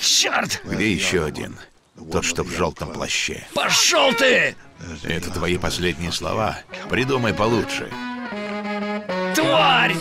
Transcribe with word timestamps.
Черт! 0.00 0.60
Где 0.64 0.92
еще 0.92 1.24
один? 1.24 1.58
Тот, 2.10 2.24
что 2.24 2.42
в 2.42 2.50
желтом 2.50 2.92
плаще. 2.92 3.46
Пошел 3.54 4.12
ты! 4.14 4.56
Это 5.04 5.30
твои 5.30 5.58
последние 5.58 6.12
слова. 6.12 6.58
Придумай 6.88 7.34
получше. 7.34 7.90
Тварь! 9.34 9.94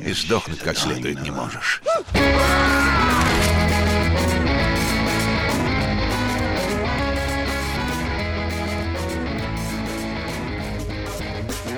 И 0.00 0.12
сдохнуть 0.12 0.58
как 0.58 0.76
следует 0.76 1.22
не 1.22 1.30
можешь. 1.30 1.82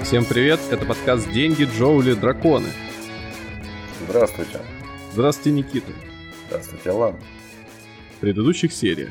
Всем 0.09 0.25
привет, 0.25 0.59
это 0.71 0.87
подкаст 0.87 1.31
«Деньги, 1.33 1.65
Джоули, 1.65 2.15
Драконы». 2.15 2.69
Здравствуйте. 4.09 4.59
Здравствуйте, 5.13 5.51
Никита. 5.51 5.93
Здравствуйте, 6.47 6.91
Алан. 6.93 7.17
В 8.17 8.21
предыдущих 8.21 8.73
сериях. 8.73 9.11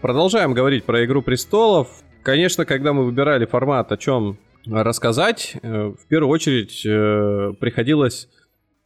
Продолжаем 0.00 0.52
говорить 0.52 0.82
про 0.82 1.04
«Игру 1.04 1.22
престолов». 1.22 1.86
Конечно, 2.24 2.64
когда 2.64 2.92
мы 2.92 3.04
выбирали 3.04 3.46
формат, 3.46 3.92
о 3.92 3.96
чем 3.96 4.36
рассказать, 4.66 5.54
э, 5.62 5.94
в 5.96 6.04
первую 6.08 6.30
очередь 6.32 6.84
э, 6.84 7.52
приходилось 7.60 8.28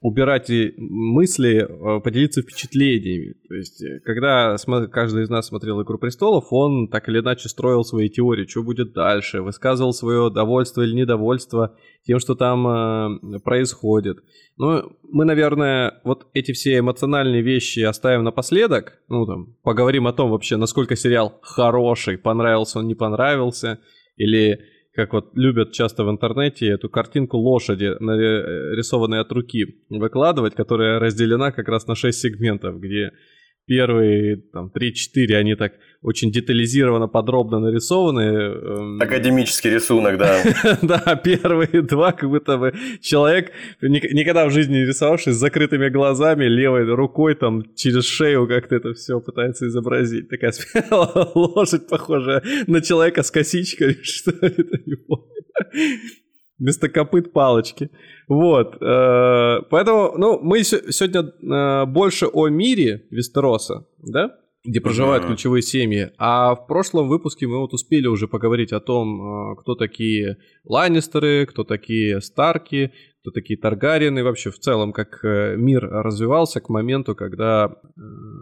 убирать 0.01 0.49
мысли, 0.77 1.57
э, 1.59 2.01
поделиться 2.01 2.43
впечатлениями. 2.43 3.35
То 3.49 3.55
есть, 3.55 3.83
когда 4.05 4.57
каждый 4.93 5.25
из 5.25 5.29
нас 5.29 5.49
смотрел 5.49 5.83
«Игру 5.83 5.99
престолов», 5.99 6.47
он 6.51 6.89
так 6.89 7.09
или 7.09 7.19
иначе 7.19 7.49
строил 7.49 7.85
свои 7.85 8.09
теории, 8.09 8.47
что 8.47 8.63
будет 8.63 8.93
дальше, 8.93 9.43
высказывал 9.43 9.93
свое 9.93 10.31
довольство 10.31 10.83
или 10.83 10.95
недовольство 10.95 11.77
тем, 12.05 12.21
что 12.21 12.37
там 12.37 13.21
происходит. 13.45 14.19
Ну, 14.57 14.97
мы, 15.03 15.25
наверное, 15.25 16.01
вот 16.05 16.29
эти 16.33 16.53
все 16.53 16.79
эмоциональные 16.79 17.43
вещи 17.43 17.81
оставим 17.81 18.23
напоследок. 18.23 18.99
Ну, 19.09 19.27
там, 19.27 19.57
поговорим 19.63 20.07
о 20.07 20.13
том 20.13 20.31
вообще, 20.31 20.57
насколько 20.57 20.95
сериал 20.97 21.39
хороший, 21.43 22.19
понравился 22.19 22.79
он, 22.79 22.87
не 22.87 22.95
понравился, 22.95 23.79
или 24.17 24.61
как 24.99 25.13
вот 25.13 25.31
любят 25.37 25.71
часто 25.71 26.03
в 26.03 26.11
интернете 26.11 26.67
эту 26.67 26.89
картинку 26.91 27.37
лошади, 27.37 27.95
нарисованной 28.01 29.21
от 29.21 29.31
руки, 29.31 29.77
выкладывать, 29.89 30.57
которая 30.57 30.99
разделена 30.99 31.53
как 31.53 31.69
раз 31.69 31.87
на 31.87 31.95
6 31.95 32.19
сегментов, 32.19 32.81
где 32.81 33.13
первые 33.69 34.37
там 34.37 34.73
3-4, 34.75 35.35
они 35.35 35.55
так 35.55 35.73
очень 36.03 36.33
детализированно, 36.33 37.09
подробно 37.09 37.59
нарисованы. 37.61 38.21
Эм, 38.21 39.01
Академический 39.01 39.71
рисунок, 39.71 40.17
да. 40.17 40.43
да, 40.83 41.17
первые 41.17 41.83
два, 41.83 42.13
как 42.13 42.31
будто 42.31 42.57
бы 42.57 42.73
человек, 43.01 43.53
никогда 43.83 44.47
в 44.47 44.51
жизни 44.51 44.77
не 44.77 44.87
рисовавший, 44.87 45.33
с 45.33 45.37
закрытыми 45.37 45.89
глазами, 45.91 46.45
левой 46.45 46.85
рукой 46.95 47.35
там 47.35 47.63
через 47.75 48.07
шею 48.07 48.47
как-то 48.49 48.77
это 48.77 48.95
все 48.95 49.21
пытается 49.21 49.67
изобразить. 49.67 50.29
Такая 50.29 50.53
лошадь 51.35 51.89
похожая 51.89 52.43
на 52.67 52.81
человека 52.81 53.23
с 53.23 53.31
косичками, 53.31 53.97
что 54.03 54.31
это 54.31 54.79
не 54.87 54.97
помню 54.97 55.25
вместо 56.59 56.89
копыт 56.89 57.33
палочки. 57.33 57.91
Вот. 58.27 58.77
Э, 58.83 59.63
поэтому, 59.71 60.15
ну, 60.17 60.39
мы 60.41 60.63
сегодня 60.63 61.23
э, 61.23 61.87
больше 61.87 62.27
о 62.27 62.49
мире 62.49 63.07
Вестероса, 63.11 63.87
да? 63.99 64.35
где 64.65 64.81
проживают 64.81 65.25
uh-huh. 65.25 65.29
ключевые 65.29 65.63
семьи. 65.63 66.11
А 66.19 66.55
в 66.55 66.67
прошлом 66.67 67.09
выпуске 67.09 67.47
мы 67.47 67.59
вот 67.59 67.73
успели 67.73 68.07
уже 68.07 68.29
поговорить 68.29 68.73
о 68.73 68.81
том, 68.81 69.53
э, 69.53 69.57
кто 69.61 69.75
такие 69.77 70.39
Ланнистеры, 70.65 71.47
кто 71.47 71.65
такие 71.65 72.21
Старки, 72.21 72.93
кто 73.23 73.31
такие 73.31 73.59
Таргариены, 73.59 74.23
вообще 74.25 74.51
в 74.51 74.59
целом, 74.59 74.93
как 74.93 75.21
мир 75.23 75.89
развивался 75.89 76.61
к 76.61 76.69
моменту, 76.69 77.15
когда 77.15 77.77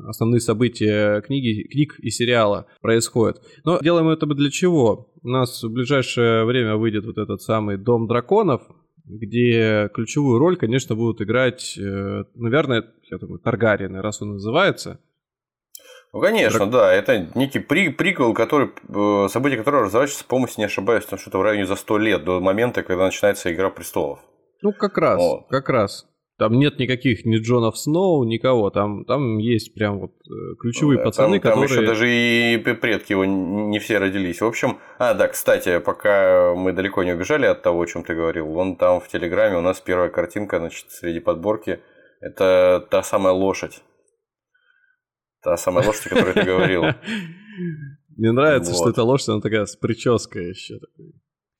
основные 0.06 0.40
события 0.40 1.20
книги, 1.22 1.66
книг 1.68 1.98
и 1.98 2.10
сериала 2.10 2.66
происходят. 2.82 3.42
Но 3.64 3.78
делаем 3.80 4.08
это 4.08 4.26
для 4.26 4.50
чего? 4.50 5.12
У 5.26 5.28
нас 5.28 5.60
в 5.60 5.72
ближайшее 5.72 6.44
время 6.44 6.76
выйдет 6.76 7.04
вот 7.04 7.18
этот 7.18 7.42
самый 7.42 7.78
Дом 7.78 8.06
драконов, 8.06 8.62
где 9.04 9.90
ключевую 9.92 10.38
роль, 10.38 10.56
конечно, 10.56 10.94
будут 10.94 11.20
играть, 11.20 11.76
э, 11.76 12.22
наверное, 12.36 12.84
я 13.10 13.18
думаю, 13.18 13.40
Таргариены, 13.40 14.02
раз 14.02 14.22
он 14.22 14.34
называется. 14.34 15.00
Ну, 16.12 16.20
конечно, 16.20 16.60
Драк... 16.60 16.70
да. 16.70 16.92
Это 16.92 17.26
некий 17.34 17.58
при 17.58 17.88
приквел, 17.88 18.34
который, 18.34 18.70
э, 18.88 19.28
события 19.28 19.56
которого 19.56 19.86
разворачиваются, 19.86 20.28
по-моему, 20.28 20.52
не 20.58 20.64
ошибаюсь, 20.64 21.04
там 21.06 21.18
что-то 21.18 21.38
в 21.38 21.42
районе 21.42 21.66
за 21.66 21.74
сто 21.74 21.98
лет 21.98 22.22
до 22.22 22.38
момента, 22.38 22.84
когда 22.84 23.06
начинается 23.06 23.52
Игра 23.52 23.70
престолов. 23.70 24.20
Ну, 24.62 24.72
как 24.72 24.96
раз, 24.96 25.18
вот. 25.18 25.48
как 25.48 25.68
раз. 25.68 26.06
Там 26.38 26.58
нет 26.58 26.78
никаких 26.78 27.24
ни 27.24 27.38
Джонов 27.38 27.78
Сноу, 27.78 28.24
никого. 28.24 28.68
Там, 28.70 29.06
там 29.06 29.38
есть 29.38 29.72
прям 29.72 30.00
вот 30.00 30.12
э, 30.26 30.54
ключевые 30.60 30.98
да, 30.98 31.04
пацаны, 31.04 31.40
там, 31.40 31.54
которые... 31.54 31.68
Там 31.68 31.78
еще 31.78 31.86
даже 31.86 32.10
и 32.10 32.58
предки 32.58 33.12
его 33.12 33.24
не 33.24 33.78
все 33.78 33.96
родились. 33.96 34.42
В 34.42 34.46
общем, 34.46 34.78
а, 34.98 35.14
да, 35.14 35.28
кстати, 35.28 35.78
пока 35.78 36.54
мы 36.54 36.74
далеко 36.74 37.04
не 37.04 37.12
убежали 37.12 37.46
от 37.46 37.62
того, 37.62 37.80
о 37.80 37.86
чем 37.86 38.04
ты 38.04 38.14
говорил, 38.14 38.46
вон 38.46 38.76
там 38.76 39.00
в 39.00 39.08
Телеграме 39.08 39.56
у 39.56 39.62
нас 39.62 39.80
первая 39.80 40.10
картинка, 40.10 40.58
значит, 40.58 40.90
среди 40.90 41.20
подборки. 41.20 41.80
Это 42.20 42.86
та 42.90 43.02
самая 43.02 43.32
лошадь. 43.32 43.82
Та 45.42 45.56
самая 45.56 45.86
лошадь, 45.86 46.06
о 46.06 46.08
которой 46.10 46.34
ты 46.34 46.42
говорил. 46.42 46.82
Мне 48.16 48.32
нравится, 48.32 48.74
что 48.74 48.90
эта 48.90 49.02
лошадь, 49.04 49.28
она 49.30 49.40
такая 49.40 49.64
с 49.64 49.76
прической 49.76 50.50
еще. 50.50 50.74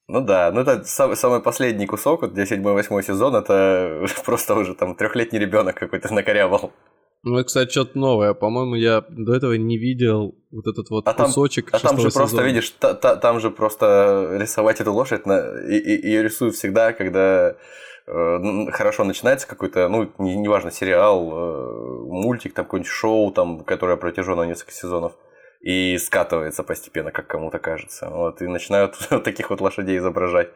Ну 0.08 0.20
да, 0.20 0.52
ну 0.52 0.60
это 0.60 0.84
самый, 0.84 1.16
самый 1.16 1.40
последний 1.40 1.86
кусок, 1.86 2.22
вот 2.22 2.32
для 2.32 2.44
7-8 2.44 3.02
сезон, 3.02 3.34
это 3.34 4.06
просто 4.24 4.54
уже 4.54 4.74
там 4.74 4.94
трехлетний 4.94 5.40
ребенок 5.40 5.76
какой-то 5.76 6.12
накорябал. 6.14 6.72
Ну, 7.24 7.36
это, 7.38 7.46
кстати, 7.46 7.72
что-то 7.72 7.98
новое. 7.98 8.34
По-моему, 8.34 8.76
я 8.76 9.04
до 9.08 9.34
этого 9.34 9.54
не 9.54 9.78
видел 9.78 10.36
вот 10.52 10.68
этот 10.68 10.90
вот 10.90 11.08
а 11.08 11.12
кусочек. 11.12 11.72
Там, 11.72 11.80
а 11.82 11.88
там 11.88 11.96
же 11.96 12.10
сезона. 12.10 12.20
просто, 12.20 12.42
видишь, 12.44 12.70
та, 12.70 12.94
та, 12.94 13.16
там 13.16 13.40
же 13.40 13.50
просто 13.50 14.36
рисовать 14.38 14.80
эту 14.80 14.92
лошадь, 14.92 15.26
на, 15.26 15.40
и, 15.68 15.76
и, 15.76 16.06
ее 16.06 16.22
рисуют 16.22 16.54
всегда, 16.54 16.92
когда 16.92 17.56
э, 18.06 18.70
хорошо 18.70 19.02
начинается 19.02 19.48
какой-то, 19.48 19.88
ну, 19.88 20.08
неважно, 20.18 20.68
не 20.68 20.74
сериал, 20.74 21.32
э, 21.32 22.04
мультик, 22.12 22.54
там 22.54 22.64
какой-нибудь 22.64 22.92
шоу, 22.92 23.32
там, 23.32 23.64
которое 23.64 23.96
протяжено 23.96 24.44
несколько 24.44 24.70
сезонов 24.70 25.14
и 25.60 25.98
скатывается 25.98 26.62
постепенно, 26.62 27.10
как 27.10 27.26
кому-то 27.26 27.58
кажется. 27.58 28.08
Вот, 28.10 28.42
и 28.42 28.46
начинают 28.46 28.96
вот 29.10 29.24
таких 29.24 29.50
вот 29.50 29.60
лошадей 29.60 29.98
изображать. 29.98 30.50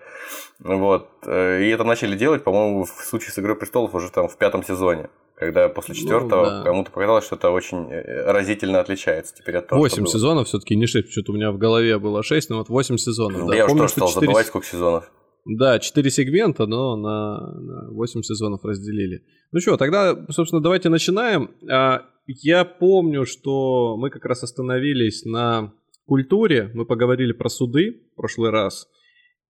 Вот. 0.59 1.09
Э, 1.27 1.63
и 1.63 1.69
это 1.69 1.85
начали 1.85 2.17
делать, 2.17 2.45
по-моему, 2.45 2.85
в 2.85 2.89
случае 2.89 3.33
с 3.33 3.39
Игрой 3.39 3.57
престолов 3.57 3.95
уже 3.95 4.11
там 4.11 4.29
в 4.29 4.37
пятом 4.37 4.63
сезоне. 4.63 5.11
Когда 5.37 5.71
после 5.71 5.95
ну 5.95 6.01
четвертого 6.01 6.45
ну, 6.45 6.51
да. 6.59 6.65
кому-то 6.65 6.91
показалось, 6.91 7.25
что 7.25 7.37
это 7.37 7.51
очень 7.51 7.91
э, 7.91 8.31
разительно 8.31 8.79
отличается 8.79 9.35
теперь 9.35 9.57
от 9.57 9.69
того, 9.69 9.81
8 9.81 10.05
сезонов 10.05 10.49
все-таки 10.49 10.77
не 10.77 10.87
6, 10.87 11.11
что-то 11.11 11.33
у 11.33 11.35
меня 11.35 11.51
в 11.51 11.57
голове 11.57 11.99
было 11.99 12.23
6, 12.23 12.51
но 12.51 12.59
вот 12.59 12.69
8 12.69 12.99
сезонов. 12.99 13.47
Да, 13.47 13.57
я 13.57 13.67
Помню, 13.67 13.85
уже 13.85 13.95
тоже 13.95 14.09
стал 14.09 14.09
4... 14.09 14.27
забывать, 14.27 14.47
сколько 14.49 14.67
сезонов. 14.67 15.11
Да, 15.45 15.79
4 15.79 16.11
сегмента, 16.11 16.67
но 16.67 16.97
на, 16.97 17.61
на 17.61 17.91
8 17.93 18.23
сезонов 18.23 18.65
разделили. 18.65 19.25
Ну 19.53 19.61
что, 19.61 19.77
тогда, 19.77 20.27
собственно, 20.31 20.63
давайте 20.63 20.89
начинаем. 20.89 21.51
А, 21.71 22.03
я 22.27 22.65
помню, 22.65 23.25
что 23.25 23.97
мы 23.97 24.11
как 24.11 24.25
раз 24.25 24.43
остановились 24.43 25.25
на 25.25 25.73
культуре, 26.07 26.71
мы 26.75 26.85
поговорили 26.85 27.33
про 27.33 27.49
суды 27.49 28.03
в 28.13 28.17
прошлый 28.17 28.51
раз, 28.51 28.89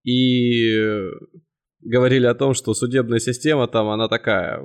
и 0.04 0.74
говорили 1.80 2.26
о 2.26 2.34
том, 2.34 2.54
что 2.54 2.74
судебная 2.74 3.18
система 3.18 3.66
там, 3.66 3.88
она 3.88 4.08
такая, 4.08 4.62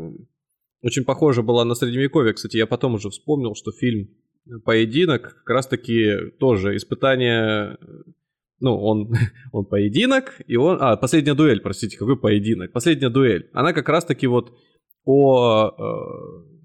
очень 0.81 1.03
похожа 1.03 1.41
была 1.41 1.65
на 1.65 1.73
Средневековье. 1.73 2.33
Кстати, 2.33 2.57
я 2.57 2.67
потом 2.67 2.95
уже 2.95 3.09
вспомнил, 3.09 3.55
что 3.55 3.71
фильм 3.71 4.09
«Поединок» 4.63 5.37
как 5.43 5.49
раз-таки 5.49 6.31
тоже 6.39 6.75
испытание 6.75 7.77
ну, 8.59 8.77
он, 8.77 9.13
он 9.51 9.65
поединок, 9.65 10.41
и 10.47 10.55
он... 10.55 10.77
А, 10.79 10.97
последняя 10.97 11.33
дуэль, 11.33 11.61
простите, 11.61 11.97
какой 11.97 12.17
поединок? 12.17 12.71
Последняя 12.71 13.09
дуэль. 13.09 13.49
Она 13.53 13.73
как 13.73 13.89
раз-таки 13.89 14.27
вот 14.27 14.53
о 15.05 15.69
э, 15.69 16.55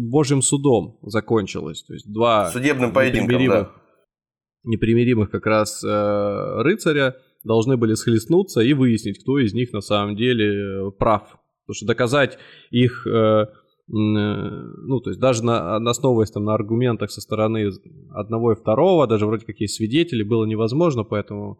Божьим 0.00 0.42
судом 0.42 0.98
закончилось. 1.02 1.82
То 1.82 1.94
есть 1.94 2.12
два 2.12 2.50
судебным 2.50 2.92
поединком, 2.92 3.46
да. 3.46 3.70
непримиримых 4.64 5.30
как 5.30 5.46
раз 5.46 5.82
э, 5.82 6.62
рыцаря 6.62 7.16
должны 7.44 7.76
были 7.76 7.94
схлестнуться 7.94 8.60
и 8.60 8.74
выяснить, 8.74 9.22
кто 9.22 9.38
из 9.38 9.54
них 9.54 9.72
на 9.72 9.80
самом 9.80 10.16
деле 10.16 10.88
э, 10.88 10.90
прав. 10.98 11.22
Потому 11.22 11.74
что 11.74 11.86
доказать 11.86 12.38
их, 12.70 13.06
э, 13.06 13.46
ну, 13.92 15.00
то 15.00 15.10
есть 15.10 15.18
даже 15.18 15.44
на, 15.44 15.76
основываясь 15.76 16.30
там 16.30 16.44
на 16.44 16.54
аргументах 16.54 17.10
со 17.10 17.20
стороны 17.20 17.70
одного 18.12 18.52
и 18.52 18.54
второго, 18.54 19.06
даже 19.06 19.26
вроде 19.26 19.44
как 19.46 19.56
есть 19.58 19.74
свидетели, 19.74 20.22
было 20.22 20.44
невозможно, 20.44 21.02
поэтому 21.02 21.58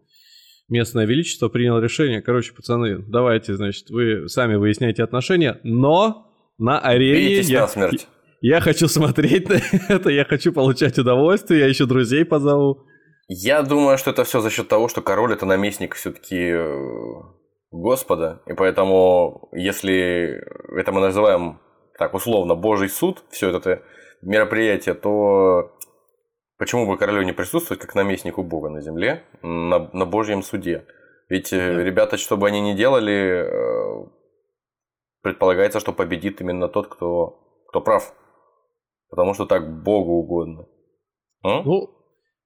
местное 0.69 1.07
величество 1.07 1.49
приняло 1.49 1.81
решение, 1.81 2.23
короче, 2.23 2.53
пацаны, 2.55 2.99
давайте, 2.99 3.57
значит, 3.57 3.91
вы 3.91 4.29
сами 4.29 4.55
выясняйте 4.55 5.03
отношения, 5.03 5.59
но 5.65 6.31
на 6.59 6.79
арене... 6.79 7.41
Я... 7.41 7.63
насмерть. 7.63 8.07
я 8.41 8.61
хочу 8.61 8.87
смотреть 8.87 9.49
на 9.49 9.61
это, 9.89 10.11
я 10.11 10.25
хочу 10.25 10.53
получать 10.53 10.99
удовольствие, 10.99 11.61
я 11.61 11.67
еще 11.67 11.87
друзей 11.87 12.25
позову. 12.25 12.85
Я 13.27 13.63
думаю, 13.63 13.99
что 13.99 14.11
это 14.11 14.23
все 14.23 14.41
за 14.41 14.51
счет 14.51 14.69
того, 14.69 14.89
что 14.89 15.03
король 15.03 15.33
это 15.33 15.47
наместник 15.47 15.97
все-таки 15.97 16.55
Господа, 17.73 18.41
и 18.47 18.53
поэтому, 18.55 19.49
если 19.53 20.41
это 20.79 20.93
мы 20.93 21.01
называем 21.01 21.59
так 22.01 22.15
условно 22.15 22.55
Божий 22.55 22.89
суд, 22.89 23.23
все 23.29 23.55
это 23.55 23.83
мероприятие, 24.23 24.95
то 24.95 25.71
почему 26.57 26.87
бы 26.87 26.97
королю 26.97 27.21
не 27.21 27.33
присутствовать 27.33 27.83
как 27.83 27.95
наместнику 27.95 28.43
Бога 28.43 28.71
на 28.71 28.81
земле, 28.81 29.23
на, 29.43 29.91
на 29.93 30.07
Божьем 30.07 30.43
суде? 30.43 30.87
Ведь 31.29 31.53
э, 31.53 31.85
ребята, 31.85 32.17
что 32.17 32.39
бы 32.39 32.49
они 32.49 32.63
ни 32.63 32.73
делали, 32.73 33.45
э, 33.45 34.07
предполагается, 35.21 35.79
что 35.79 35.93
победит 35.93 36.41
именно 36.41 36.69
тот, 36.69 36.89
кто, 36.89 37.39
кто 37.69 37.83
прав. 37.83 38.15
Потому 39.11 39.35
что 39.35 39.45
так 39.45 39.83
Богу 39.83 40.13
угодно. 40.13 40.69
М? 41.45 41.65
Ну, 41.67 41.91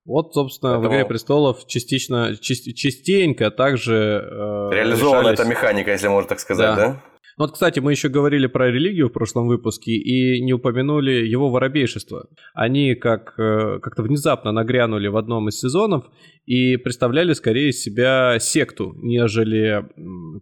вот, 0.05 0.35
собственно, 0.35 0.73
Поэтому... 0.73 0.91
в 0.91 0.97
«Игре 0.97 1.05
престолов» 1.05 1.65
частично, 1.67 2.37
частенько 2.41 3.53
также... 3.53 3.95
Э, 3.95 4.75
Реализована 4.75 5.31
решались... 5.31 5.39
эта 5.39 5.49
механика, 5.49 5.93
если 5.93 6.09
можно 6.09 6.31
так 6.31 6.41
сказать, 6.41 6.75
да? 6.75 6.89
да? 6.89 7.03
Вот, 7.37 7.53
кстати, 7.53 7.81
мы 7.81 7.93
еще 7.93 8.09
говорили 8.09 8.47
про 8.47 8.71
религию 8.71 9.09
в 9.09 9.13
прошлом 9.13 9.49
выпуске 9.49 9.93
и 9.93 10.41
не 10.41 10.53
упомянули 10.53 11.13
его 11.27 11.51
воробейшество. 11.51 12.29
Они 12.55 12.95
как, 12.95 13.35
э, 13.39 13.81
как-то 13.81 14.03
внезапно 14.03 14.53
нагрянули 14.53 15.09
в 15.09 15.17
одном 15.17 15.49
из 15.49 15.59
сезонов 15.59 16.05
и 16.47 16.77
представляли 16.77 17.33
скорее 17.33 17.73
себя 17.73 18.39
секту, 18.39 18.95
нежели 18.99 19.85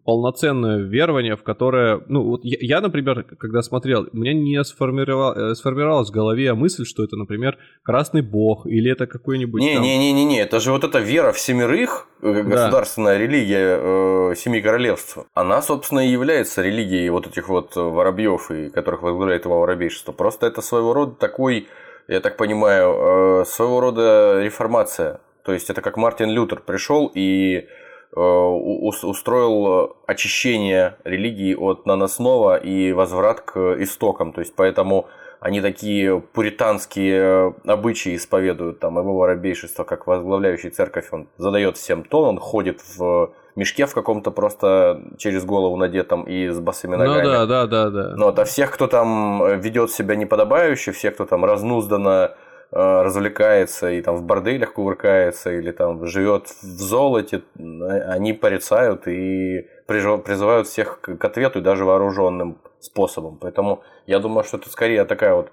полноценное 0.04 0.78
верование, 0.78 1.36
в 1.36 1.42
которое... 1.42 2.02
Ну, 2.08 2.24
вот 2.24 2.40
я, 2.44 2.58
я 2.60 2.80
например, 2.80 3.24
когда 3.38 3.62
смотрел, 3.62 4.08
у 4.12 4.16
меня 4.16 4.34
не 4.34 4.62
сформировал, 4.64 5.32
э, 5.32 5.54
сформировалась 5.54 6.10
в 6.10 6.12
голове 6.12 6.52
мысль, 6.54 6.84
что 6.84 7.04
это, 7.04 7.16
например, 7.16 7.56
красный 7.82 8.22
бог 8.22 8.66
или 8.66 8.90
это 8.90 9.06
какой-нибудь... 9.06 9.62
Не-не-не-не, 9.62 10.40
это 10.40 10.60
же 10.60 10.72
вот 10.72 10.84
эта 10.84 10.98
вера 10.98 11.32
в 11.32 11.38
семерых, 11.38 12.08
государственная 12.22 13.18
да. 13.18 13.24
религия 13.24 13.78
э, 13.80 14.34
Семи 14.36 14.62
Королевств. 14.62 15.18
Она, 15.34 15.60
собственно, 15.60 16.00
и 16.00 16.08
является 16.08 16.62
религией 16.62 17.10
вот 17.10 17.26
этих 17.26 17.48
вот 17.48 17.76
воробьев, 17.76 18.50
и 18.50 18.70
которых 18.70 19.02
возглавляет 19.02 19.44
его 19.44 19.60
воробейшество. 19.60 20.12
Просто 20.12 20.46
это 20.46 20.62
своего 20.62 20.94
рода 20.94 21.16
такой, 21.16 21.68
я 22.08 22.20
так 22.20 22.36
понимаю, 22.36 23.42
э, 23.42 23.44
своего 23.44 23.80
рода 23.80 24.40
реформация 24.40 25.20
то 25.44 25.52
есть 25.52 25.70
это 25.70 25.80
как 25.80 25.96
Мартин 25.96 26.30
Лютер 26.30 26.60
пришел 26.60 27.10
и 27.12 27.66
э, 28.14 28.20
устроил 28.20 29.96
очищение 30.06 30.96
религии 31.04 31.54
от 31.54 31.86
наносного 31.86 32.56
и 32.56 32.92
возврат 32.92 33.40
к 33.40 33.76
истокам. 33.80 34.32
То 34.32 34.40
есть 34.40 34.54
поэтому 34.54 35.08
они 35.42 35.60
такие 35.60 36.20
пуританские 36.20 37.54
обычаи 37.64 38.16
исповедуют, 38.16 38.80
там 38.80 38.98
его 38.98 39.16
воробейшество, 39.16 39.84
как 39.84 40.06
возглавляющий 40.06 40.70
церковь, 40.70 41.08
он 41.10 41.28
задает 41.36 41.76
всем 41.76 42.04
тон, 42.04 42.28
он 42.28 42.38
ходит 42.38 42.80
в 42.96 43.32
мешке 43.54 43.84
в 43.84 43.92
каком-то 43.92 44.30
просто 44.30 45.02
через 45.18 45.44
голову 45.44 45.76
надетом 45.76 46.22
и 46.22 46.48
с 46.48 46.58
босыми 46.58 46.96
ну 46.96 47.04
ногами. 47.04 47.24
Ну 47.24 47.30
да, 47.30 47.46
да, 47.46 47.66
да, 47.66 47.90
да. 47.90 48.16
Но 48.16 48.28
а 48.28 48.44
всех, 48.44 48.70
кто 48.70 48.86
там 48.86 49.60
ведет 49.60 49.90
себя 49.90 50.16
неподобающе, 50.16 50.92
всех, 50.92 51.14
кто 51.14 51.26
там 51.26 51.44
разнузданно 51.44 52.34
Э, 52.74 53.02
развлекается 53.02 53.90
и 53.90 54.00
там 54.00 54.16
в 54.16 54.22
борделях 54.22 54.72
кувыркается 54.72 55.52
или 55.52 55.72
там 55.72 56.06
живет 56.06 56.46
в 56.62 56.80
золоте, 56.80 57.42
они 57.58 58.32
порицают 58.32 59.06
и 59.06 59.68
призывают 59.86 60.68
всех 60.68 61.02
к 61.02 61.22
ответу, 61.22 61.60
даже 61.60 61.84
вооруженным 61.84 62.56
способом. 62.84 63.38
Поэтому 63.38 63.82
я 64.06 64.18
думаю, 64.18 64.44
что 64.44 64.58
это 64.58 64.68
скорее 64.70 65.04
такая 65.04 65.34
вот 65.34 65.52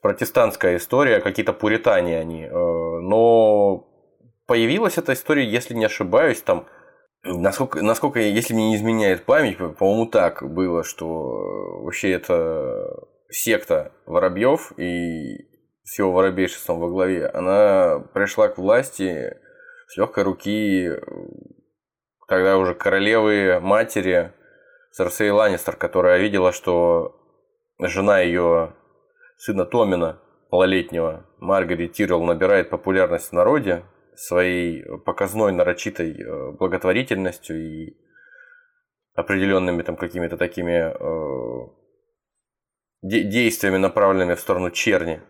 протестантская 0.00 0.76
история, 0.76 1.20
какие-то 1.20 1.52
пуритане 1.52 2.18
они. 2.18 2.44
Э, 2.44 2.50
но 2.52 3.86
появилась 4.46 4.98
эта 4.98 5.12
история, 5.12 5.48
если 5.48 5.74
не 5.74 5.84
ошибаюсь, 5.84 6.40
там 6.42 6.66
Насколько, 7.26 7.82
насколько, 7.82 8.20
если 8.20 8.52
мне 8.52 8.68
не 8.68 8.76
изменяет 8.76 9.24
память, 9.24 9.56
по-моему, 9.56 10.06
так 10.06 10.42
было, 10.42 10.84
что 10.84 11.80
вообще 11.82 12.12
это 12.12 12.86
секта 13.30 13.92
воробьев, 14.04 14.78
и 14.78 15.38
с 15.84 15.98
его 15.98 16.12
воробейшеством 16.12 16.80
во 16.80 16.90
главе, 16.90 17.26
она 17.26 18.00
пришла 18.12 18.48
к 18.48 18.58
власти 18.58 19.38
с 19.86 19.96
легкой 19.96 20.24
руки, 20.24 20.90
когда 22.28 22.58
уже 22.58 22.74
королевы 22.74 23.58
матери 23.58 24.32
Серсей 24.96 25.30
Ланнистер, 25.30 25.74
которая 25.74 26.18
видела, 26.18 26.52
что 26.52 27.16
жена 27.80 28.20
ее 28.20 28.76
сына 29.36 29.64
Томина, 29.64 30.20
малолетнего, 30.52 31.26
Маргарет 31.38 31.94
Тиррелл, 31.94 32.22
набирает 32.22 32.70
популярность 32.70 33.30
в 33.30 33.32
народе 33.32 33.84
своей 34.14 34.84
показной 35.04 35.50
нарочитой 35.50 36.12
э, 36.12 36.52
благотворительностью 36.52 37.56
и 37.60 37.96
определенными 39.14 39.82
там 39.82 39.96
какими-то 39.96 40.36
такими 40.36 40.94
э, 40.94 41.68
действиями, 43.02 43.78
направленными 43.78 44.34
в 44.34 44.40
сторону 44.40 44.70
черни 44.70 45.20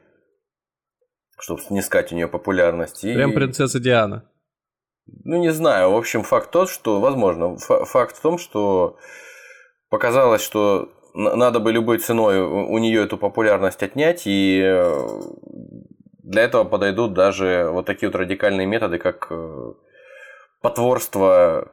чтобы 1.38 1.60
снискать 1.60 2.12
у 2.12 2.16
нее 2.16 2.28
популярность. 2.28 3.04
И... 3.04 3.12
Прям 3.12 3.32
принцесса 3.32 3.80
Диана. 3.80 4.30
Ну, 5.06 5.36
не 5.36 5.50
знаю. 5.50 5.90
В 5.90 5.96
общем, 5.96 6.22
факт 6.22 6.50
тот, 6.50 6.70
что, 6.70 7.00
возможно, 7.00 7.56
факт 7.58 8.16
в 8.16 8.22
том, 8.22 8.38
что 8.38 8.98
показалось, 9.90 10.42
что 10.42 10.90
надо 11.14 11.60
бы 11.60 11.72
любой 11.72 11.98
ценой 11.98 12.40
у 12.40 12.76
нее 12.78 13.04
эту 13.04 13.16
популярность 13.16 13.82
отнять, 13.82 14.22
и 14.26 14.60
э, 14.64 15.20
для 16.22 16.42
этого 16.42 16.64
подойдут 16.64 17.14
даже 17.14 17.68
вот 17.70 17.86
такие 17.86 18.08
вот 18.10 18.16
радикальные 18.16 18.66
методы, 18.66 18.98
как 18.98 19.28
э, 19.30 19.72
потворство 20.60 21.72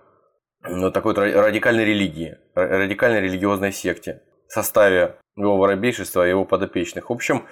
ну, 0.63 0.92
такой 0.92 1.13
радикальной 1.16 1.86
религии, 1.86 2.38
радикальной 2.54 3.22
религиозной 3.22 3.72
секте 3.72 4.22
в 4.48 4.54
составе 4.54 5.16
его 5.36 5.58
воробейшества 5.58 6.25
и 6.25 6.30
его 6.30 6.46
подопечных. 6.46 7.10
В 7.10 7.13
общем, 7.13 7.46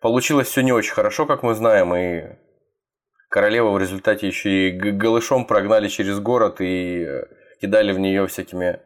Получилось 0.00 0.48
все 0.48 0.62
не 0.62 0.72
очень 0.72 0.94
хорошо, 0.94 1.26
как 1.26 1.42
мы 1.42 1.54
знаем, 1.54 1.94
и 1.94 2.38
королеву 3.28 3.72
в 3.72 3.78
результате 3.78 4.26
еще 4.26 4.70
и 4.70 4.70
голышом 4.70 5.44
прогнали 5.44 5.88
через 5.88 6.18
город 6.20 6.60
и 6.60 7.04
э, 7.04 7.24
кидали 7.60 7.92
в 7.92 7.98
нее 7.98 8.26
всякими 8.26 8.80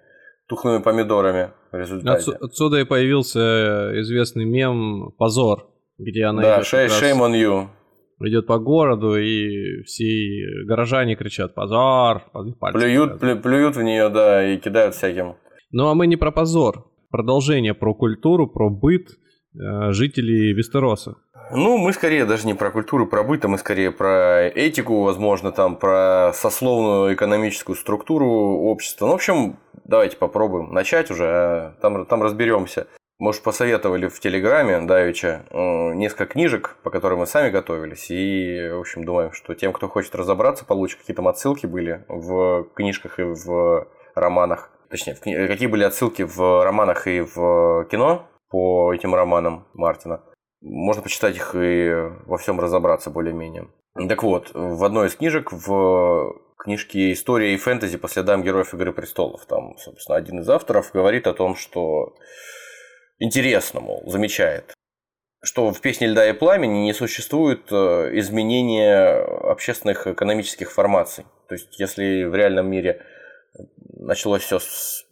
тухлыми 0.46 0.82
помидорами 0.82 1.50
в 1.72 1.76
результате. 1.76 2.32
Отсюда 2.40 2.80
и 2.80 2.84
появился 2.84 3.40
э, 3.40 4.00
известный 4.00 4.44
мем 4.44 5.12
«Позор», 5.18 5.68
где 5.98 6.24
она 6.24 6.42
да, 6.42 6.60
идет 6.60 6.90
shame 6.90 7.20
on 7.20 7.32
you. 7.32 7.68
идет 8.26 8.46
по 8.46 8.58
городу, 8.58 9.16
и 9.16 9.82
все 9.84 10.64
горожане 10.66 11.16
кричат 11.16 11.54
«Позор!» 11.54 12.22
Плюют, 12.72 13.20
плю, 13.20 13.40
плюют 13.40 13.76
в 13.76 13.82
нее, 13.82 14.08
да, 14.08 14.46
и 14.46 14.58
кидают 14.58 14.94
всяким. 14.94 15.36
Ну, 15.70 15.88
а 15.88 15.94
мы 15.94 16.06
не 16.06 16.16
про 16.16 16.30
позор. 16.30 16.90
Продолжение 17.10 17.74
про 17.74 17.94
культуру, 17.94 18.46
про 18.48 18.70
быт– 18.70 19.08
Э, 19.54 19.92
жителей 19.92 20.52
Вестероса. 20.52 21.16
Ну, 21.50 21.76
мы 21.76 21.92
скорее 21.92 22.24
даже 22.24 22.46
не 22.46 22.54
про 22.54 22.70
культуру, 22.70 23.06
про 23.06 23.22
быт, 23.22 23.44
а 23.44 23.48
мы 23.48 23.58
скорее 23.58 23.90
про 23.90 24.46
этику, 24.48 25.02
возможно, 25.02 25.52
там 25.52 25.76
про 25.76 26.32
сословную 26.34 27.14
экономическую 27.14 27.76
структуру 27.76 28.26
общества. 28.26 29.06
Ну, 29.06 29.12
в 29.12 29.16
общем, 29.16 29.56
давайте 29.84 30.16
попробуем 30.16 30.72
начать 30.72 31.10
уже, 31.10 31.26
а 31.26 31.74
там, 31.80 32.06
там 32.06 32.22
разберемся. 32.22 32.86
Может, 33.18 33.42
посоветовали 33.42 34.08
в 34.08 34.18
Телеграме 34.18 34.80
Давича 34.80 35.46
э, 35.50 35.94
несколько 35.94 36.26
книжек, 36.26 36.76
по 36.82 36.90
которым 36.90 37.20
мы 37.20 37.26
сами 37.26 37.50
готовились. 37.50 38.10
И, 38.10 38.68
в 38.72 38.80
общем, 38.80 39.04
думаем, 39.04 39.32
что 39.32 39.54
тем, 39.54 39.72
кто 39.72 39.88
хочет 39.88 40.14
разобраться, 40.16 40.64
получит 40.64 40.98
какие-то 41.00 41.26
отсылки 41.28 41.66
были 41.66 42.04
в 42.08 42.64
книжках 42.74 43.20
и 43.20 43.22
в 43.22 43.86
романах. 44.16 44.70
Точнее, 44.90 45.14
кни... 45.14 45.46
какие 45.46 45.68
были 45.68 45.84
отсылки 45.84 46.22
в 46.22 46.64
романах 46.64 47.06
и 47.06 47.20
в 47.20 47.86
кино, 47.90 48.26
по 48.50 48.92
этим 48.92 49.14
романам 49.14 49.66
Мартина. 49.74 50.20
Можно 50.64 51.02
почитать 51.02 51.36
их 51.36 51.54
и 51.54 51.92
во 52.26 52.38
всем 52.38 52.58
разобраться 52.58 53.10
более-менее. 53.10 53.68
Так 54.08 54.22
вот, 54.22 54.50
в 54.54 54.82
одной 54.82 55.08
из 55.08 55.14
книжек, 55.14 55.52
в 55.52 56.40
книжке 56.56 57.12
«История 57.12 57.52
и 57.52 57.58
фэнтези 57.58 57.98
по 57.98 58.08
следам 58.08 58.42
героев 58.42 58.72
Игры 58.72 58.92
престолов», 58.92 59.44
там, 59.44 59.76
собственно, 59.76 60.16
один 60.16 60.40
из 60.40 60.48
авторов 60.48 60.90
говорит 60.92 61.26
о 61.26 61.34
том, 61.34 61.54
что 61.54 62.16
интересно, 63.18 63.80
мол, 63.80 64.02
замечает, 64.06 64.72
что 65.42 65.70
в 65.70 65.80
«Песне 65.82 66.06
льда 66.06 66.30
и 66.30 66.32
пламени» 66.32 66.78
не 66.78 66.94
существует 66.94 67.70
э, 67.70 68.18
изменения 68.18 69.22
общественных 69.22 70.06
экономических 70.06 70.72
формаций. 70.72 71.26
То 71.48 71.56
есть, 71.56 71.78
если 71.78 72.24
в 72.24 72.34
реальном 72.34 72.70
мире 72.70 73.02
началось 73.98 74.42
все 74.42 74.58
с 74.58 75.06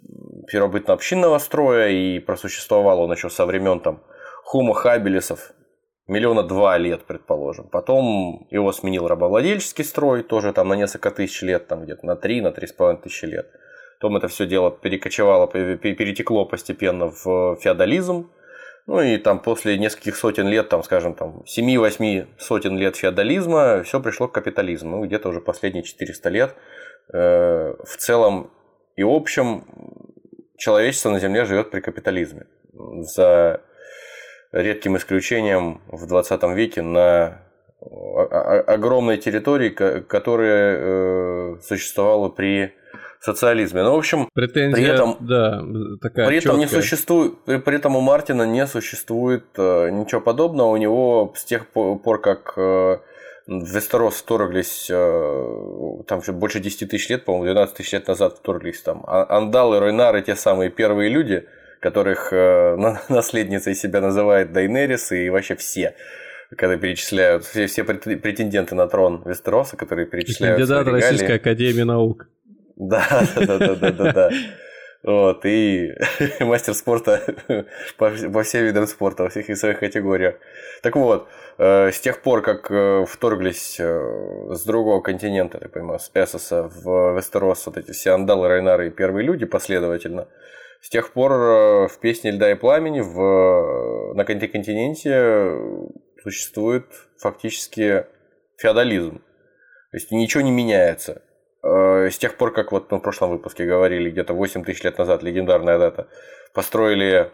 первобытно-общинного 0.48 1.38
строя 1.38 1.88
и 1.88 2.18
просуществовал 2.18 3.00
он 3.00 3.12
еще 3.12 3.28
со 3.28 3.44
времен 3.44 3.80
там 3.80 4.02
Хума 4.52 4.74
Хабелесов, 4.74 5.54
миллиона 6.06 6.42
два 6.42 6.76
лет, 6.76 7.06
предположим. 7.06 7.70
Потом 7.70 8.46
его 8.50 8.70
сменил 8.72 9.08
рабовладельческий 9.08 9.82
строй, 9.82 10.22
тоже 10.22 10.52
там 10.52 10.68
на 10.68 10.74
несколько 10.74 11.10
тысяч 11.10 11.40
лет, 11.40 11.68
там 11.68 11.84
где-то 11.84 12.04
на 12.04 12.16
три, 12.16 12.42
на 12.42 12.52
три 12.52 12.66
с 12.66 12.72
половиной 12.74 13.00
тысячи 13.00 13.24
лет. 13.24 13.50
Потом 13.98 14.18
это 14.18 14.28
все 14.28 14.44
дело 14.44 14.70
перекочевало, 14.70 15.46
перетекло 15.46 16.44
постепенно 16.44 17.06
в 17.06 17.56
феодализм. 17.62 18.30
Ну 18.86 19.00
и 19.00 19.16
там 19.16 19.38
после 19.38 19.78
нескольких 19.78 20.16
сотен 20.16 20.46
лет, 20.48 20.68
там, 20.68 20.82
скажем, 20.82 21.14
там 21.14 21.44
7-8 21.44 22.26
сотен 22.36 22.76
лет 22.76 22.96
феодализма, 22.96 23.82
все 23.84 24.00
пришло 24.00 24.28
к 24.28 24.32
капитализму. 24.32 24.98
Ну, 24.98 25.06
где-то 25.06 25.30
уже 25.30 25.40
последние 25.40 25.82
400 25.82 26.28
лет 26.28 26.54
э, 27.14 27.74
в 27.82 27.96
целом 27.96 28.50
и 28.96 29.02
общем 29.02 29.64
человечество 30.58 31.08
на 31.08 31.20
Земле 31.20 31.46
живет 31.46 31.70
при 31.70 31.80
капитализме. 31.80 32.44
За 33.14 33.62
редким 34.52 34.96
исключением 34.96 35.80
в 35.88 36.06
20 36.06 36.42
веке 36.54 36.82
на 36.82 37.38
огромной 37.80 39.18
территории, 39.18 39.70
которая 39.70 40.76
э, 40.78 41.56
существовала 41.62 42.28
при 42.28 42.72
социализме. 43.20 43.82
Ну, 43.82 43.94
в 43.94 43.98
общем, 43.98 44.28
Претензия, 44.34 44.72
при 44.74 44.84
этом, 44.84 45.16
да, 45.20 45.62
такая 46.00 46.26
при 46.26 46.38
этом 46.38 46.58
не 46.58 46.66
существует, 46.66 47.44
при, 47.44 47.58
при 47.58 47.76
этом 47.76 47.96
у 47.96 48.00
Мартина 48.00 48.42
не 48.42 48.66
существует 48.66 49.44
э, 49.56 49.90
ничего 49.90 50.20
подобного. 50.20 50.68
У 50.68 50.76
него 50.76 51.32
с 51.36 51.44
тех 51.44 51.68
пор, 51.68 52.20
как 52.20 52.54
э, 52.56 52.98
в 53.46 53.74
Вестерос 53.74 54.16
вторглись, 54.16 54.88
э, 54.90 56.02
там 56.08 56.20
еще 56.20 56.32
больше 56.32 56.60
10 56.60 56.90
тысяч 56.90 57.08
лет, 57.08 57.24
по-моему, 57.24 57.46
12 57.46 57.76
тысяч 57.76 57.92
лет 57.92 58.08
назад 58.08 58.38
вторглись 58.38 58.82
там 58.82 59.04
А- 59.06 59.36
Андалы, 59.36 59.78
Ройнары, 59.78 60.22
те 60.22 60.34
самые 60.34 60.70
первые 60.70 61.08
люди, 61.08 61.46
которых 61.82 62.32
э, 62.32 62.76
на- 62.78 63.02
наследницей 63.08 63.74
себя 63.74 64.00
называет 64.00 64.52
Дайнерис 64.52 65.12
и 65.12 65.28
вообще 65.28 65.56
все 65.56 65.94
когда 66.56 66.76
перечисляют 66.76 67.44
все, 67.44 67.66
все 67.66 67.82
прет- 67.82 68.20
претенденты 68.20 68.74
на 68.74 68.86
трон 68.86 69.22
Вестероса, 69.24 69.76
которые 69.76 70.06
перечисляют 70.06 70.58
Кандидат. 70.58 70.86
Российской 70.86 71.36
Академии 71.36 71.82
Наук. 71.82 72.28
Да, 72.76 73.06
да, 73.36 73.58
да, 73.58 73.74
да, 73.76 73.90
да, 73.90 74.12
да. 74.12 74.30
Вот, 75.02 75.44
и 75.44 75.92
мастер 76.40 76.74
спорта 76.74 77.20
по, 77.96 78.10
по 78.10 78.42
всем 78.42 78.64
видам 78.64 78.86
спорта, 78.86 79.24
во 79.24 79.30
всех 79.30 79.56
своих 79.56 79.80
категориях. 79.80 80.36
Так 80.82 80.94
вот, 80.94 81.28
э, 81.58 81.90
с 81.90 81.98
тех 81.98 82.22
пор, 82.22 82.42
как 82.42 82.70
э, 82.70 83.04
вторглись 83.08 83.76
э, 83.80 84.48
с 84.52 84.62
другого 84.62 85.00
континента, 85.00 85.58
я 85.60 85.68
понимаю, 85.68 85.98
с 85.98 86.10
Эссоса 86.14 86.70
в 86.72 87.16
Вестерос, 87.16 87.66
вот 87.66 87.78
эти 87.78 87.90
все 87.90 88.12
андалы, 88.12 88.46
Райнары 88.46 88.88
и 88.88 88.90
первые 88.90 89.26
люди 89.26 89.44
последовательно, 89.44 90.28
с 90.82 90.88
тех 90.88 91.12
пор 91.12 91.32
э, 91.32 91.88
в 91.88 91.98
«Песне 92.00 92.32
льда 92.32 92.50
и 92.50 92.54
пламени» 92.56 93.00
в, 93.00 94.14
на 94.14 94.22
конти- 94.24 94.48
континенте 94.48 95.56
существует 96.22 96.86
фактически 97.18 98.04
феодализм. 98.58 99.18
То 99.18 99.96
есть 99.96 100.10
ничего 100.10 100.42
не 100.42 100.50
меняется. 100.50 101.22
Э, 101.62 102.10
С 102.10 102.18
тех 102.18 102.36
пор, 102.36 102.52
как 102.52 102.72
вот 102.72 102.90
мы 102.90 102.98
в 102.98 103.00
прошлом 103.02 103.30
выпуске 103.30 103.64
говорили, 103.64 104.10
где-то 104.10 104.34
8 104.34 104.64
тысяч 104.64 104.82
лет 104.82 104.98
назад, 104.98 105.22
легендарная 105.22 105.78
дата, 105.78 106.08
построили 106.52 107.30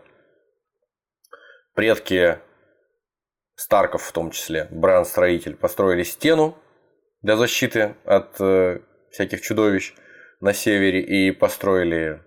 предки 1.74 2.38
Старков 3.54 4.02
в 4.02 4.12
том 4.12 4.30
числе, 4.30 4.68
Бран-строитель, 4.70 5.56
построили 5.56 6.02
стену 6.02 6.54
для 7.22 7.36
защиты 7.36 7.96
от 8.04 8.38
э, 8.40 8.80
всяких 9.10 9.40
чудовищ 9.40 9.94
на 10.40 10.52
севере 10.52 11.00
и 11.00 11.30
построили 11.32 12.22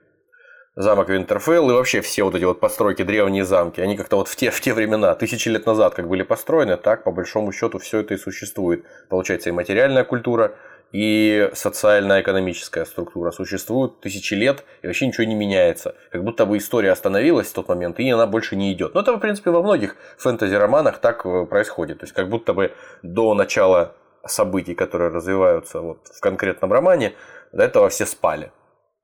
замок 0.75 1.09
Винтерфелл 1.09 1.69
и 1.69 1.73
вообще 1.73 2.01
все 2.01 2.23
вот 2.23 2.35
эти 2.35 2.43
вот 2.43 2.59
постройки, 2.59 3.03
древние 3.03 3.45
замки, 3.45 3.81
они 3.81 3.97
как-то 3.97 4.17
вот 4.17 4.27
в 4.27 4.35
те, 4.35 4.51
в 4.51 4.61
те 4.61 4.73
времена, 4.73 5.13
тысячи 5.15 5.49
лет 5.49 5.65
назад, 5.65 5.93
как 5.93 6.07
были 6.07 6.23
построены, 6.23 6.77
так 6.77 7.03
по 7.03 7.11
большому 7.11 7.51
счету 7.51 7.79
все 7.79 7.99
это 7.99 8.13
и 8.13 8.17
существует. 8.17 8.85
Получается 9.09 9.49
и 9.49 9.51
материальная 9.51 10.03
культура, 10.03 10.55
и 10.91 11.49
социально-экономическая 11.53 12.85
структура 12.85 13.31
существуют 13.31 14.01
тысячи 14.01 14.33
лет, 14.33 14.65
и 14.81 14.87
вообще 14.87 15.07
ничего 15.07 15.23
не 15.23 15.35
меняется. 15.35 15.95
Как 16.11 16.23
будто 16.23 16.45
бы 16.45 16.57
история 16.57 16.91
остановилась 16.91 17.47
в 17.47 17.53
тот 17.53 17.69
момент, 17.69 17.99
и 17.99 18.09
она 18.09 18.27
больше 18.27 18.55
не 18.55 18.73
идет. 18.73 18.93
Но 18.93 19.01
это, 19.01 19.13
в 19.13 19.19
принципе, 19.19 19.51
во 19.51 19.61
многих 19.61 19.95
фэнтези-романах 20.17 20.99
так 20.99 21.25
э, 21.25 21.45
происходит. 21.45 21.99
То 21.99 22.03
есть, 22.03 22.13
как 22.13 22.29
будто 22.29 22.53
бы 22.53 22.73
до 23.03 23.33
начала 23.33 23.95
событий, 24.25 24.75
которые 24.75 25.11
развиваются 25.11 25.79
вот 25.79 26.07
в 26.07 26.19
конкретном 26.19 26.73
романе, 26.73 27.13
до 27.53 27.63
этого 27.63 27.87
все 27.87 28.05
спали. 28.05 28.51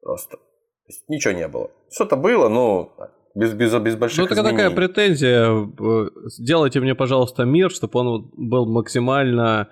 Просто. 0.01 0.37
То 0.87 0.93
есть, 0.93 1.03
ничего 1.09 1.33
не 1.33 1.47
было. 1.47 1.69
Что-то 1.91 2.15
было, 2.15 2.47
но 2.49 2.93
без, 3.35 3.53
без, 3.53 3.73
без 3.75 3.95
больших 3.97 4.19
Ну, 4.19 4.25
это 4.25 4.35
такая 4.35 4.53
изменений. 4.53 4.75
претензия. 4.75 5.69
э, 5.79 6.09
Сделайте 6.27 6.79
мне, 6.79 6.95
пожалуйста, 6.95 7.43
мир, 7.43 7.69
чтобы 7.71 7.99
он 7.99 8.31
был 8.37 8.65
максимально 8.65 9.67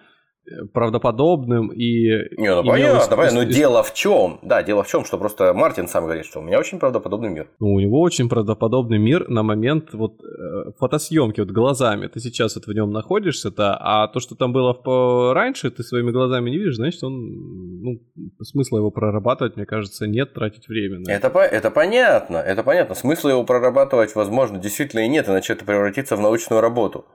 правдоподобным 0.74 1.72
и... 1.72 2.08
Не, 2.38 2.56
ну 2.56 2.64
понятно, 2.64 2.98
ис- 3.00 3.16
понятно, 3.16 3.44
но 3.44 3.50
дело 3.50 3.84
в 3.84 3.94
чем? 3.94 4.40
Да, 4.44 4.64
дело 4.64 4.84
в 4.84 4.88
чем, 4.88 5.06
что 5.06 5.18
просто 5.18 5.54
Мартин 5.54 5.88
сам 5.88 6.04
говорит, 6.06 6.26
что 6.26 6.40
у 6.40 6.44
меня 6.44 6.60
очень 6.60 6.80
правдоподобный 6.80 7.30
мир. 7.30 7.48
Ну, 7.60 7.74
у 7.74 7.80
него 7.80 8.02
очень 8.02 8.30
правдоподобный 8.30 8.98
мир 8.98 9.28
на 9.30 9.44
момент 9.44 9.94
вот 9.94 10.22
э, 10.24 10.72
фотосъемки, 10.78 11.40
вот 11.42 11.52
глазами. 11.52 12.08
Ты 12.08 12.20
сейчас 12.20 12.56
вот 12.56 12.66
в 12.66 12.74
нем 12.74 12.92
находишься, 12.92 13.52
да, 13.52 13.78
а 13.80 14.08
то, 14.08 14.20
что 14.20 14.36
там 14.36 14.54
было 14.54 14.74
в 14.74 15.34
раньше, 15.34 15.72
ты 15.72 15.84
своими 15.84 16.12
глазами 16.12 16.50
не 16.50 16.58
видишь, 16.58 16.76
значит, 16.76 17.04
он, 17.04 17.82
ну, 17.82 18.00
смысла 18.42 18.78
его 18.78 18.92
прорабатывать, 18.92 19.56
мне 19.56 19.66
кажется, 19.66 20.08
нет, 20.08 20.34
тратить 20.34 20.68
время. 20.68 21.00
на 21.00 21.12
Это, 21.12 21.30
по- 21.30 21.40
это 21.40 21.72
понятно, 21.72 22.38
это 22.38 22.64
понятно. 22.64 22.96
Смысла 22.96 23.30
его 23.30 23.44
прорабатывать, 23.44 24.16
возможно, 24.16 24.60
действительно 24.60 25.02
и 25.02 25.08
нет, 25.08 25.28
иначе 25.28 25.54
это 25.54 25.66
превратится 25.66 26.16
в 26.16 26.20
научную 26.22 26.62
работу. 26.62 27.06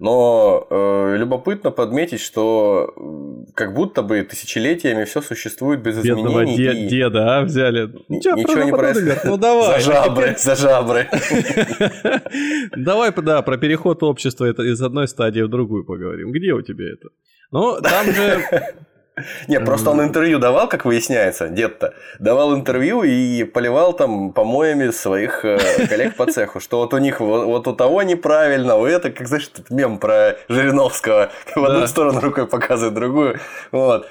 Но 0.00 0.66
э, 0.70 1.16
любопытно 1.16 1.72
подметить, 1.72 2.20
что 2.20 2.94
как 3.54 3.74
будто 3.74 4.02
бы 4.02 4.22
тысячелетиями 4.22 5.04
все 5.04 5.20
существует 5.20 5.82
без 5.82 5.98
Бедного 6.00 6.44
изменений. 6.44 6.56
де- 6.56 6.86
и 6.86 6.88
деда, 6.88 7.38
а, 7.38 7.42
взяли. 7.42 7.90
ни- 8.08 8.20
Чё, 8.20 8.36
ничего 8.36 8.62
не 8.62 8.70
происходит. 8.70 9.24
Ну, 9.24 9.36
давай. 9.36 9.80
За 9.80 9.92
жабры, 9.92 10.36
за 10.38 10.54
жабры. 10.54 11.08
Давай, 12.76 13.12
да, 13.16 13.42
про 13.42 13.56
переход 13.58 14.02
общества 14.02 14.44
это 14.44 14.62
из 14.62 14.80
одной 14.82 15.08
стадии 15.08 15.40
в 15.42 15.48
другую 15.48 15.84
поговорим. 15.84 16.30
Где 16.32 16.52
у 16.52 16.62
тебя 16.62 16.84
это? 16.92 17.08
Ну, 17.50 17.80
там 17.82 18.06
же... 18.06 18.42
Не, 19.46 19.60
просто 19.60 19.90
он 19.90 20.02
интервью 20.02 20.38
давал, 20.38 20.68
как 20.68 20.84
выясняется, 20.84 21.48
дед-то. 21.48 21.94
Давал 22.18 22.54
интервью 22.54 23.02
и 23.02 23.44
поливал 23.44 23.92
там 23.92 24.32
помоями 24.32 24.90
своих 24.90 25.44
э, 25.44 25.58
коллег 25.88 26.16
по 26.16 26.26
цеху, 26.26 26.60
что 26.60 26.78
вот 26.78 26.94
у 26.94 26.98
них 26.98 27.20
вот, 27.20 27.66
у 27.66 27.74
того 27.74 28.02
неправильно, 28.02 28.76
у 28.76 28.86
это, 28.86 29.10
как 29.10 29.28
знаешь, 29.28 29.50
мем 29.70 29.98
про 29.98 30.36
Жириновского, 30.48 31.30
в 31.54 31.64
одну 31.64 31.86
сторону 31.86 32.20
рукой 32.20 32.46
показывает, 32.46 32.94
другую. 32.94 33.40
Вот. 33.72 34.06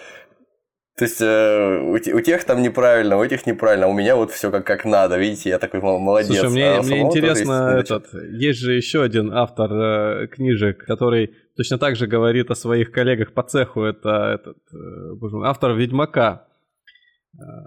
То 0.98 1.06
есть 1.06 1.22
э, 1.22 1.80
у, 1.80 1.94
у 1.94 2.22
тех 2.22 2.44
там 2.44 2.64
неправильно, 2.64 3.18
у 3.18 3.24
этих 3.24 3.46
неправильно, 3.46 3.86
а 3.86 3.90
у 3.90 3.94
меня 3.94 4.16
вот 4.16 4.32
все 4.32 4.50
как, 4.50 4.66
как 4.66 4.84
надо, 4.84 5.20
видите, 5.20 5.50
я 5.50 5.60
такой 5.60 5.80
мол- 5.80 6.00
молодец. 6.00 6.40
Слушай, 6.40 6.48
А 6.48 6.50
мне, 6.50 6.80
у 6.80 6.84
мне 6.84 7.02
интересно, 7.02 7.78
есть 7.78 7.92
этот, 7.92 8.14
есть 8.32 8.60
же 8.60 8.74
еще 8.74 9.04
один 9.04 9.32
автор 9.32 9.72
э, 9.72 10.28
книжек, 10.28 10.84
который 10.86 11.36
точно 11.56 11.78
так 11.78 11.96
же 11.98 12.08
говорит 12.08 12.50
о 12.50 12.56
своих 12.56 12.92
коллегах 12.92 13.34
по 13.34 13.44
цеху. 13.44 13.84
Это 13.84 14.40
этот, 14.42 14.58
э, 14.74 15.46
автор 15.46 15.74
Ведьмака. 15.74 16.48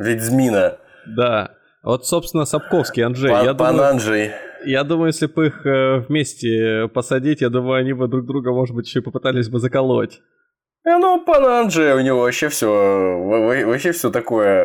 Ведьмина, 0.00 0.78
Да. 1.06 1.54
Вот, 1.84 2.06
собственно, 2.06 2.44
Сапковский, 2.44 3.04
Анджей. 3.04 3.30
я, 3.30 3.54
Пан, 3.54 3.56
Пан 3.56 3.72
думаю, 3.76 3.90
Анджей. 3.90 4.30
я 4.64 4.82
думаю, 4.82 5.06
если 5.06 5.26
бы 5.26 5.46
их 5.46 5.64
э, 5.64 6.00
вместе 6.00 6.88
посадить, 6.92 7.42
я 7.42 7.48
думаю, 7.48 7.80
они 7.80 7.92
бы 7.92 8.08
друг 8.08 8.26
друга, 8.26 8.50
может 8.52 8.74
быть, 8.74 8.88
еще 8.88 8.98
и 8.98 9.02
попытались 9.02 9.48
бы 9.48 9.60
заколоть. 9.60 10.20
Э, 10.84 10.98
Ну, 10.98 11.24
пан 11.24 11.44
Анджей, 11.44 11.92
у 11.94 12.00
него 12.00 12.20
вообще 12.20 12.48
все, 12.48 12.66
вообще 13.66 13.92
все 13.92 14.10
такое 14.10 14.64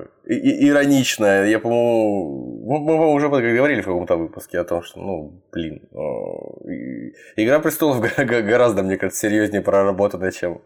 э, 0.00 0.06
и- 0.28 0.68
ироничное. 0.68 1.46
Я, 1.46 1.58
по-моему, 1.58 2.64
мы, 2.66 2.86
по-моему, 2.86 3.12
уже 3.14 3.28
говорили 3.28 3.80
в 3.80 3.84
каком-то 3.86 4.16
выпуске 4.16 4.58
о 4.58 4.64
том, 4.64 4.82
что, 4.82 5.00
ну, 5.00 5.42
блин, 5.52 5.80
э, 5.92 7.42
Игра 7.42 7.60
престолов 7.60 8.00
гораздо, 8.16 8.82
мне 8.82 8.96
кажется, 8.96 9.28
серьезнее 9.28 9.62
проработана, 9.62 10.32
чем, 10.32 10.60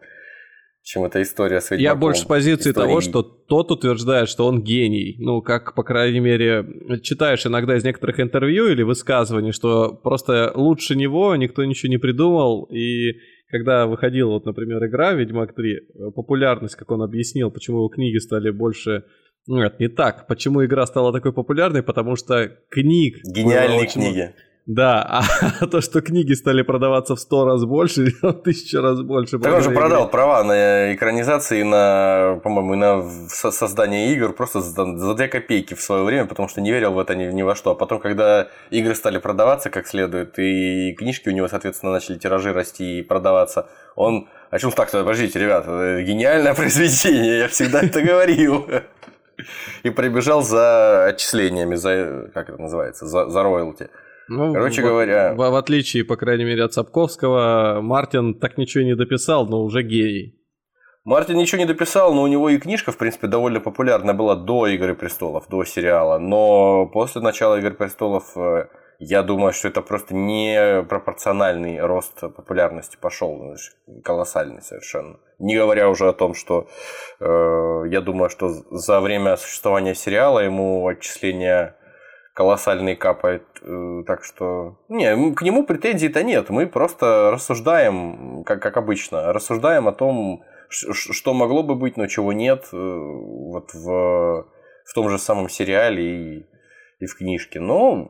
чем 0.83 1.05
эта 1.05 1.21
история 1.21 1.61
с 1.61 1.71
Я 1.71 1.77
Ведьмаком. 1.77 2.01
больше 2.01 2.23
с 2.23 2.25
позиции 2.25 2.71
История 2.71 2.87
того, 2.89 3.01
что 3.03 3.23
тот 3.23 3.71
утверждает, 3.71 4.29
что 4.31 4.47
он 4.47 4.63
гений. 4.63 5.17
Ну, 5.19 5.43
как, 5.43 5.75
по 5.75 5.83
крайней 5.83 6.21
мере, 6.21 6.65
читаешь 7.03 7.45
иногда 7.47 7.77
из 7.77 7.85
некоторых 7.85 8.21
интервью 8.21 8.69
или 8.69 8.83
высказываний, 8.83 9.53
что 9.53 9.93
просто 9.93 10.51
лучше 10.55 10.97
него 10.97 11.37
никто 11.37 11.63
ничего 11.65 11.91
не 11.91 11.99
придумал. 11.99 12.65
И 12.73 13.13
когда 13.49 13.87
выходила, 13.87 14.31
вот, 14.31 14.45
например, 14.47 14.85
игра 14.87 15.13
«Ведьмак 15.13 15.59
3», 15.59 15.65
э, 15.65 16.11
популярность, 16.15 16.77
как 16.77 16.91
он 16.91 17.03
объяснил, 17.03 17.51
почему 17.51 17.79
его 17.79 17.89
книги 17.89 18.19
стали 18.19 18.51
больше... 18.51 19.05
Ну, 19.47 19.63
это 19.63 19.77
не 19.79 19.89
так. 19.89 20.27
Почему 20.27 20.65
игра 20.65 20.87
стала 20.87 21.13
такой 21.13 21.33
популярной? 21.33 21.83
Потому 21.83 22.17
что 22.17 22.49
книг... 22.69 23.17
Гениальные 23.25 23.81
очень 23.81 24.03
книги. 24.03 24.35
Да, 24.69 25.03
а 25.03 25.67
то, 25.67 25.81
что 25.81 26.03
книги 26.03 26.35
стали 26.35 26.61
продаваться 26.61 27.17
в 27.17 27.21
сто 27.21 27.47
раз 27.47 27.65
больше, 27.65 28.13
в 28.23 28.33
тысячу 28.35 28.83
раз 28.83 29.01
больше. 29.01 29.39
Так 29.39 29.55
он 29.55 29.63
же 29.63 29.71
продал 29.71 30.11
права 30.11 30.45
на 30.45 30.95
экранизации, 30.95 31.63
на, 31.63 32.39
по-моему, 32.45 32.75
на 32.75 33.03
создание 33.29 34.13
игр 34.13 34.35
просто 34.35 34.61
за, 34.61 34.85
2 34.85 35.29
копейки 35.29 35.73
в 35.73 35.81
свое 35.81 36.05
время, 36.05 36.27
потому 36.27 36.51
что 36.51 36.61
не 36.61 36.71
верил 36.71 36.93
в 36.93 36.99
это 36.99 37.15
ни, 37.15 37.25
ни 37.33 37.41
во 37.41 37.55
что. 37.55 37.71
А 37.71 37.75
потом, 37.75 37.99
когда 37.99 38.49
игры 38.69 38.95
стали 38.95 39.17
продаваться 39.17 39.71
как 39.71 39.87
следует, 39.87 40.39
и 40.39 40.93
книжки 40.93 41.31
у 41.31 41.33
него, 41.33 41.49
соответственно, 41.49 41.93
начали 41.93 42.19
тиражи 42.19 42.53
расти 42.53 42.99
и 42.99 43.03
продаваться, 43.03 43.71
он... 43.97 44.29
А 44.51 44.59
чем 44.59 44.71
так? 44.73 44.91
Подождите, 44.91 45.39
ребят, 45.39 45.65
это 45.65 46.03
гениальное 46.03 46.53
произведение, 46.55 47.39
я 47.39 47.49
всегда 47.49 47.81
это 47.81 48.03
говорил. 48.03 48.69
И 49.83 49.89
прибежал 49.89 50.43
за 50.43 51.07
отчислениями, 51.07 51.75
за, 51.75 52.29
как 52.35 52.51
это 52.51 52.61
называется, 52.61 53.07
за, 53.07 53.31
за 53.31 53.43
роялти. 53.43 53.89
Ну, 54.29 54.53
Короче 54.53 54.83
в- 54.83 54.85
говоря- 54.85 55.35
В, 55.35 55.39
в 55.51 55.55
отличие, 55.57 56.05
по 56.05 56.17
крайней 56.17 56.45
мере, 56.45 56.65
от 56.65 56.73
Сапковского, 56.73 57.81
Мартин 57.83 58.35
так 58.39 58.59
ничего 58.59 58.85
не 58.85 58.95
дописал, 58.95 59.47
но 59.47 59.63
уже 59.63 59.83
гений. 59.83 60.35
Мартин 61.05 61.37
ничего 61.37 61.59
не 61.61 61.67
дописал, 61.67 62.13
но 62.15 62.23
у 62.23 62.27
него 62.27 62.51
и 62.51 62.59
книжка, 62.59 62.93
в 62.93 62.99
принципе, 62.99 63.29
довольно 63.29 63.61
популярна 63.61 64.13
была 64.13 64.35
до 64.37 64.67
«Игры 64.67 64.95
престолов», 64.95 65.49
до 65.49 65.65
сериала. 65.65 66.19
Но 66.19 66.87
после 66.87 67.23
начала 67.23 67.59
«Игры 67.59 67.73
престолов» 67.73 68.37
э, 68.37 68.67
я 68.99 69.23
думаю, 69.23 69.53
что 69.55 69.69
это 69.69 69.81
просто 69.81 70.15
не 70.15 70.83
пропорциональный 70.83 71.81
рост 71.81 72.21
популярности 72.21 72.99
пошел, 73.01 73.55
колоссальный 74.05 74.61
совершенно. 74.61 75.17
Не 75.39 75.57
говоря 75.57 75.89
уже 75.89 76.09
о 76.09 76.13
том, 76.13 76.35
что 76.35 76.67
э, 77.21 77.83
я 77.91 78.01
думаю, 78.03 78.29
что 78.29 78.49
за 78.71 79.01
время 79.01 79.37
существования 79.37 79.95
сериала 79.95 80.41
ему 80.41 80.87
отчисления 80.89 81.75
колоссальные 82.39 82.95
капает. 82.95 83.43
э, 83.63 84.03
Так 84.07 84.23
что, 84.23 84.79
не, 84.89 85.35
к 85.35 85.43
нему 85.43 85.67
претензий-то 85.67 86.23
нет. 86.23 86.51
Мы 86.51 86.69
просто 86.69 87.33
рассуждаем, 87.33 88.45
как, 88.45 88.63
как 88.63 88.77
обычно, 88.77 89.33
рассуждаем 89.33 89.89
о 89.89 89.93
том, 89.93 90.43
что 90.69 91.35
могло 91.35 91.65
бы 91.65 91.75
быть, 91.75 91.97
но 91.97 92.07
чего 92.07 92.33
нет 92.33 92.69
э, 92.73 92.77
вот 92.77 93.75
в, 93.75 93.85
в 94.85 94.95
том 94.95 95.09
же 95.09 95.19
самом 95.19 95.49
сериале 95.49 96.05
и, 96.05 96.47
и 97.01 97.07
в 97.07 97.17
книжке. 97.17 97.59
Но, 97.59 98.09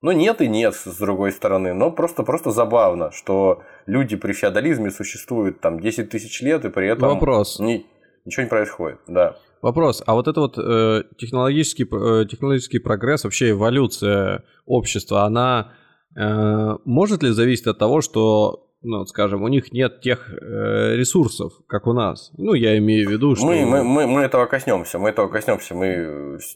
но 0.00 0.10
нет 0.10 0.40
и 0.40 0.48
нет, 0.48 0.74
с 0.74 0.98
другой 0.98 1.30
стороны. 1.30 1.74
Но 1.74 1.92
просто, 1.92 2.24
просто 2.24 2.50
забавно, 2.50 3.12
что 3.12 3.62
люди 3.86 4.16
при 4.16 4.32
феодализме 4.32 4.90
существуют 4.90 5.60
там 5.60 5.78
10 5.78 6.10
тысяч 6.10 6.42
лет, 6.42 6.64
и 6.64 6.70
при 6.70 6.88
этом 6.88 7.08
Вопрос. 7.10 7.60
ни- 7.60 7.86
ничего 8.24 8.42
не 8.42 8.48
происходит. 8.50 8.98
Да. 9.06 9.36
Вопрос. 9.64 10.02
А 10.06 10.12
вот 10.12 10.28
это 10.28 10.40
вот 10.40 10.58
э, 10.58 11.04
технологический, 11.16 11.84
э, 11.84 12.26
технологический 12.26 12.80
прогресс, 12.80 13.24
вообще 13.24 13.50
эволюция 13.52 14.44
общества, 14.66 15.22
она 15.24 15.72
э, 16.14 16.76
может 16.84 17.22
ли 17.22 17.30
зависеть 17.30 17.66
от 17.66 17.78
того, 17.78 18.02
что, 18.02 18.68
ну, 18.82 19.06
скажем, 19.06 19.42
у 19.42 19.48
них 19.48 19.72
нет 19.72 20.02
тех 20.02 20.28
э, 20.30 20.96
ресурсов, 20.96 21.54
как 21.66 21.86
у 21.86 21.94
нас? 21.94 22.30
Ну, 22.36 22.52
я 22.52 22.76
имею 22.76 23.08
в 23.08 23.12
виду, 23.12 23.36
что... 23.36 23.46
Мы, 23.46 23.64
мы, 23.64 23.82
мы, 23.82 24.06
мы 24.06 24.20
этого 24.20 24.44
коснемся, 24.44 24.98
мы 24.98 25.08
этого 25.08 25.28
коснемся, 25.28 25.74
мы 25.74 25.86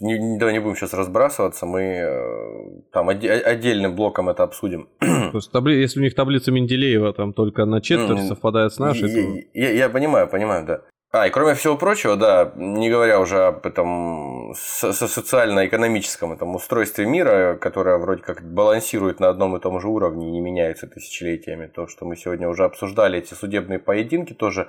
не, 0.00 0.19
не, 0.19 0.53
не 0.53 0.59
будем 0.61 0.77
сейчас 0.77 0.93
разбрасываться, 0.93 1.65
мы 1.65 1.81
э, 1.81 2.83
там 2.93 3.09
оде- 3.09 3.41
отдельным 3.41 3.97
блоком 3.97 4.29
это 4.29 4.43
обсудим. 4.43 4.87
То 5.00 5.31
есть 5.38 5.50
табли- 5.50 5.81
если 5.81 6.00
у 6.00 6.03
них 6.03 6.15
таблица 6.15 6.53
Менделеева 6.53 7.15
там 7.15 7.33
только 7.33 7.65
на 7.65 7.81
четверть 7.81 8.27
совпадает 8.29 8.75
с 8.75 8.79
нашей, 8.79 9.09
я, 9.09 9.23
то... 9.23 9.49
я- 9.55 9.71
я 9.73 9.88
понимаю, 9.88 10.29
понимаю, 10.29 10.67
да. 10.67 10.81
А, 11.11 11.27
и 11.27 11.31
кроме 11.31 11.55
всего 11.55 11.79
прочего, 11.79 12.17
да, 12.17 12.53
не 12.57 12.91
говоря 12.91 13.19
уже 13.19 13.47
об 13.47 13.65
этом 13.65 14.53
со- 14.55 14.93
со- 14.93 15.09
социально-экономическом 15.09 16.35
этом 16.35 16.55
устройстве 16.55 17.07
мира, 17.07 17.57
которое 17.59 17.97
вроде 17.97 18.23
как 18.23 18.43
балансирует 18.43 19.19
на 19.19 19.31
одном 19.31 19.57
и 19.57 19.61
том 19.61 19.81
же 19.81 19.88
уровне 19.88 20.29
и 20.29 20.31
не 20.31 20.43
меняется 20.43 20.87
тысячелетиями, 20.87 21.67
то, 21.67 21.87
что 21.87 22.05
мы 22.05 22.15
сегодня 22.15 22.47
уже 22.47 22.65
обсуждали, 22.65 23.19
эти 23.19 23.33
судебные 23.33 23.79
поединки 23.79 24.35
тоже, 24.35 24.69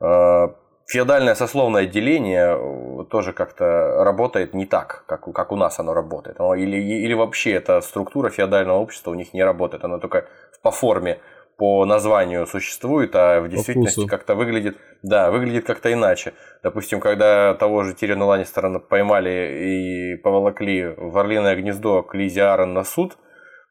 э, 0.00 0.48
феодальное 0.86 1.34
сословное 1.34 1.84
деление 1.84 2.56
э, 2.56 3.04
тоже 3.10 3.34
как-то 3.34 4.04
работает 4.04 4.54
не 4.54 4.64
так, 4.64 5.04
как, 5.06 5.30
как 5.34 5.52
у 5.52 5.56
нас 5.56 5.78
оно 5.78 5.92
работает. 5.92 6.38
Или, 6.40 6.78
или 6.78 7.12
вообще 7.12 7.52
эта 7.52 7.82
структура 7.82 8.30
феодального 8.30 8.78
общества 8.78 9.10
у 9.10 9.14
них 9.14 9.34
не 9.34 9.44
работает, 9.44 9.84
она 9.84 9.98
только 9.98 10.24
по 10.62 10.70
форме 10.70 11.18
по 11.56 11.84
названию 11.84 12.46
существует, 12.46 13.14
а 13.14 13.40
в 13.40 13.48
действительности 13.48 14.06
как-то 14.06 14.34
выглядит, 14.34 14.76
да, 15.02 15.30
выглядит 15.30 15.66
как-то 15.66 15.92
иначе. 15.92 16.34
Допустим, 16.62 17.00
когда 17.00 17.54
того 17.54 17.84
же 17.84 17.94
Тирена 17.94 18.24
Ланнистера 18.24 18.78
поймали 18.78 20.14
и 20.14 20.16
поволокли 20.16 20.94
в 20.96 21.16
Орлиное 21.16 21.56
гнездо 21.56 22.02
к 22.02 22.14
Лизе 22.14 22.42
Аарон 22.42 22.74
на 22.74 22.84
суд, 22.84 23.16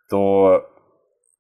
то 0.09 0.69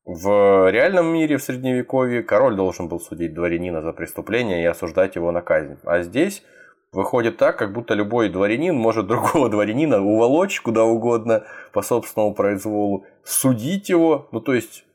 в 0.05 0.69
реальном 0.69 1.13
мире, 1.13 1.37
в 1.37 1.43
Средневековье, 1.43 2.23
король 2.23 2.55
должен 2.55 2.89
был 2.89 2.99
судить 2.99 3.33
дворянина 3.33 3.81
за 3.81 3.93
преступление 3.93 4.61
и 4.61 4.65
осуждать 4.65 5.15
его 5.15 5.31
на 5.31 5.41
казнь. 5.41 5.77
А 5.85 6.01
здесь 6.01 6.43
выходит 6.91 7.37
так, 7.37 7.57
как 7.57 7.71
будто 7.71 7.93
любой 7.93 8.29
дворянин 8.29 8.75
может 8.75 9.07
другого 9.07 9.49
дворянина 9.49 10.01
уволочь 10.03 10.59
куда 10.61 10.83
угодно 10.83 11.45
по 11.71 11.81
собственному 11.81 12.35
произволу, 12.35 13.05
судить 13.23 13.89
его, 13.89 14.27
ну 14.31 14.41
то 14.41 14.53
есть 14.53 14.85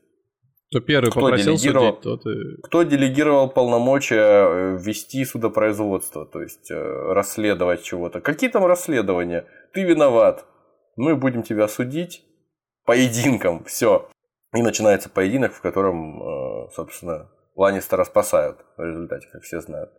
Кто 0.69 0.81
первый 0.81 1.09
Кто 1.09 1.21
попросил 1.21 1.55
делегировал? 1.55 1.87
судить, 1.87 2.01
тот 2.01 2.25
и... 2.27 2.61
кто 2.61 2.83
делегировал 2.83 3.49
полномочия 3.49 4.17
э, 4.19 4.77
вести 4.77 5.25
судопроизводство, 5.25 6.27
то 6.27 6.43
есть 6.43 6.69
э, 6.69 6.75
расследовать 6.75 7.81
чего-то. 7.83 8.21
Какие 8.21 8.51
там 8.51 8.65
расследования? 8.65 9.47
Ты 9.73 9.83
виноват. 9.83 10.45
Мы 10.95 11.15
будем 11.15 11.41
тебя 11.41 11.67
судить 11.67 12.23
поединком. 12.85 13.63
Все. 13.63 14.09
И 14.55 14.61
начинается 14.61 15.09
поединок, 15.09 15.53
в 15.53 15.61
котором, 15.61 16.21
э, 16.21 16.69
собственно, 16.75 17.31
Ланнистера 17.55 18.03
спасают 18.03 18.59
в 18.77 18.83
результате, 18.83 19.27
как 19.31 19.41
все 19.41 19.61
знают. 19.61 19.89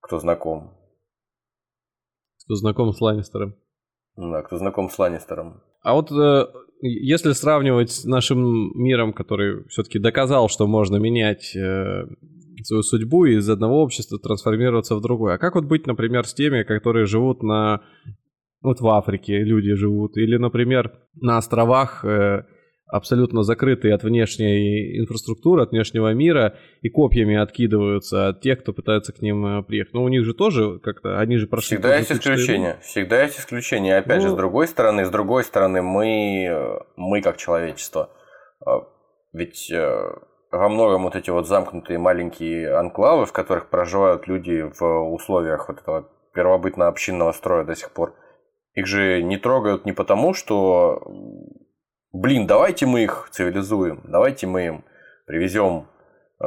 Кто 0.00 0.20
знаком. 0.20 0.78
Кто 2.44 2.54
знаком 2.54 2.92
с 2.92 3.00
Ланнистером. 3.00 3.56
Да, 4.18 4.42
кто 4.42 4.58
знаком 4.58 4.90
с 4.90 4.98
Ланнистером. 4.98 5.62
А 5.80 5.94
вот 5.94 6.10
э, 6.10 6.46
если 6.80 7.30
сравнивать 7.32 7.92
с 7.92 8.04
нашим 8.04 8.72
миром, 8.74 9.12
который 9.12 9.64
все-таки 9.68 10.00
доказал, 10.00 10.48
что 10.48 10.66
можно 10.66 10.96
менять 10.96 11.54
э, 11.54 12.04
свою 12.64 12.82
судьбу 12.82 13.26
и 13.26 13.36
из 13.36 13.48
одного 13.48 13.80
общества 13.80 14.18
трансформироваться 14.18 14.96
в 14.96 15.00
другое, 15.00 15.34
а 15.34 15.38
как 15.38 15.54
вот 15.54 15.66
быть, 15.66 15.86
например, 15.86 16.26
с 16.26 16.34
теми, 16.34 16.64
которые 16.64 17.06
живут 17.06 17.44
на... 17.44 17.82
Вот 18.60 18.80
в 18.80 18.88
Африке 18.88 19.38
люди 19.38 19.74
живут, 19.74 20.16
или, 20.16 20.36
например, 20.36 20.98
на 21.14 21.36
островах 21.36 22.04
э, 22.04 22.42
абсолютно 22.88 23.42
закрытые 23.42 23.94
от 23.94 24.02
внешней 24.02 24.98
инфраструктуры, 24.98 25.62
от 25.62 25.70
внешнего 25.70 26.12
мира, 26.14 26.56
и 26.80 26.88
копьями 26.88 27.36
откидываются 27.36 28.28
от 28.28 28.40
тех, 28.40 28.60
кто 28.60 28.72
пытается 28.72 29.12
к 29.12 29.20
ним 29.20 29.46
э, 29.46 29.62
приехать. 29.62 29.94
Но 29.94 30.02
у 30.02 30.08
них 30.08 30.24
же 30.24 30.34
тоже 30.34 30.78
как-то, 30.78 31.18
они 31.18 31.36
же 31.36 31.46
прошли... 31.46 31.76
Всегда 31.76 31.96
есть 31.96 32.08
же 32.08 32.18
исключения. 32.18 32.78
Всегда 32.82 33.22
есть 33.22 33.38
исключения. 33.38 33.90
И 33.90 33.98
опять 33.98 34.22
же, 34.22 34.28
Ну- 34.28 34.34
с 34.34 34.36
другой 34.36 34.68
стороны, 34.68 35.04
с 35.04 35.10
другой 35.10 35.44
стороны, 35.44 35.82
мы, 35.82 36.46
э, 36.50 36.78
мы 36.96 37.22
как 37.22 37.36
человечество, 37.36 38.10
э, 38.66 38.70
ведь 39.32 39.70
во 40.50 40.68
многом 40.70 41.02
вот 41.04 41.14
эти 41.14 41.30
вот 41.30 41.46
замкнутые 41.46 41.98
маленькие 41.98 42.74
анклавы, 42.74 43.26
в 43.26 43.32
которых 43.32 43.68
проживают 43.68 44.26
люди 44.26 44.64
в 44.78 45.12
условиях 45.12 45.68
вот 45.68 45.80
этого 45.80 46.08
первобытно-общинного 46.34 47.32
строя 47.32 47.64
до 47.64 47.74
сих 47.74 47.90
пор, 47.90 48.14
их 48.74 48.86
же 48.86 49.22
не 49.22 49.36
трогают 49.36 49.84
не 49.84 49.92
потому, 49.92 50.34
что, 50.34 51.02
блин, 52.12 52.46
давайте 52.46 52.86
мы 52.86 53.02
их 53.04 53.28
цивилизуем, 53.30 54.00
давайте 54.04 54.46
мы 54.46 54.66
им 54.66 54.84
привезем 55.26 55.88
э, 56.40 56.46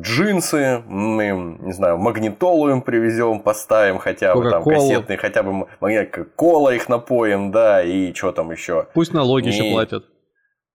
джинсы, 0.00 0.82
мы 0.86 1.28
им, 1.28 1.66
не 1.66 1.72
знаю, 1.72 1.98
магнитолу 1.98 2.70
им 2.70 2.82
привезем, 2.82 3.40
поставим 3.40 3.98
хотя 3.98 4.34
бы 4.34 4.50
там 4.50 4.62
кассетный, 4.78 5.16
хотя 5.16 5.42
бы 5.42 5.66
магнит- 5.80 6.30
кола 6.36 6.74
их 6.74 6.88
напоим, 6.88 7.50
да, 7.50 7.82
и 7.82 8.12
что 8.14 8.32
там 8.32 8.50
еще. 8.50 8.86
Пусть 8.94 9.12
налоги 9.12 9.48
еще 9.48 9.64
платят. 9.72 10.04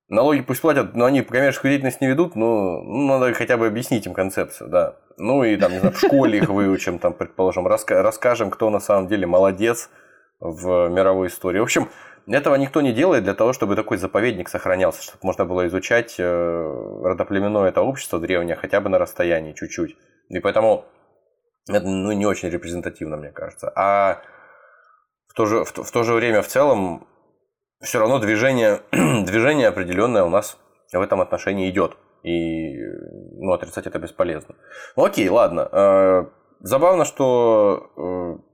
Налоги 0.09 0.41
пусть 0.41 0.61
платят, 0.61 0.95
но 0.95 1.05
они 1.05 1.21
коммерческую 1.21 1.69
деятельность 1.71 2.01
не 2.01 2.07
ведут, 2.07 2.35
ну, 2.35 2.81
ну, 2.81 3.07
надо 3.19 3.31
хотя 3.33 3.57
бы 3.57 3.67
объяснить 3.67 4.07
им 4.07 4.13
концепцию, 4.13 4.69
да. 4.69 4.95
Ну 5.17 5.43
и 5.43 5.55
там, 5.57 5.71
не 5.71 5.79
знаю, 5.79 5.93
в 5.93 5.99
школе 5.99 6.39
их 6.39 6.49
выучим, 6.49 6.97
там, 6.97 7.13
предположим, 7.13 7.67
раска- 7.67 8.01
расскажем, 8.01 8.49
кто 8.49 8.69
на 8.71 8.79
самом 8.79 9.07
деле 9.07 9.27
молодец 9.27 9.89
в 10.39 10.87
мировой 10.89 11.27
истории. 11.27 11.59
В 11.59 11.63
общем, 11.63 11.89
этого 12.37 12.55
никто 12.55 12.81
не 12.81 12.93
делает 12.93 13.23
для 13.23 13.33
того, 13.33 13.53
чтобы 13.53 13.75
такой 13.75 13.97
заповедник 13.97 14.49
сохранялся, 14.49 15.01
чтобы 15.01 15.19
можно 15.23 15.45
было 15.45 15.67
изучать 15.67 16.15
э, 16.19 17.03
родоплеменное 17.03 17.69
это 17.69 17.81
общество 17.81 18.19
древнее 18.19 18.55
хотя 18.55 18.81
бы 18.81 18.89
на 18.89 18.99
расстоянии 18.99 19.53
чуть-чуть. 19.53 19.97
И 20.29 20.39
поэтому 20.39 20.85
это 21.67 21.87
ну, 21.87 22.11
не 22.11 22.25
очень 22.25 22.49
репрезентативно, 22.49 23.17
мне 23.17 23.31
кажется. 23.31 23.71
А 23.75 24.21
в 25.27 25.33
то 25.33 25.45
же, 25.45 25.63
в 25.63 25.71
то, 25.71 25.83
в 25.83 25.91
то 25.91 26.03
же 26.03 26.13
время 26.13 26.41
в 26.41 26.47
целом 26.47 27.07
все 27.81 27.99
равно 27.99 28.19
движение, 28.19 28.81
движение 28.91 29.67
определенное 29.67 30.23
у 30.23 30.29
нас 30.29 30.57
в 30.91 31.01
этом 31.01 31.21
отношении 31.21 31.69
идет. 31.69 31.97
И 32.23 32.77
ну, 33.37 33.53
отрицать 33.53 33.87
это 33.87 33.97
бесполезно. 33.97 34.55
Ну 34.95 35.05
окей, 35.05 35.29
ладно. 35.29 35.69
Э, 35.71 36.25
Забавно, 36.61 37.05
что 37.05 37.89
э, 37.95 38.48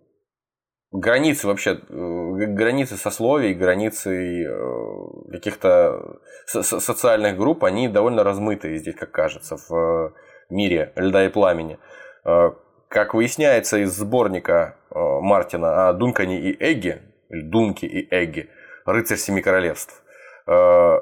границы 0.99 1.47
вообще, 1.47 1.71
э, 1.71 1.75
границы 1.89 2.97
сословий, 2.97 3.53
границы 3.53 4.43
э, 4.45 5.31
каких-то 5.31 6.19
со- 6.45 6.63
со- 6.63 6.79
социальных 6.79 7.37
групп, 7.37 7.63
они 7.63 7.87
довольно 7.87 8.23
размытые 8.23 8.77
здесь, 8.77 8.95
как 8.95 9.11
кажется, 9.11 9.57
в 9.69 10.13
мире 10.49 10.91
льда 10.95 11.25
и 11.25 11.29
пламени. 11.29 11.77
Э, 12.25 12.51
Как 12.87 13.13
выясняется 13.13 13.77
из 13.79 13.91
сборника 13.97 14.77
э, 14.91 14.99
Мартина 14.99 15.89
о 15.89 15.93
Дункане 15.93 16.39
и 16.39 16.55
Эгге, 16.59 17.01
или 17.29 17.41
Дунке 17.41 17.87
и 17.87 18.07
Эгге, 18.11 18.47
«Рыцарь 18.85 19.17
Семи 19.17 19.41
Королевств», 19.41 20.03
э, 20.47 20.99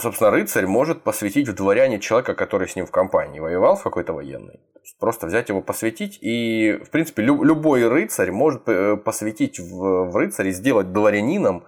собственно, 0.00 0.30
рыцарь 0.30 0.66
может 0.66 1.02
посвятить 1.02 1.48
в 1.48 1.54
дворяне 1.54 1.98
человека, 1.98 2.34
который 2.34 2.68
с 2.68 2.76
ним 2.76 2.86
в 2.86 2.90
компании 2.90 3.40
воевал 3.40 3.76
в 3.76 3.82
какой-то 3.82 4.12
военной. 4.12 4.60
Просто 4.98 5.26
взять 5.26 5.48
его, 5.48 5.60
посвятить, 5.60 6.18
и, 6.22 6.80
в 6.84 6.90
принципе, 6.90 7.22
лю- 7.22 7.42
любой 7.42 7.86
рыцарь 7.86 8.30
может 8.30 8.68
э, 8.68 8.96
посвятить 8.96 9.58
в, 9.58 10.10
в 10.10 10.16
рыцаре, 10.16 10.50
сделать 10.50 10.92
дворянином 10.92 11.64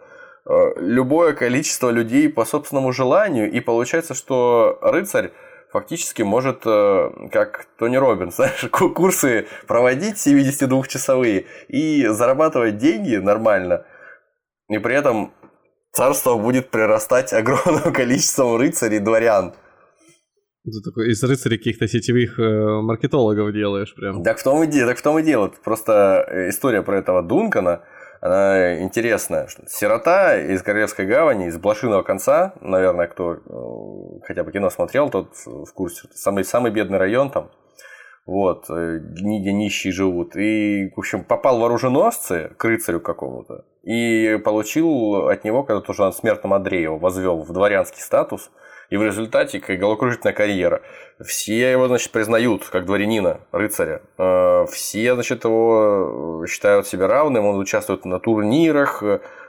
любое 0.77 1.35
количество 1.35 1.91
людей 1.91 2.29
по 2.29 2.45
собственному 2.45 2.93
желанию, 2.93 3.51
и 3.51 3.61
получается, 3.61 4.15
что 4.15 4.79
рыцарь 4.83 5.33
фактически 5.71 6.23
может, 6.23 6.63
как 6.65 7.67
Тони 7.79 7.97
Робинс, 7.97 8.37
знаешь, 8.37 8.67
курсы 8.71 9.47
проводить 9.67 10.17
72-часовые 10.17 11.47
и 11.69 12.07
зарабатывать 12.07 12.79
деньги 12.79 13.17
нормально, 13.17 13.87
и 14.69 14.79
при 14.79 14.95
этом 14.95 15.33
царство 15.93 16.37
будет 16.37 16.71
прирастать 16.71 17.33
огромным 17.33 17.93
количеством 17.95 18.57
рыцарей 18.57 18.99
и 18.99 19.01
дворян. 19.01 19.55
Ты 20.65 20.73
такой 20.85 21.11
из 21.11 21.23
рыцарей 21.23 21.57
каких-то 21.57 21.89
сетевых 21.89 22.39
э, 22.39 22.81
маркетологов 22.83 23.53
делаешь 23.53 23.95
прям. 23.95 24.23
Так 24.23 24.39
в 24.39 24.43
том 24.43 24.63
и 24.63 24.67
дело, 24.67 24.89
так 24.89 24.99
в 24.99 25.03
том 25.03 25.19
и 25.19 25.23
дело. 25.23 25.51
Просто 25.65 26.27
э, 26.29 26.51
история 26.51 26.83
про 26.83 26.99
этого 26.99 27.23
Дункана, 27.23 27.83
она 28.21 28.83
интересная. 28.83 29.49
Сирота 29.67 30.39
из 30.39 30.63
Королевской 30.63 31.07
гавани, 31.07 31.49
из 31.49 31.57
Блошиного 31.57 32.03
конца, 32.03 32.53
наверное, 32.61 33.07
кто 33.07 33.33
э, 33.33 34.27
хотя 34.27 34.45
бы 34.45 34.53
кино 34.53 34.69
смотрел, 34.69 35.09
тот 35.09 35.35
в 35.47 35.73
курсе. 35.73 36.09
Самый, 36.13 36.45
самый 36.45 36.71
бедный 36.71 36.99
район 36.99 37.31
там, 37.31 37.51
вот, 38.27 38.67
где 38.69 39.53
нищие 39.53 39.95
живут. 39.95 40.37
И, 40.37 40.91
в 40.95 40.99
общем, 40.99 41.25
попал 41.25 41.59
в 41.59 41.65
оруженосцы 41.65 42.53
к 42.59 42.65
рыцарю 42.65 43.01
какому-то 43.01 43.65
и 43.83 44.39
получил 44.45 45.29
от 45.29 45.45
него, 45.45 45.63
когда 45.63 45.81
тоже 45.81 46.03
он 46.03 46.13
смертным 46.13 46.55
Андреева 46.55 46.99
возвел 46.99 47.43
в 47.43 47.53
дворянский 47.53 48.03
статус– 48.03 48.51
и 48.91 48.97
в 48.97 49.03
результате 49.03 49.61
как 49.61 49.79
головокружительная 49.79 50.35
карьера. 50.35 50.83
Все 51.25 51.71
его, 51.71 51.87
значит, 51.87 52.11
признают 52.11 52.65
как 52.69 52.87
дворянина, 52.87 53.41
рыцаря. 53.53 54.03
Э, 54.19 54.67
все, 54.71 55.15
значит, 55.15 55.45
его 55.45 56.45
считают 56.49 56.87
себе 56.87 57.07
равным, 57.07 57.47
он 57.47 57.59
участвует 57.59 58.05
на 58.05 58.19
турнирах, 58.19 59.03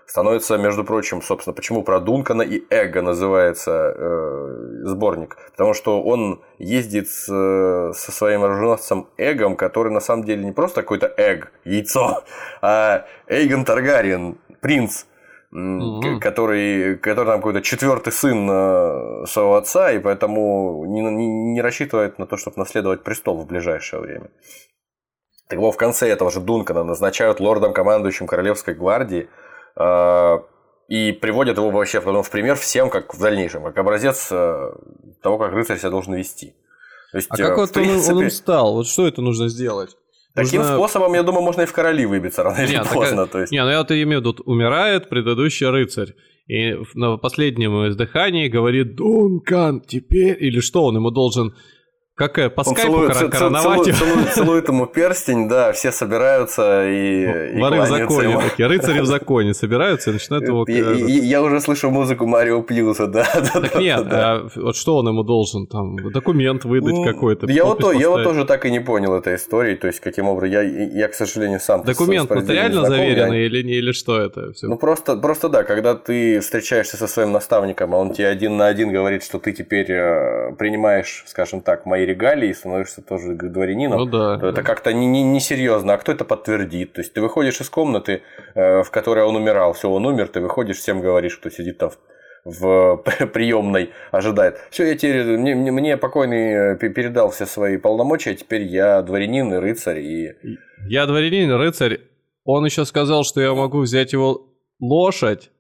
становится, 0.06 0.58
между 0.58 0.84
прочим, 0.84 1.22
собственно, 1.22 1.54
почему 1.54 1.84
про 1.84 2.00
Дункана 2.00 2.42
и 2.42 2.64
Эго 2.70 3.02
называется 3.02 3.94
э, 3.96 4.82
сборник. 4.84 5.38
Потому 5.52 5.74
что 5.74 6.02
он 6.02 6.42
ездит 6.58 7.10
с, 7.10 7.26
со 7.26 8.12
своим 8.12 8.44
оруженосцем 8.44 9.08
Эгом, 9.18 9.56
который 9.56 9.92
на 9.92 10.02
самом 10.02 10.24
деле 10.26 10.44
не 10.44 10.52
просто 10.52 10.82
какой-то 10.82 11.08
Эг, 11.18 11.52
яйцо, 11.64 12.24
а 12.62 13.06
Эйгон 13.28 13.66
Таргариен, 13.66 14.38
принц 14.62 15.06
угу. 15.52 16.20
который, 16.20 16.98
который 16.98 17.28
там 17.28 17.40
какой-то 17.40 17.62
четвертый 17.62 18.14
сын 18.14 18.48
э, 18.50 19.26
своего 19.28 19.56
отца, 19.56 19.92
и 19.92 20.00
поэтому 20.00 20.86
не, 20.86 21.02
не, 21.02 21.28
не 21.54 21.62
рассчитывает 21.62 22.20
на 22.20 22.26
то, 22.26 22.38
чтобы 22.38 22.58
наследовать 22.58 23.04
престол 23.04 23.38
в 23.38 23.46
ближайшее 23.46 24.02
время. 24.02 24.30
Так 25.48 25.60
вот, 25.60 25.74
в 25.74 25.78
конце 25.78 26.08
этого 26.08 26.32
же 26.32 26.40
Дункана 26.40 26.84
назначают 26.84 27.42
лордом 27.42 27.74
командующим 27.74 28.26
Королевской 28.26 28.74
гвардии 28.74 29.24
э, 29.24 29.28
и 29.78 31.14
приводят 31.14 31.58
его 31.58 31.70
вообще 31.70 32.02
потом 32.02 32.22
в 32.22 32.30
пример 32.30 32.56
всем, 32.58 32.90
как 32.90 33.14
в 33.14 33.20
дальнейшем, 33.20 33.64
как 33.64 33.78
образец 33.78 34.28
э, 34.30 34.72
того, 35.22 35.38
как 35.38 35.54
рыцарь 35.54 35.78
себя 35.78 35.90
должен 35.90 36.14
вести. 36.16 36.54
То 37.12 37.18
есть, 37.18 37.30
а 37.30 37.38
как 37.38 37.58
вот 37.58 37.72
принципе... 37.72 38.12
он, 38.12 38.18
он 38.18 38.24
им 38.24 38.30
стал? 38.30 38.74
Вот 38.74 38.88
что 38.88 39.08
это 39.08 39.22
нужно 39.22 39.48
сделать? 39.48 39.96
Таким 40.34 40.62
нужно... 40.62 40.76
способом, 40.76 41.14
я 41.14 41.24
думаю, 41.24 41.44
можно 41.44 41.62
и 41.62 41.66
в 41.66 41.74
короли 41.74 42.06
выбиться 42.06 42.44
рано 42.44 42.62
или 42.62 42.82
поздно. 42.94 43.24
Так... 43.24 43.32
То 43.32 43.40
есть... 43.40 43.52
Не, 43.52 43.64
ну 43.64 43.70
я 43.70 43.80
вот 43.80 43.92
имею 43.92 44.22
в 44.22 44.26
виду, 44.26 44.36
умирает 44.46 45.10
предыдущий 45.10 45.68
рыцарь. 45.68 46.14
И 46.48 46.74
на 46.94 47.18
последнем 47.18 47.88
издыхании 47.88 48.50
говорит 48.50 48.96
Дункан, 48.96 49.82
теперь... 49.82 50.38
Или 50.44 50.60
что, 50.60 50.86
он 50.86 50.96
ему 50.96 51.12
должен 51.12 51.56
как 52.30 52.54
по 52.54 52.62
он 52.62 52.76
скайпу 52.76 52.92
целует, 52.92 53.14
кор- 53.14 53.32
целует, 53.32 53.96
целует, 53.96 54.34
целует 54.34 54.68
ему 54.68 54.86
перстень, 54.86 55.48
да, 55.48 55.72
все 55.72 55.92
собираются 55.92 56.88
и, 56.88 57.60
Воры 57.60 57.78
и 57.78 57.80
в 57.80 57.88
законе 57.88 58.32
ему. 58.32 58.42
такие, 58.42 58.68
рыцари 58.68 59.00
в 59.00 59.06
законе 59.06 59.54
собираются 59.54 60.12
и 60.12 60.14
начинают 60.14 60.48
его... 60.48 60.66
Я, 60.68 60.92
я 60.94 61.42
уже 61.42 61.60
слышу 61.62 61.90
музыку 61.90 62.28
Марио 62.28 62.62
Плюса, 62.62 63.08
да. 63.08 63.26
Так 63.54 63.76
нет, 63.80 64.08
да. 64.08 64.34
А 64.34 64.48
вот 64.56 64.76
что 64.76 64.98
он 64.98 65.08
ему 65.08 65.24
должен, 65.24 65.66
там, 65.68 65.96
документ 66.12 66.64
выдать 66.66 66.94
ну, 66.94 67.04
какой-то? 67.04 67.48
Я 67.48 67.66
вот, 67.66 67.82
я 67.96 68.10
вот 68.10 68.24
тоже 68.24 68.46
так 68.46 68.66
и 68.66 68.72
не 68.72 68.80
понял 68.80 69.16
этой 69.16 69.36
истории, 69.36 69.76
то 69.76 69.88
есть 69.88 70.00
каким 70.00 70.28
образом, 70.28 70.54
я, 70.54 70.62
я 70.62 71.08
к 71.08 71.14
сожалению, 71.14 71.60
сам... 71.60 71.84
Документ 71.84 72.30
нотариально 72.30 72.86
заверенный 72.86 73.40
я... 73.40 73.46
или, 73.46 73.64
не, 73.64 73.74
или 73.74 73.92
что 73.94 74.20
это? 74.20 74.52
Все? 74.54 74.68
Ну 74.68 74.78
просто, 74.78 75.16
просто 75.18 75.50
да, 75.50 75.64
когда 75.64 75.96
ты 75.96 76.40
встречаешься 76.40 76.98
со 76.98 77.08
своим 77.08 77.32
наставником, 77.32 77.96
а 77.96 77.98
он 77.98 78.14
тебе 78.14 78.28
один 78.28 78.58
на 78.58 78.68
один 78.68 78.92
говорит, 78.92 79.24
что 79.24 79.40
ты 79.40 79.54
теперь 79.54 79.92
э, 79.92 80.54
принимаешь, 80.58 81.24
скажем 81.26 81.62
так, 81.62 81.86
мои 81.86 82.06
регалии 82.12 82.50
и 82.50 82.54
становишься 82.54 83.02
тоже 83.02 83.36
дворянином, 83.36 84.00
ну, 84.00 84.06
да, 84.06 84.36
то 84.36 84.42
да. 84.42 84.50
это 84.50 84.64
как-то 84.64 84.94
несерьезно. 84.94 85.88
Не, 85.88 85.92
не 85.92 85.94
а 85.94 85.98
кто 85.98 86.12
это 86.12 86.26
подтвердит? 86.26 86.94
То 86.94 87.02
есть 87.02 87.14
ты 87.14 87.22
выходишь 87.22 87.60
из 87.62 87.70
комнаты, 87.70 88.22
э, 88.56 88.84
в 88.84 88.92
которой 88.92 89.26
он 89.26 89.36
умирал, 89.36 89.74
все, 89.74 89.90
он 89.90 90.06
умер, 90.06 90.28
ты 90.28 90.40
выходишь, 90.40 90.78
всем 90.78 91.02
говоришь, 91.02 91.38
кто 91.38 91.50
сидит 91.50 91.78
там 91.78 91.92
в 92.44 92.98
приемной 93.34 93.92
ожидает. 94.12 94.60
Все, 94.70 94.86
я 94.86 94.96
теперь, 94.96 95.38
мне, 95.38 95.56
мне 95.56 95.98
покойный 95.98 96.74
э, 96.74 96.78
передал 96.78 97.32
все 97.32 97.46
свои 97.46 97.78
полномочия, 97.78 98.36
теперь 98.36 98.64
я 98.64 99.02
дворянин 99.02 99.54
и 99.54 99.58
рыцарь. 99.58 100.00
И... 100.00 100.36
Я 100.88 101.06
дворянин 101.06 101.52
и 101.52 101.54
рыцарь. 101.54 102.02
Он 102.44 102.66
еще 102.66 102.86
сказал, 102.86 103.24
что 103.24 103.42
я 103.42 103.54
могу 103.54 103.82
взять 103.82 104.14
его 104.14 104.48
лошадь, 104.80 105.52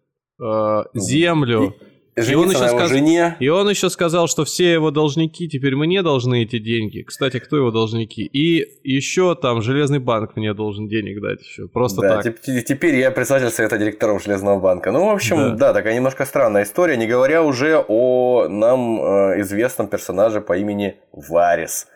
э, 0.41 0.83
землю. 0.93 1.75
И 1.77 1.90
и 2.29 2.35
он, 2.35 2.49
еще 2.49 2.67
сказ... 2.67 2.89
жене. 2.89 3.35
и 3.39 3.47
он 3.49 3.69
еще 3.69 3.89
сказал, 3.89 4.27
что 4.27 4.45
все 4.45 4.73
его 4.73 4.91
должники 4.91 5.47
теперь 5.47 5.75
мне 5.75 6.01
должны 6.01 6.43
эти 6.43 6.59
деньги. 6.59 7.01
Кстати, 7.01 7.39
кто 7.39 7.57
его 7.57 7.71
должники? 7.71 8.23
И 8.23 8.65
еще 8.83 9.35
там 9.35 9.61
Железный 9.61 9.99
банк 9.99 10.35
мне 10.35 10.53
должен 10.53 10.87
денег 10.87 11.21
дать 11.21 11.41
еще. 11.41 11.67
Просто 11.67 12.01
да, 12.01 12.21
так. 12.21 12.41
Теперь 12.41 12.95
я 12.95 13.11
председатель 13.11 13.49
совета 13.49 13.77
директоров 13.77 14.23
Железного 14.23 14.59
банка. 14.59 14.91
Ну, 14.91 15.05
в 15.05 15.09
общем, 15.09 15.37
да. 15.37 15.55
да, 15.55 15.73
такая 15.73 15.95
немножко 15.95 16.25
странная 16.25 16.63
история, 16.63 16.97
не 16.97 17.07
говоря 17.07 17.43
уже 17.43 17.83
о 17.87 18.47
нам 18.47 19.01
э, 19.01 19.41
известном 19.41 19.87
персонаже 19.87 20.41
по 20.41 20.57
имени 20.57 20.95
Варис, 21.11 21.87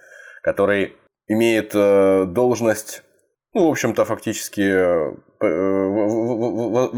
который 0.42 0.94
имеет 1.28 1.72
э, 1.74 2.26
должность 2.28 3.05
ну, 3.56 3.68
в 3.68 3.72
общем-то, 3.72 4.04
фактически 4.04 4.62
э, 4.62 5.14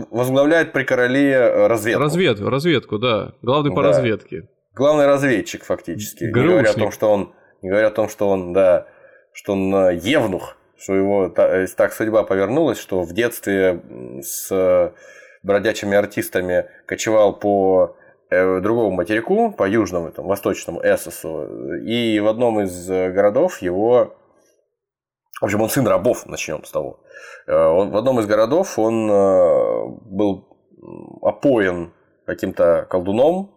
возглавляет 0.10 0.74
при 0.74 0.84
короле 0.84 1.67
разведку. 1.67 2.02
Разведку, 2.02 2.50
разведку, 2.50 2.98
да. 2.98 3.34
Главный 3.43 3.70
по 3.74 3.84
да. 3.84 3.89
разведке. 3.89 4.50
Главный 4.74 5.06
разведчик, 5.06 5.63
фактически. 5.63 6.24
Грушник. 6.24 6.43
Не 6.43 6.50
говоря 6.50 6.72
о 6.72 6.74
том, 6.74 6.91
что 6.91 7.12
он, 7.12 7.34
не 7.62 7.70
говоря 7.70 7.88
о 7.88 7.91
том, 7.91 8.10
что 8.10 8.28
он, 8.30 8.54
да, 8.54 8.88
что 9.34 9.54
он 9.54 9.76
э, 9.76 10.00
евнух, 10.02 10.58
что 10.80 10.96
его 10.96 11.32
э, 11.38 11.67
так 11.78 11.93
судьба 11.93 12.24
повернулась, 12.24 12.80
что 12.80 13.04
в 13.04 13.13
детстве 13.13 13.80
с 14.24 14.91
бродячими 15.43 15.96
артистами 15.96 16.65
кочевал 16.88 17.38
по 17.38 17.96
другому 18.30 18.91
материку, 18.91 19.54
по 19.54 19.70
южному, 19.70 20.12
там, 20.12 20.26
восточному 20.26 20.82
Эссосу, 20.82 21.78
и 21.86 22.20
в 22.20 22.28
одном 22.28 22.60
из 22.60 22.88
городов 22.88 23.62
его 23.62 24.17
в 25.39 25.45
общем, 25.45 25.62
он 25.62 25.69
сын 25.69 25.88
рабов, 25.88 26.26
начнем 26.26 26.63
с 26.63 26.71
того. 26.71 27.00
Э, 27.47 27.56
он, 27.56 27.91
в 27.91 27.97
одном 27.97 28.19
из 28.19 28.26
городов 28.26 28.80
он 28.80 29.10
э, 29.10 29.88
был 30.06 30.47
опоен 31.21 31.93
каким-то 32.26 32.88
колдуном 32.89 33.52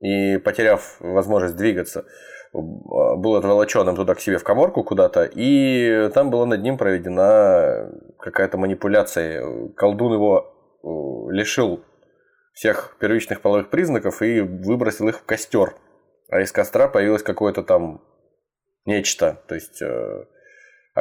и, 0.00 0.38
потеряв 0.38 0.96
возможность 1.00 1.56
двигаться, 1.56 2.04
был 2.52 3.36
отволоченным 3.36 3.94
туда 3.94 4.14
к 4.14 4.20
себе 4.20 4.38
в 4.38 4.44
коморку 4.44 4.82
куда-то, 4.82 5.24
и 5.24 6.08
там 6.14 6.30
была 6.30 6.46
над 6.46 6.62
ним 6.62 6.78
проведена 6.78 7.90
какая-то 8.18 8.56
манипуляция. 8.56 9.70
Колдун 9.76 10.14
его 10.14 10.46
э, 10.82 11.32
лишил 11.32 11.84
всех 12.54 12.96
первичных 12.98 13.40
половых 13.40 13.70
признаков 13.70 14.20
и 14.22 14.40
выбросил 14.40 15.08
их 15.08 15.20
в 15.20 15.24
костер. 15.24 15.74
А 16.30 16.40
из 16.40 16.50
костра 16.50 16.88
появилось 16.88 17.22
какое-то 17.22 17.62
там 17.62 18.02
нечто. 18.84 19.42
То 19.46 19.54
есть 19.54 19.80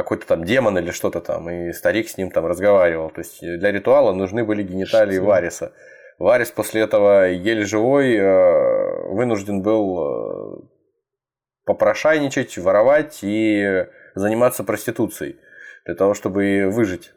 какой-то 0.04 0.28
там 0.28 0.44
демон 0.44 0.78
или 0.78 0.92
что-то 0.92 1.22
там, 1.22 1.50
и 1.50 1.72
старик 1.74 2.10
с 2.10 2.18
ним 2.18 2.32
там 2.32 2.46
разговаривал. 2.46 3.10
То 3.10 3.20
есть 3.20 3.40
для 3.42 3.72
ритуала 3.72 4.14
нужны 4.14 4.44
были 4.44 4.64
гениталии 4.64 5.16
что? 5.16 5.26
Вариса. 5.26 5.72
Варис 6.20 6.50
после 6.52 6.82
этого 6.82 7.30
еле 7.30 7.64
живой 7.64 8.16
э, 8.16 9.08
вынужден 9.10 9.62
был 9.62 10.00
э, 10.00 10.68
попрошайничать, 11.66 12.58
воровать 12.58 13.20
и 13.22 13.86
заниматься 14.16 14.64
проституцией 14.64 15.38
для 15.86 15.94
того, 15.94 16.16
чтобы 16.16 16.70
выжить, 16.72 17.14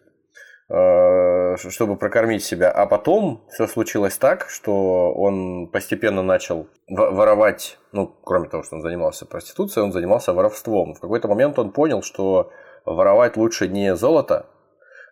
э, 0.69 1.57
чтобы 1.57 1.97
прокормить 1.97 2.45
себя. 2.45 2.71
А 2.71 2.85
потом 2.85 3.47
все 3.51 3.66
случилось 3.66 4.19
так, 4.19 4.51
что 4.51 5.14
он 5.14 5.69
постепенно 5.69 6.23
начал 6.23 6.69
воровать, 6.87 7.79
ну, 7.93 8.07
кроме 8.07 8.51
того, 8.51 8.62
что 8.64 8.77
он 8.77 8.83
занимался 8.83 9.25
проституцией, 9.25 9.85
он 9.85 9.93
занимался 9.93 10.35
воровством. 10.35 10.95
В 10.95 11.01
какой-то 11.01 11.27
момент 11.27 11.59
он 11.59 11.73
понял, 11.73 12.03
что 12.03 12.53
воровать 12.85 13.37
лучше 13.37 13.69
не 13.69 13.95
золото, 13.97 14.47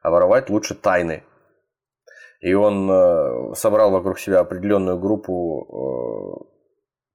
а 0.02 0.10
воровать 0.10 0.50
лучше 0.50 0.74
тайны. 0.74 1.24
И 2.40 2.54
он 2.54 2.90
э, 2.90 3.54
собрал 3.54 3.90
вокруг 3.90 4.18
себя 4.18 4.40
определенную 4.40 4.98
группу 4.98 6.48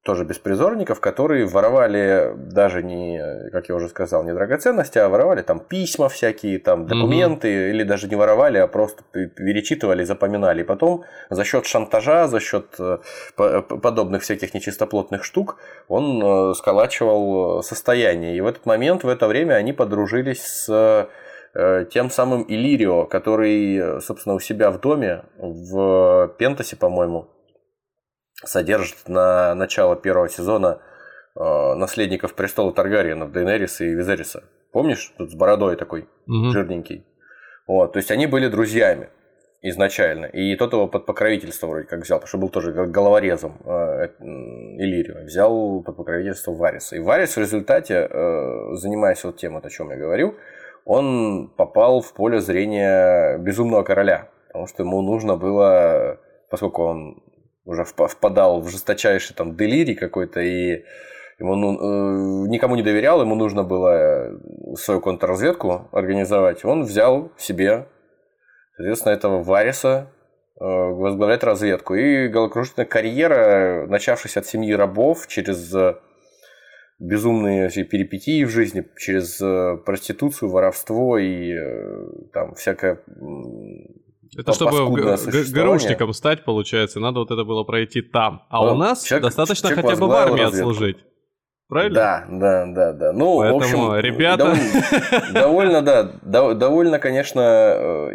тоже 0.03 0.25
беспризорников, 0.25 0.99
которые 0.99 1.45
воровали 1.45 2.33
даже 2.35 2.83
не, 2.83 3.49
как 3.51 3.69
я 3.69 3.75
уже 3.75 3.87
сказал, 3.87 4.23
не 4.25 4.33
драгоценности, 4.33 4.97
а 4.97 5.07
воровали 5.07 5.41
там 5.41 5.61
письма 5.61 6.09
всякие, 6.09 6.59
там 6.59 6.87
документы, 6.87 7.47
mm-hmm. 7.47 7.69
или 7.69 7.83
даже 7.83 8.09
не 8.09 8.17
воровали, 8.17 8.57
а 8.57 8.67
просто 8.67 9.01
перечитывали, 9.11 10.03
запоминали. 10.03 10.61
И 10.61 10.65
потом 10.65 11.05
за 11.29 11.45
счет 11.45 11.65
шантажа, 11.65 12.27
за 12.27 12.41
счет 12.41 12.75
э, 12.79 12.97
подобных 13.37 14.23
всяких 14.23 14.53
нечистоплотных 14.53 15.23
штук 15.23 15.57
он 15.87 16.21
э, 16.21 16.53
сколачивал 16.55 17.63
состояние. 17.63 18.35
И 18.35 18.41
в 18.41 18.47
этот 18.47 18.65
момент, 18.65 19.05
в 19.05 19.07
это 19.07 19.27
время 19.27 19.53
они 19.53 19.71
подружились 19.71 20.43
с 20.43 21.07
э, 21.53 21.85
тем 21.89 22.09
самым 22.09 22.43
Иллирио, 22.45 23.05
который, 23.05 24.01
собственно, 24.01 24.35
у 24.35 24.39
себя 24.39 24.69
в 24.69 24.81
доме, 24.81 25.23
в 25.37 26.35
Пентасе, 26.37 26.75
по-моему, 26.75 27.29
содержит 28.43 29.07
на 29.07 29.53
начало 29.55 29.95
первого 29.95 30.29
сезона 30.29 30.81
э, 31.35 31.73
наследников 31.75 32.33
престола 32.33 32.73
Таргариенов, 32.73 33.31
Дейнериса 33.31 33.85
и 33.85 33.93
Визериса. 33.93 34.43
Помнишь? 34.71 35.13
Тут 35.17 35.31
с 35.31 35.35
бородой 35.35 35.75
такой, 35.75 36.07
угу. 36.27 36.51
жирненький. 36.51 37.05
Вот, 37.67 37.93
то 37.93 37.97
есть 37.97 38.11
они 38.11 38.27
были 38.27 38.47
друзьями 38.47 39.09
изначально. 39.63 40.25
И 40.25 40.55
тот 40.57 40.73
его 40.73 40.87
под 40.87 41.05
покровительство 41.05 41.67
вроде 41.67 41.87
как 41.87 42.01
взял, 42.01 42.19
потому 42.19 42.27
что 42.27 42.37
был 42.37 42.49
тоже 42.49 42.71
головорезом 42.71 43.57
э, 43.63 44.09
Иллирио. 44.19 45.23
Взял 45.23 45.81
под 45.81 45.95
покровительство 45.95 46.51
Вариса. 46.51 46.97
И 46.97 46.99
Варис 46.99 47.35
в 47.35 47.39
результате, 47.39 48.07
э, 48.09 48.73
занимаясь 48.73 49.23
вот 49.23 49.37
тем, 49.37 49.55
о 49.55 49.69
чем 49.69 49.89
я 49.91 49.95
говорил, 49.95 50.35
он 50.85 51.49
попал 51.55 52.01
в 52.01 52.13
поле 52.13 52.41
зрения 52.41 53.37
безумного 53.37 53.83
короля. 53.83 54.27
Потому 54.47 54.67
что 54.67 54.83
ему 54.83 55.01
нужно 55.01 55.37
было, 55.37 56.19
поскольку 56.49 56.83
он 56.83 57.23
уже 57.65 57.83
впадал 57.85 58.61
в 58.61 58.69
жесточайший 58.69 59.35
там 59.35 59.55
делирий 59.55 59.95
какой-то, 59.95 60.41
и 60.41 60.83
ему 61.39 61.55
ну, 61.55 62.45
э, 62.45 62.47
никому 62.49 62.75
не 62.75 62.83
доверял, 62.83 63.21
ему 63.21 63.35
нужно 63.35 63.63
было 63.63 64.39
свою 64.75 65.01
контрразведку 65.01 65.87
организовать. 65.91 66.65
Он 66.65 66.83
взял 66.83 67.31
себе, 67.37 67.87
соответственно, 68.75 69.13
этого 69.13 69.43
Вариса 69.43 70.11
э, 70.59 70.63
возглавлять 70.63 71.43
разведку. 71.43 71.95
И 71.95 72.27
головокружительная 72.27 72.87
карьера, 72.87 73.87
начавшись 73.87 74.37
от 74.37 74.45
семьи 74.45 74.73
рабов, 74.73 75.27
через 75.27 75.73
безумные 76.99 77.69
перипетии 77.69 78.43
в 78.43 78.49
жизни, 78.49 78.85
через 78.97 79.41
э, 79.41 79.77
проституцию, 79.85 80.49
воровство 80.49 81.17
и 81.17 81.53
там 82.33 82.55
всякое 82.55 83.01
это 84.37 84.53
чтобы 84.53 84.89
ГРУшником 85.51 86.13
стать, 86.13 86.43
получается, 86.43 86.99
надо 86.99 87.19
вот 87.19 87.31
это 87.31 87.43
было 87.43 87.63
пройти 87.63 88.01
там. 88.01 88.43
А 88.49 88.65
ну, 88.65 88.73
у 88.73 88.75
нас 88.75 89.03
человек, 89.03 89.25
достаточно 89.25 89.69
человек 89.69 89.85
хотя 89.85 89.99
бы 89.99 90.07
в 90.07 90.11
армии 90.11 90.41
разведку. 90.41 90.69
отслужить. 90.69 90.97
Правильно? 91.69 91.95
Да, 91.95 92.25
да, 92.29 92.65
да, 92.67 92.93
да. 92.93 93.13
Ну, 93.13 93.37
Поэтому, 93.37 93.59
в 93.59 93.63
общем, 93.63 93.95
ребята... 93.99 94.55
Довольно, 95.33 95.81
да, 96.21 96.53
довольно, 96.53 96.99
конечно, 96.99 97.41
э, 97.41 98.11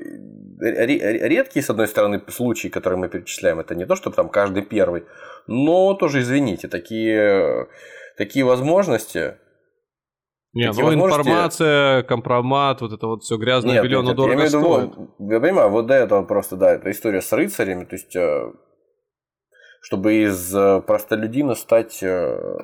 редкие, 0.60 1.62
с 1.62 1.70
одной 1.70 1.88
стороны, 1.88 2.22
случаи, 2.28 2.68
которые 2.68 2.98
мы 2.98 3.08
перечисляем. 3.08 3.58
Это 3.58 3.74
не 3.74 3.86
то, 3.86 3.96
чтобы 3.96 4.16
там 4.16 4.28
каждый 4.28 4.62
первый, 4.62 5.04
но 5.46 5.94
тоже, 5.94 6.20
извините, 6.20 6.68
такие, 6.68 7.66
такие 8.16 8.44
возможности 8.44 9.38
не, 10.58 10.72
ну 10.72 10.92
информация, 10.92 12.02
компромат, 12.02 12.80
вот 12.80 12.92
это 12.92 13.06
вот 13.06 13.22
все 13.22 13.36
грязное 13.36 13.74
нет, 13.74 13.84
белье, 13.84 14.00
оно 14.00 14.14
дорого 14.14 14.42
я 14.42 14.48
стоит. 14.48 14.90
Виду, 14.90 15.32
я 15.32 15.40
понимаю, 15.40 15.70
вот 15.70 15.86
до 15.86 15.94
этого 15.94 16.24
просто, 16.24 16.56
да, 16.56 16.72
это 16.72 16.90
история 16.90 17.22
с 17.22 17.32
рыцарями, 17.32 17.84
то 17.84 17.94
есть 17.94 18.16
э, 18.16 18.52
чтобы 19.80 20.24
из 20.24 20.54
э, 20.54 20.82
простолюдина 20.86 21.54
стать 21.54 22.02
э, 22.02 22.58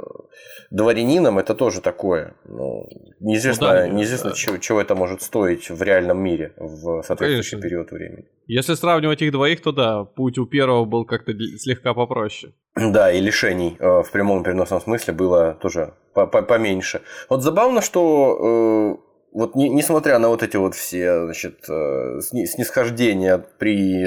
дворянином, 0.71 1.39
это 1.39 1.55
тоже 1.55 1.81
такое. 1.81 2.35
Ну, 2.45 2.87
неизвестно, 3.21 3.69
ну, 3.69 3.73
да, 3.73 3.89
неизвестно 3.89 4.31
да. 4.31 4.37
Чего, 4.37 4.59
чего 4.59 4.81
это 4.81 4.95
может 4.95 5.23
стоить 5.23 5.71
в 5.71 5.83
реальном 5.83 6.19
мире 6.19 6.53
в 6.57 7.03
соответствующий 7.03 7.53
Конечно. 7.53 7.61
период 7.61 7.91
времени. 7.93 8.25
Если 8.47 8.75
сравнивать 8.75 9.23
их 9.23 9.33
двоих, 9.33 9.63
то 9.63 9.73
да, 9.73 10.05
путь 10.05 10.39
у 10.39 10.47
первого 10.47 10.85
был 10.85 11.05
как-то 11.05 11.33
слегка 11.59 11.95
попроще. 11.95 12.53
Да, 12.77 13.13
и 13.13 13.21
лишений 13.21 13.77
э, 13.79 14.03
в 14.03 14.11
прямом 14.11 14.43
переносном 14.43 14.81
смысле 14.81 15.15
было 15.15 15.55
тоже 15.55 15.95
поменьше. 16.13 17.03
Вот 17.29 17.43
забавно, 17.43 17.81
что 17.81 19.01
вот 19.33 19.57
не, 19.57 19.69
несмотря 19.69 20.19
на 20.19 20.29
вот 20.29 20.45
эти 20.45 20.57
вот 20.57 20.77
все 20.77 21.25
значит, 21.25 21.65
снисхождения 21.65 23.45
при 23.59 24.05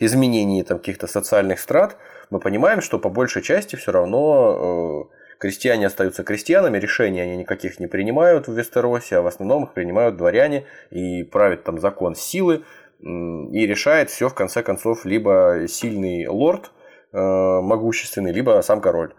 изменении 0.00 0.62
там, 0.62 0.78
каких-то 0.78 1.06
социальных 1.06 1.60
страт, 1.60 1.96
мы 2.30 2.38
понимаем, 2.38 2.80
что 2.80 2.98
по 2.98 3.10
большей 3.10 3.42
части 3.42 3.76
все 3.76 3.92
равно 3.92 5.08
э, 5.10 5.36
крестьяне 5.38 5.86
остаются 5.86 6.22
крестьянами, 6.22 6.78
решения 6.78 7.22
они 7.22 7.36
никаких 7.36 7.80
не 7.80 7.88
принимают 7.88 8.46
в 8.46 8.52
Вестеросе, 8.52 9.16
а 9.16 9.22
в 9.22 9.26
основном 9.26 9.64
их 9.64 9.72
принимают 9.72 10.16
дворяне 10.16 10.66
и 10.90 11.24
правит 11.24 11.64
там 11.64 11.78
закон 11.78 12.14
силы 12.14 12.64
и 13.00 13.66
решает 13.66 14.10
все 14.10 14.28
в 14.28 14.34
конце 14.34 14.62
концов 14.62 15.06
либо 15.06 15.64
сильный 15.68 16.26
лорд 16.28 16.70
э, 17.12 17.18
могущественный, 17.18 18.32
либо 18.32 18.60
сам 18.62 18.80
король. 18.80 19.14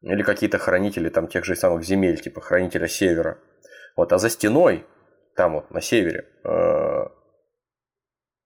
Или 0.00 0.22
какие-то 0.22 0.58
хранители 0.58 1.10
там 1.10 1.28
тех 1.28 1.44
же 1.44 1.54
самых 1.54 1.84
земель, 1.84 2.20
типа 2.20 2.40
хранителя 2.40 2.88
севера. 2.88 3.38
Вот, 3.96 4.12
а 4.12 4.18
за 4.18 4.30
стеной, 4.30 4.86
там 5.36 5.52
вот 5.52 5.70
на 5.70 5.82
севере, 5.82 6.26
э, 6.44 7.06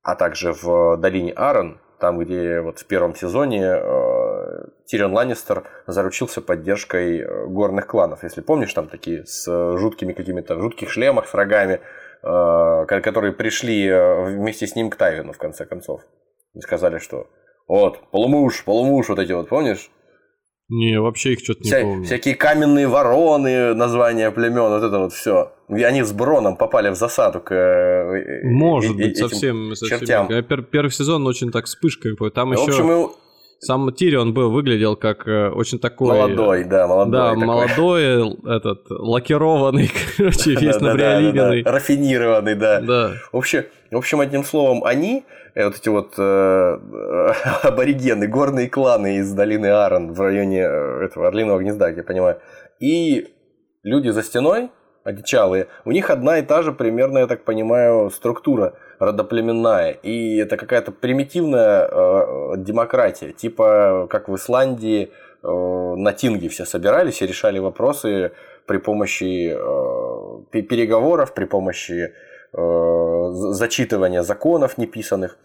а 0.03 0.15
также 0.17 0.53
в 0.53 0.97
долине 0.99 1.33
Аарон, 1.33 1.81
там, 1.99 2.19
где 2.19 2.61
вот 2.61 2.79
в 2.79 2.87
первом 2.87 3.15
сезоне 3.15 3.65
э, 3.65 4.65
Тирион 4.87 5.13
Ланнистер 5.13 5.65
заручился 5.87 6.41
поддержкой 6.41 7.21
э, 7.21 7.47
горных 7.47 7.87
кланов. 7.87 8.23
Если 8.23 8.41
помнишь, 8.41 8.73
там 8.73 8.89
такие 8.89 9.25
с 9.27 9.47
жуткими 9.77 10.13
какими-то, 10.13 10.57
в 10.57 10.61
жутких 10.61 10.91
шлемах 10.91 11.27
с 11.27 11.35
рогами, 11.35 11.81
э, 12.23 12.87
которые 12.87 13.33
пришли 13.33 13.91
вместе 13.91 14.67
с 14.67 14.77
ним 14.77 14.91
к 14.91 14.97
Тайвину, 14.97 15.33
в 15.33 15.39
конце 15.39 15.65
концов. 15.65 16.03
И 16.55 16.61
сказали, 16.61 16.99
что 16.99 17.29
вот, 17.69 17.99
полумуж, 18.11 18.65
полумуж, 18.65 19.09
вот 19.09 19.19
эти 19.19 19.33
вот, 19.33 19.49
помнишь? 19.49 19.91
Не, 20.69 21.01
вообще 21.01 21.35
их 21.35 21.41
что-то 21.41 21.63
не 21.63 21.71
Вся, 21.71 21.81
помню. 21.83 22.05
Всякие 22.05 22.35
каменные 22.35 22.89
вороны, 22.89 23.73
названия 23.75 24.31
племен, 24.33 24.69
вот 24.69 24.83
это 24.83 24.99
вот 24.99 25.13
все. 25.13 25.53
И 25.69 25.83
они 25.83 26.03
с 26.03 26.13
Броном 26.13 26.57
попали 26.57 26.91
в 26.91 26.97
засаду 26.97 27.41
к 27.41 27.53
э, 27.55 28.43
Может 28.45 28.97
быть, 28.97 29.17
совсем, 29.17 29.77
совсем. 29.77 30.27
Пер, 30.27 30.63
первый 30.63 30.91
сезон 30.91 31.25
очень 31.27 31.53
так 31.53 31.67
вспышками. 31.67 32.17
Там 32.31 32.53
еще... 32.53 32.65
В 32.65 32.69
общем, 32.69 33.11
сам 33.61 33.93
Тирион 33.93 34.35
был, 34.35 34.51
выглядел 34.51 34.97
как 34.97 35.29
э, 35.29 35.51
очень 35.51 35.79
такой... 35.79 36.09
Молодой, 36.09 36.65
да, 36.65 36.89
молодой. 36.89 37.13
Да, 37.13 37.31
такой. 37.31 37.47
молодой, 37.47 38.39
этот, 38.45 38.87
лакированный, 38.91 39.91
короче, 40.17 40.57
весь 40.57 40.81
набриолиненный. 40.81 41.63
Рафинированный, 41.63 42.55
да. 42.57 42.81
Да. 42.81 43.13
В 43.33 43.39
общем, 43.97 44.21
одним 44.21 44.45
словом, 44.45 44.85
они 44.85 45.25
Э, 45.25 45.46
вот 45.65 45.77
эти 45.77 45.89
вот 45.89 46.15
э, 46.19 46.23
аборигены, 47.63 48.27
горные 48.27 48.69
кланы 48.69 49.17
из 49.17 49.33
долины 49.33 49.67
Аарон 49.67 50.13
в 50.13 50.21
районе 50.21 50.61
э, 50.61 51.05
этого 51.05 51.29
Орлиного 51.29 51.59
гнезда, 51.59 51.89
я 51.89 52.03
понимаю. 52.03 52.41
И 52.79 53.29
люди 53.83 54.11
за 54.11 54.23
стеной, 54.23 54.71
одичалые, 55.03 55.69
у 55.87 55.93
них 55.93 56.11
одна 56.11 56.39
и 56.39 56.43
та 56.43 56.63
же 56.63 56.73
примерно, 56.73 57.21
я 57.21 57.27
так 57.27 57.45
понимаю, 57.45 58.11
структура 58.11 58.75
родоплеменная. 58.99 59.93
И 59.93 60.37
это 60.37 60.59
какая-то 60.59 60.93
примитивная 60.93 61.89
э, 61.91 62.53
демократия, 62.59 63.33
типа 63.33 64.09
как 64.11 64.29
в 64.29 64.37
Исландии 64.37 65.11
э, 65.43 65.49
на 65.49 66.13
Тинге 66.13 66.51
все 66.51 66.67
собирались 66.67 67.23
и 67.23 67.27
решали 67.27 67.59
вопросы 67.61 68.33
при 68.67 68.77
помощи 68.77 69.55
э, 69.57 70.61
переговоров, 70.63 71.33
при 71.33 71.47
помощи 71.47 72.13
Э, 72.13 72.36
зачитывания 73.55 74.23
законов 74.23 74.79
неписанных. 74.79 75.39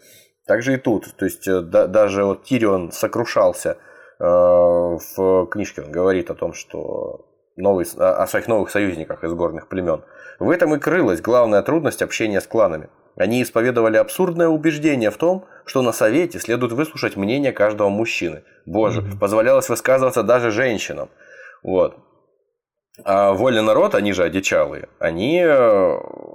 Также 0.46 0.74
и 0.74 0.78
тут. 0.78 1.14
То 1.18 1.26
есть 1.26 1.48
э, 1.48 1.62
да, 1.62 1.88
даже 1.88 2.24
вот 2.26 2.44
Тирион 2.44 2.92
сокрушался 2.92 3.78
э, 4.20 4.24
в 4.24 5.48
книжке, 5.48 5.84
он 5.84 5.92
говорит 5.92 6.32
о 6.32 6.36
том, 6.36 6.54
что 6.54 7.28
новый, 7.56 7.86
о 7.98 8.26
своих 8.28 8.48
новых 8.48 8.70
союзниках 8.70 9.24
из 9.24 9.34
горных 9.34 9.68
племен. 9.68 10.04
В 10.40 10.50
этом 10.50 10.76
и 10.76 10.80
крылась 10.80 11.22
главная 11.22 11.62
трудность 11.62 12.02
общения 12.02 12.42
с 12.42 12.48
кланами. 12.48 12.90
Они 13.16 13.44
исповедовали 13.44 13.98
абсурдное 13.98 14.48
убеждение 14.48 15.12
в 15.12 15.18
том, 15.18 15.46
что 15.66 15.82
на 15.82 15.92
совете 15.92 16.40
следует 16.40 16.72
выслушать 16.72 17.18
мнение 17.18 17.52
каждого 17.52 17.90
мужчины. 17.90 18.44
Боже, 18.66 19.04
позволялось 19.20 19.70
высказываться 19.70 20.24
даже 20.24 20.50
женщинам. 20.50 21.10
Вот. 21.62 21.98
А 23.04 23.32
вольный 23.34 23.62
народ, 23.62 23.96
они 23.96 24.12
же 24.12 24.24
одичалые, 24.24 24.90
они 25.00 25.40
э, 25.40 25.48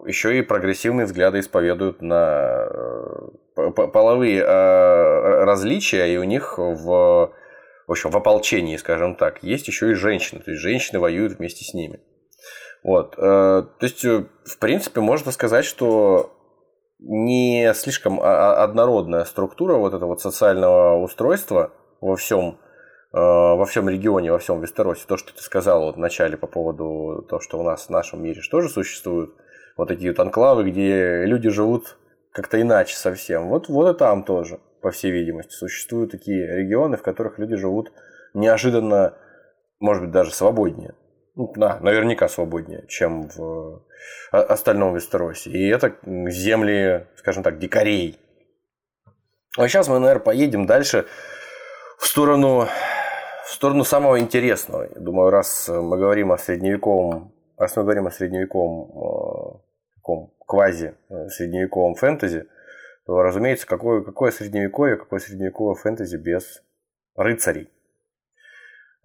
еще 0.07 0.39
и 0.39 0.43
прогрессивные 0.43 1.05
взгляды 1.05 1.41
исповедуют 1.41 2.01
на 2.01 2.67
э, 3.55 3.71
половые 3.73 4.41
э, 4.41 5.45
различия, 5.45 6.07
и 6.07 6.17
у 6.17 6.25
них 6.25 6.57
в, 6.57 7.33
в 7.87 7.91
общем, 7.91 8.11
в 8.11 8.17
ополчении, 8.17 8.79
скажем 8.79 9.17
так, 9.17 9.43
есть 9.43 9.69
еще 9.69 9.91
и 9.91 9.95
женщины, 9.95 10.41
то 10.41 10.51
есть 10.51 10.63
женщины 10.63 10.99
воюют 10.99 11.35
вместе 11.35 11.63
с 11.65 11.75
ними. 11.75 12.01
Вот. 12.83 13.17
То 13.17 13.67
есть, 13.81 14.05
в 14.05 14.59
принципе, 14.61 15.01
можно 15.01 15.33
сказать, 15.33 15.65
что 15.65 16.33
не 17.01 17.75
слишком 17.75 18.21
однородная 18.21 19.25
структура 19.25 19.75
вот 19.75 19.93
этого 19.93 20.11
вот 20.11 20.21
социального 20.21 21.03
устройства 21.03 21.73
во 22.01 22.15
всем 22.15 22.61
во 23.17 23.65
всем 23.65 23.89
регионе, 23.89 24.31
во 24.31 24.39
всем 24.39 24.61
Вестеросе. 24.61 25.07
То, 25.07 25.17
что 25.17 25.35
ты 25.35 25.43
сказал 25.43 25.85
вот 25.85 25.97
в 25.97 25.99
начале 25.99 26.37
по 26.37 26.47
поводу 26.47 27.25
того, 27.29 27.41
что 27.41 27.59
у 27.59 27.63
нас 27.63 27.87
в 27.87 27.91
нашем 27.91 28.23
мире 28.23 28.43
тоже 28.51 28.69
существуют 28.69 29.35
вот 29.77 29.89
такие 29.89 30.11
вот 30.11 30.21
анклавы, 30.21 30.71
где 30.71 31.25
люди 31.25 31.49
живут 31.49 31.97
как-то 32.33 32.61
иначе 32.61 32.95
совсем. 32.95 33.49
Вот, 33.49 33.69
вот 33.69 33.95
и 33.95 33.99
там 33.99 34.23
тоже, 34.23 34.61
по 34.83 34.91
всей 34.91 35.13
видимости, 35.13 35.53
существуют 35.53 36.11
такие 36.11 36.47
регионы, 36.59 36.99
в 36.99 37.03
которых 37.03 37.39
люди 37.39 37.57
живут 37.57 37.91
неожиданно, 38.35 39.15
может 39.81 40.03
быть, 40.03 40.13
даже 40.13 40.31
свободнее. 40.33 40.95
Ну, 41.37 41.51
да, 41.57 41.79
наверняка 41.81 42.29
свободнее, 42.29 42.85
чем 42.87 43.29
в 43.29 43.83
остальном 44.31 44.95
Вестеросе. 44.95 45.51
И 45.51 45.69
это 45.69 45.97
земли, 46.05 47.07
скажем 47.17 47.43
так, 47.43 47.59
дикарей. 47.59 48.19
А 49.57 49.67
сейчас 49.69 49.89
мы, 49.89 49.99
наверное, 50.01 50.23
поедем 50.23 50.67
дальше 50.67 51.07
в 51.99 52.07
сторону, 52.07 52.69
в 53.47 53.53
сторону 53.53 53.85
самого 53.85 54.19
интересного. 54.19 54.89
Я 54.93 55.01
думаю, 55.01 55.31
раз 55.31 55.69
мы 55.69 55.97
говорим 55.97 56.33
о 56.33 56.39
средневековом, 56.39 57.33
раз 57.57 57.77
мы 57.77 57.85
говорим 57.85 58.09
о 58.09 58.11
средневековом 58.11 59.63
таком 59.95 60.33
квази-средневековом 60.47 61.95
фэнтези, 61.95 62.47
то, 63.07 63.23
разумеется, 63.23 63.67
какое, 63.67 64.03
какое 64.03 64.33
средневековье, 64.33 64.97
какое 64.97 65.21
средневековое 65.21 65.77
фэнтези 65.77 66.17
без 66.17 66.65
рыцарей. 67.15 67.71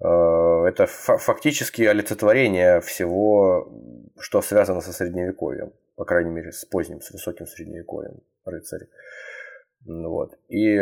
Э, 0.03 0.65
это 0.65 0.87
фактически 0.87 1.83
олицетворение 1.83 2.81
всего, 2.81 3.71
что 4.19 4.41
связано 4.41 4.81
со 4.81 4.91
средневековьем, 4.91 5.71
по 5.95 6.03
крайней 6.03 6.31
мере, 6.31 6.51
с 6.51 6.65
поздним, 6.65 7.01
с 7.01 7.11
высоким 7.11 7.45
средневековьем 7.45 8.21
рыцари. 8.45 8.89
Вот. 9.85 10.35
И 10.49 10.79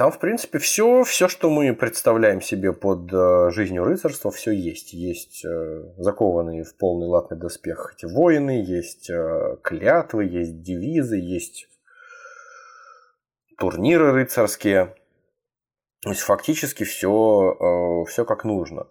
там, 0.00 0.10
в 0.10 0.18
принципе, 0.18 0.58
все, 0.58 1.04
все, 1.04 1.28
что 1.28 1.50
мы 1.50 1.74
представляем 1.74 2.40
себе 2.40 2.72
под 2.72 3.12
э, 3.12 3.50
жизнью 3.50 3.84
рыцарства, 3.84 4.30
все 4.30 4.50
есть. 4.50 4.94
Есть 4.94 5.44
э, 5.44 5.92
закованные 5.98 6.64
в 6.64 6.74
полный 6.78 7.06
латный 7.06 7.36
доспех 7.36 7.92
эти 7.94 8.06
воины, 8.10 8.64
есть 8.66 9.10
клятвы, 9.62 10.24
есть 10.24 10.62
девизы, 10.62 11.16
есть 11.16 11.68
турниры 13.58 14.12
рыцарские. 14.12 14.94
То 16.00 16.08
есть 16.08 16.22
фактически 16.22 16.84
все, 16.84 17.52
э, 17.60 18.10
все 18.10 18.24
как 18.24 18.44
нужно. 18.44 18.86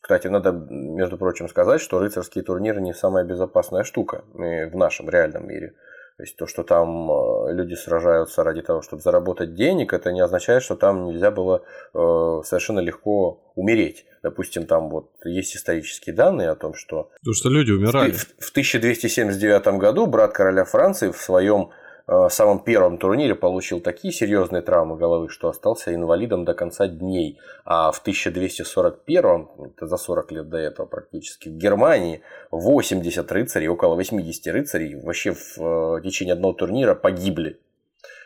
Кстати, 0.00 0.28
надо, 0.28 0.52
между 0.52 1.18
прочим, 1.18 1.50
сказать, 1.50 1.82
что 1.82 1.98
рыцарские 1.98 2.42
турниры 2.42 2.80
не 2.80 2.94
самая 2.94 3.24
безопасная 3.26 3.84
штука 3.84 4.24
в 4.32 4.74
нашем 4.74 5.10
реальном 5.10 5.46
мире. 5.46 5.74
То 6.16 6.22
есть 6.22 6.36
то, 6.36 6.46
что 6.46 6.62
там 6.62 7.10
э, 7.10 7.52
люди 7.52 7.74
сражаются 7.74 8.42
ради 8.42 8.62
того, 8.62 8.80
чтобы 8.80 9.02
заработать 9.02 9.54
денег, 9.54 9.92
это 9.92 10.12
не 10.12 10.20
означает, 10.20 10.62
что 10.62 10.74
там 10.74 11.04
нельзя 11.04 11.30
было 11.30 11.62
э, 11.92 12.40
совершенно 12.42 12.80
легко 12.80 13.42
умереть. 13.54 14.06
Допустим, 14.22 14.66
там 14.66 14.88
вот 14.88 15.10
есть 15.26 15.54
исторические 15.54 16.14
данные 16.14 16.48
о 16.48 16.54
том, 16.54 16.72
что... 16.72 17.10
Потому 17.20 17.34
что 17.34 17.50
люди 17.50 17.70
умирали. 17.70 18.12
В, 18.12 18.24
в 18.38 18.50
1279 18.50 19.66
году 19.78 20.06
брат 20.06 20.32
короля 20.32 20.64
Франции 20.64 21.10
в 21.10 21.18
своем 21.18 21.68
Э, 22.08 22.28
самом 22.30 22.60
первом 22.60 22.98
турнире 22.98 23.34
получил 23.34 23.80
такие 23.80 24.12
серьезные 24.12 24.62
травмы 24.62 24.96
головы, 24.96 25.28
что 25.28 25.48
остался 25.48 25.94
инвалидом 25.94 26.44
до 26.44 26.54
конца 26.54 26.86
дней. 26.86 27.40
А 27.64 27.90
в 27.90 27.98
1241, 27.98 29.48
это 29.66 29.86
за 29.86 29.96
40 29.96 30.32
лет 30.32 30.48
до 30.48 30.58
этого 30.58 30.86
практически, 30.86 31.48
в 31.48 31.56
Германии 31.56 32.22
80 32.52 33.32
рыцарей, 33.32 33.68
около 33.68 33.96
80 33.96 34.46
рыцарей 34.52 34.94
вообще 34.94 35.32
в 35.32 35.58
э, 35.58 36.02
течение 36.02 36.34
одного 36.34 36.52
турнира 36.52 36.94
погибли. 36.94 37.58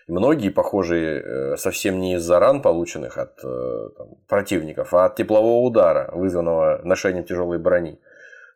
Многие, 0.08 0.50
похожие, 0.50 1.22
э, 1.22 1.56
совсем 1.56 2.00
не 2.00 2.16
из-за 2.16 2.38
ран, 2.38 2.60
полученных 2.60 3.16
от 3.16 3.36
там, 3.40 4.08
противников, 4.28 4.92
а 4.92 5.06
от 5.06 5.16
теплового 5.16 5.66
удара, 5.66 6.10
вызванного 6.12 6.80
ношением 6.84 7.24
тяжелой 7.24 7.58
брони. 7.58 7.98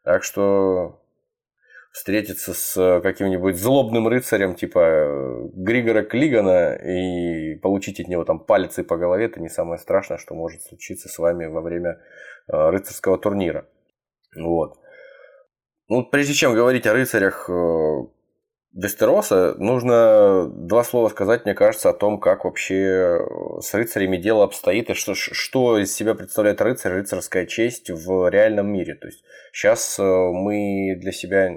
Так 0.03 0.23
что 0.23 1.01
встретиться 1.95 2.55
с 2.55 2.77
э, 2.77 3.01
каким-нибудь 3.03 3.57
злобным 3.57 4.09
рыцарем 4.09 4.57
типа 4.57 4.81
э, 4.81 5.49
Григора 5.55 6.03
Клигана 6.03 6.75
и 6.75 7.55
получить 7.55 8.01
от 8.01 8.09
него 8.09 8.25
там 8.25 8.41
пальцы 8.41 8.83
по 8.83 8.97
голове, 8.97 9.27
это 9.27 9.41
не 9.41 9.49
самое 9.49 9.79
страшное, 9.79 10.19
что 10.19 10.35
может 10.35 10.63
случиться 10.63 11.09
с 11.09 11.17
вами 11.19 11.47
во 11.47 11.61
время 11.61 12.01
э, 12.49 12.71
рыцарского 12.71 13.17
турнира. 13.17 13.69
Вот. 14.37 14.77
Ну, 15.89 16.05
прежде 16.05 16.35
чем 16.35 16.53
говорить 16.55 16.85
о 16.89 16.95
рыцарях 16.95 17.49
Вестероса, 18.75 19.55
нужно 19.59 20.49
два 20.49 20.83
слова 20.83 21.09
сказать, 21.09 21.45
мне 21.45 21.55
кажется, 21.55 21.91
о 21.91 21.95
том, 21.95 22.19
как 22.19 22.45
вообще 22.45 23.21
с 23.61 23.73
рыцарями 23.73 24.17
дело 24.17 24.43
обстоит, 24.43 24.91
и 24.91 24.95
что, 24.95 25.15
что 25.15 25.79
из 25.79 25.95
себя 25.95 26.15
представляет 26.15 26.61
рыцарь, 26.61 26.93
рыцарская 26.93 27.47
честь 27.47 27.89
в 27.91 28.29
реальном 28.29 28.73
мире. 28.73 28.97
То 28.97 29.07
есть 29.07 29.23
сейчас 29.53 29.97
э, 30.01 30.03
мы 30.03 30.97
для 30.97 31.13
себя 31.13 31.55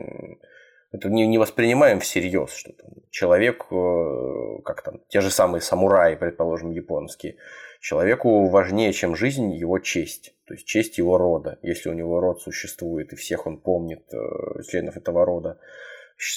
это 0.91 1.09
не, 1.09 1.25
не 1.25 1.39
воспринимаем 1.39 2.01
всерьез, 2.01 2.53
что 2.53 2.73
там 2.73 2.91
человек, 3.09 3.65
э, 3.71 4.59
как 4.63 4.83
там, 4.83 5.01
те 5.09 5.21
же 5.21 5.31
самые 5.31 5.61
самураи, 5.61 6.15
предположим, 6.15 6.69
японские, 6.69 7.37
человеку 7.81 8.47
важнее, 8.47 8.93
чем 8.93 9.15
жизнь, 9.15 9.53
его 9.53 9.79
честь, 9.79 10.35
то 10.45 10.53
есть 10.53 10.67
честь 10.67 10.99
его 10.99 11.17
рода, 11.17 11.57
если 11.63 11.89
у 11.89 11.93
него 11.93 12.19
род 12.19 12.43
существует, 12.43 13.11
и 13.11 13.15
всех 13.15 13.47
он 13.47 13.57
помнит, 13.57 14.03
э, 14.13 14.61
членов 14.69 14.97
этого 14.97 15.25
рода, 15.25 15.59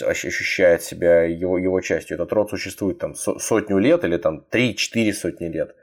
ощущает 0.02 0.82
себя 0.82 1.22
его, 1.22 1.58
его 1.58 1.80
частью, 1.80 2.16
этот 2.16 2.32
род 2.32 2.50
существует 2.50 2.98
там 2.98 3.14
сотню 3.14 3.78
лет 3.78 4.04
или 4.04 4.16
там 4.18 4.44
3-4 4.50 5.12
сотни 5.12 5.46
лет, 5.46 5.74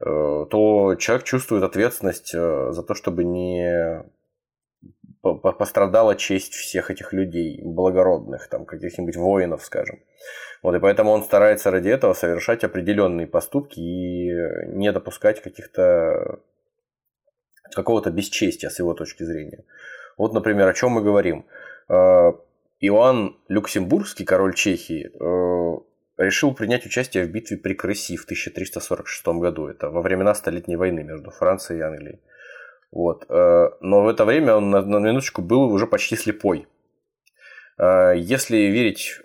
э, 0.00 0.46
то 0.50 0.96
человек 0.98 1.24
чувствует 1.24 1.62
ответственность 1.62 2.34
э, 2.34 2.72
за 2.72 2.82
то, 2.82 2.94
чтобы 2.94 3.24
не 3.24 4.04
пострадала 5.22 6.14
честь 6.14 6.54
всех 6.54 6.90
этих 6.90 7.12
людей, 7.12 7.60
благородных, 7.64 8.48
там, 8.48 8.64
каких-нибудь 8.64 9.16
воинов, 9.16 9.64
скажем. 9.64 10.00
Вот, 10.62 10.74
и 10.74 10.80
поэтому 10.80 11.10
он 11.10 11.24
старается 11.24 11.70
ради 11.70 11.88
этого 11.88 12.14
совершать 12.14 12.64
определенные 12.64 13.26
поступки 13.26 13.80
и 13.80 14.30
не 14.68 14.92
допускать 14.92 15.42
каких-то 15.42 16.40
какого-то 17.74 18.10
бесчестия 18.10 18.70
с 18.70 18.78
его 18.78 18.94
точки 18.94 19.24
зрения. 19.24 19.64
Вот, 20.16 20.32
например, 20.32 20.68
о 20.68 20.74
чем 20.74 20.92
мы 20.92 21.02
говорим. 21.02 21.46
Иоанн 22.80 23.36
Люксембургский, 23.48 24.24
король 24.24 24.54
Чехии, 24.54 25.08
э, 25.08 25.78
решил 26.18 26.54
принять 26.54 26.84
участие 26.84 27.24
в 27.24 27.30
битве 27.30 27.56
при 27.56 27.74
Крыси 27.74 28.16
в 28.16 28.24
1346 28.24 29.26
году. 29.38 29.66
Это 29.66 29.88
во 29.88 30.02
времена 30.02 30.34
Столетней 30.34 30.76
войны 30.76 31.02
между 31.02 31.30
Францией 31.30 31.80
и 31.80 31.82
Англией. 31.82 32.20
Вот. 32.92 33.24
Э, 33.30 33.70
но 33.80 34.02
в 34.02 34.08
это 34.08 34.24
время 34.24 34.56
он 34.56 34.70
на, 34.70 34.82
на 34.82 34.98
минуточку 34.98 35.40
был 35.40 35.72
уже 35.72 35.86
почти 35.86 36.16
слепой. 36.16 36.68
Э, 37.78 38.12
если 38.14 38.56
верить 38.56 39.20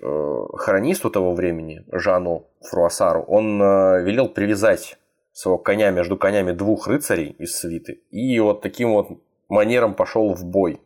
хронисту 0.54 1.10
того 1.10 1.34
времени, 1.34 1.84
Жану 1.92 2.48
Фруассару, 2.62 3.24
он 3.24 3.60
велел 3.60 4.30
привязать 4.30 4.98
своего 5.34 5.58
коня 5.58 5.92
между 5.92 6.18
конями 6.18 6.52
двух 6.52 6.88
рыцарей 6.88 7.36
из 7.40 7.58
свиты 7.58 8.02
и 8.12 8.40
вот 8.40 8.62
таким 8.62 8.92
вот 8.92 9.08
манером 9.48 9.94
пошел 9.94 10.34
в 10.34 10.44
бой 10.44 10.82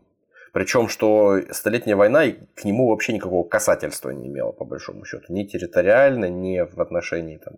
причем, 0.56 0.88
что 0.88 1.42
Столетняя 1.52 1.98
война 1.98 2.32
к 2.56 2.64
нему 2.64 2.88
вообще 2.88 3.12
никакого 3.12 3.46
касательства 3.46 4.12
не 4.12 4.30
имела, 4.30 4.54
по 4.54 4.64
большому 4.64 5.04
счету. 5.04 5.26
Ни 5.28 5.44
территориально, 5.44 6.30
ни 6.30 6.62
в 6.62 6.80
отношении 6.80 7.36
там, 7.36 7.56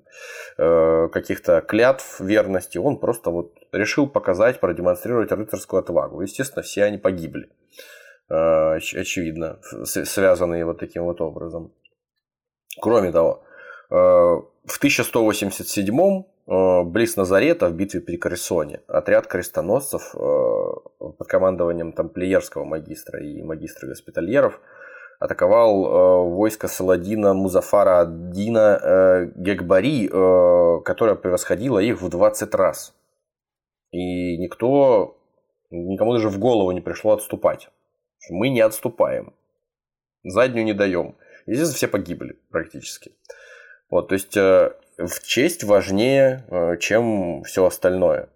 э, 0.58 1.08
каких-то 1.10 1.62
клятв 1.62 2.20
верности. 2.20 2.80
Он 2.80 3.00
просто 3.00 3.30
вот 3.30 3.54
решил 3.72 4.08
показать, 4.08 4.60
продемонстрировать 4.60 5.32
рыцарскую 5.32 5.82
отвагу. 5.82 6.22
Естественно, 6.22 6.64
все 6.64 6.86
они 6.86 6.98
погибли. 6.98 7.52
Э, 8.32 8.78
очевидно, 8.78 9.60
связанные 9.84 10.66
вот 10.66 10.80
таким 10.80 11.04
вот 11.04 11.22
образом. 11.22 11.76
Кроме 12.82 13.12
того, 13.12 13.44
э, 13.92 13.94
в 13.94 14.80
1187 14.80 16.24
Э, 16.26 16.37
близ 16.48 17.18
Назарета 17.18 17.68
в 17.68 17.74
битве 17.74 18.00
при 18.00 18.18
Корисоне 18.18 18.80
отряд 18.88 19.28
крестоносцев 19.28 20.16
э, 20.16 20.18
под 20.18 21.28
командованием 21.28 21.92
тамплиерского 21.92 22.64
магистра 22.64 23.22
и 23.22 23.44
магистра 23.44 23.88
госпитальеров 23.88 24.62
атаковал 25.20 25.86
э, 25.86 26.30
войско 26.30 26.70
Саладина 26.70 27.34
Музафара 27.34 28.06
Дина 28.08 29.30
Гекбари, 29.36 30.08
которое 30.84 31.16
превосходило 31.16 31.80
их 31.80 32.02
в 32.02 32.10
20 32.10 32.56
раз. 32.56 32.96
И 33.92 34.38
никто, 34.38 35.18
никому 35.70 36.14
даже 36.14 36.30
в 36.30 36.40
голову 36.40 36.72
не 36.72 36.82
пришло 36.82 37.14
отступать. 37.14 37.70
Мы 38.30 38.50
не 38.50 38.62
отступаем. 38.62 39.34
Заднюю 40.24 40.66
не 40.66 40.74
даем. 40.74 41.16
И 41.46 41.56
здесь 41.56 41.74
все 41.74 41.88
погибли 41.88 42.38
практически. 42.52 43.12
Вот, 43.90 44.10
то 44.10 44.16
есть 44.16 44.36
в 44.98 45.22
честь 45.24 45.64
важнее, 45.64 46.46
э, 46.50 46.78
чем 46.80 47.44
все 47.44 47.66
остальное. 47.66 48.30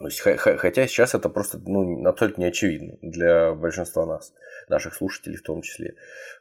Хотя 0.00 0.86
сейчас 0.88 1.14
это 1.14 1.28
просто 1.28 1.58
ну, 1.64 2.04
абсолютно 2.06 2.42
не 2.42 2.48
очевидно 2.48 2.98
для 3.00 3.52
большинства 3.52 4.04
нас, 4.04 4.34
наших 4.68 4.94
слушателей 4.94 5.36
в 5.36 5.42
том 5.42 5.62
числе. 5.62 5.94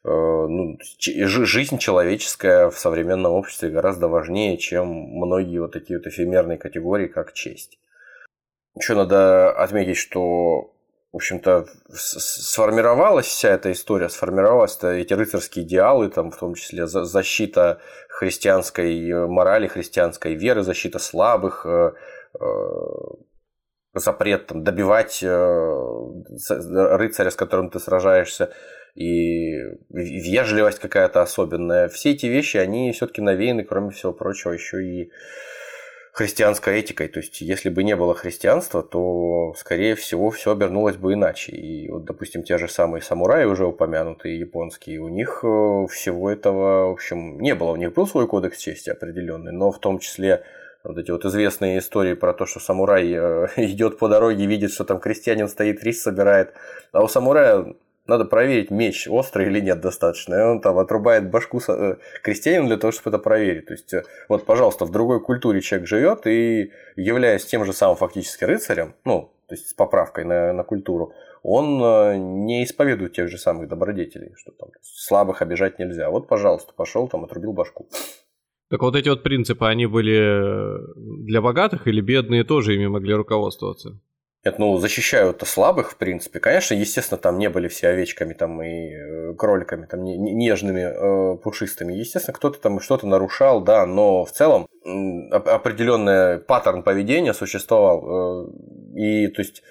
Э, 0.04 0.10
ну, 0.10 0.78
жизнь 1.00 1.78
человеческая 1.78 2.70
в 2.70 2.80
современном 2.80 3.34
обществе 3.34 3.70
гораздо 3.70 4.08
важнее, 4.08 4.58
чем 4.58 4.88
многие 4.88 5.60
вот 5.60 5.74
такие 5.74 6.00
вот 6.00 6.08
эфемерные 6.08 6.58
категории, 6.58 7.08
как 7.08 7.34
честь. 7.34 7.78
Еще 8.76 8.96
надо 8.96 9.52
отметить, 9.52 9.98
что 9.98 10.74
в 11.14 11.18
общем-то, 11.18 11.68
сформировалась 11.94 13.28
вся 13.28 13.50
эта 13.50 13.72
история, 13.72 14.10
сформировалась 14.10 14.80
эти 14.82 15.14
рыцарские 15.14 15.64
идеалы, 15.64 16.10
там, 16.10 16.32
в 16.32 16.38
том 16.38 16.56
числе 16.56 16.88
защита 16.88 17.80
христианской 18.10 19.28
морали, 19.28 19.68
христианской 19.68 20.34
веры, 20.34 20.64
защита 20.64 20.98
слабых, 20.98 21.68
э, 21.68 21.92
э, 22.40 22.46
запрет 23.94 24.48
там, 24.48 24.64
добивать 24.64 25.22
э, 25.22 25.28
рыцаря, 26.98 27.30
с 27.30 27.36
которым 27.36 27.70
ты 27.70 27.80
сражаешься, 27.80 28.52
и 28.96 29.54
вежливость 29.92 30.80
какая-то 30.80 31.22
особенная. 31.22 31.90
Все 31.90 32.14
эти 32.14 32.26
вещи, 32.26 32.58
они 32.58 32.92
все-таки 32.92 33.22
навеяны, 33.22 33.64
кроме 33.64 33.92
всего 33.92 34.14
прочего, 34.14 34.54
еще 34.54 34.84
и 34.84 35.12
христианской 36.14 36.80
этикой. 36.80 37.08
То 37.08 37.20
есть, 37.20 37.42
если 37.42 37.70
бы 37.70 37.84
не 37.84 37.96
было 37.96 38.14
христианства, 38.14 38.84
то, 38.84 39.54
скорее 39.58 39.96
всего, 39.96 40.30
все 40.30 40.52
обернулось 40.52 40.96
бы 40.96 41.14
иначе. 41.14 41.52
И 41.52 41.90
вот, 41.90 42.06
допустим, 42.06 42.44
те 42.44 42.58
же 42.60 42.70
самые 42.70 43.02
самураи, 43.02 43.46
уже 43.46 43.66
упомянутые 43.66 44.40
японские, 44.40 45.00
у 45.00 45.10
них 45.10 45.40
э, 45.44 45.88
всего 45.90 46.30
этого, 46.30 46.90
в 46.90 46.92
общем, 46.92 47.42
не 47.42 47.56
было. 47.56 47.72
У 47.72 47.76
них 47.76 47.94
был 47.94 48.06
свой 48.06 48.28
кодекс 48.28 48.60
чести 48.60 48.92
определенный, 48.92 49.52
но 49.52 49.72
в 49.72 49.80
том 49.80 49.98
числе 49.98 50.44
вот 50.84 50.98
эти 51.00 51.10
вот 51.10 51.26
известные 51.26 51.80
истории 51.80 52.14
про 52.14 52.34
то, 52.34 52.46
что 52.46 52.60
самурай 52.60 53.12
э, 53.12 53.48
идет 53.58 53.98
по 53.98 54.08
дороге, 54.08 54.46
видит, 54.46 54.72
что 54.72 54.84
там 54.84 55.00
крестьянин 55.00 55.48
стоит, 55.48 55.84
рис 55.84 56.04
собирает, 56.04 56.54
а 56.92 57.04
у 57.04 57.08
самурая 57.08 57.74
надо 58.06 58.26
проверить, 58.26 58.70
меч 58.70 59.08
острый 59.08 59.48
или 59.48 59.60
нет 59.60 59.80
достаточно. 59.80 60.36
И 60.36 60.42
он 60.42 60.62
там 60.62 60.78
отрубает 60.78 61.30
башку 61.30 61.60
э, 61.68 61.96
крестьянину 62.22 62.68
для 62.68 62.78
того, 62.78 62.92
чтобы 62.92 63.16
это 63.16 63.24
проверить. 63.24 63.68
То 63.68 63.74
есть, 63.74 63.94
э, 63.94 64.04
вот, 64.28 64.46
пожалуйста, 64.46 64.86
в 64.86 64.92
другой 64.92 65.22
культуре 65.22 65.62
человек 65.62 65.88
живет 65.88 66.28
и, 66.28 66.72
являясь 66.96 67.46
тем 67.46 67.66
же 67.66 67.74
самым 67.74 67.96
фактически 67.96 68.44
рыцарем, 68.44 68.96
ну, 69.06 69.32
то 69.48 69.56
есть 69.56 69.70
с 69.70 69.74
поправкой 69.74 70.26
на, 70.26 70.54
на 70.54 70.64
культуру, 70.64 71.14
он 71.44 71.82
э, 71.82 72.18
не 72.18 72.64
исповедует 72.64 73.14
тех 73.14 73.30
же 73.30 73.38
самых 73.38 73.70
добродетелей, 73.70 74.34
что 74.36 74.52
там 74.52 74.70
слабых 74.82 75.42
обижать 75.42 75.80
нельзя. 75.80 76.10
Вот, 76.10 76.28
пожалуйста, 76.28 76.74
пошел 76.76 77.08
там, 77.08 77.24
отрубил 77.24 77.54
башку. 77.54 77.88
Так 78.70 78.82
вот 78.82 78.96
эти 78.96 79.08
вот 79.08 79.24
принципы, 79.24 79.66
они 79.66 79.86
были 79.86 80.78
для 81.26 81.42
богатых 81.42 81.88
или 81.88 82.02
бедные 82.02 82.44
тоже 82.44 82.76
ими 82.76 82.88
могли 82.88 83.14
руководствоваться? 83.14 84.00
Нет, 84.46 84.60
ну, 84.60 84.78
защищают-то 84.78 85.46
слабых, 85.46 85.92
в 85.92 85.96
принципе. 85.96 86.42
Конечно, 86.42 86.74
естественно, 86.74 87.18
там 87.18 87.40
не 87.40 87.50
были 87.50 87.70
все 87.70 87.88
овечками 87.88 88.34
там, 88.34 88.62
и 88.62 88.90
э, 88.90 89.34
кроликами, 89.36 89.86
там, 89.86 90.04
нежными, 90.04 90.82
э, 90.82 91.38
пушистыми. 91.38 91.94
Естественно, 91.94 92.36
кто-то 92.36 92.60
там 92.60 92.82
что-то 92.82 93.08
нарушал, 93.08 93.62
да, 93.62 93.86
но 93.86 94.26
в 94.26 94.32
целом 94.34 94.68
определенный 94.84 96.40
паттерн 96.40 96.84
поведения 96.84 97.34
существовал. 97.34 98.48
Э, 98.48 98.52
и, 98.96 99.28
то 99.28 99.42
есть, 99.42 99.64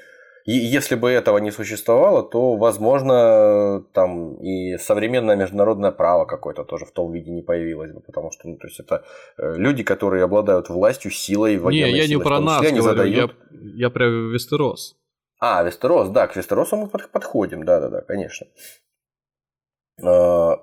и 0.45 0.53
если 0.53 0.97
бы 0.97 1.11
этого 1.11 1.38
не 1.38 1.51
существовало, 1.51 2.22
то, 2.22 2.57
возможно, 2.57 3.84
там 3.93 4.34
и 4.36 4.76
современное 4.78 5.36
международное 5.36 5.93
право 5.93 6.24
какое-то 6.24 6.64
тоже 6.64 6.84
в 6.84 6.90
том 6.90 7.12
виде 7.12 7.30
не 7.30 7.43
появилось 7.43 7.93
бы, 7.93 8.01
потому 8.01 8.30
что, 8.32 8.49
ну, 8.49 8.57
то 8.57 8.66
есть 8.66 8.80
это 8.80 9.05
э, 9.38 9.55
люди, 9.57 9.84
которые 9.84 10.24
обладают 10.24 10.68
властью, 10.68 11.11
силой, 11.11 11.59
военной 11.59 11.93
Не, 11.93 11.99
я 11.99 12.09
не 12.09 12.18
про 12.18 12.40
нас 12.40 12.61
говорю, 12.61 12.82
задают... 12.82 13.34
я, 13.51 13.86
я 13.86 13.90
про 13.90 14.07
Вестерос. 14.07 14.97
А, 15.38 15.62
Вестерос, 15.62 16.09
да, 16.09 16.26
к 16.26 16.36
Вестеросу 16.36 16.76
мы 16.76 16.88
подходим, 16.88 17.64
да-да-да, 17.64 18.01
конечно. 18.03 18.47
А, 20.05 20.57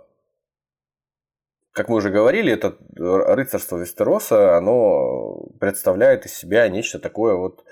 как 1.72 1.88
мы 1.88 1.96
уже 1.96 2.10
говорили, 2.10 2.52
это 2.52 2.76
рыцарство 2.98 3.78
Вестероса, 3.78 4.58
оно 4.58 5.46
представляет 5.60 6.26
из 6.26 6.34
себя 6.34 6.68
нечто 6.68 7.00
такое 7.00 7.36
вот 7.36 7.64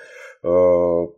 э, 0.44 1.17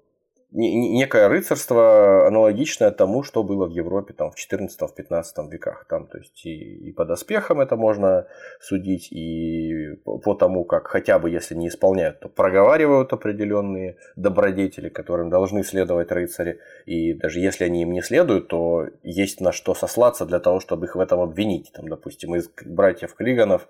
некое 0.51 1.27
рыцарство 1.27 2.27
аналогичное 2.27 2.91
тому, 2.91 3.23
что 3.23 3.43
было 3.43 3.67
в 3.67 3.71
Европе 3.71 4.13
там, 4.13 4.31
в 4.31 4.35
14-15 4.35 5.49
веках. 5.49 5.85
Там, 5.87 6.07
то 6.07 6.17
есть 6.17 6.45
и, 6.45 6.89
и 6.89 6.91
по 6.91 7.05
доспехам 7.05 7.61
это 7.61 7.75
можно 7.75 8.27
судить, 8.59 9.11
и 9.11 9.95
по 10.03 10.33
тому, 10.33 10.65
как 10.65 10.87
хотя 10.87 11.19
бы 11.19 11.29
если 11.29 11.55
не 11.55 11.67
исполняют, 11.67 12.19
то 12.19 12.29
проговаривают 12.29 13.13
определенные 13.13 13.97
добродетели, 14.15 14.89
которым 14.89 15.29
должны 15.29 15.63
следовать 15.63 16.11
рыцари. 16.11 16.59
И 16.85 17.13
даже 17.13 17.39
если 17.39 17.65
они 17.65 17.83
им 17.83 17.91
не 17.91 18.01
следуют, 18.01 18.47
то 18.47 18.87
есть 19.03 19.41
на 19.41 19.51
что 19.51 19.75
сослаться 19.75 20.25
для 20.25 20.39
того, 20.39 20.59
чтобы 20.59 20.87
их 20.87 20.95
в 20.95 20.99
этом 20.99 21.19
обвинить. 21.19 21.71
Там, 21.73 21.87
допустим, 21.87 22.35
из 22.35 22.49
братьев 22.65 23.13
Клиганов 23.13 23.67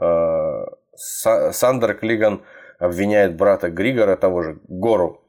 э, 0.00 0.64
Сандер 0.94 1.94
Клиган 1.94 2.42
обвиняет 2.78 3.36
брата 3.36 3.70
Григора, 3.70 4.16
того 4.16 4.42
же 4.42 4.60
Гору, 4.68 5.22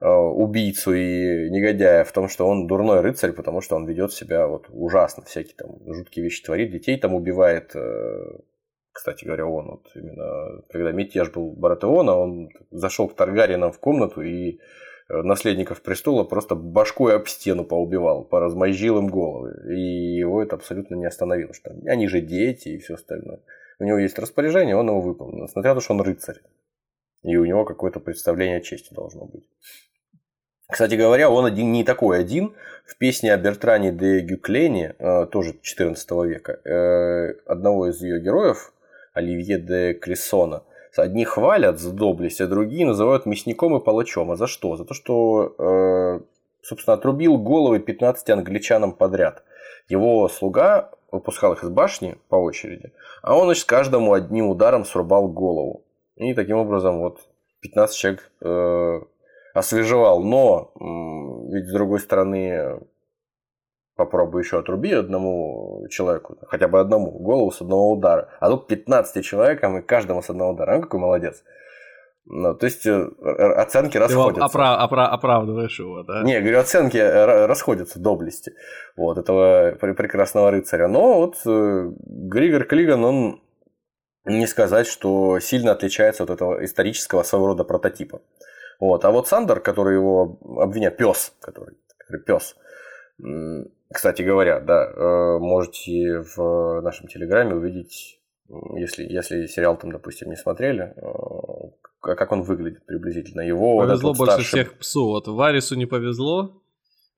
убийцу 0.00 0.92
и 0.94 1.48
негодяя 1.50 2.04
в 2.04 2.12
том, 2.12 2.28
что 2.28 2.46
он 2.46 2.66
дурной 2.66 3.00
рыцарь, 3.00 3.32
потому 3.32 3.60
что 3.60 3.76
он 3.76 3.86
ведет 3.86 4.12
себя 4.12 4.46
вот 4.46 4.66
ужасно, 4.68 5.24
всякие 5.24 5.54
там 5.56 5.70
жуткие 5.86 6.24
вещи 6.24 6.42
творит, 6.42 6.70
детей 6.70 6.98
там 6.98 7.14
убивает. 7.14 7.74
Э, 7.74 8.38
кстати 8.92 9.24
говоря, 9.24 9.46
он 9.46 9.66
вот 9.66 9.90
именно, 9.94 10.62
когда 10.70 10.92
мятеж 10.92 11.30
был 11.30 11.52
Баратеона, 11.52 12.16
он 12.16 12.48
зашел 12.70 13.08
к 13.08 13.14
Таргаринам 13.14 13.72
в 13.72 13.78
комнату 13.78 14.22
и 14.22 14.58
э, 15.08 15.22
наследников 15.22 15.82
престола 15.82 16.24
просто 16.24 16.54
башкой 16.54 17.14
об 17.14 17.26
стену 17.26 17.64
поубивал, 17.64 18.24
поразмозжил 18.24 18.98
им 18.98 19.08
головы. 19.08 19.54
И 19.74 20.16
его 20.16 20.42
это 20.42 20.56
абсолютно 20.56 20.94
не 20.94 21.06
остановило. 21.06 21.52
Что 21.52 21.74
они 21.86 22.08
же 22.08 22.20
дети 22.20 22.70
и 22.70 22.78
все 22.78 22.94
остальное. 22.94 23.40
У 23.78 23.84
него 23.84 23.98
есть 23.98 24.18
распоряжение, 24.18 24.76
он 24.76 24.88
его 24.88 25.00
выполнил. 25.00 25.44
Несмотря 25.44 25.72
на 25.72 25.80
то, 25.80 25.84
что 25.84 25.92
он 25.92 26.00
рыцарь. 26.00 26.40
И 27.26 27.36
у 27.36 27.44
него 27.44 27.64
какое-то 27.64 27.98
представление 27.98 28.58
о 28.58 28.60
чести 28.60 28.94
должно 28.94 29.24
быть. 29.24 29.44
Кстати 30.68 30.94
говоря, 30.94 31.28
он 31.28 31.44
один, 31.44 31.72
не 31.72 31.82
такой 31.82 32.20
один. 32.20 32.54
В 32.86 32.96
песне 32.96 33.34
о 33.34 33.36
Бертране 33.36 33.90
де 33.90 34.20
Гюклене, 34.20 34.94
э, 34.96 35.26
тоже 35.26 35.56
14 35.60 36.24
века, 36.24 36.60
э, 36.64 37.34
одного 37.46 37.88
из 37.88 38.00
ее 38.00 38.20
героев, 38.20 38.72
Оливье 39.12 39.58
де 39.58 39.94
Клессона, 39.94 40.62
одни 40.96 41.24
хвалят 41.24 41.80
за 41.80 41.92
доблесть, 41.92 42.40
а 42.40 42.46
другие 42.46 42.86
называют 42.86 43.26
мясником 43.26 43.76
и 43.76 43.84
палачом. 43.84 44.30
А 44.30 44.36
за 44.36 44.46
что? 44.46 44.76
За 44.76 44.84
то, 44.84 44.94
что, 44.94 45.54
э, 45.58 46.20
собственно, 46.62 46.94
отрубил 46.94 47.38
головы 47.38 47.80
15 47.80 48.30
англичанам 48.30 48.92
подряд. 48.92 49.42
Его 49.88 50.28
слуга 50.28 50.92
выпускал 51.10 51.54
их 51.54 51.64
из 51.64 51.70
башни 51.70 52.18
по 52.28 52.36
очереди, 52.36 52.92
а 53.22 53.36
он, 53.36 53.46
значит, 53.46 53.64
каждому 53.64 54.12
одним 54.12 54.48
ударом 54.48 54.84
срубал 54.84 55.28
голову. 55.28 55.85
И 56.16 56.34
таким 56.34 56.56
образом 56.56 56.98
вот 56.98 57.20
15 57.60 57.96
человек 57.96 58.32
освежевал, 59.54 60.22
но 60.22 60.72
ведь 61.50 61.68
с 61.68 61.72
другой 61.72 62.00
стороны 62.00 62.80
попробуй 63.96 64.42
еще 64.42 64.58
отруби 64.58 64.92
одному 64.92 65.86
человеку, 65.90 66.36
хотя 66.46 66.68
бы 66.68 66.78
одному, 66.80 67.10
голову 67.10 67.50
с 67.50 67.60
одного 67.62 67.92
удара. 67.92 68.28
А 68.40 68.50
тут 68.50 68.66
15 68.66 69.24
человекам 69.24 69.78
и 69.78 69.82
каждому 69.82 70.22
с 70.22 70.30
одного 70.30 70.52
удара. 70.52 70.76
Ну, 70.76 70.82
какой 70.82 71.00
молодец. 71.00 71.42
Ну, 72.28 72.54
то 72.54 72.66
есть 72.66 72.84
э, 72.86 72.92
оценки 73.56 73.96
расходятся. 73.96 74.48
Ты 74.48 74.58
опра- 74.58 74.76
опра- 74.76 75.06
оправдываешь 75.06 75.78
его, 75.78 76.02
да? 76.02 76.22
Не, 76.24 76.40
говорю, 76.40 76.58
оценки 76.58 76.96
э, 76.96 77.46
расходятся 77.46 78.00
доблести 78.00 78.52
вот 78.96 79.16
этого 79.16 79.76
прекрасного 79.78 80.50
рыцаря. 80.50 80.88
Но 80.88 81.20
вот 81.20 81.36
э, 81.46 81.92
Григор 82.04 82.64
Клиган, 82.64 83.04
он 83.04 83.40
не 84.26 84.46
сказать, 84.46 84.86
что 84.86 85.38
сильно 85.40 85.72
отличается 85.72 86.24
от 86.24 86.30
этого 86.30 86.64
исторического 86.64 87.22
своего 87.22 87.48
рода 87.48 87.64
прототипа. 87.64 88.20
Вот. 88.80 89.04
А 89.04 89.10
вот 89.10 89.28
Сандер, 89.28 89.60
который 89.60 89.94
его 89.94 90.38
обвиняет, 90.60 90.96
пес, 90.96 91.32
который, 91.40 91.76
который 91.98 92.22
пес, 92.22 92.56
кстати 93.92 94.22
говоря, 94.22 94.60
да, 94.60 94.84
э, 94.84 95.38
можете 95.38 96.24
в 96.36 96.80
нашем 96.82 97.08
телеграме 97.08 97.54
увидеть, 97.54 98.20
если, 98.74 99.04
если 99.04 99.46
сериал 99.46 99.78
там, 99.78 99.92
допустим, 99.92 100.28
не 100.28 100.36
смотрели, 100.36 100.94
э, 100.96 102.14
как 102.14 102.32
он 102.32 102.42
выглядит 102.42 102.84
приблизительно. 102.84 103.40
Его 103.40 103.78
повезло 103.78 104.10
вот 104.10 104.18
больше 104.18 104.32
старший... 104.32 104.64
всех 104.64 104.78
псу. 104.78 105.06
Вот 105.06 105.28
Варису 105.28 105.76
не 105.76 105.86
повезло, 105.86 106.62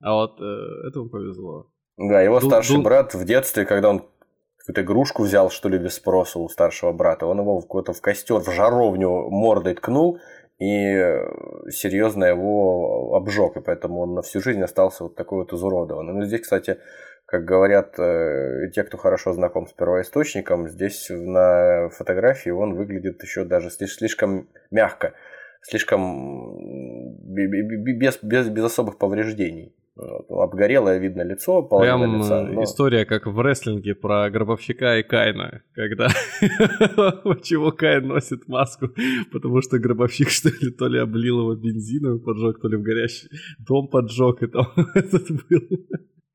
а 0.01 0.15
вот 0.15 0.41
э, 0.41 0.89
этому 0.89 1.09
повезло. 1.09 1.71
Да, 1.97 2.21
его 2.21 2.39
Ду- 2.41 2.47
старший 2.47 2.77
Ду... 2.77 2.83
брат 2.83 3.15
в 3.15 3.25
детстве, 3.25 3.65
когда 3.65 3.91
он 3.91 4.05
какую-то 4.69 4.83
игрушку 4.83 5.23
взял, 5.23 5.51
что 5.51 5.71
ли, 5.71 5.79
без 5.79 5.95
спроса 5.95 6.39
у 6.39 6.49
старшего 6.49 6.93
брата, 6.93 7.27
он 7.27 7.41
его 7.41 7.61
какой-то 7.61 7.95
в 7.95 8.03
костер, 8.03 8.41
в 8.41 8.53
жаровню 8.53 9.31
мордой 9.31 9.75
ткнул, 9.75 10.19
и 10.59 10.95
э, 10.95 11.27
серьезно 11.71 12.27
его 12.27 13.15
обжег, 13.15 13.57
и 13.57 13.61
поэтому 13.61 14.03
он 14.03 14.15
на 14.15 14.23
всю 14.23 14.41
жизнь 14.41 14.63
остался 14.63 15.05
вот 15.05 15.17
такой 15.17 15.39
вот 15.39 15.53
изуродованный. 15.55 16.13
Ну, 16.13 16.25
здесь, 16.25 16.43
кстати, 16.43 16.79
как 17.25 17.47
говорят 17.47 17.99
э, 17.99 18.71
те, 18.75 18.83
кто 18.83 18.99
хорошо 18.99 19.33
знаком 19.33 19.67
с 19.67 19.73
первоисточником, 19.73 20.69
здесь 20.69 21.07
на 21.09 21.89
фотографии 21.89 22.51
он 22.51 22.75
выглядит 22.75 23.23
еще 23.23 23.45
даже 23.45 23.71
слишком 23.71 24.49
мягко, 24.71 25.15
слишком 25.63 26.59
без, 27.23 28.19
без, 28.23 28.49
без 28.49 28.65
особых 28.65 28.99
повреждений. 28.99 29.75
Вот. 29.99 30.31
Обгорелое 30.31 30.99
видно 30.99 31.23
лицо, 31.23 31.61
половина 31.63 31.99
Прям 31.99 32.17
лица. 32.19 32.41
э, 32.43 32.53
но- 32.53 32.63
история, 32.63 33.05
как 33.05 33.27
в 33.27 33.41
рестлинге 33.41 33.97
про 33.97 34.31
Гробовщика 34.31 34.97
и 34.99 35.03
Кайна, 35.03 35.63
когда 35.75 36.07
почему 37.25 37.73
Кайн 37.73 38.07
носит 38.07 38.47
маску, 38.49 38.89
потому 39.33 39.61
что 39.61 39.79
Гробовщик, 39.81 40.31
что 40.31 40.51
ли, 40.51 40.71
то 40.71 40.87
ли 40.87 41.01
облил 41.01 41.41
его 41.41 41.55
бензином 41.57 42.17
и 42.19 42.21
поджег, 42.25 42.61
то 42.61 42.69
ли 42.69 42.77
в 42.77 42.83
горящий 42.83 43.29
дом 43.59 43.89
поджег, 43.89 44.43
и 44.43 44.47
там 44.47 44.67
этот 44.95 45.29
был. 45.31 45.79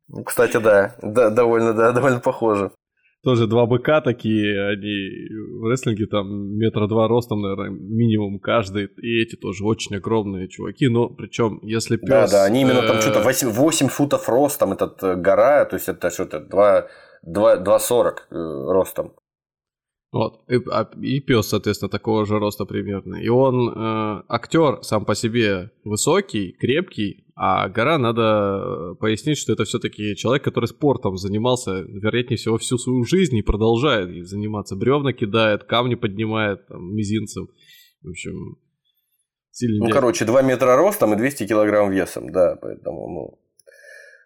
Ну, 0.10 0.24
Кстати, 0.26 0.58
да, 0.58 0.96
да, 1.02 1.30
довольно, 1.30 1.74
да, 1.74 1.92
довольно 1.94 2.20
похоже. 2.20 2.72
Тоже 3.24 3.48
два 3.48 3.66
быка 3.66 4.02
такие, 4.02 4.70
они 4.70 5.30
в 5.62 5.70
рестлинге 5.70 6.08
там 6.08 6.58
метра 6.58 6.88
два 6.88 7.08
ростом, 7.08 7.42
наверное, 7.42 7.70
минимум 7.70 8.38
каждый, 8.38 8.88
и 9.02 9.22
эти 9.22 9.38
тоже 9.38 9.64
очень 9.64 9.96
огромные 9.96 10.50
чуваки, 10.50 10.90
но 10.90 11.08
причем 11.08 11.60
если 11.64 11.96
пес... 11.96 12.10
Да, 12.10 12.28
да, 12.28 12.44
они 12.44 12.62
именно 12.62 12.82
там 12.82 13.00
что-то 13.00 13.22
8, 13.22 13.50
8 13.50 13.88
футов 13.88 14.28
ростом, 14.28 14.74
этот 14.74 15.02
э, 15.04 15.16
гора, 15.16 15.64
то 15.64 15.76
есть 15.76 15.88
это 15.88 16.10
что-то 16.10 16.42
2, 16.42 16.88
2, 17.22 17.58
2,40 17.60 18.14
э, 18.30 18.72
ростом. 18.74 19.14
Вот, 20.14 20.44
и, 20.48 20.60
а- 20.72 20.92
и 21.02 21.20
пес, 21.22 21.48
соответственно, 21.48 21.90
такого 21.90 22.24
же 22.28 22.38
роста 22.38 22.66
примерно. 22.66 23.16
И 23.16 23.30
он 23.30 23.70
э, 23.70 24.24
актер 24.30 24.84
сам 24.84 25.06
по 25.06 25.16
себе 25.16 25.72
высокий, 25.84 26.52
крепкий, 26.52 27.26
а 27.36 27.68
гора 27.68 27.98
надо 27.98 28.22
э, 28.22 28.96
пояснить, 29.00 29.40
что 29.40 29.54
это 29.54 29.64
все-таки 29.64 30.16
человек, 30.16 30.44
который 30.44 30.66
спортом 30.66 31.18
занимался, 31.18 31.82
вероятнее 31.82 32.38
всего, 32.38 32.60
всю 32.60 32.78
свою 32.78 33.04
жизнь 33.06 33.38
и 33.38 33.42
продолжает 33.42 34.12
ей 34.12 34.22
заниматься. 34.22 34.76
Бревна 34.76 35.14
кидает, 35.14 35.64
камни 35.64 35.96
поднимает 35.96 36.68
там, 36.68 36.94
мизинцем. 36.94 37.48
В 38.04 38.10
общем, 38.10 38.58
сильный 39.50 39.88
Ну, 39.88 39.90
короче, 39.90 40.26
2 40.26 40.44
метра 40.44 40.76
ростом 40.76 41.14
и 41.14 41.18
200 41.18 41.48
килограмм 41.48 41.90
весом, 41.90 42.32
да, 42.32 42.56
поэтому, 42.62 43.08
ну, 43.10 43.40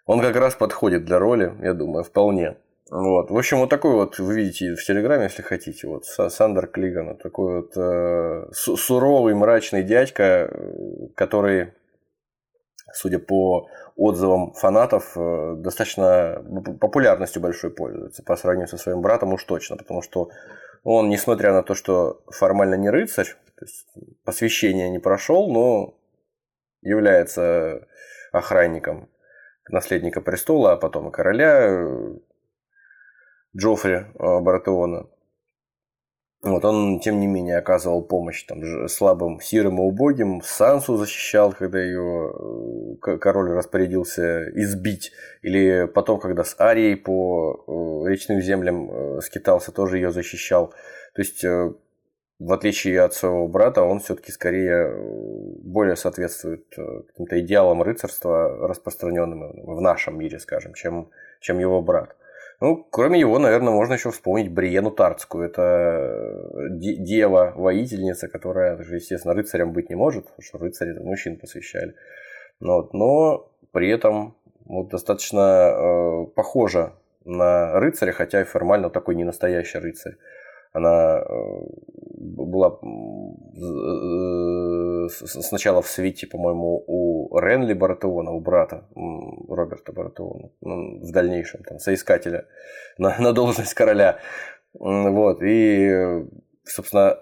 он 0.05 0.19
как 0.19 0.35
раз 0.35 0.53
подходит 0.55 1.05
для 1.05 1.17
роли, 1.17 1.53
я 1.63 1.73
думаю, 1.73 2.03
вполне. 2.03 2.57
Вот. 2.89 3.31
В 3.31 3.37
общем, 3.37 3.57
вот 3.57 3.69
такой 3.69 3.93
вот, 3.93 4.17
вы 4.19 4.35
видите 4.35 4.75
в 4.75 4.83
Телеграме, 4.83 5.25
если 5.25 5.41
хотите, 5.41 5.87
вот 5.87 6.03
Са- 6.05 6.29
Сандер 6.29 6.67
Клиган, 6.67 7.17
такой 7.17 7.61
вот 7.61 7.75
э, 7.75 8.47
су- 8.53 8.77
суровый, 8.77 9.35
мрачный 9.35 9.83
дядька, 9.83 10.23
э, 10.23 11.07
который, 11.15 11.73
судя 12.93 13.19
по 13.19 13.67
отзывам 13.97 14.53
фанатов, 14.53 15.17
э, 15.17 15.55
достаточно 15.57 16.41
популярностью 16.79 17.41
большой 17.41 17.71
пользуется 17.71 18.23
по 18.23 18.37
сравнению 18.37 18.69
со 18.69 18.77
своим 18.77 19.01
братом 19.01 19.33
уж 19.33 19.43
точно, 19.43 19.75
потому 19.75 20.01
что 20.01 20.29
он, 20.83 21.09
несмотря 21.09 21.51
на 21.51 21.63
то, 21.63 21.73
что 21.73 22.21
формально 22.27 22.75
не 22.75 22.89
рыцарь, 22.89 23.35
то 23.57 23.65
есть 23.65 23.87
посвящение 24.23 24.89
не 24.89 24.99
прошел, 24.99 25.51
но 25.51 25.95
является 26.81 27.85
охранником 28.31 29.09
наследника 29.69 30.21
престола, 30.21 30.73
а 30.73 30.77
потом 30.77 31.09
и 31.09 31.11
короля 31.11 31.67
э, 31.67 32.17
Джоффри 33.57 33.93
э, 33.93 34.39
Баратеона. 34.39 35.07
Вот 36.43 36.63
он, 36.63 36.99
тем 36.99 37.19
не 37.19 37.27
менее, 37.27 37.57
оказывал 37.57 38.03
помощь 38.03 38.43
там, 38.43 38.87
слабым, 38.87 39.41
сирым 39.41 39.79
и 39.79 39.81
убогим. 39.81 40.41
Сансу 40.43 40.95
защищал, 40.95 41.51
когда 41.51 41.81
ее 41.81 42.31
э, 43.01 43.17
король 43.17 43.51
распорядился 43.51 44.47
избить. 44.51 45.11
Или 45.41 45.87
потом, 45.87 46.19
когда 46.19 46.43
с 46.43 46.55
Арией 46.59 46.95
по 46.95 47.63
э, 48.05 48.09
речным 48.09 48.41
землям 48.41 49.19
скитался, 49.21 49.71
тоже 49.71 49.97
ее 49.97 50.11
защищал. 50.11 50.73
То 51.15 51.21
есть, 51.21 51.43
в 51.43 52.53
отличие 52.53 53.01
от 53.01 53.15
своего 53.15 53.47
брата, 53.47 53.81
он 53.81 53.99
все-таки 53.99 54.31
скорее 54.31 54.95
более 55.63 55.95
соответствует 55.95 56.67
каким-то 57.07 57.39
идеалам 57.39 57.81
рыцарства, 57.81 58.67
распространенным 58.67 59.65
в 59.65 59.81
нашем 59.81 60.19
мире, 60.19 60.37
скажем, 60.37 60.75
чем, 60.75 61.09
чем 61.41 61.57
его 61.57 61.81
брат. 61.81 62.15
Ну, 62.59 62.83
кроме 62.89 63.19
его, 63.19 63.37
наверное, 63.37 63.71
можно 63.71 63.93
еще 63.93 64.09
вспомнить 64.09 64.51
Бриену 64.51 64.89
Тартскую. 64.89 65.45
Это 65.45 65.61
э, 65.61 66.69
де- 66.71 66.95
дева-воительница, 66.95 68.27
которая, 68.29 68.77
естественно, 68.77 69.35
рыцарем 69.35 69.73
быть 69.73 69.89
не 69.89 69.95
может, 69.95 70.25
потому 70.25 70.41
что 70.41 70.57
рыцари 70.57 70.91
это 70.91 71.03
мужчин 71.03 71.37
посвящали. 71.37 71.93
Ну 72.59 72.73
Вот, 72.73 72.93
но 72.93 73.51
при 73.71 73.89
этом 73.89 74.35
вот, 74.65 74.89
достаточно 74.89 75.39
э, 75.39 76.25
похожа 76.35 76.93
на 77.25 77.79
рыцаря, 77.79 78.11
хотя 78.11 78.41
и 78.41 78.45
формально 78.45 78.89
такой 78.89 79.15
не 79.15 79.23
настоящий 79.23 79.77
рыцарь. 79.77 80.15
Она 80.73 81.19
э, 81.19 81.33
была 82.15 82.79
э, 82.81 82.87
сначала 85.09 85.81
в 85.81 85.87
свите, 85.87 86.27
по-моему, 86.27 86.83
у 86.87 87.39
Ренли 87.39 87.73
Баратеона, 87.73 88.31
у 88.31 88.39
брата 88.39 88.87
Роберта 88.95 89.93
Баратеона, 89.93 90.51
ну, 90.61 90.99
в 90.99 91.11
дальнейшем 91.11 91.63
там, 91.63 91.79
соискателя 91.79 92.45
на, 92.97 93.17
на 93.19 93.33
должность 93.33 93.73
короля. 93.73 94.19
Вот, 94.73 95.41
и, 95.41 96.25
собственно, 96.63 97.17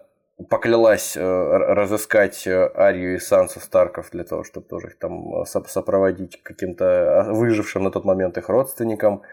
поклялась 0.50 1.16
э, 1.16 1.22
разыскать 1.22 2.46
э, 2.46 2.70
Арию 2.76 3.16
и 3.16 3.20
Сансу 3.20 3.60
Старков 3.60 4.10
для 4.12 4.24
того, 4.24 4.44
чтобы 4.44 4.68
тоже 4.68 4.88
их 4.88 5.00
там 5.00 5.34
э, 5.34 5.44
соп- 5.44 5.68
сопроводить 5.68 6.44
каким-то 6.44 7.22
а, 7.22 7.34
выжившим 7.34 7.84
на 7.84 7.92
тот 7.92 8.04
момент 8.04 8.38
их 8.38 8.50
родственникам. 8.50 9.24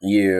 И 0.00 0.30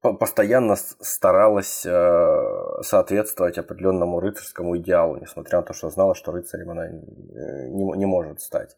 постоянно 0.00 0.76
старалась 0.76 1.84
э, 1.84 2.82
соответствовать 2.82 3.58
определенному 3.58 4.20
рыцарскому 4.20 4.76
идеалу, 4.78 5.16
несмотря 5.16 5.58
на 5.58 5.64
то, 5.64 5.72
что 5.74 5.90
знала, 5.90 6.14
что 6.14 6.32
рыцарем 6.32 6.70
она 6.70 6.86
э, 6.86 7.68
не, 7.68 7.84
не 7.98 8.06
может 8.06 8.40
стать. 8.40 8.76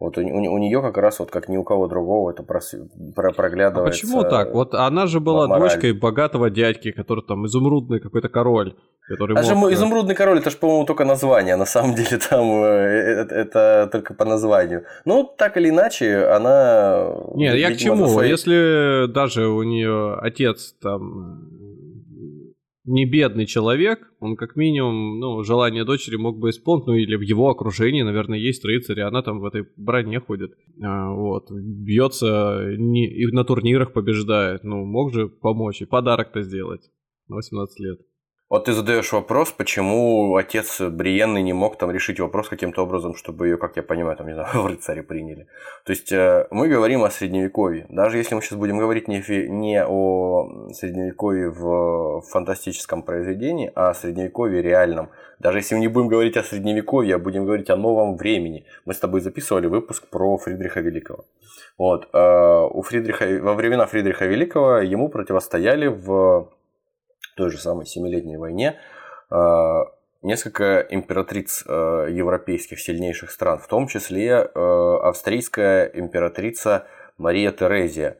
Вот 0.00 0.16
у, 0.16 0.22
нее 0.22 0.80
как 0.80 0.96
раз 0.96 1.18
вот 1.18 1.30
как 1.30 1.48
ни 1.50 1.58
у 1.58 1.62
кого 1.62 1.86
другого 1.86 2.30
это 2.30 2.42
прос- 2.42 2.88
про- 3.14 3.28
А 3.28 3.32
проглядывается. 3.32 4.00
почему 4.06 4.22
так? 4.24 4.54
Вот 4.54 4.74
она 4.74 5.06
же 5.06 5.20
была 5.20 5.46
мораль. 5.46 5.68
дочкой 5.68 5.92
богатого 5.92 6.48
дядьки, 6.48 6.90
который 6.90 7.22
там 7.22 7.44
изумрудный 7.46 8.00
какой-то 8.00 8.30
король, 8.30 8.74
который 9.08 9.36
Даже 9.36 9.54
мог, 9.54 9.64
мо- 9.64 9.70
э, 9.70 9.74
изумрудный 9.74 10.14
король, 10.14 10.38
это 10.38 10.48
же, 10.50 10.56
по-моему, 10.56 10.86
только 10.86 11.04
название. 11.04 11.56
На 11.56 11.66
самом 11.66 11.94
деле 11.94 12.18
там 12.30 12.44
э, 12.64 12.66
э, 12.66 13.26
это 13.42 13.90
только 13.92 14.14
по 14.14 14.24
названию. 14.24 14.84
Ну, 15.04 15.28
так 15.36 15.58
или 15.58 15.68
иначе, 15.68 16.24
она. 16.24 17.14
Нет, 17.34 17.56
я 17.56 17.70
к 17.70 17.76
чему? 17.76 18.06
свои- 18.08 18.30
Если 18.30 19.06
даже 19.12 19.48
у 19.48 19.62
нее 19.62 20.14
отец 20.22 20.74
там 20.80 21.42
не 22.90 23.06
бедный 23.06 23.46
человек, 23.46 24.12
он 24.20 24.36
как 24.36 24.56
минимум, 24.56 25.18
ну, 25.20 25.42
желание 25.42 25.84
дочери 25.84 26.16
мог 26.16 26.38
бы 26.38 26.50
исполнить, 26.50 26.86
ну, 26.86 26.94
или 26.94 27.16
в 27.16 27.20
его 27.20 27.48
окружении, 27.48 28.02
наверное, 28.02 28.38
есть 28.38 28.64
рыцари, 28.64 29.00
она 29.00 29.22
там 29.22 29.40
в 29.40 29.44
этой 29.44 29.66
броне 29.76 30.20
ходит, 30.20 30.52
А, 30.82 31.12
вот, 31.12 31.50
бьется 31.50 32.74
не, 32.76 33.06
и 33.06 33.26
на 33.26 33.44
турнирах 33.44 33.92
побеждает, 33.92 34.64
ну, 34.64 34.84
мог 34.84 35.12
же 35.12 35.28
помочь 35.28 35.82
и 35.82 35.86
подарок-то 35.86 36.42
сделать 36.42 36.90
на 37.28 37.36
18 37.36 37.80
лет. 37.80 38.00
Вот 38.50 38.64
ты 38.64 38.72
задаешь 38.72 39.12
вопрос, 39.12 39.52
почему 39.52 40.34
отец 40.34 40.80
Бриенны 40.80 41.40
не 41.40 41.52
мог 41.52 41.78
там 41.78 41.92
решить 41.92 42.18
вопрос 42.18 42.48
каким-то 42.48 42.82
образом, 42.82 43.14
чтобы 43.14 43.46
ее, 43.46 43.56
как 43.56 43.76
я 43.76 43.84
понимаю, 43.84 44.16
там, 44.16 44.26
не 44.26 44.34
знаю, 44.34 44.48
в 44.62 44.66
рыцаре 44.66 45.04
приняли. 45.04 45.46
То 45.84 45.92
есть 45.92 46.10
э, 46.10 46.48
мы 46.50 46.66
говорим 46.66 47.04
о 47.04 47.10
средневековье. 47.10 47.86
Даже 47.90 48.18
если 48.18 48.34
мы 48.34 48.42
сейчас 48.42 48.58
будем 48.58 48.78
говорить 48.78 49.06
не, 49.06 49.22
не 49.48 49.84
о 49.86 50.68
средневековье 50.72 51.50
в 51.50 52.22
фантастическом 52.22 53.04
произведении, 53.04 53.70
а 53.76 53.90
о 53.90 53.94
средневековье 53.94 54.62
реальном. 54.62 55.10
Даже 55.38 55.58
если 55.58 55.76
мы 55.76 55.82
не 55.82 55.88
будем 55.88 56.08
говорить 56.08 56.36
о 56.36 56.42
средневековье, 56.42 57.14
а 57.14 57.18
будем 57.18 57.44
говорить 57.44 57.70
о 57.70 57.76
новом 57.76 58.16
времени. 58.16 58.64
Мы 58.84 58.94
с 58.94 58.98
тобой 58.98 59.20
записывали 59.20 59.68
выпуск 59.68 60.08
про 60.10 60.36
Фридриха 60.38 60.80
Великого. 60.80 61.24
Вот. 61.78 62.08
э, 62.12 62.68
у 62.72 62.82
Фридриха, 62.82 63.26
во 63.42 63.54
времена 63.54 63.86
Фридриха 63.86 64.26
Великого 64.26 64.78
ему 64.78 65.08
противостояли 65.08 65.86
в 65.86 66.48
той 67.40 67.50
же 67.50 67.58
самой 67.58 67.86
Семилетней 67.86 68.36
войне 68.36 68.78
э, 69.30 69.84
несколько 70.20 70.80
императриц 70.90 71.64
э, 71.66 72.08
европейских 72.10 72.78
сильнейших 72.80 73.30
стран, 73.30 73.58
в 73.58 73.66
том 73.66 73.86
числе 73.86 74.28
э, 74.28 74.98
австрийская 75.02 75.86
императрица 75.86 76.86
Мария 77.16 77.50
Терезия. 77.50 78.18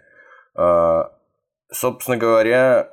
Собственно 1.73 2.17
говоря, 2.17 2.93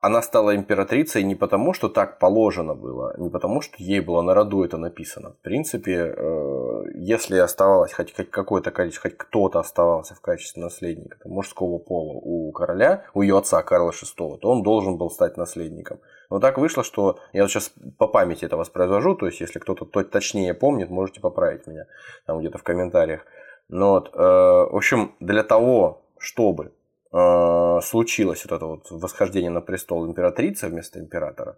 она 0.00 0.22
стала 0.22 0.54
императрицей 0.54 1.24
не 1.24 1.34
потому, 1.34 1.72
что 1.74 1.88
так 1.88 2.20
положено 2.20 2.74
было, 2.74 3.14
не 3.18 3.30
потому, 3.30 3.60
что 3.60 3.74
ей 3.78 4.00
было 4.00 4.22
на 4.22 4.32
роду 4.32 4.62
это 4.62 4.76
написано. 4.76 5.30
В 5.30 5.42
принципе, 5.42 6.14
э, 6.16 6.82
если 6.94 7.36
оставалось 7.38 7.92
хоть, 7.92 8.12
какое-то 8.12 8.70
количество, 8.70 9.10
хоть 9.10 9.18
кто-то 9.18 9.58
оставался 9.58 10.14
в 10.14 10.20
качестве 10.20 10.62
наследника 10.62 11.16
мужского 11.28 11.78
пола 11.78 12.12
у 12.12 12.52
короля, 12.52 13.04
у 13.12 13.22
ее 13.22 13.38
отца 13.38 13.60
Карла 13.62 13.90
VI, 13.90 14.38
то 14.38 14.50
он 14.50 14.62
должен 14.62 14.98
был 14.98 15.10
стать 15.10 15.36
наследником. 15.36 15.98
Но 16.30 16.38
так 16.38 16.58
вышло, 16.58 16.84
что 16.84 17.18
я 17.32 17.42
вот 17.42 17.50
сейчас 17.50 17.72
по 17.98 18.06
памяти 18.06 18.44
это 18.44 18.56
воспроизвожу, 18.56 19.16
то 19.16 19.26
есть 19.26 19.40
если 19.40 19.58
кто-то 19.58 19.84
то- 19.84 20.04
точнее 20.04 20.54
помнит, 20.54 20.90
можете 20.90 21.20
поправить 21.20 21.66
меня 21.66 21.86
там 22.24 22.38
где-то 22.38 22.58
в 22.58 22.62
комментариях. 22.62 23.22
Но 23.68 23.94
вот, 23.94 24.14
э, 24.14 24.18
в 24.18 24.76
общем, 24.76 25.16
для 25.18 25.42
того, 25.42 26.02
чтобы 26.18 26.72
случилось 27.10 28.44
вот 28.44 28.56
это 28.56 28.66
вот 28.66 28.90
восхождение 28.90 29.50
на 29.50 29.60
престол 29.62 30.06
императрицы 30.06 30.68
вместо 30.68 31.00
императора, 31.00 31.56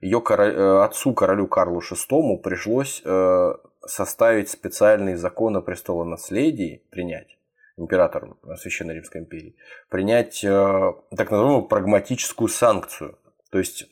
ее 0.00 0.20
король, 0.22 0.54
э, 0.54 0.82
отцу 0.82 1.12
королю 1.12 1.46
Карлу 1.46 1.80
VI 1.80 2.38
пришлось 2.38 3.02
э, 3.04 3.52
составить 3.86 4.48
специальный 4.48 5.14
закон 5.14 5.56
о 5.56 5.60
престолонаследии, 5.60 6.82
принять 6.90 7.38
императором 7.76 8.38
Священной 8.56 8.94
Римской 8.94 9.20
империи, 9.20 9.56
принять 9.90 10.42
э, 10.42 10.92
так 11.16 11.30
называемую 11.30 11.68
прагматическую 11.68 12.48
санкцию, 12.48 13.18
то 13.50 13.58
есть 13.58 13.88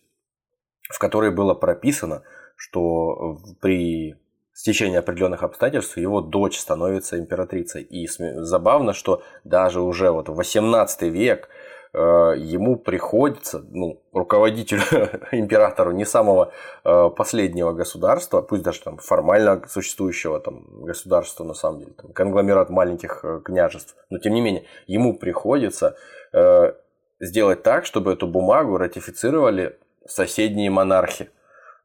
в 0.91 0.99
которой 0.99 1.31
было 1.31 1.55
прописано, 1.55 2.23
что 2.57 3.39
при 3.61 4.17
стечении 4.61 4.99
определенных 4.99 5.43
обстоятельств 5.43 5.97
его 5.97 6.21
дочь 6.21 6.59
становится 6.59 7.19
императрицей. 7.19 7.83
И 7.83 8.09
забавно, 8.09 8.93
что 8.93 9.23
даже 9.45 9.81
уже 9.81 10.11
вот 10.11 10.29
в 10.29 10.35
18 10.35 11.03
век 11.03 11.49
Э, 11.95 12.35
ему 12.37 12.77
приходится, 12.77 13.65
ну, 13.71 14.03
руководителю, 14.13 14.83
императору 15.33 15.93
не 15.93 16.05
самого 16.05 16.53
э, 16.85 17.11
последнего 17.17 17.73
государства, 17.73 18.43
пусть 18.43 18.63
даже 18.63 18.83
там 18.83 18.99
формально 18.99 19.63
существующего 19.67 20.39
там 20.39 20.65
государства, 20.85 21.45
на 21.45 21.55
самом 21.55 21.81
деле, 21.81 21.93
там, 21.93 22.13
конгломерат 22.13 22.69
маленьких 22.69 23.25
э, 23.25 23.41
княжеств, 23.43 23.97
но 24.11 24.19
тем 24.19 24.35
не 24.35 24.41
менее, 24.41 24.65
ему 24.87 25.19
приходится 25.19 25.97
сделать 27.21 27.63
так, 27.63 27.87
чтобы 27.87 28.13
эту 28.13 28.27
бумагу 28.27 28.77
ратифицировали 28.77 29.79
соседние 30.07 30.69
монархи. 30.69 31.31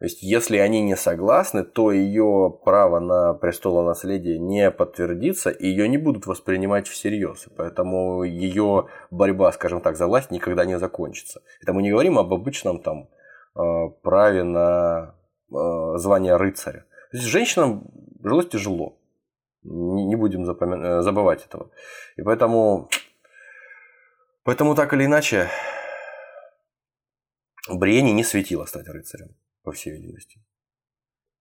То 0.03 0.07
есть, 0.07 0.21
если 0.21 0.57
они 0.57 0.81
не 0.81 0.97
согласны, 0.97 1.63
то 1.63 1.89
ее 1.89 2.59
право 2.65 2.99
на 2.99 3.33
престолонаследие 3.35 4.37
не 4.37 4.69
подтвердится, 4.69 5.49
и 5.49 5.65
ее 5.65 5.87
не 5.87 5.97
будут 5.97 6.25
воспринимать 6.25 6.89
всерьез. 6.89 7.47
Поэтому 7.55 8.23
ее 8.23 8.89
борьба, 9.11 9.49
скажем 9.53 9.79
так, 9.79 9.95
за 9.95 10.07
власть 10.07 10.29
никогда 10.29 10.65
не 10.65 10.77
закончится. 10.77 11.41
Это 11.61 11.71
мы 11.71 11.81
не 11.81 11.89
говорим 11.89 12.19
об 12.19 12.33
обычном 12.33 12.81
там 12.81 13.07
э, 13.55 13.61
праве 14.01 14.43
на 14.43 15.15
э, 15.49 15.97
звание 15.99 16.35
рыцаря. 16.35 16.81
То 17.11 17.17
есть 17.17 17.25
женщинам 17.25 17.89
жилось 18.21 18.49
тяжело. 18.49 18.99
Не 19.63 20.17
будем 20.17 20.43
запомя... 20.43 20.97
Э, 20.97 21.01
забывать 21.01 21.45
этого. 21.45 21.71
И 22.17 22.23
поэтому, 22.23 22.89
поэтому 24.43 24.75
так 24.75 24.93
или 24.93 25.05
иначе, 25.05 25.47
Бриене 27.71 28.11
не 28.11 28.25
светило 28.25 28.65
стать 28.65 28.89
рыцарем 28.89 29.37
по 29.63 29.71
всей 29.71 29.91
видимости. 29.91 30.39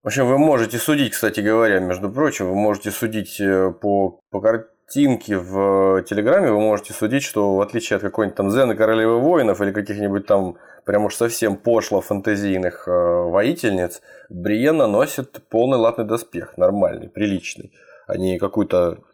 В 0.03 0.09
общем, 0.09 0.27
вы 0.27 0.39
можете 0.39 0.79
судить, 0.79 1.13
кстати 1.13 1.41
говоря, 1.41 1.79
между 1.79 2.11
прочим, 2.11 2.49
вы 2.49 2.57
можете 2.57 2.91
судить 2.91 3.41
э, 3.41 3.71
по, 3.71 4.21
по 4.31 4.41
картинке 4.41 5.39
в 5.39 6.03
Телеграме, 6.03 6.51
вы 6.51 6.61
можете 6.61 6.93
судить, 6.93 7.23
что 7.23 7.55
в 7.55 7.61
отличие 7.61 7.99
от 7.99 8.03
какой-нибудь 8.03 8.37
там 8.37 8.51
Зены 8.51 8.75
Королевы 8.75 9.21
Воинов 9.21 9.61
или 9.61 9.71
каких-нибудь 9.71 10.27
там 10.27 10.57
прям 10.85 11.05
уж 11.05 11.15
совсем 11.15 11.57
пошло 11.57 12.01
фантазийных 12.01 12.89
э, 12.89 12.91
воительниц, 12.91 14.03
Бриена 14.29 14.89
носит 14.89 15.41
полный 15.49 15.79
латный 15.79 16.05
доспех, 16.05 16.57
нормальный, 16.57 17.09
приличный, 17.09 17.73
а 18.09 18.17
не 18.17 18.41
какую-то 18.41 19.05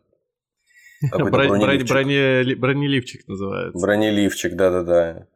Бронеливчик. 1.13 2.59
Бронеливчик 2.59 3.29
называется. 3.29 3.79
Бронеливчик, 3.79 4.55
да-да-да. 4.55 5.27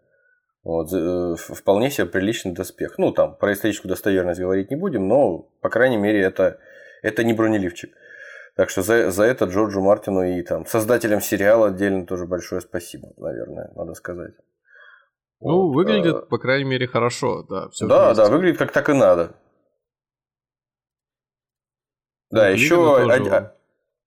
Вот, 0.64 0.92
э, 0.92 1.34
вполне 1.36 1.90
себе 1.90 2.06
приличный 2.06 2.52
доспех. 2.52 2.96
Ну, 2.96 3.12
там, 3.12 3.36
про 3.36 3.52
историческую 3.52 3.88
достоверность 3.88 4.40
говорить 4.40 4.70
не 4.70 4.76
будем, 4.76 5.08
но, 5.08 5.38
по 5.60 5.68
крайней 5.68 5.96
мере, 5.96 6.20
это, 6.20 6.58
это 7.02 7.24
не 7.24 7.32
бронеливчик. 7.32 7.92
Так 8.54 8.70
что 8.70 8.82
за, 8.82 9.10
за 9.10 9.24
это 9.24 9.46
Джорджу 9.46 9.80
Мартину 9.80 10.22
и 10.22 10.42
там 10.42 10.66
создателям 10.66 11.20
сериала 11.20 11.68
отдельно 11.68 12.06
тоже 12.06 12.26
большое 12.26 12.60
спасибо, 12.60 13.08
наверное, 13.16 13.72
надо 13.74 13.94
сказать. 13.94 14.34
Ну, 15.40 15.66
вот, 15.66 15.74
выглядит, 15.74 16.14
а... 16.14 16.26
по 16.26 16.38
крайней 16.38 16.68
мере, 16.68 16.86
хорошо, 16.86 17.42
да. 17.48 17.68
Все 17.70 17.88
да, 17.88 18.06
вместе. 18.06 18.22
да, 18.22 18.30
выглядит 18.30 18.58
как 18.58 18.70
так 18.70 18.88
и 18.88 18.92
надо. 18.92 19.34
Да, 22.30 22.46
ну, 22.46 22.52
еще 22.52 22.76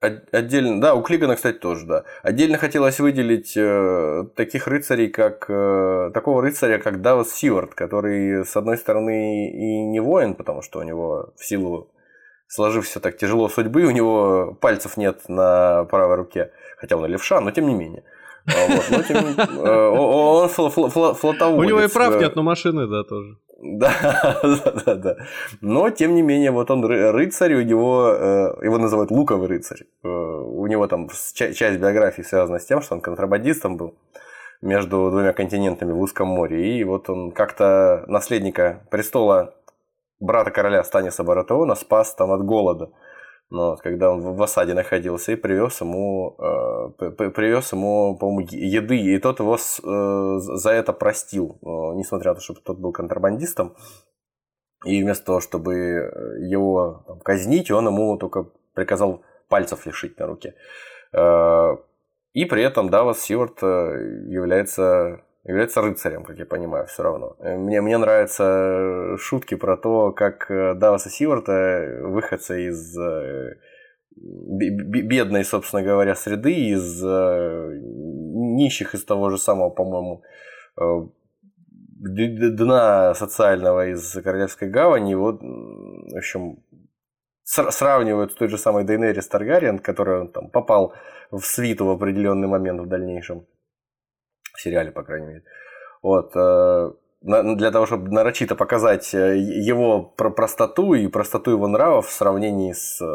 Отдельно, 0.02 0.82
да, 0.82 0.94
у 0.94 1.02
Клигана, 1.02 1.36
кстати, 1.36 1.58
тоже, 1.58 1.86
да. 1.86 2.04
Отдельно 2.22 2.58
хотелось 2.58 3.00
выделить 3.00 3.56
э, 3.58 4.26
таких 4.36 4.68
рыцарей, 4.68 5.10
как 5.10 5.46
э, 5.50 6.12
такого 6.14 6.42
рыцаря, 6.42 6.78
как 6.78 7.02
Давос 7.02 7.32
Сивард, 7.32 7.74
который, 7.74 8.46
с 8.46 8.56
одной 8.56 8.78
стороны, 8.78 9.50
и 9.50 9.86
не 9.86 10.00
воин, 10.00 10.36
потому 10.36 10.62
что 10.62 10.80
у 10.80 10.84
него 10.84 11.34
в 11.38 11.46
силу 11.46 11.92
сложившейся 12.48 13.00
так 13.00 13.18
тяжело 13.18 13.50
судьбы, 13.50 13.86
у 13.86 13.92
него 13.92 14.56
пальцев 14.62 14.98
нет 14.98 15.28
на 15.28 15.86
правой 15.86 16.16
руке, 16.16 16.52
хотя 16.78 16.98
он 16.98 17.06
и 17.06 17.10
левша, 17.10 17.42
но 17.42 17.52
тем 17.52 17.68
не 17.68 17.74
менее. 17.74 18.04
А 18.48 18.68
вот, 18.68 18.86
но 18.92 19.02
тем, 19.02 19.18
э, 19.18 19.88
он 19.88 20.50
флотоводец. 20.50 21.42
У 21.42 21.64
него 21.64 21.82
и 21.82 21.88
прав 21.88 22.20
нет, 22.20 22.36
но 22.36 22.44
машины, 22.44 22.88
да, 22.88 23.04
тоже. 23.04 23.38
Да, 23.62 24.42
да, 24.86 24.96
да. 24.96 25.16
Но, 25.62 25.90
тем 25.90 26.16
не 26.16 26.22
менее, 26.22 26.52
вот 26.52 26.70
он 26.72 26.84
рыцарь, 26.86 27.54
у 27.56 27.62
него, 27.62 28.10
э, 28.10 28.66
его 28.66 28.78
называют 28.78 29.12
луковый 29.12 29.48
рыцарь. 29.48 29.84
Э, 30.04 30.08
у 30.08 30.68
него 30.68 30.88
там 30.88 31.10
часть 31.34 31.80
биографии 31.80 32.22
связана 32.22 32.60
с 32.60 32.66
тем, 32.66 32.82
что 32.82 32.96
он 32.96 33.02
контрабандистом 33.02 33.78
был 33.78 33.96
между 34.62 35.10
двумя 35.10 35.34
континентами 35.34 35.92
в 35.92 36.00
узком 36.00 36.28
море. 36.28 36.80
И 36.80 36.84
вот 36.84 37.10
он 37.10 37.32
как-то 37.32 38.04
наследника 38.08 38.82
престола 38.92 39.54
брата 40.20 40.52
короля 40.52 40.84
Станиса 40.84 41.24
Баратеона 41.24 41.76
спас 41.76 42.14
там 42.14 42.32
от 42.32 42.44
голода 42.44 42.90
но 43.50 43.72
ну, 43.72 43.78
когда 43.78 44.12
он 44.12 44.22
в 44.22 44.42
осаде 44.42 44.74
находился, 44.74 45.32
и 45.32 45.36
привез 45.36 45.80
ему, 45.82 46.36
э, 46.40 47.12
привез 47.12 47.72
ему, 47.74 48.18
по-моему, 48.18 48.48
еды, 48.52 48.98
и 48.98 49.20
тот 49.20 49.40
его 49.40 49.58
с, 49.58 49.80
э, 49.84 50.38
за 50.40 50.72
это 50.72 50.94
простил, 50.94 51.60
э, 51.62 51.96
несмотря 51.96 52.32
на 52.32 52.36
то, 52.36 52.42
что 52.42 52.56
тот 52.56 52.80
был 52.80 52.92
контрабандистом, 52.92 53.76
и 54.84 55.02
вместо 55.02 55.26
того, 55.26 55.40
чтобы 55.42 55.74
его 56.40 57.04
там, 57.08 57.20
казнить, 57.20 57.72
он 57.72 57.88
ему 57.88 58.18
только 58.18 58.48
приказал 58.74 59.24
пальцев 59.48 59.86
лишить 59.86 60.20
на 60.20 60.26
руке. 60.28 60.56
Э, 61.14 61.78
и 62.34 62.46
при 62.46 62.64
этом 62.64 62.90
Давос 62.90 63.22
Сивард 63.22 63.64
э, 63.64 64.26
является 64.28 65.24
является 65.46 65.82
рыцарем, 65.82 66.24
как 66.24 66.38
я 66.38 66.46
понимаю, 66.46 66.88
все 66.88 67.04
равно. 67.04 67.36
Э, 67.40 67.56
мне, 67.56 67.82
мне 67.82 67.98
нравятся 67.98 68.44
э, 68.44 69.18
шутки 69.18 69.56
про 69.56 69.78
то, 69.78 70.12
как 70.12 70.50
э, 70.50 70.74
Даваса 70.74 71.10
Сиварта, 71.10 72.00
выходца 72.02 72.56
из 72.58 72.98
бедной, 74.18 75.44
собственно 75.44 75.84
говоря, 75.84 76.16
среды, 76.16 76.54
из 76.54 77.04
нищих 77.04 78.96
из 78.96 79.04
того 79.04 79.30
же 79.30 79.38
самого, 79.38 79.70
по-моему, 79.72 80.24
дна 82.00 83.14
социального 83.14 83.88
из 83.88 84.14
Королевской 84.24 84.70
гавани, 84.70 85.16
вот, 85.16 85.42
в 85.42 86.18
общем, 86.18 86.64
сравнивают 87.44 88.32
с 88.32 88.36
той 88.36 88.48
же 88.48 88.58
самой 88.58 88.86
Дейнерис 88.86 89.28
Таргариен, 89.28 89.80
которая 89.80 90.28
там 90.28 90.50
попал 90.50 90.94
в 91.30 91.42
свиту 91.42 91.86
в 91.86 91.92
определенный 91.92 92.48
момент 92.48 92.80
в 92.80 92.88
дальнейшем 92.88 93.46
в 94.56 94.62
сериале, 94.62 94.92
по 94.92 95.04
крайней 95.04 95.28
мере. 95.28 95.44
Вот, 96.02 96.36
э, 96.36 96.92
для 97.22 97.72
того, 97.72 97.86
чтобы 97.86 98.12
нарочито 98.12 98.56
показать 98.56 99.14
э, 99.16 99.38
его 99.38 100.04
простоту 100.04 100.94
и 100.94 101.08
простоту 101.08 101.52
его 101.52 101.68
нравов 101.68 102.08
в 102.08 102.12
сравнении 102.12 102.74
с 102.74 103.02
э, 103.02 103.06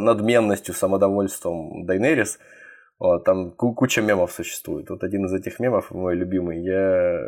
надменностью, 0.00 0.74
самодовольством 0.74 1.84
Дайнерис, 1.86 2.38
вот, 2.98 3.24
там 3.24 3.50
куча 3.52 4.02
мемов 4.02 4.32
существует. 4.32 4.90
Вот 4.90 5.02
один 5.02 5.26
из 5.26 5.34
этих 5.34 5.60
мемов, 5.60 5.90
мой 5.90 6.14
любимый, 6.14 6.62
я 6.62 7.20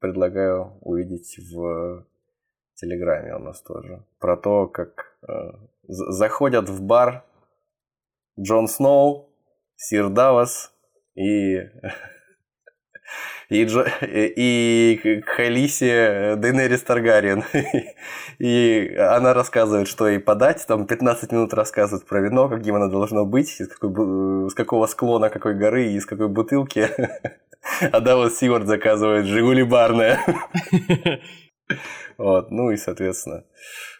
предлагаю 0.00 0.78
увидеть 0.80 1.38
в 1.38 2.06
Телеграме 2.74 3.36
у 3.36 3.38
нас 3.38 3.62
тоже. 3.62 4.04
Про 4.18 4.36
то, 4.36 4.66
как 4.66 5.16
заходят 5.86 6.68
в 6.68 6.82
бар 6.82 7.24
Джон 8.40 8.66
Сноу, 8.66 9.30
Сир 9.76 10.08
Давас 10.08 10.73
и 11.14 11.60
и, 13.50 13.64
Джо, 13.64 13.86
и 14.02 15.22
Халисе 15.26 16.36
Дейнерис 16.36 16.82
Таргариен. 16.82 17.44
И 18.38 18.96
она 18.96 19.34
рассказывает, 19.34 19.86
что 19.86 20.08
ей 20.08 20.18
подать, 20.18 20.64
там 20.66 20.86
15 20.86 21.30
минут 21.30 21.54
рассказывает 21.54 22.06
про 22.06 22.20
вино, 22.20 22.48
каким 22.48 22.76
оно 22.76 22.88
должно 22.88 23.24
быть, 23.24 23.60
из 23.60 23.68
какой, 23.68 24.50
с 24.50 24.54
какого 24.54 24.86
склона, 24.86 25.30
какой 25.30 25.54
горы 25.54 25.86
и 25.86 25.96
из 25.96 26.06
какой 26.06 26.28
бутылки. 26.28 26.88
А 27.80 28.00
Давос 28.00 28.36
Сивард 28.36 28.66
заказывает 28.66 29.24
Жигули 29.24 29.62
барное. 29.62 30.20
Вот, 32.18 32.50
ну 32.50 32.70
и, 32.70 32.76
соответственно, 32.76 33.44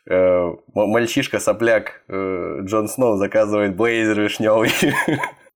э, 0.09 0.53
мальчишка-сопляк 0.75 2.05
э, 2.09 2.61
Джон 2.61 2.89
Сноу 2.89 3.17
заказывает 3.17 3.75
блейзер 3.75 4.21
вишневый. 4.21 4.71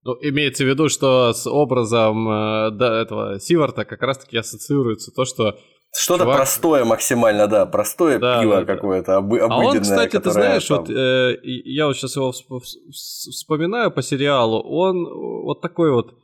Ну, 0.09 0.17
имеется 0.23 0.65
в 0.65 0.67
виду, 0.67 0.89
что 0.89 1.35
с 1.35 1.47
образом 1.47 2.27
э, 2.27 2.71
да, 2.71 3.03
этого 3.03 3.39
Сиварта 3.39 3.85
как 3.85 4.01
раз-таки 4.01 4.39
ассоциируется 4.39 5.13
то, 5.15 5.27
что 5.27 5.59
что-то 5.95 6.23
чувак... 6.23 6.37
простое 6.39 6.87
максимально, 6.87 7.47
да, 7.47 7.67
простое 7.67 8.19
да, 8.19 8.41
пиво 8.41 8.57
да, 8.57 8.65
какое-то, 8.65 9.19
об... 9.19 9.27
обыденное. 9.27 9.51
А 9.51 9.59
он, 9.59 9.81
кстати, 9.83 10.19
ты 10.19 10.31
знаешь, 10.31 10.65
там... 10.65 10.79
вот 10.79 10.89
э, 10.89 11.37
я 11.43 11.89
вот 11.89 11.97
сейчас 11.99 12.17
его 12.17 12.33
вспоминаю 12.33 13.91
по 13.91 14.01
сериалу, 14.01 14.63
он 14.63 15.05
вот 15.45 15.61
такой 15.61 15.93
вот 15.93 16.15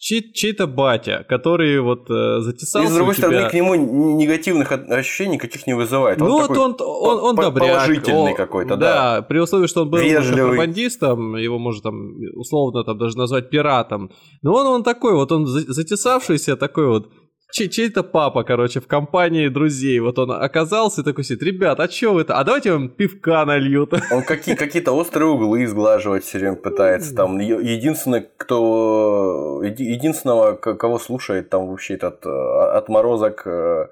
чей- 0.00 0.32
чей-то 0.32 0.66
батя, 0.66 1.24
который 1.28 1.78
вот 1.80 2.10
э, 2.10 2.40
затесался 2.40 2.88
И 2.88 2.90
с 2.90 2.94
другой 2.94 3.14
тебя... 3.14 3.28
стороны, 3.28 3.50
к 3.50 3.54
нему 3.54 3.74
негативных 4.16 4.72
ощущений 4.72 5.34
никаких 5.34 5.66
не 5.66 5.74
вызывает. 5.74 6.18
Ну, 6.18 6.26
вот 6.26 6.56
он, 6.56 6.76
он, 6.80 7.18
он 7.20 7.36
добряк. 7.36 7.68
положительный 7.68 8.34
какой-то, 8.34 8.76
да. 8.76 9.22
при 9.22 9.38
условии, 9.38 9.66
что 9.66 9.82
он 9.82 9.90
был 9.90 10.00
контрабандистом, 10.00 11.36
его 11.36 11.58
можно 11.58 11.82
там 11.82 12.14
условно 12.34 12.82
там 12.82 12.98
даже 12.98 13.16
назвать 13.16 13.50
пиратом. 13.50 14.10
Но 14.42 14.54
он, 14.54 14.66
он 14.66 14.82
такой 14.82 15.14
вот, 15.14 15.30
он 15.32 15.46
за- 15.46 15.72
затесавшийся 15.72 16.56
такой 16.56 16.86
вот, 16.86 17.08
чей-то 17.52 18.02
папа, 18.02 18.44
короче, 18.44 18.80
в 18.80 18.86
компании 18.86 19.48
друзей. 19.48 20.00
Вот 20.00 20.18
он 20.18 20.30
оказался 20.32 21.00
и 21.00 21.04
такой 21.04 21.24
сидит, 21.24 21.42
ребят, 21.42 21.80
а 21.80 21.88
чё 21.88 22.12
вы-то? 22.12 22.34
А 22.38 22.44
давайте 22.44 22.72
вам 22.72 22.88
пивка 22.88 23.44
нальют. 23.44 23.92
Он 24.12 24.22
какие, 24.22 24.54
какие-то 24.54 24.92
острые 24.92 25.30
углы 25.30 25.66
сглаживать 25.66 26.24
все 26.24 26.38
время 26.38 26.56
пытается. 26.56 27.14
Там 27.14 27.38
единственный, 27.38 28.26
кто 28.36 29.62
еди- 29.64 29.84
единственного, 29.84 30.54
кого 30.54 30.98
слушает 30.98 31.50
там 31.50 31.68
вообще 31.68 31.94
этот 31.94 32.24
э, 32.26 32.30
отморозок 32.76 33.42
э, 33.46 33.86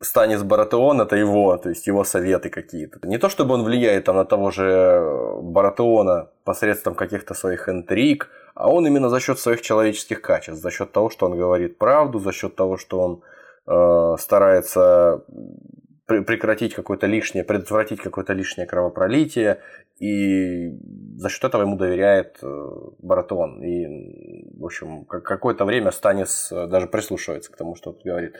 Станис 0.00 0.42
Баратеон, 0.42 1.00
это 1.00 1.16
его, 1.16 1.56
то 1.56 1.70
есть 1.70 1.86
его 1.86 2.04
советы 2.04 2.50
какие-то. 2.50 2.98
Не 3.08 3.18
то 3.18 3.28
чтобы 3.28 3.54
он 3.54 3.64
влияет 3.64 4.04
там 4.04 4.16
на 4.16 4.24
того 4.24 4.50
же 4.50 5.00
Баратеона 5.42 6.28
посредством 6.44 6.94
каких-то 6.94 7.34
своих 7.34 7.68
интриг, 7.68 8.28
а 8.54 8.70
он 8.70 8.86
именно 8.86 9.08
за 9.08 9.20
счет 9.20 9.38
своих 9.38 9.62
человеческих 9.62 10.20
качеств, 10.20 10.62
за 10.62 10.70
счет 10.70 10.92
того, 10.92 11.10
что 11.10 11.26
он 11.26 11.36
говорит 11.36 11.78
правду, 11.78 12.18
за 12.18 12.32
счет 12.32 12.54
того, 12.56 12.76
что 12.76 13.00
он 13.00 13.22
э, 13.66 14.16
старается 14.18 15.24
пре- 16.08 16.22
прекратить 16.22 16.74
какое-то 16.74 17.06
лишнее, 17.06 17.44
предотвратить 17.44 18.00
какое-то 18.00 18.32
лишнее 18.32 18.66
кровопролитие, 18.66 19.60
и 19.98 20.70
за 21.16 21.28
счет 21.28 21.44
этого 21.44 21.62
ему 21.62 21.76
доверяет 21.76 22.38
э, 22.42 22.70
Баратон. 22.98 23.62
И, 23.62 24.56
в 24.58 24.64
общем, 24.64 25.04
как- 25.04 25.24
какое-то 25.24 25.64
время 25.64 25.90
Станис 25.90 26.50
э, 26.52 26.66
даже 26.66 26.86
прислушивается 26.86 27.52
к 27.52 27.56
тому, 27.56 27.74
что 27.74 27.90
он 27.90 27.96
говорит. 28.04 28.34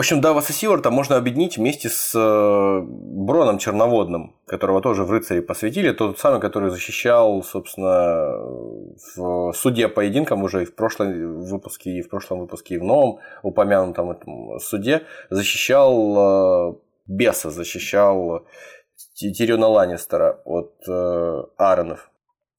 В 0.00 0.02
общем, 0.02 0.22
Даваса 0.22 0.54
Сиварта 0.54 0.90
можно 0.90 1.16
объединить 1.16 1.58
вместе 1.58 1.90
с 1.90 2.14
э, 2.14 2.80
Броном 2.86 3.58
Черноводным, 3.58 4.34
которого 4.46 4.80
тоже 4.80 5.04
в 5.04 5.10
рыцаре 5.10 5.42
посвятили, 5.42 5.92
тот 5.92 6.18
самый, 6.18 6.40
который 6.40 6.70
защищал, 6.70 7.42
собственно, 7.42 8.32
в 9.14 9.52
суде 9.52 9.88
поединкам 9.88 10.42
уже 10.42 10.62
и 10.62 10.64
в 10.64 10.74
прошлом 10.74 11.42
выпуске, 11.42 11.90
и 11.90 12.00
в 12.00 12.08
прошлом 12.08 12.40
выпуске, 12.40 12.76
и 12.76 12.78
в 12.78 12.82
новом 12.82 13.18
упомянутом 13.42 14.10
этом 14.10 14.58
суде, 14.60 15.02
защищал 15.28 16.70
э, 16.70 16.74
беса, 17.06 17.50
защищал 17.50 18.46
Ти- 19.12 19.34
Тириона 19.34 19.66
Ланнистера 19.66 20.40
от 20.46 20.72
э. 20.88 22.10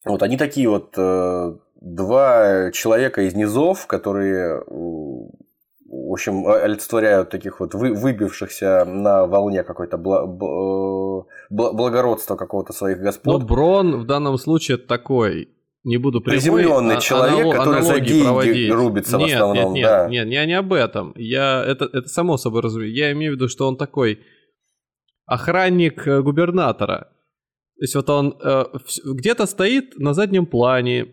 Вот 0.05 0.21
они 0.21 0.37
такие 0.37 0.69
вот 0.69 0.93
э, 0.95 1.55
два 1.81 2.71
человека 2.71 3.23
из 3.23 3.33
низов, 3.33 3.87
которые, 3.87 4.61
в 5.93 6.11
общем, 6.13 6.47
олицетворяют 6.47 7.29
таких 7.29 7.59
вот 7.59 7.73
вы- 7.73 7.93
выбившихся 7.93 8.85
на 8.85 9.25
волне 9.27 9.63
какой-то 9.63 9.97
бла- 9.97 10.23
э, 10.25 11.53
бла- 11.53 11.73
благородства 11.73 12.35
какого-то 12.37 12.71
своих 12.73 12.97
Но 12.99 13.03
господ. 13.03 13.43
Брон 13.43 13.97
в 13.99 14.05
данном 14.05 14.37
случае 14.37 14.77
такой, 14.77 15.49
не 15.83 15.97
буду 15.97 16.21
прямой, 16.21 16.37
Приземлённый 16.39 16.95
а- 16.97 17.01
человек, 17.01 17.45
анало- 17.45 17.57
который 17.57 17.81
за 17.83 17.99
деньги 17.99 18.23
проводить. 18.23 18.71
рубится 18.71 19.17
в 19.17 19.21
нет, 19.21 19.35
основном, 19.35 19.73
Нет, 19.73 19.83
да. 19.85 20.07
нет, 20.07 20.25
нет, 20.27 20.33
я 20.33 20.45
не 20.45 20.53
об 20.53 20.71
этом. 20.73 21.13
Я, 21.17 21.63
это, 21.67 21.85
это 21.85 22.07
само 22.07 22.37
собой 22.37 22.61
разумею. 22.61 22.93
Я 22.93 23.11
имею 23.11 23.33
в 23.33 23.35
виду, 23.35 23.47
что 23.49 23.67
он 23.67 23.75
такой 23.77 24.19
охранник 25.25 26.07
э, 26.07 26.21
губернатора. 26.21 27.07
То 27.77 27.83
есть 27.83 27.95
вот 27.95 28.09
он 28.09 28.37
э, 28.43 28.65
где-то 29.05 29.45
стоит 29.45 29.97
на 29.97 30.13
заднем 30.13 30.45
плане, 30.45 31.07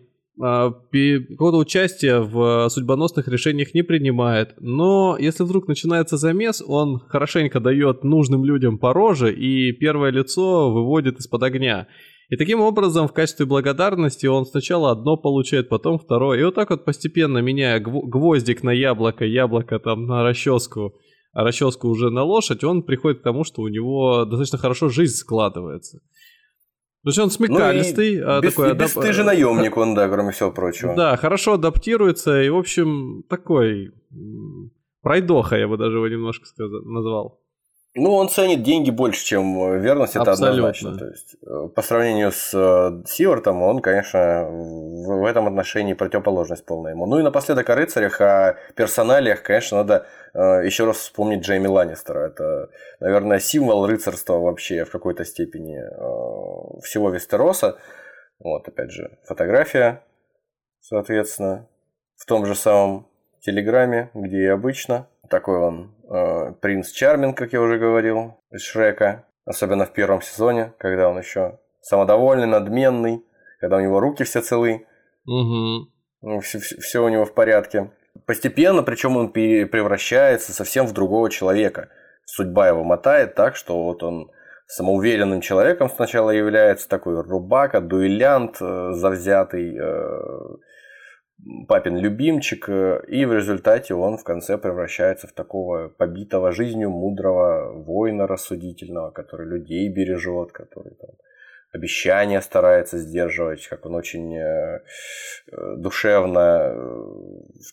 пи- 0.91 1.25
какого-то 1.25 1.57
участия 1.57 2.19
в 2.19 2.69
судьбоносных 2.69 3.27
решениях 3.27 3.73
не 3.73 3.81
принимает, 3.81 4.55
но 4.59 5.17
если 5.19 5.43
вдруг 5.43 5.67
начинается 5.67 6.17
замес, 6.17 6.63
он 6.65 6.99
хорошенько 6.99 7.59
дает 7.59 8.03
нужным 8.03 8.45
людям 8.45 8.77
по 8.77 8.93
роже 8.93 9.33
и 9.33 9.71
первое 9.73 10.11
лицо 10.11 10.71
выводит 10.71 11.19
из-под 11.19 11.43
огня. 11.43 11.87
И 12.29 12.35
таким 12.37 12.61
образом, 12.61 13.07
в 13.07 13.13
качестве 13.13 13.45
благодарности 13.45 14.27
он 14.27 14.45
сначала 14.45 14.91
одно 14.91 15.17
получает, 15.17 15.67
потом 15.67 15.97
второе. 15.97 16.39
И 16.39 16.43
вот 16.43 16.55
так 16.55 16.69
вот 16.69 16.85
постепенно 16.85 17.39
меняя 17.39 17.79
гво- 17.79 18.05
гвоздик 18.05 18.63
на 18.63 18.69
яблоко, 18.69 19.25
яблоко 19.25 19.79
там 19.79 20.05
на 20.05 20.23
расческу, 20.23 20.93
а 21.33 21.43
расческу 21.43 21.89
уже 21.89 22.11
на 22.11 22.23
лошадь, 22.23 22.63
он 22.63 22.83
приходит 22.83 23.19
к 23.19 23.23
тому, 23.23 23.43
что 23.43 23.63
у 23.63 23.67
него 23.67 24.25
достаточно 24.25 24.59
хорошо 24.59 24.89
жизнь 24.89 25.15
складывается. 25.15 26.01
То 27.03 27.09
есть 27.09 27.19
он 27.19 27.31
смекалистый, 27.31 28.19
а, 28.21 28.35
Ну 28.37 28.41
без, 28.41 28.53
такой 28.53 28.71
адап- 28.73 28.83
бесстыжий 28.83 29.23
наемник 29.23 29.77
он, 29.77 29.95
да, 29.95 30.09
кроме 30.09 30.31
всего 30.31 30.51
прочего. 30.51 30.95
Да, 30.95 31.15
хорошо 31.17 31.53
адаптируется 31.53 32.41
и, 32.41 32.49
в 32.49 32.57
общем, 32.57 33.23
такой 33.29 33.91
пройдоха, 35.01 35.55
я 35.57 35.67
бы 35.67 35.77
даже 35.77 35.95
его 35.97 36.07
немножко 36.07 36.45
сказал, 36.45 36.81
назвал. 36.83 37.41
Ну, 37.95 38.13
он 38.13 38.29
ценит 38.29 38.61
деньги 38.61 38.91
больше, 38.91 39.25
чем 39.25 39.59
э, 39.63 39.79
верность, 39.79 40.15
это 40.15 40.31
Абсолютно. 40.31 40.69
однозначно. 40.69 40.97
То 40.97 41.05
есть, 41.07 41.35
э, 41.41 41.69
по 41.75 41.81
сравнению 41.81 42.31
с 42.31 42.53
э, 42.53 43.03
Сивартом, 43.07 43.63
он, 43.63 43.81
конечно, 43.81 44.47
в, 44.47 45.25
этом 45.25 45.47
отношении 45.47 45.93
противоположность 45.93 46.65
полная 46.65 46.91
ему. 46.91 47.07
Ну 47.07 47.19
и 47.19 47.23
напоследок 47.23 47.67
о 47.67 47.75
рыцарях, 47.75 48.21
о 48.21 48.57
персоналиях, 48.75 49.41
конечно, 49.41 49.77
надо 49.77 50.05
еще 50.63 50.85
раз 50.85 50.97
вспомнить 50.97 51.41
Джейми 51.41 51.65
Ланнистера. 51.65 52.27
Это, 52.27 52.69
наверное, 52.99 53.39
символ 53.39 53.87
рыцарства 53.87 54.37
вообще 54.37 54.85
в 54.85 54.91
какой-то 54.91 55.25
степени 55.25 55.79
всего 56.83 57.09
Вестероса. 57.09 57.79
Вот, 58.39 58.67
опять 58.67 58.91
же, 58.91 59.17
фотография, 59.25 60.03
соответственно, 60.81 61.67
в 62.15 62.25
том 62.25 62.45
же 62.45 62.53
самом 62.53 63.07
Телеграме, 63.41 64.11
где 64.13 64.37
и 64.37 64.45
обычно. 64.45 65.07
Такой 65.29 65.57
он 65.57 65.95
э, 66.09 66.53
принц 66.61 66.91
Чармин, 66.91 67.33
как 67.33 67.53
я 67.53 67.61
уже 67.61 67.77
говорил, 67.77 68.41
из 68.51 68.61
Шрека. 68.61 69.25
Особенно 69.45 69.85
в 69.85 69.93
первом 69.93 70.21
сезоне, 70.21 70.73
когда 70.77 71.09
он 71.09 71.17
еще 71.17 71.59
самодовольный, 71.81 72.47
надменный, 72.47 73.25
когда 73.59 73.77
у 73.77 73.79
него 73.79 73.99
руки 73.99 74.23
все 74.23 74.41
целы, 74.41 74.85
Угу. 75.29 76.39
все, 76.41 77.03
у 77.03 77.09
него 77.09 77.25
в 77.25 77.33
порядке. 77.33 77.91
Постепенно, 78.25 78.83
причем 78.83 79.15
он 79.15 79.31
превращается 79.31 80.53
совсем 80.53 80.87
в 80.87 80.93
другого 80.93 81.29
человека. 81.29 81.89
Судьба 82.25 82.67
его 82.67 82.83
мотает 82.83 83.35
так, 83.35 83.55
что 83.55 83.83
вот 83.83 84.03
он 84.03 84.31
самоуверенным 84.67 85.41
человеком 85.41 85.89
сначала 85.89 86.31
является 86.31 86.87
такой 86.89 87.21
рубака, 87.21 87.79
дуэлянт, 87.79 88.57
э, 88.61 88.91
завзятый, 88.93 89.75
э, 89.75 90.19
папин 91.67 91.97
любимчик, 91.97 92.69
э, 92.69 93.01
и 93.07 93.25
в 93.25 93.33
результате 93.33 93.93
он 93.93 94.17
в 94.17 94.23
конце 94.23 94.57
превращается 94.57 95.27
в 95.27 95.31
такого 95.31 95.89
побитого 95.89 96.51
жизнью 96.51 96.89
мудрого 96.89 97.71
воина 97.83 98.27
рассудительного, 98.27 99.11
который 99.11 99.47
людей 99.47 99.89
бережет, 99.89 100.51
который 100.51 100.95
там, 100.95 101.11
обещания 101.71 102.41
старается 102.41 102.97
сдерживать, 102.97 103.67
как 103.67 103.85
он 103.85 103.95
очень 103.95 104.35
э, 104.35 104.81
э, 105.51 105.75
душевно, 105.77 106.75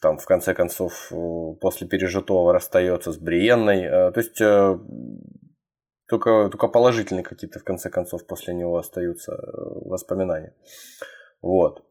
там, 0.00 0.18
в 0.18 0.26
конце 0.26 0.54
концов, 0.54 1.12
после 1.60 1.88
пережитого 1.88 2.52
расстается 2.52 3.12
с 3.12 3.18
Бриенной. 3.18 4.12
То 4.12 4.20
есть 4.20 4.38
только, 6.08 6.48
только 6.50 6.68
положительные 6.68 7.24
какие-то, 7.24 7.58
в 7.58 7.64
конце 7.64 7.90
концов, 7.90 8.26
после 8.26 8.54
него 8.54 8.76
остаются 8.76 9.36
воспоминания. 9.84 10.54
Вот. 11.42 11.82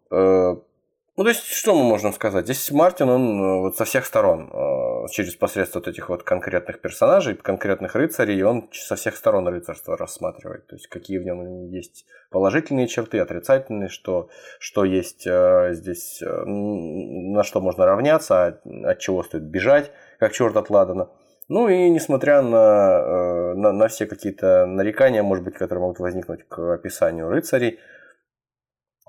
Ну, 1.18 1.24
то 1.24 1.30
есть, 1.30 1.45
что 1.45 1.74
мы 1.74 1.86
можем 1.86 2.11
сказать? 2.11 2.43
Здесь 2.43 2.72
Мартин, 2.72 3.07
он 3.07 3.41
э, 3.41 3.59
вот 3.61 3.78
со 3.78 3.86
всех 3.86 4.05
сторон, 4.05 4.49
э, 4.51 5.07
через 5.11 5.36
посредство 5.36 5.80
вот 5.80 5.88
этих 5.88 6.09
вот 6.09 6.24
конкретных 6.24 6.82
персонажей, 6.82 7.36
конкретных 7.36 7.95
рыцарей, 7.95 8.43
он 8.43 8.68
со 8.74 8.97
всех 8.97 9.16
сторон 9.16 9.47
рыцарства 9.47 9.95
рассматривает. 9.95 10.68
То 10.68 10.76
есть, 10.76 10.88
какие 10.88 11.20
в 11.20 11.24
нем 11.24 11.70
есть 11.70 12.05
положительные 12.32 12.89
черты, 12.89 13.20
отрицательные, 13.20 13.88
что, 13.88 14.28
что 14.59 14.84
есть 14.84 15.26
э, 15.26 15.70
здесь, 15.72 16.22
на 16.22 17.43
что 17.43 17.61
можно 17.61 17.86
равняться, 17.86 18.47
от, 18.47 18.66
от 18.66 18.99
чего 18.99 19.24
стоит 19.24 19.43
бежать, 19.43 19.91
как 20.20 20.34
черт 20.34 20.57
от 20.57 20.70
Ладана. 20.70 21.11
Ну 21.47 21.70
и 21.70 21.89
несмотря 21.91 22.41
на, 22.41 23.53
на, 23.53 23.72
на 23.72 23.88
все 23.88 24.05
какие-то 24.05 24.66
нарекания, 24.66 25.24
может 25.24 25.45
быть, 25.45 25.53
которые 25.53 25.84
могут 25.84 25.99
возникнуть 25.99 26.43
к 26.47 26.74
описанию 26.74 27.30
рыцарей, 27.30 27.80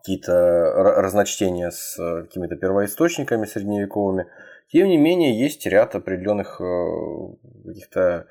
какие-то 0.07 0.33
ра- 0.33 1.01
разночтения 1.01 1.71
с 1.71 1.99
э, 1.99 2.23
какими-то 2.23 2.55
первоисточниками 2.55 3.45
средневековыми. 3.45 4.27
Тем 4.73 4.87
не 4.87 4.99
менее, 4.99 5.37
есть 5.37 5.67
ряд 5.67 5.97
определенных 5.97 6.61
э, 6.61 7.67
каких-то 7.67 8.27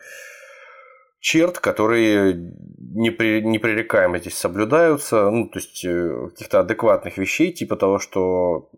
черт, 1.20 1.60
которые 1.60 2.34
непри- 2.34 3.42
непререкаемо 3.42 4.20
здесь 4.20 4.38
соблюдаются, 4.38 5.30
ну, 5.30 5.50
то 5.50 5.60
есть 5.60 5.84
э, 5.84 6.30
каких-то 6.30 6.62
адекватных 6.62 7.18
вещей, 7.18 7.52
типа 7.52 7.76
того, 7.76 8.00
что 8.00 8.70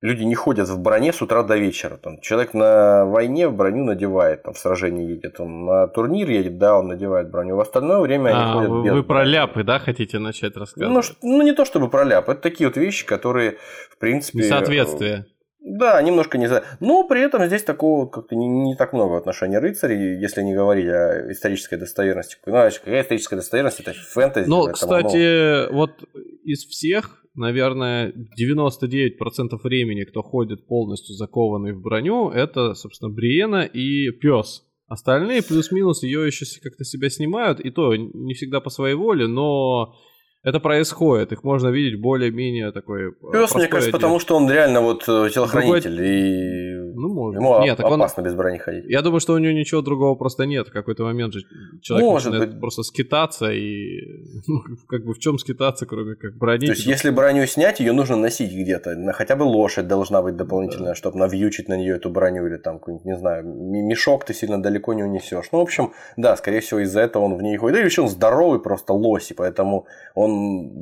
люди 0.00 0.22
не 0.22 0.34
ходят 0.34 0.68
в 0.68 0.80
броне 0.80 1.12
с 1.12 1.20
утра 1.22 1.42
до 1.42 1.56
вечера. 1.56 1.96
Там, 1.96 2.20
человек 2.20 2.54
на 2.54 3.04
войне 3.04 3.48
в 3.48 3.54
броню 3.54 3.84
надевает, 3.84 4.42
там, 4.42 4.54
в 4.54 4.58
сражении 4.58 5.10
едет, 5.10 5.40
он 5.40 5.64
на 5.66 5.86
турнир 5.88 6.28
едет, 6.30 6.58
да, 6.58 6.78
он 6.78 6.88
надевает 6.88 7.30
броню. 7.30 7.56
В 7.56 7.60
остальное 7.60 8.00
время 8.00 8.30
они 8.30 8.38
А, 8.42 8.52
ходят 8.54 8.70
вы, 8.70 8.84
без 8.84 8.92
вы 8.92 9.02
про 9.02 9.24
ляпы, 9.24 9.62
да, 9.62 9.78
хотите 9.78 10.18
начать 10.18 10.54
Ну, 10.54 10.60
рассказывать? 10.60 11.04
ш- 11.04 11.14
ну, 11.22 11.42
не 11.42 11.52
то 11.52 11.64
чтобы 11.64 11.88
про 11.88 12.04
ляп, 12.04 12.28
это 12.28 12.40
такие 12.40 12.68
вот 12.68 12.76
вещи, 12.76 13.04
которые, 13.06 13.58
в 13.90 13.98
принципе... 13.98 14.38
Несоответствие. 14.38 15.26
Да, 15.62 16.00
немножко 16.00 16.38
не 16.38 16.46
за. 16.46 16.64
Но 16.80 17.06
при 17.06 17.20
этом 17.20 17.44
здесь 17.44 17.62
такого 17.62 18.06
как-то 18.06 18.34
не, 18.34 18.48
не 18.48 18.76
так 18.76 18.94
много 18.94 19.12
в 19.12 19.16
отношении 19.16 19.56
рыцарей, 19.56 20.18
если 20.18 20.40
не 20.40 20.54
говорить 20.54 20.88
о 20.88 21.30
исторической 21.30 21.76
достоверности. 21.76 22.38
Ну, 22.46 22.52
какая 22.52 23.02
историческая 23.02 23.36
достоверность? 23.36 23.78
Это 23.80 23.92
фэнтези. 23.92 24.48
Ну, 24.48 24.72
кстати, 24.72 25.70
вот 25.70 26.02
из 26.44 26.64
всех, 26.64 27.19
наверное, 27.34 28.12
99% 28.12 29.58
времени, 29.62 30.04
кто 30.04 30.22
ходит 30.22 30.66
полностью 30.66 31.14
закованный 31.14 31.72
в 31.72 31.80
броню, 31.80 32.30
это, 32.30 32.74
собственно, 32.74 33.10
Бриена 33.10 33.62
и 33.62 34.10
пес. 34.10 34.64
Остальные 34.86 35.42
плюс-минус 35.42 36.02
ее 36.02 36.26
еще 36.26 36.44
как-то 36.60 36.84
себя 36.84 37.10
снимают, 37.10 37.60
и 37.60 37.70
то 37.70 37.94
не 37.94 38.34
всегда 38.34 38.60
по 38.60 38.70
своей 38.70 38.96
воле, 38.96 39.28
но 39.28 39.94
это 40.42 40.58
происходит. 40.60 41.32
Их 41.32 41.44
можно 41.44 41.68
видеть 41.68 42.00
более-менее 42.00 42.72
такой. 42.72 43.08
э, 43.08 43.12
ну, 43.22 43.30
Пес, 43.32 43.54
мне 43.54 43.66
кажется, 43.66 43.76
одежде. 43.76 43.92
потому 43.92 44.18
что 44.20 44.36
он 44.36 44.50
реально 44.50 44.80
вот 44.80 45.02
э, 45.08 45.28
телохранитель, 45.34 46.00
и 46.02 46.92
Ну, 46.94 47.12
может. 47.14 47.40
ему 47.40 47.60
Нет, 47.62 47.76
так 47.76 47.86
он- 47.86 48.00
опасно 48.00 48.22
без 48.22 48.34
брони 48.34 48.58
ходить. 48.58 48.84
Я 48.88 49.02
думаю, 49.02 49.20
что 49.20 49.34
у 49.34 49.38
него 49.38 49.52
ничего 49.52 49.82
другого 49.82 50.14
просто 50.14 50.46
нет. 50.46 50.68
В 50.68 50.72
какой-то 50.72 51.04
момент 51.04 51.34
же 51.34 51.40
человек 51.82 52.06
Может 52.08 52.28
начинает 52.30 52.50
быть. 52.52 52.60
просто 52.60 52.82
скитаться 52.82 53.50
и 53.52 53.98
ну, 54.46 54.60
как 54.88 55.04
бы 55.04 55.12
в 55.12 55.18
чем 55.18 55.38
скитаться, 55.38 55.84
кроме 55.86 56.14
как 56.14 56.36
брони. 56.38 56.66
То 56.66 56.72
есть, 56.72 56.82
типа, 56.84 56.90
если 56.92 57.10
броню 57.10 57.46
снять, 57.46 57.80
ее 57.80 57.92
нужно 57.92 58.16
носить 58.16 58.52
где-то. 58.52 58.96
Хотя 59.12 59.36
бы 59.36 59.42
лошадь 59.42 59.88
должна 59.88 60.22
быть 60.22 60.36
дополнительная, 60.36 60.94
чтобы 60.94 61.18
навьючить 61.18 61.68
на 61.68 61.76
нее 61.76 61.96
эту 61.96 62.08
броню 62.10 62.46
или 62.46 62.56
там 62.56 62.78
какой-нибудь, 62.78 63.04
не 63.06 63.16
знаю, 63.16 63.44
мешок 63.44 64.24
ты 64.24 64.32
сильно 64.34 64.62
далеко 64.62 64.94
не 64.94 65.02
унесешь. 65.04 65.46
Ну, 65.52 65.58
в 65.58 65.62
общем, 65.62 65.92
да, 66.16 66.36
скорее 66.36 66.60
всего, 66.60 66.80
из-за 66.80 67.00
этого 67.00 67.24
он 67.24 67.34
в 67.36 67.42
ней 67.42 67.56
ходит. 67.58 67.76
Да 67.76 67.82
и 67.82 67.84
еще 67.84 68.02
он 68.02 68.08
здоровый 68.08 68.60
просто 68.60 68.92
лось, 68.94 69.30
и 69.30 69.34
поэтому 69.34 69.86
он 70.14 70.29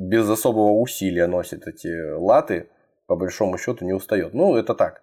без 0.09 0.29
особого 0.29 0.71
усилия 0.79 1.27
носит 1.27 1.67
эти 1.67 2.13
латы, 2.13 2.69
по 3.07 3.15
большому 3.15 3.57
счету, 3.57 3.85
не 3.85 3.93
устает. 3.93 4.33
Ну, 4.33 4.55
это 4.55 4.73
так. 4.73 5.01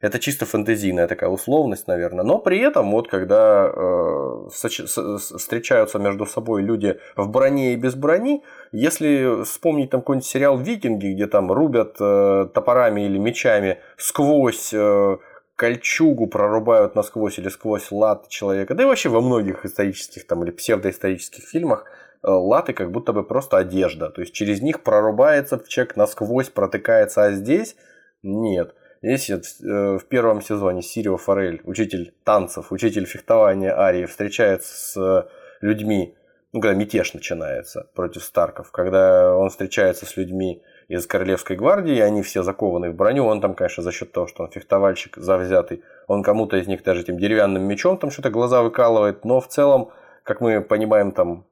Это 0.00 0.18
чисто 0.18 0.46
фэнтезийная 0.46 1.06
такая 1.08 1.28
условность, 1.28 1.86
наверное. 1.86 2.24
Но 2.24 2.38
при 2.38 2.58
этом, 2.58 2.90
вот 2.90 3.08
когда 3.08 3.66
э, 3.66 4.48
встречаются 4.50 5.98
между 5.98 6.24
собой 6.24 6.62
люди 6.62 6.98
в 7.16 7.28
броне 7.28 7.74
и 7.74 7.76
без 7.76 7.94
брони, 7.94 8.42
если 8.72 9.44
вспомнить 9.44 9.90
там 9.90 10.00
какой-нибудь 10.00 10.26
сериал 10.26 10.56
«Викинги», 10.56 11.12
где 11.12 11.26
там 11.26 11.52
рубят 11.52 11.96
э, 12.00 12.48
топорами 12.54 13.02
или 13.02 13.18
мечами 13.18 13.78
сквозь 13.98 14.72
э, 14.72 15.18
кольчугу, 15.54 16.26
прорубают 16.28 16.94
насквозь 16.94 17.38
или 17.38 17.50
сквозь 17.50 17.92
лад 17.92 18.28
человека, 18.28 18.74
да 18.74 18.84
и 18.84 18.86
вообще 18.86 19.10
во 19.10 19.20
многих 19.20 19.66
исторических 19.66 20.26
там 20.26 20.42
или 20.42 20.50
псевдоисторических 20.50 21.44
фильмах 21.44 21.84
латы 22.22 22.72
как 22.72 22.90
будто 22.90 23.12
бы 23.12 23.24
просто 23.24 23.58
одежда. 23.58 24.10
То 24.10 24.20
есть 24.20 24.32
через 24.34 24.60
них 24.60 24.82
прорубается 24.82 25.62
человек 25.66 25.96
насквозь, 25.96 26.48
протыкается, 26.48 27.24
а 27.24 27.32
здесь 27.32 27.76
нет. 28.22 28.74
Вот, 29.02 29.20
э, 29.20 29.98
в 29.98 30.04
первом 30.08 30.42
сезоне 30.42 30.82
Сирио 30.82 31.16
Форель, 31.16 31.62
учитель 31.64 32.12
танцев, 32.24 32.70
учитель 32.70 33.06
фехтования 33.06 33.78
Арии, 33.78 34.04
встречается 34.04 34.74
с 34.74 34.96
э, 35.00 35.28
людьми, 35.62 36.16
ну, 36.52 36.60
когда 36.60 36.74
мятеж 36.74 37.14
начинается 37.14 37.88
против 37.94 38.22
Старков, 38.22 38.70
когда 38.72 39.34
он 39.34 39.48
встречается 39.48 40.04
с 40.04 40.16
людьми 40.16 40.62
из 40.88 41.06
Королевской 41.06 41.56
гвардии, 41.56 41.96
и 41.96 42.00
они 42.00 42.22
все 42.22 42.42
закованы 42.42 42.90
в 42.90 42.94
броню, 42.94 43.24
он 43.24 43.40
там, 43.40 43.54
конечно, 43.54 43.82
за 43.82 43.92
счет 43.92 44.12
того, 44.12 44.26
что 44.26 44.42
он 44.42 44.50
фехтовальщик 44.50 45.16
завзятый, 45.16 45.82
он 46.06 46.22
кому-то 46.22 46.56
из 46.56 46.66
них 46.66 46.82
даже 46.82 47.02
этим 47.02 47.18
деревянным 47.18 47.62
мечом 47.62 47.96
там 47.96 48.10
что-то 48.10 48.30
глаза 48.30 48.62
выкалывает, 48.62 49.24
но 49.24 49.40
в 49.40 49.48
целом, 49.48 49.92
как 50.24 50.40
мы 50.40 50.60
понимаем 50.60 51.12
там 51.12 51.46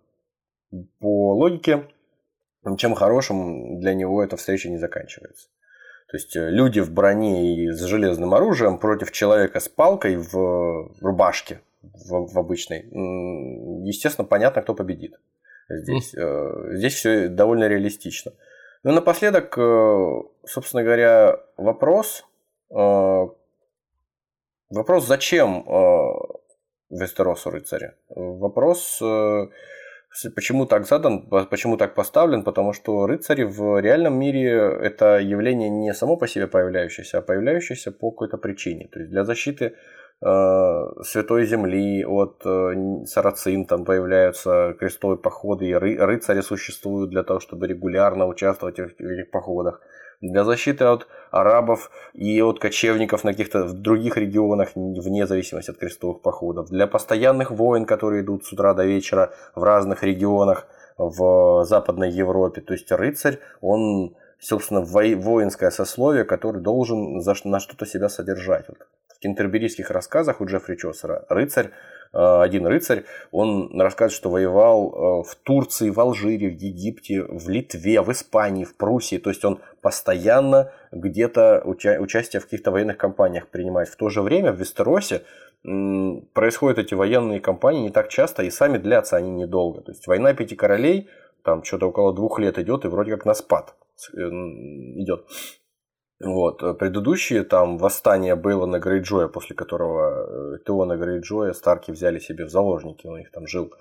по 1.01 1.35
логике, 1.35 1.89
ничем 2.65 2.95
хорошим 2.95 3.81
для 3.81 3.95
него 3.95 4.23
эта 4.23 4.37
встреча 4.37 4.69
не 4.69 4.79
заканчивается. 4.79 5.49
То 6.11 6.17
есть 6.17 6.35
э, 6.37 6.51
люди 6.51 6.81
в 6.81 6.91
броне 6.91 7.55
и 7.55 7.71
с 7.71 7.83
железным 7.83 8.33
оружием 8.33 8.79
против 8.79 9.13
человека 9.13 9.61
с 9.61 9.69
палкой 9.69 10.17
в 10.17 10.91
рубашке, 11.01 11.61
в, 11.83 12.33
в 12.33 12.39
обычной. 12.39 12.89
Естественно, 13.87 14.27
понятно, 14.27 14.63
кто 14.63 14.75
победит. 14.75 15.19
Здесь, 15.69 16.15
Э, 16.15 16.77
здесь 16.77 16.95
все 16.95 17.29
довольно 17.29 17.69
реалистично. 17.69 18.33
Ну 18.85 18.93
и 18.93 18.95
напоследок, 18.95 19.59
э, 19.59 20.23
собственно 20.47 20.83
говоря, 20.83 21.41
вопрос. 21.57 22.25
Вопрос, 24.71 25.07
зачем 25.07 25.65
Вестеросу 26.91 27.49
рыцари? 27.51 27.95
Вопрос, 28.11 29.01
почему 30.35 30.67
так 30.67 30.87
задан, 30.87 31.29
по- 31.29 31.45
почему 31.45 31.77
так 31.77 31.95
поставлен, 31.95 32.43
потому 32.45 32.73
что 32.73 33.07
рыцари 33.07 33.45
в 33.45 33.81
реальном 33.81 34.19
мире 34.19 34.51
это 34.83 35.19
явление 35.19 35.71
не 35.71 35.95
само 35.95 36.17
по 36.17 36.27
себе 36.27 36.47
появляющееся, 36.47 37.19
а 37.19 37.23
появляющееся 37.23 37.93
по 37.93 38.11
какой-то 38.11 38.39
причине. 38.39 38.89
То 38.93 39.01
есть 39.01 39.11
для 39.11 39.25
защиты 39.25 39.75
Святой 40.21 41.47
Земли 41.47 42.05
от 42.05 42.43
э, 42.45 43.05
сарацин 43.07 43.67
там 43.67 43.85
появляются 43.85 44.75
крестовые 44.79 45.17
походы, 45.17 45.67
и 45.67 45.73
ры- 45.73 45.97
рыцари 45.97 46.41
существуют 46.41 47.11
для 47.11 47.23
того, 47.23 47.39
чтобы 47.39 47.69
регулярно 47.69 48.27
участвовать 48.27 48.79
в 48.79 48.81
этих- 48.81 49.31
походах. 49.31 49.81
Для 50.21 50.43
защиты 50.43 50.85
от 50.85 51.07
арабов 51.31 51.93
и 52.15 52.43
от 52.43 52.59
кочевников 52.59 53.23
на 53.23 53.31
каких-то 53.31 53.63
в 53.63 53.75
других 53.75 54.17
регионах, 54.17 54.71
вне 54.75 55.25
зависимости 55.29 55.71
от 55.71 55.79
крестовых 55.79 56.21
походов. 56.21 56.69
Для 56.69 56.89
постоянных 56.89 57.53
войн, 57.53 57.85
которые 57.85 58.23
идут 58.23 58.45
с 58.45 58.53
утра 58.53 58.75
до 58.75 58.85
вечера 58.85 59.31
в 59.55 59.63
разных 59.63 60.03
регионах 60.03 60.67
в 60.97 61.65
Западной 61.65 62.11
Европе. 62.11 62.61
То 62.61 62.73
есть 62.73 62.91
рыцарь, 62.91 63.39
он, 63.61 64.17
собственно, 64.41 64.81
воинское 64.81 65.71
сословие, 65.71 66.25
который 66.25 66.61
должен 66.61 67.21
за, 67.21 67.35
на 67.45 67.61
что-то 67.61 67.87
себя 67.87 68.09
содержать. 68.09 68.65
Вот 68.69 68.79
в 69.19 69.23
кентерберийских 69.23 69.91
рассказах 69.91 70.41
у 70.41 70.47
Джеффри 70.47 70.77
Чосера 70.77 71.27
рыцарь, 71.29 71.71
э, 72.13 72.41
один 72.41 72.67
рыцарь, 72.67 73.05
он 73.33 73.81
рассказывает, 73.81 74.17
что 74.17 74.31
воевал 74.31 75.23
э, 75.23 75.29
в 75.29 75.35
Турции, 75.43 75.91
в 75.91 75.99
Алжире, 75.99 76.49
в 76.49 76.55
Египте, 76.55 77.23
в 77.23 77.49
Литве, 77.49 78.01
в 78.01 78.13
Испании, 78.13 78.65
в 78.65 78.77
Пруссии. 78.77 79.19
То 79.19 79.31
есть 79.31 79.45
он 79.45 79.61
постоянно 79.83 80.73
где-то 80.93 81.63
уча- 81.65 81.99
участие 81.99 82.41
в 82.41 82.45
каких-то 82.45 82.71
военных 82.71 82.97
кампаниях 82.97 83.49
принимает. 83.49 83.89
В 83.89 83.97
то 83.97 84.09
же 84.09 84.23
время 84.23 84.53
в 84.53 84.61
Вестеросе 84.61 85.23
происходят 85.63 86.79
эти 86.79 86.95
военные 86.95 87.41
кампании 87.41 87.83
не 87.83 87.91
так 87.91 88.09
часто, 88.09 88.45
и 88.45 88.51
сами 88.51 88.79
длятся 88.79 89.17
они 89.17 89.31
недолго. 89.31 89.81
То 89.81 89.91
есть 89.91 90.07
война 90.07 90.33
пяти 90.33 90.55
королей, 90.55 91.09
там 91.43 91.65
что-то 91.65 91.89
около 91.89 92.15
двух 92.15 92.39
лет 92.39 92.59
идет, 92.59 92.85
и 92.85 92.89
вроде 92.89 93.11
как 93.11 93.25
на 93.25 93.35
спад 93.35 93.75
э, 94.15 94.21
идет. 94.21 95.27
Вот. 96.21 96.63
э, 96.63 96.75
Предыдущие 96.75 97.45
там 97.45 97.79
восстание 97.79 98.35
Бейлона 98.35 98.79
Грейджоя, 98.79 99.29
после 99.29 99.55
которого 99.55 100.55
э, 100.55 100.59
Теона 100.67 100.97
Грейджоя 100.97 101.53
Старки 101.53 101.93
взяли 101.93 102.19
себе 102.19 102.45
в 102.45 102.51
заложники, 102.51 103.07
он 103.07 103.19
их 103.19 103.31
там 103.31 103.47
жил 103.47 103.73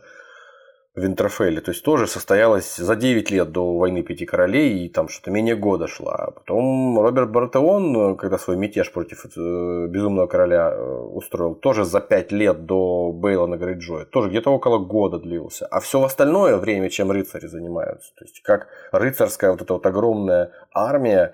в 0.93 0.99
Винтерфелле. 0.99 1.61
То 1.61 1.71
есть 1.71 1.83
тоже 1.83 2.07
состоялось 2.07 2.75
за 2.75 2.95
9 2.95 3.31
лет 3.31 3.51
до 3.51 3.77
войны 3.77 4.03
Пяти 4.03 4.25
Королей, 4.25 4.85
и 4.85 4.89
там 4.89 5.09
что-то 5.09 5.31
менее 5.31 5.55
года 5.55 5.87
шла. 5.87 6.15
А 6.15 6.31
потом 6.31 6.99
Роберт 6.99 7.31
Бартеон, 7.31 8.17
когда 8.17 8.37
свой 8.37 8.55
мятеж 8.55 8.91
против 8.91 9.25
э, 9.25 9.87
Безумного 9.87 10.27
Короля 10.27 10.79
устроил, 10.79 11.55
тоже 11.55 11.85
за 11.85 12.01
5 12.01 12.31
лет 12.31 12.65
до 12.65 13.11
Бейлона 13.13 13.57
Грейджоя, 13.57 14.05
тоже 14.05 14.29
где-то 14.29 14.51
около 14.51 14.77
года 14.77 15.17
длился. 15.17 15.65
А 15.65 15.79
все 15.79 16.03
остальное 16.03 16.57
время, 16.57 16.89
чем 16.89 17.11
рыцари 17.11 17.47
занимаются. 17.47 18.13
То 18.15 18.25
есть 18.25 18.41
как 18.43 18.67
рыцарская 18.91 19.51
вот 19.51 19.61
эта 19.63 19.73
вот 19.73 19.85
огромная 19.87 20.51
армия, 20.71 21.33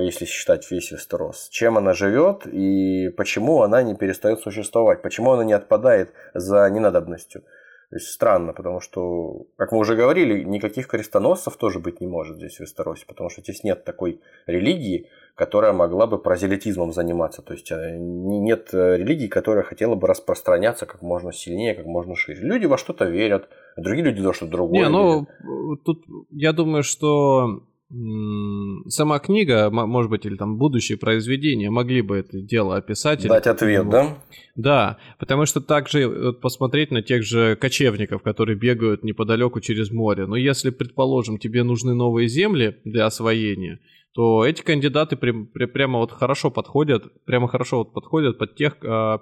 если 0.00 0.24
считать 0.24 0.70
весь 0.70 0.90
Вестерос, 0.90 1.48
чем 1.50 1.76
она 1.76 1.92
живет 1.92 2.46
и 2.46 3.10
почему 3.10 3.62
она 3.62 3.82
не 3.82 3.94
перестает 3.94 4.40
существовать, 4.40 5.02
почему 5.02 5.32
она 5.32 5.44
не 5.44 5.52
отпадает 5.52 6.12
за 6.34 6.68
ненадобностью. 6.70 7.42
То 7.90 7.96
есть 7.96 8.06
странно, 8.06 8.52
потому 8.52 8.78
что, 8.78 9.46
как 9.56 9.72
мы 9.72 9.78
уже 9.78 9.96
говорили, 9.96 10.44
никаких 10.44 10.86
крестоносцев 10.86 11.56
тоже 11.56 11.80
быть 11.80 12.00
не 12.00 12.06
может 12.06 12.36
здесь 12.36 12.56
в 12.56 12.60
Вестеросе, 12.60 13.04
потому 13.04 13.30
что 13.30 13.42
здесь 13.42 13.64
нет 13.64 13.84
такой 13.84 14.20
религии, 14.46 15.08
которая 15.34 15.72
могла 15.72 16.06
бы 16.06 16.18
прозелитизмом 16.22 16.92
заниматься. 16.92 17.42
То 17.42 17.52
есть 17.52 17.72
э, 17.72 17.96
не- 17.98 18.38
нет 18.38 18.68
э, 18.72 18.96
религии, 18.96 19.26
которая 19.26 19.64
хотела 19.64 19.96
бы 19.96 20.06
распространяться 20.06 20.86
как 20.86 21.02
можно 21.02 21.32
сильнее, 21.32 21.74
как 21.74 21.86
можно 21.86 22.14
шире. 22.14 22.38
Люди 22.42 22.66
во 22.66 22.78
что-то 22.78 23.06
верят, 23.06 23.48
другие 23.76 24.04
люди 24.04 24.24
во 24.24 24.34
что-то 24.34 24.52
другое 24.52 24.84
Не, 24.84 24.88
ну, 24.88 25.22
э, 25.22 25.76
тут 25.84 26.04
я 26.30 26.52
думаю, 26.52 26.84
что 26.84 27.60
сама 27.90 29.18
книга, 29.18 29.68
может 29.70 30.10
быть, 30.10 30.24
или 30.24 30.36
там 30.36 30.56
будущие 30.58 30.96
произведения 30.96 31.70
могли 31.70 32.02
бы 32.02 32.18
это 32.18 32.40
дело 32.40 32.76
описать. 32.76 33.22
или 33.22 33.28
Дать 33.28 33.48
ответ, 33.48 33.84
ну, 33.84 33.90
да? 33.90 34.18
Да, 34.54 34.98
потому 35.18 35.44
что 35.44 35.60
также 35.60 36.06
вот, 36.06 36.40
посмотреть 36.40 36.92
на 36.92 37.02
тех 37.02 37.24
же 37.24 37.56
кочевников, 37.56 38.22
которые 38.22 38.56
бегают 38.56 39.02
неподалеку 39.02 39.60
через 39.60 39.90
море. 39.90 40.26
Но 40.26 40.36
если, 40.36 40.70
предположим, 40.70 41.38
тебе 41.38 41.64
нужны 41.64 41.94
новые 41.94 42.28
земли 42.28 42.76
для 42.84 43.06
освоения, 43.06 43.80
то 44.14 44.44
эти 44.44 44.62
кандидаты 44.62 45.16
при, 45.16 45.32
при, 45.32 45.64
прямо 45.66 45.98
вот 45.98 46.12
хорошо 46.12 46.50
подходят, 46.50 47.04
прямо 47.24 47.48
хорошо 47.48 47.78
вот 47.78 47.92
подходят 47.92 48.38
под 48.38 48.54
тех, 48.54 48.76
а, 48.84 49.18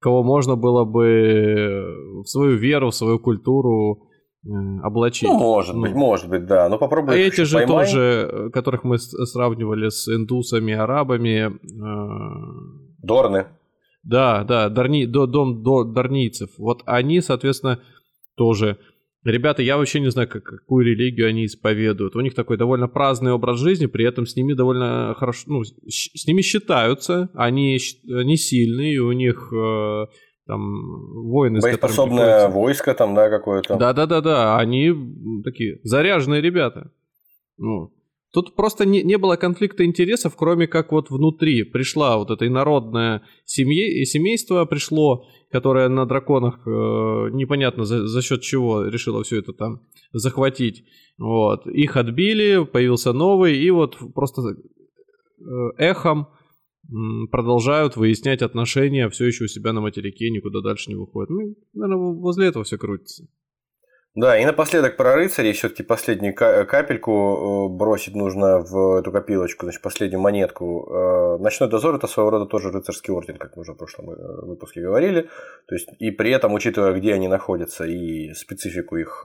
кого 0.00 0.22
можно 0.22 0.56
было 0.56 0.84
бы 0.84 2.22
в 2.24 2.26
свою 2.26 2.56
веру, 2.56 2.90
в 2.90 2.94
свою 2.94 3.18
культуру 3.18 4.07
облачить. 4.82 5.28
Ну, 5.28 5.38
может 5.38 5.74
ну. 5.74 5.82
быть, 5.82 5.94
может 5.94 6.28
быть, 6.28 6.46
да. 6.46 6.68
Но 6.68 6.78
попробуй. 6.78 7.14
А 7.14 7.16
эти 7.16 7.42
же 7.42 7.58
поймай. 7.58 7.86
тоже, 7.86 8.50
которых 8.52 8.84
мы 8.84 8.98
сравнивали 8.98 9.88
с 9.88 10.08
индусами, 10.08 10.74
арабами. 10.74 11.50
Э... 11.50 13.02
Дорны. 13.02 13.46
Да, 14.02 14.44
да, 14.44 14.68
Дарни, 14.68 15.04
до, 15.04 15.26
дом 15.26 15.62
до, 15.62 15.84
дарнийцев. 15.84 16.50
Вот 16.56 16.82
они, 16.86 17.20
соответственно, 17.20 17.80
тоже. 18.36 18.78
Ребята, 19.24 19.62
я 19.62 19.76
вообще 19.76 20.00
не 20.00 20.10
знаю, 20.10 20.28
как, 20.28 20.44
какую 20.44 20.86
религию 20.86 21.28
они 21.28 21.44
исповедуют. 21.44 22.16
У 22.16 22.20
них 22.20 22.34
такой 22.34 22.56
довольно 22.56 22.88
праздный 22.88 23.32
образ 23.32 23.58
жизни, 23.58 23.86
при 23.86 24.06
этом 24.06 24.24
с 24.24 24.36
ними 24.36 24.54
довольно 24.54 25.14
хорошо, 25.18 25.44
ну, 25.48 25.64
с 25.64 26.26
ними 26.26 26.40
считаются, 26.40 27.28
они, 27.34 27.78
они 28.08 28.36
сильные, 28.36 29.00
у 29.00 29.12
них 29.12 29.52
э, 29.52 30.06
там 30.48 30.60
воины, 31.28 31.60
Боеспособное 31.60 32.48
войско 32.48 32.94
там, 32.94 33.14
да, 33.14 33.28
какое-то. 33.28 33.76
Да-да-да-да, 33.76 34.58
они 34.58 34.92
такие 35.44 35.78
заряженные 35.84 36.40
ребята. 36.40 36.90
Ну, 37.58 37.92
тут 38.32 38.56
просто 38.56 38.86
не, 38.86 39.02
не 39.02 39.18
было 39.18 39.36
конфликта 39.36 39.84
интересов, 39.84 40.34
кроме 40.36 40.66
как 40.66 40.90
вот 40.90 41.10
внутри 41.10 41.64
пришла 41.64 42.16
вот 42.16 42.30
это 42.30 42.46
инородное 42.46 43.22
семье, 43.44 44.06
семейство 44.06 44.64
пришло, 44.64 45.26
которое 45.52 45.88
на 45.90 46.06
драконах 46.06 46.66
э, 46.66 46.70
непонятно 46.70 47.84
за, 47.84 48.06
за 48.06 48.22
счет 48.22 48.40
чего 48.40 48.84
решило 48.84 49.22
все 49.22 49.40
это 49.40 49.52
там 49.52 49.82
захватить. 50.12 50.84
Вот. 51.18 51.66
Их 51.66 51.96
отбили, 51.98 52.64
появился 52.64 53.12
новый, 53.12 53.58
и 53.58 53.70
вот 53.70 53.98
просто 54.14 54.42
э, 54.42 54.54
эхом 55.76 56.28
продолжают 57.30 57.96
выяснять 57.96 58.42
отношения 58.42 59.08
все 59.08 59.26
еще 59.26 59.44
у 59.44 59.48
себя 59.48 59.72
на 59.72 59.80
материке, 59.80 60.30
никуда 60.30 60.60
дальше 60.60 60.90
не 60.90 60.96
выходят. 60.96 61.30
Ну, 61.30 61.54
наверное, 61.74 62.14
возле 62.14 62.48
этого 62.48 62.64
все 62.64 62.78
крутится. 62.78 63.26
Да, 64.14 64.36
и 64.36 64.44
напоследок 64.44 64.96
про 64.96 65.14
рыцарей, 65.14 65.52
все-таки 65.52 65.84
последнюю 65.84 66.34
капельку 66.34 67.68
э, 67.70 67.76
бросить 67.76 68.16
нужно 68.16 68.58
в 68.58 68.98
эту 68.98 69.12
копилочку, 69.12 69.66
значит, 69.66 69.80
последнюю 69.80 70.20
монетку. 70.20 70.90
Э, 70.90 71.38
Ночной 71.38 71.68
дозор 71.68 71.94
это 71.94 72.08
своего 72.08 72.30
рода 72.30 72.46
тоже 72.46 72.72
рыцарский 72.72 73.12
орден, 73.12 73.36
как 73.36 73.54
мы 73.54 73.60
уже 73.60 73.74
в 73.74 73.76
прошлом 73.76 74.10
э, 74.10 74.46
выпуске 74.46 74.80
говорили. 74.80 75.28
То 75.68 75.74
есть, 75.74 75.88
и 76.00 76.10
при 76.10 76.32
этом, 76.32 76.52
учитывая, 76.54 76.94
где 76.94 77.14
они 77.14 77.28
находятся 77.28 77.84
и 77.84 78.32
специфику 78.32 78.96
их, 78.96 79.24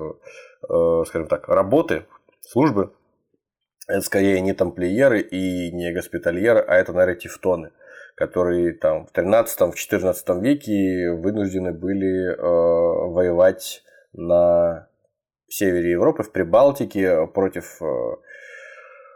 скажем 0.61 1.27
так, 1.27 1.47
работы, 1.47 2.05
службы, 2.41 2.93
это 3.87 4.01
скорее 4.01 4.39
не 4.41 4.53
тамплиеры 4.53 5.21
и 5.21 5.71
не 5.71 5.91
госпитальеры, 5.91 6.59
а 6.59 6.75
это, 6.75 6.93
наверное, 6.93 7.19
тевтоны, 7.19 7.71
которые 8.15 8.73
там 8.73 9.05
в 9.05 9.11
13-14 9.13 10.41
веке 10.41 11.11
вынуждены 11.11 11.73
были 11.73 12.33
э, 12.33 12.37
воевать 12.37 13.83
на 14.13 14.87
севере 15.47 15.91
Европы, 15.91 16.23
в 16.23 16.31
Прибалтике 16.31 17.27
против 17.27 17.81
э, 17.81 17.85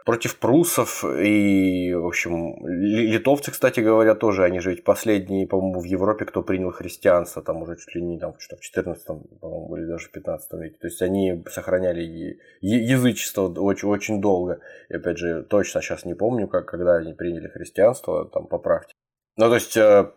против 0.04 0.38
прусов 0.38 1.04
и, 1.04 1.92
в 1.94 2.06
общем, 2.06 2.66
литовцы, 2.66 3.50
кстати 3.50 3.80
говоря, 3.80 4.14
тоже, 4.14 4.44
они 4.44 4.60
же 4.60 4.70
ведь 4.70 4.84
последние, 4.84 5.46
по-моему, 5.46 5.80
в 5.80 5.84
Европе, 5.84 6.24
кто 6.24 6.42
принял 6.42 6.70
христианство, 6.70 7.42
там 7.42 7.62
уже 7.62 7.76
чуть 7.76 7.94
ли 7.94 8.02
не 8.02 8.18
там, 8.18 8.34
что 8.38 8.56
в 8.56 8.60
14 8.60 9.04
по-моему, 9.40 9.76
или 9.76 9.86
даже 9.86 10.08
в 10.08 10.12
15 10.12 10.52
веке. 10.54 10.78
То 10.80 10.86
есть 10.86 11.02
они 11.02 11.44
сохраняли 11.50 12.38
язычество 12.60 13.48
очень, 13.48 13.88
очень 13.88 14.20
долго. 14.20 14.60
И, 14.88 14.94
опять 14.94 15.18
же, 15.18 15.42
точно 15.42 15.82
сейчас 15.82 16.04
не 16.04 16.14
помню, 16.14 16.48
как, 16.48 16.66
когда 16.66 16.96
они 16.96 17.14
приняли 17.14 17.48
христианство, 17.48 18.28
там, 18.28 18.46
поправьте. 18.46 18.94
Ну, 19.36 19.48
то 19.48 19.54
есть, 19.54 19.76
э, 19.76 20.10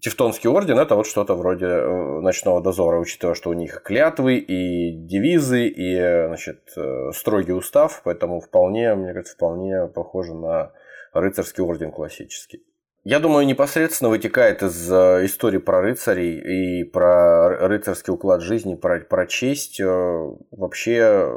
Тевтонский 0.00 0.48
орден 0.48 0.78
это 0.78 0.96
вот 0.96 1.06
что-то 1.06 1.34
вроде 1.34 1.66
э, 1.66 2.20
ночного 2.20 2.62
дозора, 2.62 2.98
учитывая, 2.98 3.34
что 3.34 3.50
у 3.50 3.52
них 3.52 3.82
клятвы 3.82 4.36
и 4.36 4.90
девизы, 4.92 5.66
и 5.66 6.26
значит, 6.28 6.62
э, 6.76 7.10
строгий 7.12 7.52
устав, 7.52 8.00
поэтому 8.02 8.40
вполне, 8.40 8.94
мне 8.94 9.12
кажется, 9.12 9.34
вполне 9.34 9.88
похоже 9.88 10.34
на 10.34 10.72
рыцарский 11.12 11.62
орден 11.62 11.92
классический. 11.92 12.64
Я 13.04 13.18
думаю, 13.18 13.46
непосредственно 13.46 14.08
вытекает 14.08 14.62
из 14.62 14.90
э, 14.90 15.26
истории 15.26 15.58
про 15.58 15.82
рыцарей 15.82 16.80
и 16.80 16.84
про 16.84 17.68
рыцарский 17.68 18.14
уклад 18.14 18.40
жизни, 18.40 18.76
про, 18.76 19.00
про 19.00 19.26
честь, 19.26 19.78
вообще 19.78 21.28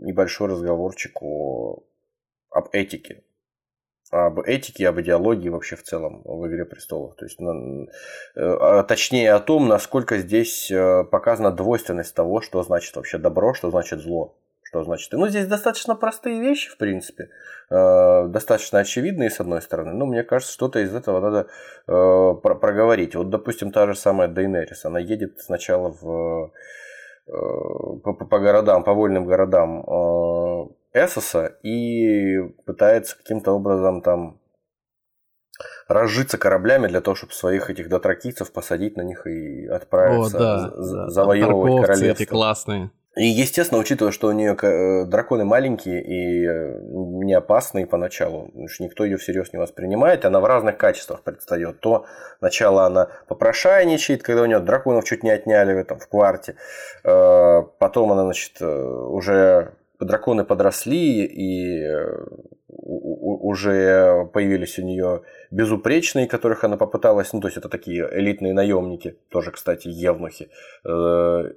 небольшой 0.00 0.48
разговорчик 0.48 1.22
о, 1.22 1.84
об 2.50 2.70
этике 2.72 3.22
об 4.10 4.40
этике, 4.40 4.88
об 4.88 5.00
идеологии 5.00 5.48
вообще 5.48 5.76
в 5.76 5.82
целом 5.82 6.22
в 6.24 6.46
«Игре 6.46 6.64
престолов». 6.64 7.14
То 7.16 7.24
есть, 7.26 7.38
э, 7.40 7.86
а 8.34 8.82
точнее 8.82 9.32
о 9.32 9.40
том, 9.40 9.68
насколько 9.68 10.18
здесь 10.18 10.70
э, 10.70 11.04
показана 11.04 11.50
двойственность 11.50 12.14
того, 12.14 12.40
что 12.40 12.62
значит 12.62 12.96
вообще 12.96 13.18
добро, 13.18 13.54
что 13.54 13.70
значит 13.70 14.00
зло. 14.00 14.34
Что 14.62 14.84
значит? 14.84 15.12
Ну, 15.12 15.28
здесь 15.28 15.46
достаточно 15.46 15.94
простые 15.94 16.40
вещи, 16.40 16.70
в 16.70 16.76
принципе, 16.76 17.30
э, 17.70 18.26
достаточно 18.28 18.80
очевидные, 18.80 19.30
с 19.30 19.40
одной 19.40 19.62
стороны, 19.62 19.92
но 19.92 20.06
мне 20.06 20.22
кажется, 20.22 20.52
что-то 20.52 20.80
из 20.80 20.94
этого 20.94 21.20
надо 21.20 21.46
проговорить. 21.86 23.14
Вот, 23.14 23.30
допустим, 23.30 23.72
та 23.72 23.86
же 23.86 23.94
самая 23.94 24.28
Дейнерис, 24.28 24.84
она 24.84 24.98
едет 24.98 25.40
сначала 25.40 25.90
в, 25.90 26.52
по, 27.26 28.12
по 28.12 28.38
городам, 28.38 28.84
по 28.84 28.92
вольным 28.92 29.24
городам 29.26 29.84
Эсоса 30.92 31.58
и 31.62 32.38
пытается 32.66 33.16
каким-то 33.16 33.52
образом 33.52 34.02
там 34.02 34.40
разжиться 35.88 36.38
кораблями 36.38 36.86
для 36.86 37.00
того, 37.00 37.14
чтобы 37.14 37.32
своих 37.32 37.70
этих 37.70 37.88
дотракийцев 37.88 38.52
посадить 38.52 38.96
на 38.96 39.02
них 39.02 39.26
и 39.26 39.66
отправиться 39.66 40.36
О, 40.36 40.40
да, 40.40 40.70
за- 40.76 41.08
завоевывать 41.08 41.86
королевство. 41.86 42.22
эти 42.22 42.28
классные. 42.28 42.90
И, 43.16 43.24
естественно, 43.26 43.80
учитывая, 43.80 44.12
что 44.12 44.28
у 44.28 44.32
нее 44.32 44.56
э, 44.62 45.04
драконы 45.06 45.44
маленькие 45.44 46.04
и 46.04 46.46
э, 46.46 46.78
не 47.24 47.34
опасные 47.34 47.84
поначалу, 47.84 48.52
что 48.68 48.84
никто 48.84 49.04
ее 49.04 49.16
всерьез 49.16 49.52
не 49.52 49.58
воспринимает, 49.58 50.24
она 50.24 50.38
в 50.38 50.44
разных 50.44 50.76
качествах 50.76 51.22
предстает. 51.24 51.80
То 51.80 52.06
сначала 52.38 52.84
она 52.84 53.08
попрошайничает, 53.26 54.22
когда 54.22 54.42
у 54.42 54.46
нее 54.46 54.60
драконов 54.60 55.04
чуть 55.04 55.24
не 55.24 55.30
отняли 55.30 55.74
в 55.74 55.78
этом 55.78 55.98
в 55.98 56.06
кварте, 56.06 56.54
э, 57.02 57.62
потом 57.80 58.12
она, 58.12 58.22
значит, 58.22 58.62
уже 58.62 59.72
драконы 60.00 60.44
подросли, 60.44 61.24
и 61.24 61.82
э, 61.82 62.26
уже 62.68 64.28
появились 64.32 64.78
у 64.78 64.82
нее 64.82 65.22
безупречные, 65.50 66.26
которых 66.26 66.64
она 66.64 66.76
попыталась, 66.76 67.32
ну, 67.32 67.40
то 67.40 67.48
есть 67.48 67.58
это 67.58 67.68
такие 67.68 68.08
элитные 68.10 68.52
наемники, 68.52 69.16
тоже, 69.28 69.50
кстати, 69.50 69.88
евнухи. 69.88 70.50
Э, 70.84 71.52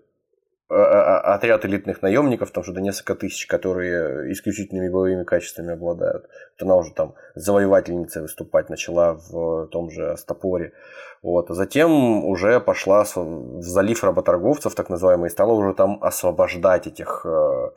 а, 0.73 0.75
а, 0.75 1.19
а, 1.19 1.35
отряд 1.35 1.65
элитных 1.65 2.01
наемников, 2.01 2.51
там 2.51 2.63
что-то 2.63 2.79
несколько 2.79 3.15
тысяч, 3.15 3.45
которые 3.45 4.31
исключительными 4.31 4.87
боевыми 4.87 5.25
качествами 5.25 5.73
обладают. 5.73 6.29
Вот 6.57 6.65
она 6.65 6.77
уже 6.77 6.93
там 6.93 7.15
завоевательницей 7.35 8.21
выступать 8.21 8.69
начала 8.69 9.15
в 9.15 9.67
том 9.67 9.91
же 9.91 10.11
Астапоре. 10.11 10.71
Вот. 11.21 11.49
Затем 11.49 12.23
уже 12.23 12.61
пошла 12.61 13.03
в 13.03 13.61
залив 13.61 14.01
работорговцев, 14.01 14.73
так 14.73 14.89
называемый, 14.89 15.27
и 15.27 15.31
стала 15.31 15.51
уже 15.51 15.73
там 15.73 16.01
освобождать 16.01 16.87
этих 16.87 17.25
э, 17.25 17.71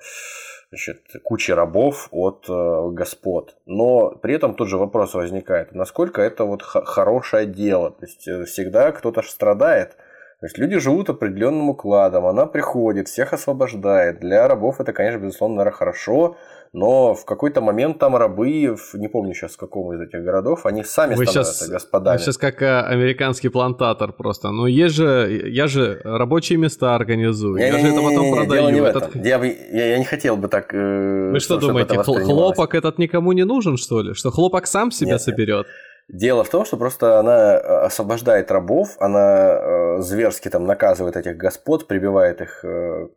значит, 0.74 1.02
кучи 1.22 1.52
рабов 1.52 2.08
от 2.10 2.46
э, 2.48 2.88
господ. 2.90 3.56
Но 3.64 4.10
при 4.10 4.34
этом 4.34 4.54
тут 4.54 4.68
же 4.68 4.76
вопрос 4.76 5.14
возникает, 5.14 5.72
насколько 5.72 6.20
это 6.20 6.44
вот 6.44 6.62
хорошее 6.62 7.46
дело. 7.46 7.92
То 7.92 8.04
есть 8.04 8.26
э, 8.26 8.44
всегда 8.44 8.90
кто-то 8.90 9.22
страдает. 9.22 9.96
То 10.40 10.46
есть 10.46 10.58
люди 10.58 10.78
живут 10.78 11.08
определенным 11.08 11.70
укладом, 11.70 12.26
она 12.26 12.46
приходит, 12.46 13.08
всех 13.08 13.32
освобождает. 13.32 14.18
Для 14.18 14.48
рабов 14.48 14.80
это, 14.80 14.92
конечно, 14.92 15.18
безусловно, 15.18 15.58
наверное, 15.58 15.76
хорошо, 15.76 16.36
но 16.74 17.14
в 17.14 17.24
какой-то 17.24 17.60
момент 17.60 18.00
там 18.00 18.16
рабы, 18.16 18.76
не 18.94 19.06
помню 19.08 19.32
сейчас 19.32 19.52
в 19.52 19.56
каком 19.58 19.92
из 19.94 20.00
этих 20.00 20.24
городов, 20.24 20.66
они 20.66 20.82
сами 20.82 21.14
вы 21.14 21.24
становятся 21.24 21.54
сейчас, 21.54 21.68
господами. 21.68 22.16
Вы 22.16 22.18
сейчас 22.18 22.36
как 22.36 22.60
э, 22.62 22.80
американский 22.80 23.48
плантатор 23.48 24.12
просто. 24.12 24.50
Но 24.50 24.66
есть 24.66 24.96
же, 24.96 25.50
я 25.52 25.68
же 25.68 26.00
рабочие 26.02 26.58
места 26.58 26.96
организую, 26.96 27.60
я 27.60 27.78
же 27.78 27.86
это 27.86 28.02
потом 28.02 28.34
продаю. 28.34 28.70
Не 28.70 28.80
этот... 28.80 29.14
я, 29.14 29.40
я, 29.44 29.86
я 29.86 29.98
не 29.98 30.04
хотел 30.04 30.36
бы 30.36 30.48
так... 30.48 30.74
Э, 30.74 31.30
вы 31.30 31.38
что 31.38 31.58
думаете, 31.58 32.02
хлопок 32.02 32.74
этот 32.74 32.98
никому 32.98 33.30
не 33.30 33.44
нужен, 33.44 33.76
что 33.76 34.02
ли? 34.02 34.12
Что 34.12 34.32
хлопок 34.32 34.66
сам 34.66 34.90
себя 34.90 35.12
нет, 35.12 35.22
соберет? 35.22 35.66
Дело 36.08 36.42
в 36.42 36.48
том, 36.48 36.64
что 36.64 36.76
просто 36.76 37.20
она 37.20 37.54
э, 37.54 37.86
освобождает 37.86 38.50
рабов, 38.50 38.96
она 38.98 40.00
зверски 40.00 40.48
там 40.48 40.66
наказывает 40.66 41.16
этих 41.16 41.36
господ, 41.36 41.86
прибивает 41.86 42.40
их 42.40 42.64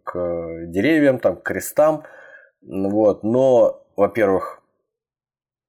к 0.04 0.66
деревьям, 0.68 1.18
там, 1.18 1.38
к 1.38 1.42
крестам, 1.42 2.04
вот. 2.68 3.24
Но, 3.24 3.86
во-первых, 3.96 4.62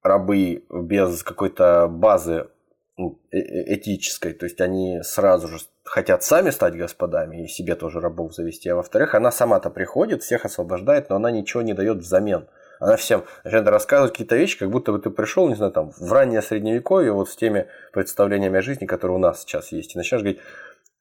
рабы 0.03 0.65
без 0.71 1.23
какой-то 1.23 1.89
базы 1.89 2.49
ну, 2.97 3.21
э, 3.31 3.39
э, 3.39 3.75
этической, 3.77 4.33
то 4.33 4.45
есть 4.45 4.61
они 4.61 5.01
сразу 5.03 5.49
же 5.49 5.59
хотят 5.85 6.23
сами 6.23 6.51
стать 6.51 6.77
господами 6.77 7.45
и 7.45 7.49
себе 7.49 7.77
тоже 7.77 8.01
рабов 8.01 8.35
завести, 8.35 8.69
а 8.69 8.77
во-вторых, 8.77 9.15
она 9.15 9.31
сама-то 9.31 9.71
приходит, 9.71 10.23
всех 10.23 10.45
освобождает, 10.45 11.09
но 11.09 11.17
она 11.17 11.31
ничего 11.31 11.63
не 11.63 11.75
дает 11.75 11.99
взамен. 11.99 12.49
Она 12.81 12.97
всем 12.97 13.25
начинает 13.45 13.69
рассказывать 13.69 14.13
какие-то 14.13 14.37
вещи, 14.37 14.59
как 14.59 14.71
будто 14.71 14.93
бы 14.93 15.01
ты 15.01 15.11
пришел, 15.11 15.49
не 15.49 15.57
знаю, 15.57 15.73
там, 15.73 15.91
в 15.91 16.13
раннее 16.13 16.43
средневековье, 16.43 17.13
вот 17.13 17.29
с 17.29 17.37
теми 17.37 17.67
представлениями 17.93 18.59
о 18.59 18.63
жизни, 18.63 18.87
которые 18.87 19.17
у 19.17 19.21
нас 19.21 19.41
сейчас 19.41 19.73
есть, 19.73 19.95
и 19.95 19.99
начинаешь 19.99 20.23
говорить, 20.23 20.41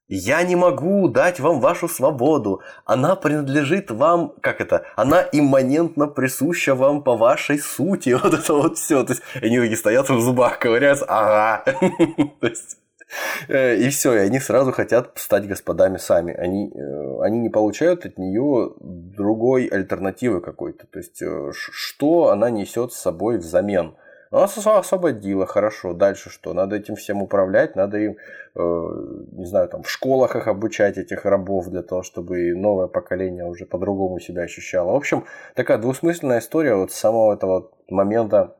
я 0.08 0.42
не 0.42 0.56
могу 0.56 1.08
дать 1.08 1.38
вам 1.38 1.60
вашу 1.60 1.88
свободу. 1.88 2.62
Она 2.84 3.14
принадлежит 3.14 3.90
вам, 3.90 4.32
как 4.40 4.60
это, 4.60 4.86
она 4.96 5.22
имманентно 5.32 6.06
присуща 6.06 6.74
вам 6.74 7.02
по 7.02 7.16
вашей 7.16 7.58
сути. 7.58 8.10
Вот 8.28 8.34
это 8.34 8.54
вот 8.54 8.78
все. 8.78 9.04
То 9.04 9.12
есть 9.12 9.22
они 9.34 9.58
такие 9.58 9.76
стоят 9.76 10.08
в 10.08 10.20
зубах, 10.20 10.58
ковыряются, 10.58 11.04
ага. 11.08 11.62
То 12.40 12.46
есть 12.46 12.76
э, 13.48 13.76
и 13.76 13.88
все, 13.90 14.14
и 14.14 14.18
они 14.18 14.40
сразу 14.40 14.72
хотят 14.72 15.12
стать 15.16 15.46
господами 15.46 15.98
сами. 15.98 16.34
Они, 16.34 16.72
э, 16.74 17.20
они 17.22 17.38
не 17.38 17.48
получают 17.48 18.04
от 18.04 18.18
нее 18.18 18.72
другой 18.80 19.66
альтернативы 19.66 20.40
какой-то. 20.40 20.86
То 20.86 20.98
есть, 20.98 21.22
э, 21.22 21.52
что 21.52 22.28
она 22.30 22.50
несет 22.50 22.92
с 22.92 22.98
собой 22.98 23.38
взамен. 23.38 23.94
Она 24.30 24.44
освободила, 24.44 25.46
хорошо. 25.46 25.94
Дальше 25.94 26.30
что? 26.30 26.52
Надо 26.52 26.76
этим 26.76 26.96
всем 26.96 27.22
управлять, 27.22 27.76
надо 27.76 27.98
им, 27.98 28.16
э, 28.54 28.60
не 29.32 29.46
знаю, 29.46 29.68
там 29.68 29.82
в 29.82 29.90
школах 29.90 30.36
их 30.36 30.48
обучать, 30.48 30.98
этих 30.98 31.24
рабов, 31.24 31.68
для 31.68 31.82
того, 31.82 32.02
чтобы 32.02 32.54
новое 32.54 32.88
поколение 32.88 33.46
уже 33.46 33.64
по-другому 33.64 34.20
себя 34.20 34.42
ощущало. 34.42 34.92
В 34.92 34.96
общем, 34.96 35.24
такая 35.54 35.78
двусмысленная 35.78 36.40
история 36.40 36.74
вот 36.74 36.92
с 36.92 36.96
самого 36.96 37.32
этого 37.32 37.70
момента 37.88 38.56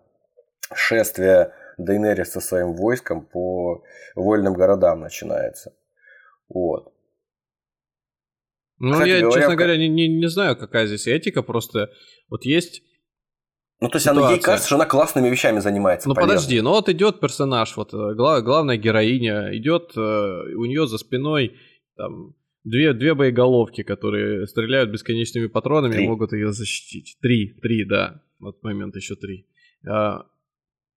шествия 0.75 1.53
Дейнерис 1.77 2.33
со 2.33 2.41
своим 2.41 2.75
войском 2.75 3.27
по 3.27 3.83
вольным 4.15 4.55
городам 4.55 5.01
начинается. 5.01 5.75
Вот. 6.49 6.93
Ну, 8.79 8.93
Кстати, 8.93 9.09
я, 9.09 9.21
говоря, 9.21 9.41
честно 9.41 9.57
говоря, 9.57 9.77
не, 9.77 9.89
не, 9.89 10.09
не 10.09 10.29
знаю, 10.29 10.57
какая 10.57 10.87
здесь 10.87 11.07
этика, 11.09 11.43
просто 11.43 11.91
вот 12.31 12.45
есть 12.45 12.83
ну, 13.81 13.89
то 13.89 13.97
есть 13.97 14.07
она, 14.07 14.31
ей 14.31 14.41
кажется, 14.41 14.67
что 14.67 14.77
она 14.77 14.87
классными 14.87 15.29
вещами 15.29 15.61
занимается. 15.61 16.09
Ну, 16.09 16.15
полезно. 16.15 16.35
подожди, 16.35 16.61
ну 16.61 16.71
вот 16.71 16.89
идет 16.89 17.21
персонаж, 17.21 17.77
вот 17.77 17.95
э, 17.95 18.15
глав, 18.15 18.43
главная 18.43 18.77
героиня, 18.77 19.57
идет, 19.57 19.93
э, 19.97 20.01
у 20.01 20.65
нее 20.65 20.87
за 20.89 20.99
спиной 20.99 21.57
там 21.97 22.35
две, 22.65 22.93
две 22.93 23.15
боеголовки, 23.15 23.83
которые 23.83 24.47
стреляют 24.47 24.91
бесконечными 24.91 25.47
патронами 25.47 25.93
три. 25.93 26.05
и 26.05 26.09
могут 26.09 26.33
ее 26.33 26.53
защитить. 26.53 27.17
Три, 27.21 27.55
три, 27.63 27.85
да. 27.85 28.23
Вот 28.41 28.63
момент 28.63 28.97
еще 28.97 29.15
три. 29.15 29.47
А, 29.87 30.27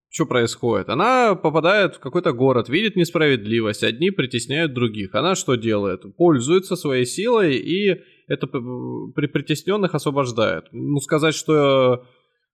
что 0.09 0.25
происходит? 0.25 0.89
Она 0.89 1.35
попадает 1.35 1.95
в 1.95 1.99
какой-то 1.99 2.33
город, 2.33 2.67
видит 2.67 2.95
несправедливость, 2.95 3.83
одни 3.83 4.11
притесняют 4.11 4.73
других. 4.73 5.15
Она 5.15 5.35
что 5.35 5.55
делает? 5.55 6.03
Пользуется 6.17 6.75
своей 6.75 7.05
силой 7.05 7.55
и 7.55 8.01
это 8.27 8.47
при 8.47 9.27
притесненных 9.27 9.95
освобождает. 9.95 10.65
Ну, 10.71 10.99
сказать, 10.99 11.35
что 11.35 12.05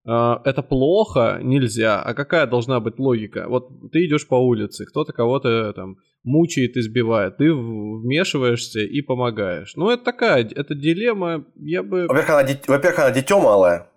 это 0.08 0.64
плохо 0.64 1.40
нельзя. 1.42 2.02
А 2.02 2.14
какая 2.14 2.48
должна 2.48 2.80
быть 2.80 2.98
логика? 2.98 3.46
Вот 3.48 3.92
ты 3.92 4.06
идешь 4.06 4.28
по 4.28 4.36
улице, 4.36 4.86
кто-то 4.86 5.12
кого-то 5.12 5.74
там 5.74 5.98
мучает, 6.24 6.78
избивает, 6.78 7.38
ты 7.38 7.54
вмешиваешься 7.54 8.80
и 8.80 9.02
помогаешь. 9.02 9.74
Ну, 9.76 9.90
это 9.90 10.04
такая, 10.04 10.44
это 10.44 10.76
дилемма, 10.76 11.46
я 11.56 11.84
бы... 11.84 12.08
Во-первых, 12.08 12.30
она, 12.30 12.48
во-первых, 12.68 13.00
она 13.00 13.12
дитё 13.12 13.40
малое, 13.40 13.88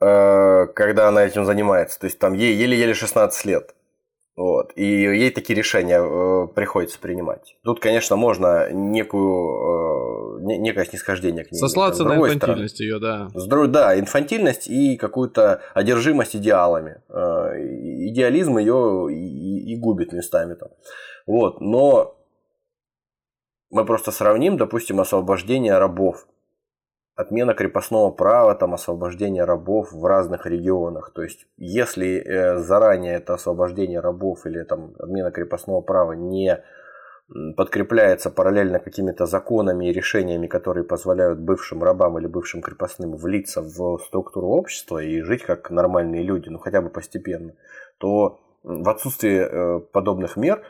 э, 0.00 0.66
когда 0.74 1.08
она 1.08 1.24
этим 1.24 1.44
занимается. 1.44 1.98
То 1.98 2.06
есть 2.06 2.18
там 2.18 2.34
ей 2.34 2.56
еле-еле 2.56 2.94
16 2.94 3.44
лет. 3.46 3.74
Вот. 4.36 4.72
И 4.74 4.84
ей 4.84 5.30
такие 5.30 5.56
решения 5.56 6.00
э, 6.00 6.48
приходится 6.54 6.98
принимать. 6.98 7.56
Тут, 7.62 7.78
конечно, 7.78 8.16
можно 8.16 8.68
некую, 8.72 10.40
э, 10.40 10.58
некое 10.58 10.84
снисхождение 10.84 11.44
к 11.44 11.52
ней. 11.52 11.58
Сослаться 11.58 12.02
на 12.02 12.16
инфантильность 12.16 12.74
стороны. 12.74 12.90
ее, 12.90 12.98
да. 12.98 13.28
С 13.32 13.46
друг, 13.46 13.70
да, 13.70 13.98
инфантильность 13.98 14.66
и 14.68 14.96
какую-то 14.96 15.62
одержимость 15.72 16.34
идеалами. 16.34 17.00
Э, 17.08 17.56
идеализм 18.08 18.58
ее 18.58 19.06
и, 19.10 19.72
и 19.72 19.76
губит 19.76 20.12
местами 20.12 20.54
там. 20.54 20.70
Вот. 21.28 21.60
Но 21.60 22.16
мы 23.70 23.84
просто 23.84 24.10
сравним, 24.10 24.56
допустим, 24.56 25.00
освобождение 25.00 25.78
рабов 25.78 26.26
отмена 27.16 27.54
крепостного 27.54 28.10
права, 28.10 28.54
там 28.54 28.74
освобождение 28.74 29.44
рабов 29.44 29.92
в 29.92 30.04
разных 30.04 30.46
регионах. 30.46 31.12
То 31.14 31.22
есть, 31.22 31.46
если 31.56 32.16
э, 32.16 32.58
заранее 32.58 33.14
это 33.14 33.34
освобождение 33.34 34.00
рабов 34.00 34.46
или 34.46 34.62
там 34.64 34.94
отмена 34.98 35.30
крепостного 35.30 35.80
права 35.80 36.12
не 36.12 36.62
подкрепляется 37.56 38.30
параллельно 38.30 38.78
какими-то 38.78 39.26
законами 39.26 39.88
и 39.88 39.92
решениями, 39.92 40.46
которые 40.46 40.84
позволяют 40.84 41.40
бывшим 41.40 41.82
рабам 41.82 42.18
или 42.18 42.26
бывшим 42.26 42.60
крепостным 42.60 43.16
влиться 43.16 43.62
в 43.62 43.98
структуру 43.98 44.48
общества 44.48 45.02
и 45.02 45.22
жить 45.22 45.42
как 45.42 45.70
нормальные 45.70 46.22
люди, 46.22 46.50
ну 46.50 46.58
хотя 46.58 46.82
бы 46.82 46.90
постепенно, 46.90 47.54
то 47.98 48.40
в 48.62 48.88
отсутствии 48.88 49.38
э, 49.38 49.80
подобных 49.80 50.36
мер 50.36 50.64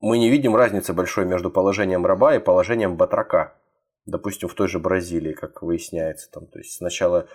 мы 0.00 0.18
не 0.18 0.28
видим 0.28 0.56
разницы 0.56 0.92
большой 0.92 1.24
между 1.24 1.50
положением 1.50 2.04
раба 2.04 2.34
и 2.34 2.40
положением 2.40 2.96
батрака 2.96 3.54
допустим, 4.06 4.48
в 4.48 4.54
той 4.54 4.68
же 4.68 4.78
Бразилии, 4.78 5.32
как 5.32 5.62
выясняется, 5.62 6.30
там, 6.30 6.46
то 6.46 6.58
есть 6.58 6.76
сначала, 6.76 7.28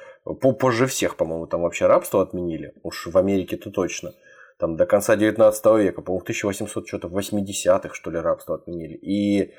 позже 0.59 0.87
всех, 0.87 1.17
по-моему, 1.17 1.47
там 1.47 1.61
вообще 1.61 1.87
рабство 1.87 2.21
отменили, 2.21 2.73
уж 2.83 3.07
в 3.07 3.17
Америке-то 3.17 3.71
точно, 3.71 4.13
там 4.57 4.77
до 4.77 4.85
конца 4.85 5.15
19 5.15 5.65
века, 5.77 6.01
по-моему, 6.01 6.19
в 6.19 6.23
1800 6.23 6.87
что-то 6.87 7.07
80-х, 7.07 7.93
что 7.93 8.11
ли, 8.11 8.19
рабство 8.19 8.55
отменили, 8.55 8.93
и 8.95 9.53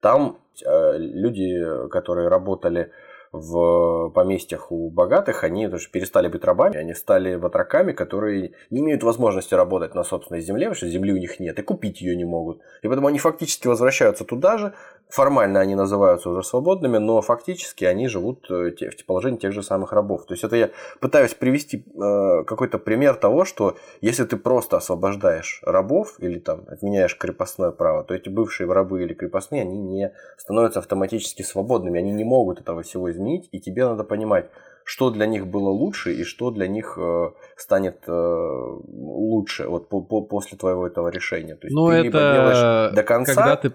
там 0.00 0.38
э, 0.64 0.98
люди, 0.98 1.88
которые 1.90 2.28
работали 2.28 2.92
в 3.32 4.10
поместьях 4.10 4.70
у 4.70 4.90
богатых, 4.90 5.42
они 5.42 5.66
тоже 5.66 5.88
перестали 5.90 6.28
быть 6.28 6.44
рабами, 6.44 6.76
они 6.76 6.92
стали 6.92 7.36
батраками, 7.36 7.92
которые 7.92 8.52
не 8.70 8.80
имеют 8.80 9.02
возможности 9.02 9.54
работать 9.54 9.94
на 9.94 10.04
собственной 10.04 10.42
земле, 10.42 10.66
потому 10.66 10.76
что 10.76 10.88
земли 10.88 11.14
у 11.14 11.16
них 11.16 11.40
нет, 11.40 11.58
и 11.58 11.62
купить 11.62 12.02
ее 12.02 12.14
не 12.14 12.26
могут. 12.26 12.60
И 12.82 12.88
поэтому 12.88 13.06
они 13.06 13.18
фактически 13.18 13.68
возвращаются 13.68 14.24
туда 14.24 14.58
же, 14.58 14.74
формально 15.12 15.60
они 15.60 15.74
называются 15.74 16.30
уже 16.30 16.42
свободными, 16.42 16.98
но 16.98 17.20
фактически 17.20 17.84
они 17.84 18.08
живут 18.08 18.50
э, 18.50 18.70
в 18.70 19.06
положении 19.06 19.38
тех 19.38 19.52
же 19.52 19.62
самых 19.62 19.92
рабов. 19.92 20.26
То 20.26 20.34
есть 20.34 20.44
это 20.44 20.56
я 20.56 20.70
пытаюсь 21.00 21.34
привести 21.34 21.78
э, 21.78 22.44
какой-то 22.44 22.78
пример 22.78 23.14
того, 23.14 23.44
что 23.44 23.76
если 24.00 24.24
ты 24.24 24.36
просто 24.36 24.76
освобождаешь 24.76 25.60
рабов 25.64 26.14
или 26.18 26.38
там 26.38 26.64
отменяешь 26.68 27.16
крепостное 27.16 27.70
право, 27.70 28.04
то 28.04 28.14
эти 28.14 28.28
бывшие 28.28 28.70
рабы 28.70 29.02
или 29.02 29.14
крепостные, 29.14 29.62
они 29.62 29.78
не 29.78 30.12
становятся 30.36 30.78
автоматически 30.78 31.42
свободными, 31.42 31.98
они 31.98 32.12
не 32.12 32.24
могут 32.24 32.60
этого 32.60 32.82
всего 32.82 33.10
изменить 33.10 33.22
изменить, 33.22 33.48
и 33.52 33.60
тебе 33.60 33.86
надо 33.86 34.04
понимать, 34.04 34.50
что 34.84 35.10
для 35.10 35.26
них 35.26 35.46
было 35.46 35.70
лучше 35.70 36.12
и 36.12 36.24
что 36.24 36.50
для 36.50 36.68
них 36.68 36.98
э, 37.00 37.30
станет 37.56 38.02
э, 38.06 38.12
лучше 38.12 39.68
вот 39.68 39.88
по, 39.88 40.02
по, 40.02 40.22
после 40.22 40.58
твоего 40.58 40.86
этого 40.86 41.08
решения. 41.08 41.54
То 41.56 41.66
есть 41.66 41.74
Но 41.74 41.90
ты 41.90 41.96
это 41.96 42.04
либо 42.04 42.18
делаешь 42.18 42.94
до 42.94 43.02
конца. 43.02 43.34
Когда 43.34 43.56
ты 43.56 43.70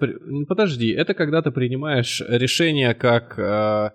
подожди, 0.46 0.92
это 0.92 1.14
когда 1.14 1.42
ты 1.42 1.52
принимаешь 1.52 2.22
решение 2.28 2.94
как 2.94 3.38
э, 3.40 3.92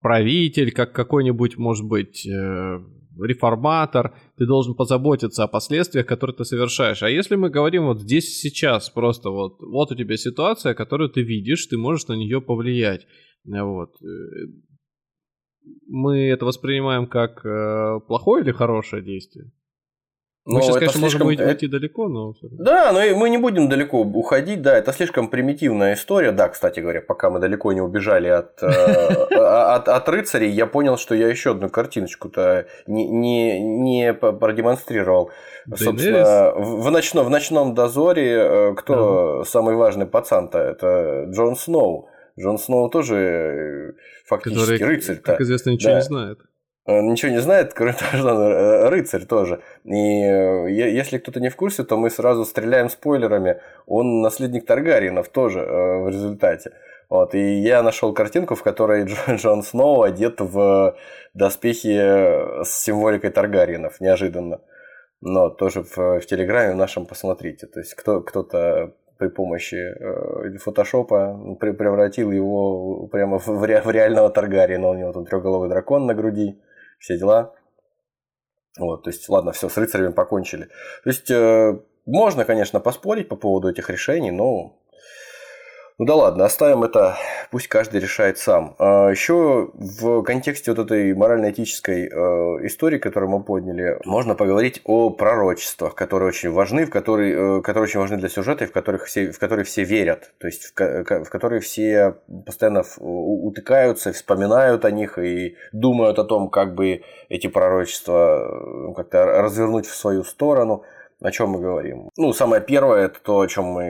правитель, 0.00 0.72
как 0.72 0.92
какой-нибудь, 0.92 1.56
может 1.58 1.86
быть, 1.86 2.26
э, 2.26 2.78
реформатор, 3.18 4.14
ты 4.36 4.46
должен 4.46 4.74
позаботиться 4.74 5.44
о 5.44 5.48
последствиях, 5.48 6.06
которые 6.06 6.36
ты 6.36 6.44
совершаешь. 6.44 7.02
А 7.02 7.10
если 7.10 7.36
мы 7.36 7.50
говорим 7.50 7.86
вот 7.86 8.00
здесь 8.00 8.40
сейчас, 8.40 8.90
просто 8.90 9.30
вот, 9.30 9.60
вот 9.60 9.92
у 9.92 9.94
тебя 9.94 10.16
ситуация, 10.16 10.74
которую 10.74 11.10
ты 11.10 11.22
видишь, 11.22 11.66
ты 11.66 11.76
можешь 11.76 12.06
на 12.08 12.14
нее 12.14 12.40
повлиять. 12.40 13.06
Вот. 13.44 13.90
Э, 15.62 15.68
мы 15.88 16.28
это 16.28 16.44
воспринимаем 16.44 17.06
как 17.06 17.44
э, 17.44 18.00
плохое 18.06 18.44
или 18.44 18.52
хорошее 18.52 19.02
действие? 19.02 19.50
Мы 20.46 20.54
но 20.54 20.60
сейчас, 20.62 20.76
конечно, 20.76 21.00
слишком... 21.00 21.26
можем 21.26 21.48
уйти, 21.48 21.66
далеко, 21.68 22.08
но... 22.08 22.32
Да, 22.42 22.92
но 22.92 23.00
мы 23.14 23.28
не 23.28 23.36
будем 23.36 23.68
далеко 23.68 24.00
уходить, 24.00 24.62
да, 24.62 24.76
это 24.78 24.92
слишком 24.92 25.28
примитивная 25.28 25.94
история. 25.94 26.32
Да, 26.32 26.48
кстати 26.48 26.80
говоря, 26.80 27.02
пока 27.02 27.28
мы 27.28 27.40
далеко 27.40 27.72
не 27.72 27.82
убежали 27.82 28.28
от, 28.28 28.62
э, 28.62 28.66
от, 29.36 29.88
от 29.88 30.08
рыцарей, 30.08 30.50
я 30.50 30.66
понял, 30.66 30.96
что 30.96 31.14
я 31.14 31.28
еще 31.28 31.50
одну 31.50 31.68
картиночку-то 31.68 32.66
не, 32.86 33.06
не, 33.06 33.60
не 33.60 34.14
продемонстрировал. 34.14 35.30
Собственно, 35.72 36.52
в, 36.56 36.90
ночном, 36.90 37.26
в 37.26 37.30
ночном 37.30 37.74
дозоре 37.74 38.74
кто 38.76 39.44
самый 39.44 39.76
важный 39.76 40.06
пацан-то? 40.06 40.58
Это 40.58 41.26
Джон 41.30 41.54
Сноу. 41.54 42.09
Джон 42.40 42.58
Сноу 42.58 42.88
тоже 42.88 43.16
э, 43.16 43.92
фактически 44.26 44.72
Который, 44.72 44.96
рыцарь. 44.96 45.16
Как 45.16 45.40
известно, 45.40 45.70
ничего 45.70 45.92
да. 45.92 45.98
не 45.98 46.04
знает. 46.04 46.38
Он 46.86 47.08
ничего 47.08 47.30
не 47.30 47.40
знает, 47.40 47.74
кроме 47.74 47.92
того, 47.98 48.16
что 48.16 48.34
он 48.34 48.40
э, 48.40 48.88
рыцарь 48.88 49.24
тоже. 49.24 49.62
И 49.84 50.22
э, 50.22 50.70
если 50.70 51.18
кто-то 51.18 51.40
не 51.40 51.48
в 51.48 51.56
курсе, 51.56 51.84
то 51.84 51.96
мы 51.96 52.10
сразу 52.10 52.44
стреляем 52.44 52.88
спойлерами. 52.88 53.60
Он 53.86 54.22
наследник 54.22 54.66
Таргариенов 54.66 55.28
тоже 55.28 55.60
в 55.60 56.08
результате. 56.08 56.72
Вот, 57.08 57.34
и 57.34 57.60
я 57.60 57.82
нашел 57.82 58.14
картинку, 58.14 58.54
в 58.54 58.62
которой 58.62 59.04
Джон 59.36 59.62
Сноу 59.62 60.02
одет 60.02 60.40
в 60.40 60.96
доспехи 61.34 62.64
с 62.64 62.70
символикой 62.70 63.30
Таргариенов, 63.30 64.00
неожиданно. 64.00 64.60
Но 65.20 65.50
тоже 65.50 65.82
в, 65.82 65.96
в 65.96 66.26
Телеграме 66.26 66.74
нашем 66.74 67.06
посмотрите. 67.06 67.66
То 67.66 67.80
есть 67.80 67.94
кто, 67.94 68.22
кто-то 68.22 68.94
при 69.20 69.28
помощи 69.28 69.76
э, 69.76 70.58
фотошопа 70.58 71.38
превратил 71.60 72.32
его 72.32 73.06
прямо 73.08 73.38
в, 73.38 73.64
ре, 73.64 73.82
в 73.82 73.90
реального 73.90 74.30
Таргариена. 74.30 74.88
У 74.88 74.94
него 74.94 75.12
там 75.12 75.26
трехголовый 75.26 75.68
дракон 75.68 76.06
на 76.06 76.14
груди, 76.14 76.58
все 76.98 77.18
дела. 77.18 77.52
Вот, 78.78 79.04
то 79.04 79.10
есть, 79.10 79.28
ладно, 79.28 79.52
все, 79.52 79.68
с 79.68 79.76
рыцарями 79.76 80.12
покончили. 80.12 80.64
То 81.04 81.10
есть, 81.10 81.30
э, 81.30 81.78
можно, 82.06 82.44
конечно, 82.46 82.80
поспорить 82.80 83.28
по 83.28 83.36
поводу 83.36 83.68
этих 83.68 83.90
решений, 83.90 84.30
но 84.30 84.79
ну 86.00 86.06
да 86.06 86.14
ладно, 86.14 86.46
оставим 86.46 86.82
это, 86.82 87.18
пусть 87.50 87.68
каждый 87.68 88.00
решает 88.00 88.38
сам. 88.38 88.74
А 88.78 89.10
еще 89.10 89.68
в 89.74 90.22
контексте 90.22 90.72
вот 90.72 90.86
этой 90.86 91.12
морально-этической 91.12 92.06
э, 92.06 92.66
истории, 92.66 92.96
которую 92.96 93.28
мы 93.28 93.42
подняли, 93.42 93.98
можно 94.06 94.34
поговорить 94.34 94.80
о 94.84 95.10
пророчествах, 95.10 95.94
которые 95.94 96.28
очень 96.28 96.52
важны, 96.52 96.86
в 96.86 96.90
которые, 96.90 97.58
э, 97.58 97.60
которые 97.60 97.82
очень 97.82 98.00
важны 98.00 98.16
для 98.16 98.30
сюжета 98.30 98.64
и 98.64 98.66
в, 98.66 98.72
которых 98.72 99.04
все, 99.04 99.30
в 99.30 99.38
которые 99.38 99.66
все 99.66 99.84
верят. 99.84 100.32
То 100.38 100.46
есть 100.46 100.72
в, 100.74 100.74
в 100.74 101.28
которые 101.28 101.60
все 101.60 102.16
постоянно 102.46 102.82
утыкаются, 102.98 104.14
вспоминают 104.14 104.86
о 104.86 104.90
них 104.90 105.18
и 105.18 105.56
думают 105.72 106.18
о 106.18 106.24
том, 106.24 106.48
как 106.48 106.74
бы 106.74 107.02
эти 107.28 107.46
пророчества 107.46 108.88
э, 108.90 108.94
как-то 108.94 109.26
развернуть 109.26 109.84
в 109.84 109.94
свою 109.94 110.24
сторону. 110.24 110.82
О 111.20 111.30
чем 111.30 111.50
мы 111.50 111.60
говорим? 111.60 112.08
Ну, 112.16 112.32
самое 112.32 112.62
первое, 112.62 113.04
это 113.04 113.20
то, 113.20 113.40
о 113.40 113.46
чем 113.46 113.66
мы 113.66 113.84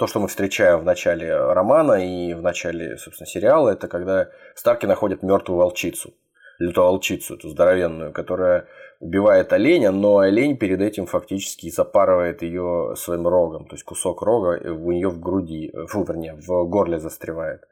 то, 0.00 0.06
что 0.06 0.18
мы 0.18 0.28
встречаем 0.28 0.80
в 0.80 0.84
начале 0.84 1.36
романа 1.36 2.02
и 2.02 2.32
в 2.32 2.40
начале, 2.40 2.96
собственно, 2.96 3.26
сериала, 3.26 3.68
это 3.68 3.86
когда 3.86 4.30
Старки 4.54 4.86
находят 4.86 5.22
мертвую 5.22 5.58
волчицу, 5.58 6.14
лютоволчицу, 6.58 7.34
эту 7.34 7.50
здоровенную, 7.50 8.10
которая 8.10 8.66
убивает 8.98 9.52
оленя, 9.52 9.90
но 9.90 10.16
олень 10.16 10.56
перед 10.56 10.80
этим 10.80 11.04
фактически 11.04 11.68
запарывает 11.68 12.40
ее 12.40 12.94
своим 12.96 13.28
рогом, 13.28 13.66
то 13.66 13.74
есть 13.74 13.84
кусок 13.84 14.22
рога 14.22 14.58
у 14.72 14.90
нее 14.90 15.10
в 15.10 15.20
груди, 15.20 15.70
фу, 15.88 16.02
вернее, 16.04 16.34
в 16.34 16.64
горле 16.64 16.98
застревает. 16.98 17.68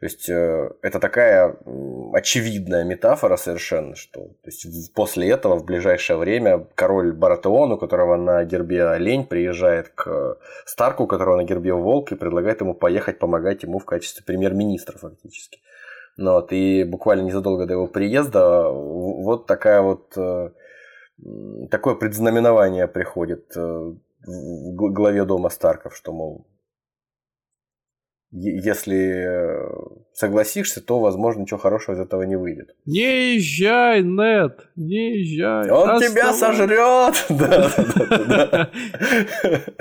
То 0.00 0.06
есть 0.06 0.28
э, 0.28 0.70
это 0.82 1.00
такая 1.00 1.56
очевидная 2.12 2.84
метафора 2.84 3.36
совершенно, 3.36 3.96
что 3.96 4.20
то 4.20 4.46
есть, 4.46 4.94
после 4.94 5.28
этого 5.30 5.56
в 5.56 5.64
ближайшее 5.64 6.16
время 6.16 6.66
король 6.74 7.12
Баратеон, 7.12 7.72
у 7.72 7.78
которого 7.78 8.16
на 8.16 8.44
гербе 8.44 8.86
олень, 8.86 9.26
приезжает 9.26 9.88
к 9.88 10.38
Старку, 10.64 11.04
у 11.04 11.06
которого 11.06 11.36
на 11.36 11.44
гербе 11.44 11.72
волк, 11.72 12.12
и 12.12 12.16
предлагает 12.16 12.60
ему 12.60 12.74
поехать 12.74 13.18
помогать 13.18 13.64
ему 13.64 13.78
в 13.78 13.84
качестве 13.84 14.24
премьер-министра 14.24 14.96
фактически. 14.98 15.60
Ну, 16.16 16.32
вот, 16.32 16.52
и 16.52 16.84
буквально 16.84 17.22
незадолго 17.22 17.66
до 17.66 17.74
его 17.74 17.86
приезда 17.86 18.68
вот 18.68 19.46
такая 19.46 19.82
вот 19.82 20.12
э, 20.16 20.50
такое 21.70 21.94
предзнаменование 21.94 22.88
приходит 22.88 23.56
э, 23.56 23.60
в 24.26 24.92
главе 24.92 25.24
дома 25.24 25.48
Старков, 25.48 25.96
что, 25.96 26.12
мол, 26.12 26.46
если 28.30 29.24
э, 29.26 29.68
согласишься, 30.12 30.80
то, 30.80 31.00
возможно, 31.00 31.42
ничего 31.42 31.58
хорошего 31.58 31.94
из 31.94 32.00
этого 32.00 32.22
не 32.22 32.36
выйдет. 32.36 32.74
Не 32.84 33.34
езжай, 33.36 34.02
Нет, 34.02 34.68
не 34.76 35.18
езжай. 35.20 35.70
Он 35.70 35.90
Оставай. 35.90 36.08
тебя 36.08 36.32
сожрет. 36.32 37.26
Да, 37.28 37.70
да, 38.26 38.70
да. 39.42 39.64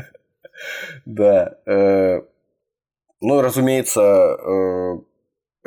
Да. 1.05 1.57
Э, 1.65 2.21
ну, 3.21 3.41
разумеется, 3.41 4.01
Э, 4.01 4.99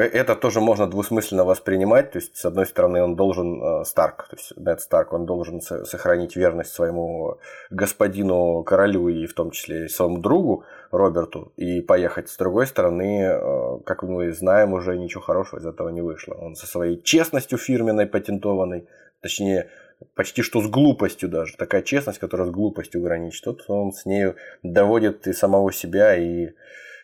это 0.04 0.36
тоже 0.36 0.60
можно 0.60 0.86
двусмысленно 0.86 1.44
воспринимать. 1.44 2.12
То 2.12 2.18
есть, 2.18 2.36
с 2.36 2.44
одной 2.44 2.66
стороны, 2.66 3.02
он 3.02 3.16
должен, 3.16 3.62
э, 3.62 3.84
Старк, 3.84 4.28
то 4.28 4.36
есть 4.36 4.56
Нед 4.56 4.80
Старк, 4.80 5.12
он 5.12 5.26
должен 5.26 5.60
сохранить 5.60 6.36
верность 6.36 6.72
своему 6.72 7.38
господину 7.70 8.62
королю 8.62 9.08
и 9.08 9.26
в 9.26 9.34
том 9.34 9.50
числе 9.50 9.88
своему 9.88 10.18
другу 10.18 10.64
Роберту 10.90 11.52
и 11.56 11.80
поехать. 11.80 12.28
С 12.28 12.36
другой 12.36 12.66
стороны, 12.66 13.22
э, 13.22 13.78
как 13.84 14.02
мы 14.02 14.32
знаем, 14.32 14.72
уже 14.72 14.96
ничего 14.96 15.22
хорошего 15.22 15.60
из 15.60 15.66
этого 15.66 15.88
не 15.90 16.00
вышло. 16.00 16.34
Он 16.34 16.54
со 16.54 16.66
своей 16.66 17.02
честностью 17.02 17.58
фирменной, 17.58 18.06
патентованной, 18.06 18.86
точнее, 19.20 19.70
почти 20.14 20.42
что 20.42 20.60
с 20.60 20.68
глупостью 20.68 21.28
даже. 21.28 21.56
Такая 21.56 21.82
честность, 21.82 22.18
которая 22.18 22.46
с 22.46 22.50
глупостью 22.50 23.02
граничит. 23.02 23.44
Тут 23.44 23.64
он 23.68 23.92
с 23.92 24.06
нею 24.06 24.36
доводит 24.62 25.26
и 25.26 25.32
самого 25.32 25.72
себя, 25.72 26.16
и 26.16 26.50
Э, 26.50 26.52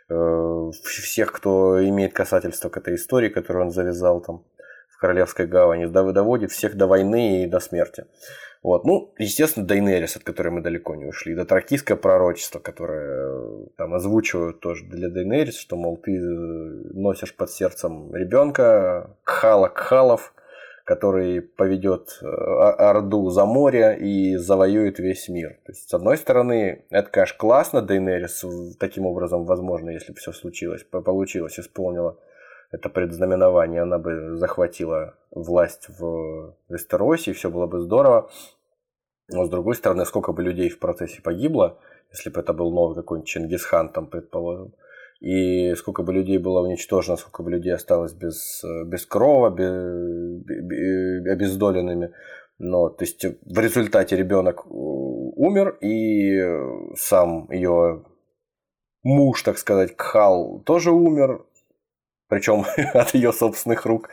всех, 0.09 1.33
кто 1.33 1.83
имеет 1.89 2.13
касательство 2.13 2.69
к 2.69 2.77
этой 2.77 2.95
истории, 2.95 3.29
которую 3.29 3.67
он 3.67 3.71
завязал 3.71 4.21
там 4.21 4.45
в 4.89 4.99
Королевской 4.99 5.47
гавани, 5.47 5.87
доводит 5.87 6.53
всех 6.53 6.77
до 6.77 6.87
войны 6.87 7.45
и 7.45 7.47
до 7.47 7.61
смерти. 7.61 8.07
Вот. 8.63 8.85
Ну, 8.85 9.15
естественно, 9.19 9.65
Дейнерис, 9.65 10.17
от 10.17 10.25
которой 10.25 10.49
мы 10.49 10.61
далеко 10.61 10.97
не 10.97 11.05
ушли. 11.05 11.35
Да 11.37 11.45
Тракийское 11.45 11.97
пророчество, 11.97 12.59
которое 12.59 13.07
э, 13.07 13.67
там 13.77 13.95
озвучивают 13.95 14.59
тоже 14.59 14.85
для 14.87 15.09
Дейнерис, 15.09 15.57
что, 15.57 15.77
мол, 15.77 15.99
ты 15.99 16.17
э, 16.17 16.21
носишь 16.95 17.37
под 17.37 17.51
сердцем 17.51 18.13
ребенка, 18.13 19.17
Кхала 19.23 19.69
Кхалов, 19.69 20.35
который 20.87 21.43
поведет 21.43 22.17
э, 22.23 22.27
Орду 22.27 23.29
за 23.31 23.45
море 23.45 23.99
и 23.99 24.37
завоюет 24.37 25.01
весь 25.01 25.29
мир. 25.29 25.59
То 25.67 25.73
есть, 25.73 25.89
с 25.89 25.93
одной 25.93 26.17
стороны, 26.17 26.87
это, 26.91 27.11
конечно, 27.11 27.37
классно, 27.37 27.83
Дейнерис 27.83 28.45
таким 28.79 29.05
образом, 29.05 29.45
возможно, 29.47 29.91
если 29.91 30.13
бы 30.13 30.19
все 30.19 30.31
случилось, 30.31 30.85
получилось, 30.85 31.59
исполнила 31.59 32.17
это 32.71 32.89
предзнаменование, 32.89 33.83
она 33.83 33.99
бы 33.99 34.37
захватила 34.37 35.17
власть 35.33 35.89
в 35.89 36.55
Вестеросе, 36.69 37.33
и 37.33 37.35
все 37.35 37.51
было 37.51 37.67
бы 37.67 37.81
здорово. 37.81 38.31
Но, 39.29 39.45
с 39.45 39.51
другой 39.51 39.75
стороны, 39.75 40.05
сколько 40.05 40.33
бы 40.33 40.41
людей 40.41 40.69
в 40.69 40.79
процессе 40.79 41.21
погибло, 41.21 41.81
если 42.13 42.31
бы 42.31 42.41
это 42.41 42.53
был 42.53 42.71
новый 42.71 42.95
какой-нибудь 42.95 43.29
Чингисхан, 43.29 43.89
там, 43.89 44.07
предположим, 44.07 44.73
и 45.21 45.75
сколько 45.75 46.03
бы 46.03 46.13
людей 46.13 46.39
было 46.39 46.61
уничтожено, 46.61 47.17
сколько 47.17 47.43
бы 47.43 47.51
людей 47.51 47.73
осталось 47.73 48.13
без, 48.13 48.63
без 48.87 49.07
крова, 49.07 49.51
без, 49.51 50.43
без, 50.45 51.27
обездоленными. 51.33 52.13
Но, 52.59 52.89
то 52.89 53.05
есть 53.05 53.25
в 53.25 53.59
результате 53.59 54.17
ребенок 54.17 54.65
э, 54.65 54.69
умер, 54.71 55.79
и 55.83 56.41
сам 56.97 57.51
ее 57.51 58.05
муж, 59.03 59.43
так 59.43 59.59
сказать, 59.59 59.95
Кхал, 59.95 60.63
тоже 60.65 60.91
умер, 60.91 61.45
причем 62.29 62.65
от 62.95 63.15
ее 63.15 63.33
собственных 63.33 63.87
рук, 63.87 64.11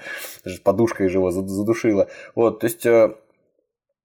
подушкой 0.64 1.10
же 1.10 1.20
его 1.20 1.32
задушила. 1.32 2.10
Вот, 2.36 2.60
то 2.60 2.68
есть 2.68 2.86
э, 2.86 3.16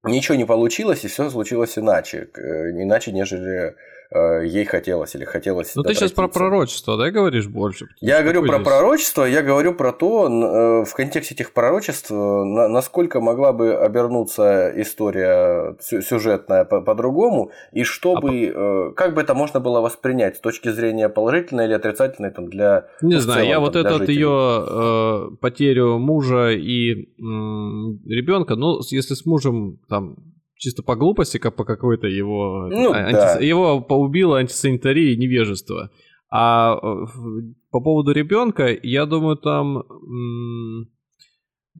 ничего 0.05 0.37
не 0.37 0.47
получилось, 0.47 1.05
и 1.05 1.09
все 1.09 1.31
случилось 1.31 1.79
иначе, 1.79 2.31
иначе, 2.35 3.13
нежели 3.13 3.75
Э, 4.11 4.43
ей 4.47 4.65
хотелось 4.65 5.15
или 5.15 5.25
хотелось. 5.25 5.75
Ну 5.77 5.83
ты 5.83 5.95
сейчас 5.95 6.13
про 6.13 6.29
пророчество, 6.29 6.97
да, 6.97 7.11
говоришь 7.11 7.47
больше? 7.47 7.89
Я 8.01 8.23
говорю 8.23 8.43
про 8.43 8.55
здесь? 8.55 8.67
пророчество, 8.67 9.25
я 9.25 9.43
говорю 9.43 9.75
про 9.75 9.93
то, 9.93 10.29
э, 10.29 10.85
в 10.87 10.95
контексте 10.95 11.35
этих 11.35 11.53
пророчеств, 11.53 12.11
насколько 12.11 13.21
могла 13.21 13.53
бы 13.53 13.75
обернуться 13.75 14.73
история 14.81 15.77
сюжетная 15.81 16.65
по-другому, 16.65 17.51
и 17.73 17.85
чтобы, 17.85 18.53
а... 18.55 18.93
как 18.97 19.15
бы 19.15 19.21
это 19.21 19.35
можно 19.35 19.61
было 19.61 19.81
воспринять 19.83 20.37
с 20.37 20.41
точки 20.41 20.71
зрения 20.71 21.11
положительной 21.11 21.67
или 21.67 21.75
отрицательной 21.75 22.31
там, 22.31 22.49
для... 22.49 22.87
Не 23.03 23.17
ну, 23.17 23.21
знаю, 23.21 23.41
целом, 23.41 23.51
я 23.51 23.61
вот 23.61 23.77
этот 23.77 24.09
ее 24.09 24.65
э, 24.67 25.37
потерю 25.39 25.99
мужа 25.99 26.51
и 26.51 26.93
э, 26.93 27.05
ребенка, 27.19 28.57
ну, 28.57 28.81
если 28.91 29.13
с 29.13 29.27
мужем 29.27 29.81
там 29.89 30.17
чисто 30.59 30.83
по 30.83 30.97
глупости, 30.97 31.39
как 31.39 31.57
по 31.57 31.65
какой-то 31.65 32.07
его... 32.07 32.69
Ну, 32.71 32.93
анти... 32.93 33.13
да. 33.13 33.39
Его 33.39 33.81
поубило 33.81 34.39
антисанитария 34.39 35.15
и 35.15 35.17
невежество. 35.17 35.91
А 36.31 36.77
э, 36.77 37.07
по 37.71 37.81
поводу 37.81 38.13
ребенка, 38.13 38.67
я 38.83 39.07
думаю, 39.07 39.37
там 39.37 39.85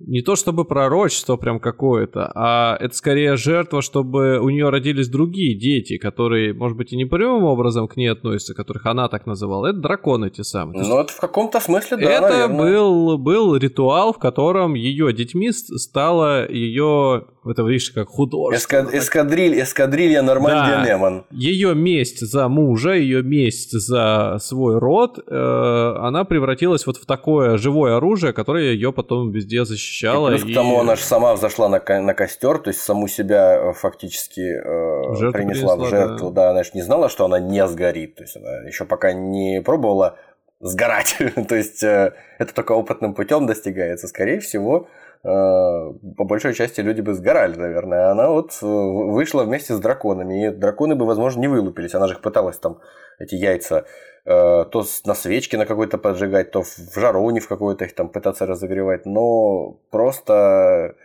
не 0.01 0.23
то 0.23 0.37
чтобы 0.37 0.65
пророчество 0.65 1.37
прям 1.37 1.61
какое-то, 1.61 2.31
а 2.35 2.77
это 2.81 2.95
скорее 2.95 3.37
жертва, 3.37 3.83
чтобы 3.83 4.39
у 4.39 4.51
нее 4.51 4.69
родились 4.71 5.09
другие 5.09 5.59
дети, 5.59 5.99
которые, 5.99 6.55
может 6.55 6.77
быть, 6.77 6.93
и 6.93 6.97
не 6.97 7.05
прямым 7.05 7.45
образом 7.45 7.89
к 7.89 7.97
ней 7.97 8.09
относятся, 8.09 8.55
которых 8.55 8.87
она 8.87 9.09
так 9.09 9.27
называла. 9.27 9.67
Это 9.69 9.79
драконы 9.79 10.31
те 10.31 10.45
самые. 10.45 10.87
Ну, 10.87 11.01
это 11.01 11.13
в 11.13 11.21
каком-то 11.21 11.61
смысле, 11.61 11.97
да, 11.97 12.11
Это 12.11 12.49
был, 12.49 13.19
был 13.19 13.57
ритуал, 13.57 14.13
в 14.13 14.19
котором 14.19 14.75
ее 14.75 15.13
детьми 15.13 15.51
стала 15.53 16.51
ее 16.51 17.25
это 17.51 17.63
видишь, 17.63 17.91
как 17.91 18.09
художество. 18.09 18.77
Эскад... 18.77 18.95
Эскадриль... 18.95 19.63
Эскадрилья 19.63 20.23
Нормандия 20.23 20.83
да. 20.83 20.87
Неман. 20.87 21.25
Ее 21.31 21.75
месть 21.75 22.21
за 22.21 22.49
мужа, 22.49 22.93
ее 22.93 23.23
месть 23.23 23.73
за 23.73 24.37
свой 24.41 24.79
род, 24.79 25.19
э, 25.19 25.95
она 25.99 26.25
превратилась 26.25 26.87
вот 26.87 26.99
в 26.99 27.07
такое 27.07 27.57
живое 27.57 27.97
оружие, 27.97 28.33
которое 28.33 28.73
ее 28.73 28.93
потом 28.93 29.31
везде 29.31 29.65
защищало. 29.89 30.29
И 30.29 30.31
плюс 30.33 30.45
и... 30.45 30.53
к 30.53 30.55
тому 30.55 30.81
она 30.81 30.97
же 30.97 31.03
сама 31.03 31.35
взошла 31.35 31.69
на, 31.69 31.81
на 32.01 32.15
костер, 32.15 32.59
то 32.59 32.69
есть 32.69 32.81
саму 32.81 33.09
себя 33.09 33.57
э, 33.57 33.73
фактически 33.73 34.41
э, 34.41 34.63
принесла, 34.63 35.33
принесла 35.33 35.77
в 35.77 35.89
жертву. 35.89 36.31
Да. 36.31 36.43
да, 36.43 36.51
она 36.51 36.63
же 36.63 36.71
не 36.75 36.83
знала, 36.83 37.09
что 37.09 37.25
она 37.25 37.41
не 37.41 37.67
сгорит. 37.67 38.17
То 38.17 38.23
есть 38.23 38.37
она 38.37 38.67
еще 38.67 38.85
пока 38.85 39.13
не 39.13 39.63
пробовала 39.63 40.17
сгорать. 40.61 41.17
то 41.49 41.55
есть 41.55 41.83
э, 41.83 42.13
это 42.39 42.55
только 42.55 42.73
опытным 42.73 43.15
путем 43.15 43.47
достигается. 43.47 44.09
Скорее 44.09 44.41
всего, 44.41 44.89
по 45.23 46.25
большой 46.25 46.55
части 46.55 46.81
люди 46.81 47.01
бы 47.01 47.13
сгорали, 47.13 47.57
наверное. 47.57 48.09
А 48.09 48.13
она 48.13 48.31
вот 48.31 48.53
вышла 48.63 49.43
вместе 49.43 49.75
с 49.75 49.81
драконами, 49.81 50.47
и 50.47 50.51
драконы 50.51 50.95
бы, 50.95 51.07
возможно, 51.07 51.41
не 51.41 51.49
вылупились. 51.49 51.95
Она 51.95 52.07
же 52.07 52.15
их 52.15 52.21
пыталась 52.21 52.57
там 52.59 52.79
эти 53.19 53.35
яйца 53.35 53.85
то 54.29 54.85
на 55.07 55.15
свечке 55.15 55.57
на 55.57 55.65
какой-то 55.65 55.97
поджигать, 55.97 56.51
то 56.51 56.63
в 56.63 56.95
жаровне 56.95 57.41
в 57.41 57.49
какой-то 57.49 57.87
их 57.87 57.95
там 57.95 58.11
пытаться 58.11 58.45
разогревать, 58.45 59.07
но 59.07 59.79
просто 59.91 60.97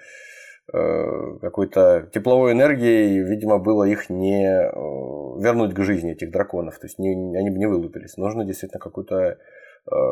Э, 0.72 1.38
какой-то 1.42 2.10
тепловой 2.14 2.54
энергией, 2.54 3.20
видимо, 3.20 3.60
было 3.60 3.84
их 3.84 4.10
не 4.10 4.46
э, 4.48 4.72
вернуть 5.40 5.74
к 5.76 5.84
жизни, 5.84 6.14
этих 6.14 6.32
драконов. 6.32 6.80
То 6.80 6.88
есть 6.88 6.98
не, 7.00 7.38
они 7.38 7.50
бы 7.50 7.58
не 7.58 7.66
вылупились. 7.66 8.16
Нужно 8.16 8.46
действительно 8.46 8.80
какую-то 8.80 9.16
э, 9.16 9.36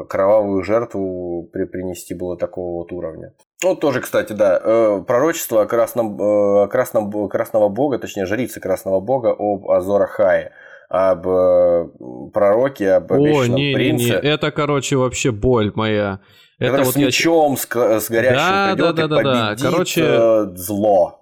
кровавую 0.10 0.62
жертву 0.64 1.50
при, 1.54 1.64
принести 1.64 2.14
было 2.14 2.38
такого 2.38 2.74
вот 2.74 2.92
уровня. 2.92 3.34
Ну, 3.64 3.76
тоже, 3.76 4.02
кстати, 4.02 4.34
да, 4.34 5.02
пророчество 5.08 5.62
о 5.62 5.66
красном, 5.66 6.18
красном, 6.68 7.30
красного 7.30 7.70
бога, 7.70 7.98
точнее, 7.98 8.26
жрицы 8.26 8.60
красного 8.60 9.00
бога 9.00 9.34
об 9.38 9.70
Азора 9.70 10.06
Хае 10.06 10.52
об 10.92 11.24
пророке, 12.34 12.92
об 12.92 13.14
обещанном 13.14 13.56
О, 13.56 13.58
не, 13.58 13.74
принце. 13.74 14.04
Не, 14.04 14.10
не, 14.10 14.16
это, 14.16 14.52
короче, 14.52 14.98
вообще 14.98 15.32
боль 15.32 15.72
моя. 15.76 16.20
Это 16.60 16.84
вот 16.84 16.94
с 16.94 16.96
мечом, 16.98 17.54
я... 17.54 18.00
с, 18.00 18.06
с 18.06 18.10
горящим 18.10 18.38
да, 18.38 18.74
придет 18.74 18.96
да, 18.96 19.08
да, 19.08 19.22
и 19.22 19.24
да, 19.24 19.50
победит 19.50 19.72
Короче, 19.72 20.02
э, 20.04 20.46
зло. 20.56 21.18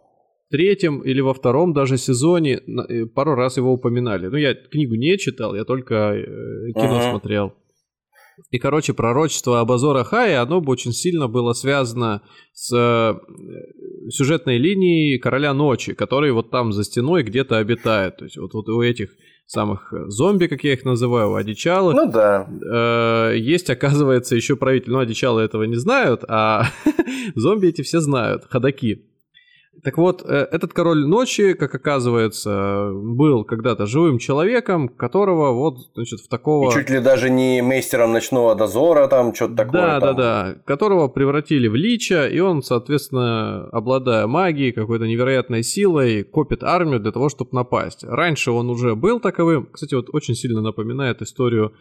В 0.48 0.52
третьем 0.52 1.02
или 1.02 1.22
во 1.22 1.34
втором 1.34 1.74
даже 1.74 1.98
сезоне 1.98 2.56
э, 2.58 3.06
пару 3.06 3.36
раз 3.36 3.58
его 3.58 3.72
упоминали. 3.72 4.28
Ну, 4.28 4.38
я 4.38 4.56
книгу 4.56 4.96
не 4.96 5.18
читал, 5.18 5.56
я 5.56 5.64
только 5.64 5.96
э, 5.96 6.26
кино 6.74 7.00
uh-huh. 7.00 7.12
смотрел. 7.12 7.54
И, 8.52 8.58
короче, 8.58 8.94
пророчество 8.94 9.60
об 9.60 9.72
Азора 9.72 10.04
Хае, 10.04 10.38
оно 10.38 10.62
бы 10.62 10.72
очень 10.72 10.92
сильно 10.92 11.28
было 11.28 11.54
связано 11.54 12.22
с 12.54 12.74
э, 12.76 13.14
сюжетной 14.10 14.58
линией 14.58 15.20
Короля 15.20 15.54
Ночи, 15.54 15.94
который 15.94 16.32
вот 16.32 16.50
там 16.50 16.72
за 16.72 16.84
стеной 16.84 17.24
где-то 17.24 17.58
обитает. 17.58 18.18
То 18.18 18.26
есть 18.26 18.38
вот, 18.38 18.54
вот 18.54 18.68
у 18.70 18.82
этих 18.82 19.12
самых 19.50 19.92
э, 19.92 20.06
зомби, 20.10 20.46
как 20.46 20.64
я 20.64 20.74
их 20.74 20.86
называю, 20.86 21.34
одичалых. 21.34 21.96
Ну 21.96 22.12
да. 22.12 22.48
Э, 22.72 23.34
есть, 23.36 23.70
оказывается, 23.70 24.36
еще 24.36 24.56
правитель, 24.56 24.92
но 24.92 25.00
одичалы 25.00 25.42
этого 25.42 25.64
не 25.64 25.76
знают, 25.76 26.24
а 26.28 26.68
зомби 27.36 27.68
эти 27.68 27.82
все 27.82 28.00
знают, 28.00 28.46
ходаки. 28.48 29.06
Так 29.84 29.98
вот, 29.98 30.24
э, 30.26 30.48
этот 30.52 30.74
король 30.74 31.06
ночи, 31.06 31.54
как 31.54 31.74
оказывается, 31.74 32.92
был 32.94 33.44
когда-то 33.44 33.86
живым 33.86 34.20
человеком, 34.20 34.90
которого 34.90 35.52
вот, 35.52 35.78
значит, 35.96 36.20
в 36.22 36.28
такого... 36.28 36.70
И 36.70 36.74
чуть 36.74 36.90
ли 36.90 37.00
даже 37.00 37.30
не 37.30 37.62
мейстером 37.62 38.14
ночного 38.14 38.56
дозора, 38.56 39.08
там, 39.08 39.34
что-то 39.34 39.56
такое. 39.56 39.82
Да, 39.82 40.00
там. 40.00 40.16
да, 40.16 40.54
да. 40.54 40.56
Которого 40.66 41.08
превратили 41.08 41.68
в 41.68 41.76
лича, 41.76 42.28
и 42.28 42.40
он, 42.40 42.62
соответственно, 42.64 43.70
обладая 43.70 44.28
магией, 44.28 44.72
какой-то 44.72 45.06
невероятной 45.06 45.64
силой, 45.64 46.24
копит 46.24 46.64
армию 46.64 47.00
для 47.00 47.12
того, 47.12 47.30
чтобы 47.30 47.52
напасть. 47.54 48.04
Раньше 48.04 48.52
он 48.52 48.70
уже 48.70 48.96
был 48.96 49.20
таковым. 49.20 49.68
Кстати, 49.72 49.96
вот 49.96 50.10
очень 50.14 50.36
сильно 50.36 50.62
напоминает 50.62 51.22
историю 51.22 51.74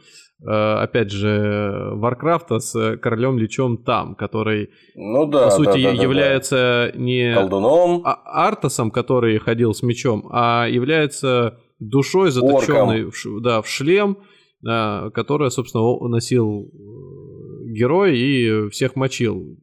опять 0.46 1.10
же, 1.10 1.90
Варкрафта 1.94 2.60
с 2.60 2.96
королем 2.98 3.38
Личом 3.38 3.76
там, 3.78 4.14
который, 4.14 4.70
ну, 4.94 5.26
да, 5.26 5.46
по 5.46 5.50
сути, 5.50 5.82
да, 5.82 5.92
да, 5.92 6.02
является 6.02 6.90
да. 6.92 6.98
не 6.98 7.34
колдуном, 7.34 8.02
а 8.04 8.46
Артасом, 8.46 8.90
который 8.90 9.38
ходил 9.38 9.74
с 9.74 9.82
мечом, 9.82 10.28
а 10.30 10.66
является 10.66 11.58
душой, 11.80 12.30
заточенной 12.30 13.04
в, 13.04 13.40
да, 13.40 13.62
в 13.62 13.68
шлем, 13.68 14.18
да, 14.62 15.10
которая, 15.14 15.50
собственно, 15.50 15.84
носил 16.08 16.70
э, 16.72 17.72
герой 17.72 18.18
и 18.18 18.68
всех 18.70 18.96
мочил 18.96 19.58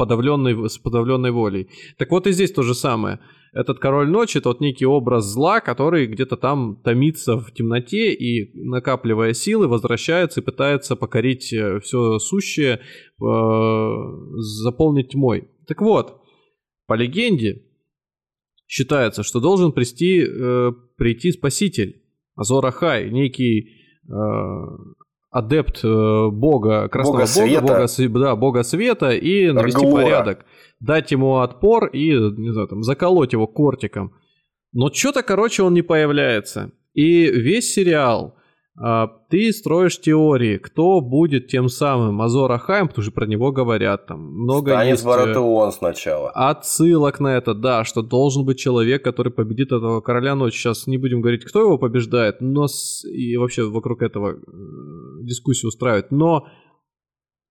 подавленной, 0.00 0.70
с 0.70 0.78
подавленной 0.78 1.30
волей. 1.30 1.68
Так 1.98 2.10
вот 2.10 2.26
и 2.26 2.32
здесь 2.32 2.52
то 2.52 2.62
же 2.62 2.74
самое 2.74 3.18
этот 3.52 3.78
король 3.80 4.08
ночи, 4.08 4.40
тот 4.40 4.60
некий 4.60 4.86
образ 4.86 5.26
зла, 5.26 5.60
который 5.60 6.06
где-то 6.06 6.36
там 6.36 6.80
томится 6.82 7.36
в 7.36 7.52
темноте 7.52 8.14
и, 8.14 8.50
накапливая 8.54 9.34
силы, 9.34 9.68
возвращается 9.68 10.40
и 10.40 10.44
пытается 10.44 10.96
покорить 10.96 11.52
э, 11.52 11.80
все 11.80 12.18
сущее, 12.18 12.78
э, 12.78 12.80
заполнить 14.62 15.10
тьмой. 15.10 15.48
Так 15.66 15.82
вот, 15.82 16.22
по 16.86 16.94
легенде, 16.94 17.62
считается, 18.66 19.22
что 19.22 19.40
должен 19.40 19.72
прийти, 19.72 20.24
э, 20.24 20.72
прийти 20.96 21.32
спаситель, 21.32 22.02
Азор 22.36 22.64
Ахай, 22.64 23.10
некий 23.10 23.68
э, 24.08 24.12
адепт 25.30 25.80
э, 25.84 26.28
бога, 26.30 26.88
красного 26.88 27.18
бога, 27.18 27.26
света. 27.26 27.62
бога, 27.62 27.86
да, 28.20 28.36
бога 28.36 28.62
света 28.62 29.10
и 29.10 29.50
навести 29.50 29.84
Аргуора. 29.84 30.02
порядок 30.02 30.46
дать 30.80 31.10
ему 31.12 31.38
отпор 31.38 31.86
и, 31.86 32.10
не 32.12 32.52
знаю, 32.52 32.68
там, 32.68 32.82
заколоть 32.82 33.32
его 33.32 33.46
кортиком. 33.46 34.14
Но 34.72 34.92
что-то, 34.92 35.22
короче, 35.22 35.62
он 35.62 35.74
не 35.74 35.82
появляется. 35.82 36.72
И 36.94 37.26
весь 37.26 37.72
сериал 37.72 38.34
а, 38.82 39.08
ты 39.28 39.52
строишь 39.52 40.00
теории, 40.00 40.56
кто 40.56 41.02
будет 41.02 41.48
тем 41.48 41.68
самым 41.68 42.22
Азор 42.22 42.50
Ахайм, 42.52 42.88
потому 42.88 43.02
что 43.02 43.12
про 43.12 43.26
него 43.26 43.52
говорят 43.52 44.06
там 44.06 44.20
много 44.20 44.70
Станет 44.70 44.92
есть... 44.92 45.04
э, 45.04 45.06
Баратеон 45.06 45.72
сначала. 45.72 46.30
Отсылок 46.30 47.20
на 47.20 47.36
это, 47.36 47.52
да, 47.52 47.84
что 47.84 48.00
должен 48.00 48.46
быть 48.46 48.58
человек, 48.58 49.04
который 49.04 49.32
победит 49.32 49.72
этого 49.72 50.00
короля 50.00 50.34
ночи. 50.34 50.56
Сейчас 50.56 50.86
не 50.86 50.96
будем 50.96 51.20
говорить, 51.20 51.44
кто 51.44 51.60
его 51.60 51.76
побеждает, 51.76 52.40
но 52.40 52.68
с... 52.68 53.04
и 53.04 53.36
вообще 53.36 53.64
вокруг 53.64 54.00
этого 54.00 54.30
э, 54.30 54.36
дискуссию 55.30 55.68
устраивать. 55.68 56.10
Но 56.10 56.46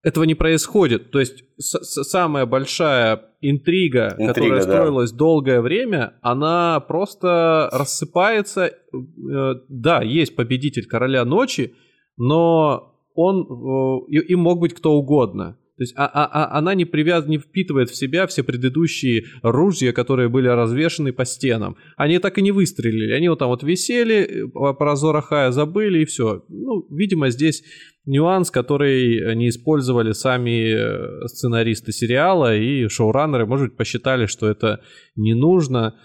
этого 0.03 0.23
не 0.23 0.35
происходит. 0.35 1.11
То 1.11 1.19
есть 1.19 1.43
самая 1.57 2.45
большая 2.45 3.21
интрига, 3.41 4.15
интрига 4.17 4.33
которая 4.33 4.61
строилась 4.61 5.11
да. 5.11 5.17
долгое 5.17 5.61
время, 5.61 6.13
она 6.21 6.79
просто 6.79 7.69
рассыпается. 7.71 8.65
Э, 8.65 9.53
да, 9.67 10.01
есть 10.01 10.35
победитель 10.35 10.85
короля 10.85 11.25
ночи, 11.25 11.73
но 12.17 12.95
он 13.15 13.41
э, 13.41 14.15
им 14.29 14.39
мог 14.39 14.59
быть 14.59 14.73
кто 14.73 14.93
угодно. 14.93 15.57
То 15.79 15.83
есть 15.83 15.93
а, 15.95 16.07
а, 16.07 16.25
а, 16.25 16.57
она 16.57 16.75
не, 16.75 16.83
привяз... 16.83 17.25
не 17.25 17.37
впитывает 17.37 17.89
в 17.89 17.95
себя 17.95 18.27
все 18.27 18.43
предыдущие 18.43 19.23
ружья, 19.41 19.93
которые 19.93 20.27
были 20.27 20.49
развешаны 20.49 21.13
по 21.13 21.23
стенам. 21.23 21.77
Они 21.95 22.19
так 22.19 22.37
и 22.37 22.41
не 22.41 22.51
выстрелили. 22.51 23.13
Они 23.13 23.29
вот 23.29 23.39
там 23.39 23.47
вот 23.47 23.63
висели, 23.63 24.43
э, 24.43 24.73
про 24.73 24.95
Зора 24.97 25.21
Хая 25.21 25.51
забыли 25.51 25.99
и 25.99 26.05
все. 26.05 26.43
Ну, 26.49 26.85
видимо, 26.91 27.29
здесь 27.29 27.63
нюанс, 28.05 28.51
который 28.51 29.33
не 29.37 29.47
использовали 29.47 30.11
сами 30.11 30.73
э, 30.73 31.27
сценаристы 31.27 31.93
сериала 31.93 32.53
и 32.57 32.89
шоураннеры, 32.89 33.45
может 33.45 33.69
быть, 33.69 33.77
посчитали, 33.77 34.25
что 34.25 34.49
это 34.49 34.81
не 35.15 35.33
нужно 35.33 35.95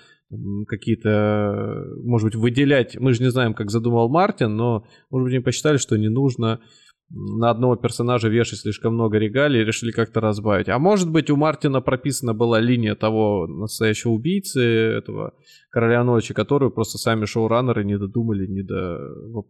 какие-то, 0.68 1.84
может 2.04 2.26
быть, 2.26 2.36
выделять. 2.36 2.96
Мы 2.96 3.12
же 3.12 3.24
не 3.24 3.30
знаем, 3.32 3.54
как 3.54 3.72
задумал 3.72 4.08
Мартин, 4.08 4.54
но, 4.54 4.86
может 5.10 5.24
быть, 5.24 5.34
они 5.34 5.42
посчитали, 5.42 5.78
что 5.78 5.96
не 5.96 6.08
нужно 6.08 6.60
на 7.10 7.50
одного 7.50 7.76
персонажа 7.76 8.28
вешать 8.28 8.60
слишком 8.60 8.94
много 8.94 9.18
регалий 9.18 9.62
решили 9.62 9.92
как-то 9.92 10.20
разбавить. 10.20 10.68
А 10.68 10.78
может 10.78 11.10
быть, 11.10 11.30
у 11.30 11.36
Мартина 11.36 11.80
прописана 11.80 12.34
была 12.34 12.60
линия 12.60 12.94
того 12.94 13.46
настоящего 13.46 14.12
убийцы, 14.12 14.60
этого 14.62 15.34
Короля 15.70 16.02
Ночи, 16.02 16.34
которую 16.34 16.70
просто 16.70 16.98
сами 16.98 17.24
шоураннеры 17.24 17.84
не 17.84 17.98
додумали, 17.98 18.46
не, 18.46 18.62
до, 18.62 18.98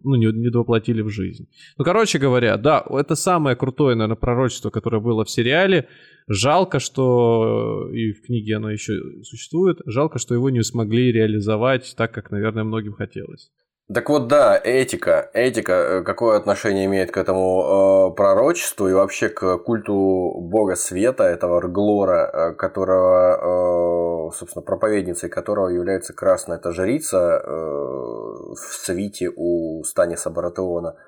ну, 0.02 0.14
не, 0.16 0.26
не 0.26 0.50
довоплотили 0.50 1.00
в 1.02 1.08
жизнь. 1.10 1.48
Ну, 1.78 1.84
короче 1.84 2.18
говоря, 2.18 2.56
да, 2.56 2.84
это 2.90 3.14
самое 3.14 3.56
крутое, 3.56 3.94
наверное, 3.94 4.16
пророчество, 4.16 4.70
которое 4.70 5.00
было 5.00 5.24
в 5.24 5.30
сериале. 5.30 5.88
Жалко, 6.26 6.80
что 6.80 7.90
и 7.92 8.12
в 8.12 8.22
книге 8.22 8.56
оно 8.56 8.70
еще 8.70 8.94
существует. 9.22 9.78
Жалко, 9.86 10.18
что 10.18 10.34
его 10.34 10.50
не 10.50 10.62
смогли 10.62 11.12
реализовать 11.12 11.94
так, 11.96 12.12
как, 12.12 12.30
наверное, 12.30 12.64
многим 12.64 12.94
хотелось. 12.94 13.50
Так 13.92 14.08
вот, 14.08 14.28
да, 14.28 14.58
этика. 14.64 15.30
Этика 15.34 15.72
э, 15.72 16.02
какое 16.02 16.38
отношение 16.38 16.86
имеет 16.86 17.10
к 17.10 17.18
этому 17.18 18.12
э, 18.12 18.16
пророчеству 18.16 18.88
и 18.88 18.94
вообще 18.94 19.28
к 19.28 19.58
культу 19.58 20.40
бога 20.40 20.74
света, 20.74 21.24
этого 21.24 21.60
Рглора, 21.60 22.30
э, 22.32 22.54
которого, 22.54 24.30
э, 24.30 24.36
собственно, 24.36 24.62
проповедницей 24.62 25.28
которого 25.28 25.68
является 25.68 26.14
красная 26.14 26.56
эта 26.56 26.72
жрица 26.72 27.42
э, 27.44 27.50
в 27.50 28.56
свите 28.56 29.30
у 29.36 29.84
Станиса 29.84 30.30
Баратеона– 30.30 30.96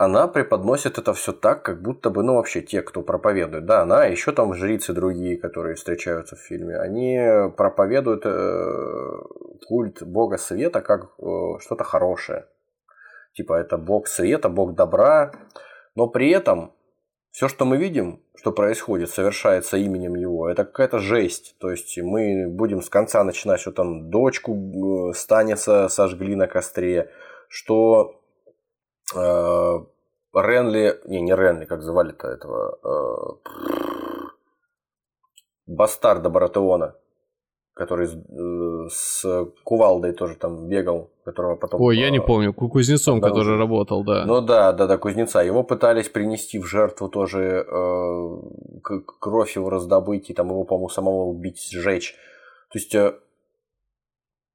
она 0.00 0.28
преподносит 0.28 0.96
это 0.96 1.12
все 1.12 1.30
так, 1.30 1.62
как 1.62 1.82
будто 1.82 2.08
бы, 2.08 2.22
ну, 2.22 2.36
вообще 2.36 2.62
те, 2.62 2.80
кто 2.80 3.02
проповедует, 3.02 3.66
да, 3.66 3.82
она, 3.82 4.06
еще 4.06 4.32
там 4.32 4.54
жрицы 4.54 4.94
другие, 4.94 5.36
которые 5.36 5.74
встречаются 5.74 6.36
в 6.36 6.38
фильме, 6.38 6.78
они 6.78 7.52
проповедуют 7.54 8.22
э, 8.24 9.18
культ 9.66 10.02
Бога 10.02 10.38
Света 10.38 10.80
как 10.80 11.10
э, 11.18 11.58
что-то 11.60 11.84
хорошее. 11.84 12.46
Типа 13.34 13.52
это 13.52 13.76
Бог 13.76 14.06
Света, 14.06 14.48
Бог 14.48 14.74
добра, 14.74 15.32
но 15.94 16.08
при 16.08 16.30
этом 16.30 16.72
все, 17.30 17.46
что 17.48 17.66
мы 17.66 17.76
видим, 17.76 18.22
что 18.36 18.52
происходит, 18.52 19.10
совершается 19.10 19.76
именем 19.76 20.14
его, 20.14 20.48
это 20.48 20.64
какая-то 20.64 20.98
жесть. 20.98 21.56
То 21.60 21.70
есть 21.70 21.98
мы 21.98 22.48
будем 22.48 22.80
с 22.80 22.88
конца 22.88 23.22
начинать, 23.22 23.60
что 23.60 23.70
там 23.70 24.08
дочку 24.08 25.10
э, 25.10 25.12
Станиса 25.12 25.88
сожгли 25.88 26.36
на 26.36 26.46
костре, 26.46 27.10
что 27.50 28.19
Ренли, 29.14 31.00
не, 31.06 31.20
не 31.20 31.34
Ренли, 31.34 31.64
как 31.64 31.82
звали-то 31.82 32.28
этого, 32.28 32.78
э, 32.84 33.50
бастарда 35.66 36.30
Баратеона, 36.30 36.94
который 37.74 38.08
с, 38.08 38.14
э, 38.14 38.88
с 38.90 39.46
кувалдой 39.64 40.12
тоже 40.12 40.36
там 40.36 40.68
бегал, 40.68 41.10
которого 41.24 41.56
потом... 41.56 41.80
Ой, 41.80 41.98
я 41.98 42.10
не 42.10 42.18
э, 42.18 42.22
помню, 42.22 42.52
ку- 42.52 42.68
кузнецом, 42.68 43.20
да, 43.20 43.28
который 43.28 43.54
уже. 43.54 43.58
работал, 43.58 44.04
да. 44.04 44.24
Ну 44.26 44.40
да, 44.40 44.72
да, 44.72 44.86
да, 44.86 44.98
кузнеца. 44.98 45.40
Его 45.40 45.62
пытались 45.62 46.08
принести 46.08 46.58
в 46.58 46.66
жертву 46.66 47.08
тоже, 47.08 47.66
э, 47.66 49.00
кровь 49.20 49.56
его 49.56 49.70
раздобыть, 49.70 50.30
и 50.30 50.34
там 50.34 50.48
его, 50.48 50.64
по-моему, 50.64 50.88
самого 50.88 51.24
убить, 51.24 51.70
сжечь. 51.72 52.14
То 52.72 52.78
есть, 52.78 52.94
э, 52.94 53.18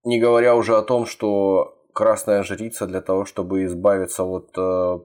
не 0.03 0.19
говоря 0.19 0.55
уже 0.55 0.77
о 0.77 0.83
том, 0.83 1.05
что 1.05 1.75
красная 1.95 2.43
жрица 2.43 2.85
для 2.85 3.01
того, 3.01 3.23
чтобы 3.25 3.63
избавиться 3.63 4.23
от 4.23 4.49
э, 4.57 4.99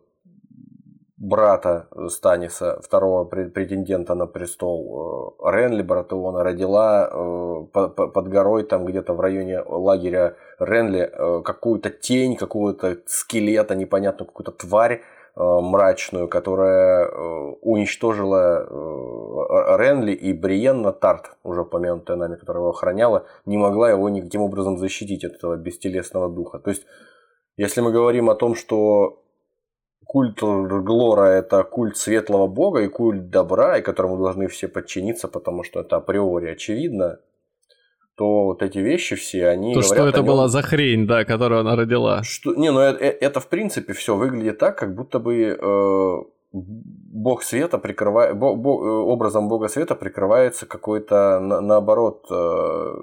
брата 1.17 1.87
Станиса, 2.09 2.81
второго 2.83 3.25
пре- 3.25 3.49
претендента 3.49 4.15
на 4.15 4.27
престол, 4.27 5.37
э, 5.41 5.51
Ренли. 5.53 5.83
Баратеона, 5.83 6.43
родила 6.43 7.09
э, 7.09 7.67
по- 7.73 7.89
по- 7.89 8.09
под 8.09 8.29
горой, 8.29 8.65
там 8.65 8.85
где-то 8.85 9.15
в 9.15 9.21
районе 9.21 9.61
лагеря 9.61 10.35
Ренли, 10.59 11.11
какую-то 11.45 11.91
тень, 11.91 12.37
какого-то 12.37 12.97
скелета, 13.07 13.75
непонятную 13.77 14.27
какую-то 14.27 14.53
тварь 14.53 15.01
мрачную, 15.41 16.29
которая 16.29 17.07
э, 17.07 17.55
уничтожила 17.63 18.63
э, 18.63 19.77
Ренли 19.79 20.13
и 20.13 20.33
Бриенна 20.33 20.93
Тарт, 20.93 21.37
уже 21.43 21.63
упомянутая 21.63 22.17
нами, 22.17 22.37
которая 22.37 22.63
его 22.63 22.71
охраняла, 22.71 23.27
не 23.47 23.57
могла 23.57 23.91
его 23.91 24.09
никаким 24.09 24.43
образом 24.43 24.79
защитить 24.79 25.25
от 25.25 25.33
этого 25.33 25.57
бестелесного 25.57 26.29
духа. 26.29 26.59
То 26.59 26.71
есть, 26.71 26.87
если 27.57 27.81
мы 27.81 27.93
говорим 27.93 28.29
о 28.29 28.35
том, 28.35 28.55
что 28.55 29.23
культ 30.05 30.41
Глора– 30.41 31.23
это 31.27 31.63
культ 31.63 31.97
светлого 31.97 32.47
бога 32.47 32.81
и 32.81 32.89
культ 32.89 33.31
добра, 33.31 33.79
и 33.79 33.83
которому 33.83 34.19
должны 34.19 34.49
все 34.49 34.69
подчиниться, 34.69 35.29
потому 35.29 35.63
что 35.63 35.81
это 35.81 35.97
априори 35.97 36.51
очевидно, 36.51 37.21
то 38.21 38.45
вот 38.45 38.63
эти 38.63 38.77
вещи 38.81 39.17
все, 39.17 39.49
они 39.49 39.73
То, 39.73 39.81
что 39.81 40.07
это 40.07 40.23
была 40.23 40.47
за 40.49 40.61
хрень, 40.61 41.07
да, 41.07 41.25
которую 41.25 41.61
она 41.61 41.75
родила. 41.75 42.23
что, 42.23 42.55
не, 42.55 42.71
ну 42.71 42.81
это, 42.81 43.03
это, 43.03 43.41
в 43.41 43.47
принципе 43.49 43.95
все 43.95 44.15
выглядит 44.15 44.59
так, 44.59 44.77
как 44.79 44.95
будто 44.95 45.19
бы 45.19 45.35
э, 45.59 46.17
бог 46.53 47.43
света 47.43 47.79
прикрывает, 47.79 48.37
бо- 48.37 48.55
бо- 48.57 48.85
э, 48.85 48.91
образом 49.13 49.49
бога 49.49 49.69
света 49.69 49.95
прикрывается 49.95 50.67
какое-то 50.67 51.41
на- 51.41 51.61
наоборот 51.63 52.27
э, 52.31 52.95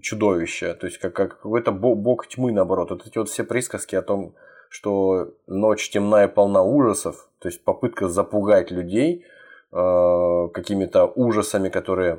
чудовище, 0.00 0.72
то 0.74 0.86
есть 0.86 0.98
как, 0.98 1.12
как 1.12 1.28
какой-то 1.42 1.70
бо- 1.72 1.94
бог 1.94 2.26
тьмы 2.26 2.50
наоборот. 2.52 2.90
Вот 2.90 3.06
эти 3.06 3.18
вот 3.18 3.28
все 3.28 3.44
присказки 3.44 3.94
о 3.96 4.02
том, 4.02 4.32
что 4.70 5.26
ночь 5.46 5.90
темна 5.90 6.24
и 6.24 6.28
полна 6.28 6.62
ужасов, 6.62 7.28
то 7.40 7.48
есть 7.48 7.62
попытка 7.62 8.08
запугать 8.08 8.70
людей 8.70 9.24
э, 9.70 10.48
какими-то 10.54 11.04
ужасами, 11.14 11.68
которые 11.68 12.16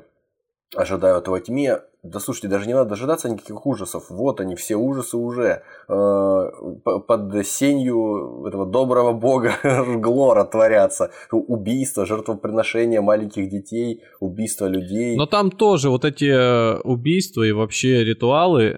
ожидают 0.75 1.27
во 1.27 1.39
тьме. 1.39 1.79
Да 2.03 2.19
слушайте, 2.19 2.49
даже 2.49 2.67
не 2.67 2.73
надо 2.73 2.89
дожидаться 2.89 3.29
никаких 3.29 3.65
ужасов. 3.65 4.09
Вот 4.09 4.41
они, 4.41 4.55
все 4.55 4.75
ужасы 4.75 5.15
уже 5.15 5.63
э, 5.87 6.49
под 6.83 7.47
сенью 7.47 8.43
этого 8.45 8.65
доброго 8.65 9.13
бога 9.13 9.53
Глора 9.95 10.43
творятся. 10.43 11.11
Убийства, 11.31 12.05
жертвоприношения 12.05 13.01
маленьких 13.01 13.49
детей, 13.49 14.01
убийства 14.19 14.65
людей. 14.65 15.15
Но 15.15 15.27
там 15.27 15.49
тоже 15.49 15.89
вот 15.89 16.03
эти 16.03 16.25
э, 16.25 16.81
убийства 16.81 17.43
и 17.43 17.53
вообще 17.53 18.03
ритуалы, 18.03 18.63
э, 18.63 18.77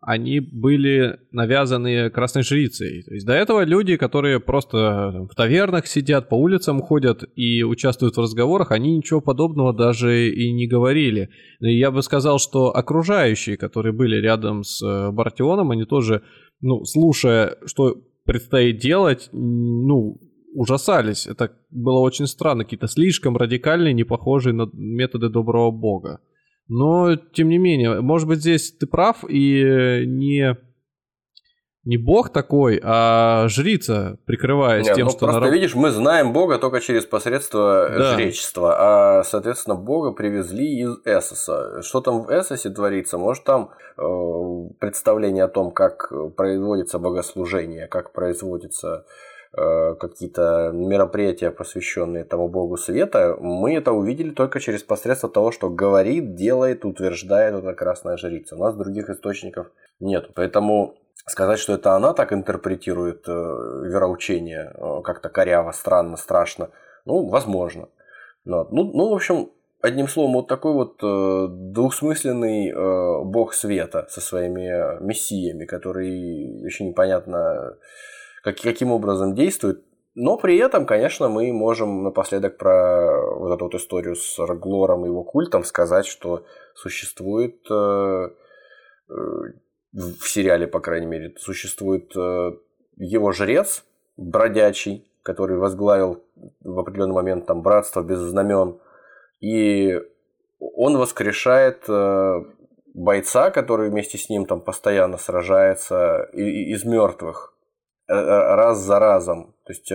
они 0.00 0.40
были 0.40 1.18
навязаны 1.32 2.08
красной 2.08 2.44
жрицей. 2.44 3.02
То 3.02 3.12
есть 3.12 3.26
до 3.26 3.34
этого 3.34 3.64
люди, 3.64 3.98
которые 3.98 4.40
просто 4.40 5.10
там, 5.12 5.28
в 5.28 5.34
тавернах 5.34 5.86
сидят, 5.86 6.30
по 6.30 6.36
улицам 6.36 6.80
ходят 6.80 7.24
и 7.36 7.62
участвуют 7.62 8.16
в 8.16 8.20
разговорах, 8.20 8.70
они 8.70 8.96
ничего 8.96 9.20
подобного 9.20 9.74
даже 9.74 10.30
и 10.30 10.50
не 10.50 10.66
говорили. 10.66 11.28
Я 11.60 11.90
бы 11.90 12.02
сказал, 12.02 12.38
что 12.38 12.53
окружающие, 12.54 13.56
которые 13.56 13.92
были 13.92 14.16
рядом 14.16 14.62
с 14.62 14.82
э, 14.82 15.10
Бартионом, 15.10 15.70
они 15.70 15.84
тоже, 15.84 16.22
ну, 16.60 16.84
слушая, 16.84 17.56
что 17.66 17.96
предстоит 18.24 18.78
делать, 18.78 19.28
ну, 19.32 20.18
ужасались. 20.54 21.26
Это 21.26 21.52
было 21.70 21.98
очень 21.98 22.26
странно, 22.26 22.64
какие-то 22.64 22.88
слишком 22.88 23.36
радикальные, 23.36 23.92
не 23.92 24.04
похожие 24.04 24.54
на 24.54 24.68
методы 24.72 25.28
доброго 25.28 25.70
бога. 25.70 26.20
Но, 26.68 27.16
тем 27.16 27.48
не 27.48 27.58
менее, 27.58 28.00
может 28.00 28.26
быть, 28.26 28.40
здесь 28.40 28.72
ты 28.72 28.86
прав, 28.86 29.24
и 29.28 30.04
не, 30.06 30.56
не 31.84 31.98
бог 31.98 32.30
такой, 32.30 32.80
а 32.82 33.46
жрица, 33.48 34.18
прикрываясь 34.24 34.86
Нет, 34.86 34.96
тем, 34.96 35.06
ну, 35.06 35.10
что... 35.10 35.26
просто 35.26 35.40
на... 35.40 35.50
видишь, 35.50 35.74
мы 35.74 35.90
знаем 35.90 36.32
Бога 36.32 36.58
только 36.58 36.80
через 36.80 37.04
посредство 37.04 37.88
Да. 37.90 38.14
жречества, 38.14 39.18
а, 39.18 39.22
соответственно, 39.24 39.76
Бога 39.76 40.12
привезли 40.12 40.80
из 40.80 40.96
Эссоса. 41.04 41.82
Что 41.82 42.00
там 42.00 42.22
в 42.22 42.30
Эссосе 42.30 42.70
творится? 42.70 43.18
Может, 43.18 43.44
там 43.44 43.70
э, 43.98 44.02
представление 44.78 45.44
о 45.44 45.48
том, 45.48 45.72
как 45.72 46.10
производится 46.36 46.98
богослужение, 46.98 47.86
как 47.86 48.12
производятся 48.12 49.04
э, 49.56 49.94
какие-то 50.00 50.70
мероприятия, 50.72 51.50
посвященные 51.50 52.22
этому 52.22 52.48
Богу 52.48 52.78
Света, 52.78 53.36
мы 53.38 53.76
это 53.76 53.92
увидели 53.92 54.30
только 54.30 54.58
через 54.58 54.82
посредство 54.82 55.28
того, 55.28 55.52
что 55.52 55.68
говорит, 55.68 56.34
делает, 56.34 56.86
утверждает 56.86 57.54
эта 57.54 57.74
красная 57.74 58.16
жрица. 58.16 58.56
У 58.56 58.60
нас 58.60 58.74
других 58.74 59.10
источников 59.10 59.66
нет. 60.00 60.30
Поэтому 60.34 60.96
сказать, 61.26 61.58
что 61.58 61.74
это 61.74 61.92
она 61.92 62.12
так 62.12 62.32
интерпретирует 62.32 63.28
э, 63.28 63.32
вероучение, 63.32 64.72
э, 64.74 65.02
как-то 65.02 65.28
коряво, 65.28 65.72
странно, 65.72 66.16
страшно, 66.16 66.70
ну, 67.04 67.28
возможно. 67.28 67.88
Но, 68.44 68.64
ну, 68.70 68.84
ну, 68.92 69.10
в 69.10 69.14
общем, 69.14 69.50
одним 69.80 70.08
словом, 70.08 70.34
вот 70.34 70.48
такой 70.48 70.72
вот 70.74 71.02
э, 71.02 71.46
двухсмысленный 71.48 72.72
бог 73.24 73.54
света 73.54 74.06
со 74.10 74.20
своими 74.20 75.02
мессиями, 75.02 75.64
который 75.64 76.10
еще 76.64 76.84
непонятно 76.84 77.78
как, 78.42 78.56
каким 78.56 78.92
образом 78.92 79.34
действует. 79.34 79.82
Но 80.14 80.36
при 80.36 80.58
этом, 80.58 80.86
конечно, 80.86 81.28
мы 81.28 81.52
можем 81.52 82.04
напоследок 82.04 82.56
про 82.56 83.36
вот 83.36 83.52
эту 83.52 83.64
вот 83.64 83.74
историю 83.74 84.14
с 84.14 84.38
Раглором 84.38 85.04
и 85.04 85.08
его 85.08 85.24
культом 85.24 85.64
сказать, 85.64 86.06
что 86.06 86.44
существует 86.74 87.56
э, 87.68 88.28
в 89.94 90.26
сериале, 90.28 90.66
по 90.66 90.80
крайней 90.80 91.06
мере, 91.06 91.34
существует 91.38 92.14
э, 92.16 92.50
его 92.96 93.32
жрец 93.32 93.84
бродячий, 94.16 95.08
который 95.22 95.56
возглавил 95.56 96.24
в 96.60 96.78
определенный 96.78 97.14
момент 97.14 97.46
там 97.46 97.62
братство 97.62 98.02
без 98.02 98.18
знамен, 98.18 98.80
и 99.40 100.00
он 100.58 100.98
воскрешает 100.98 101.84
э, 101.88 102.42
бойца, 102.92 103.50
который 103.50 103.88
вместе 103.90 104.18
с 104.18 104.28
ним 104.28 104.46
там 104.46 104.60
постоянно 104.60 105.16
сражается 105.16 106.28
из 106.32 106.84
мертвых 106.84 107.56
э, 108.08 108.14
раз 108.14 108.78
за 108.78 108.98
разом. 108.98 109.54
То 109.64 109.72
есть 109.72 109.92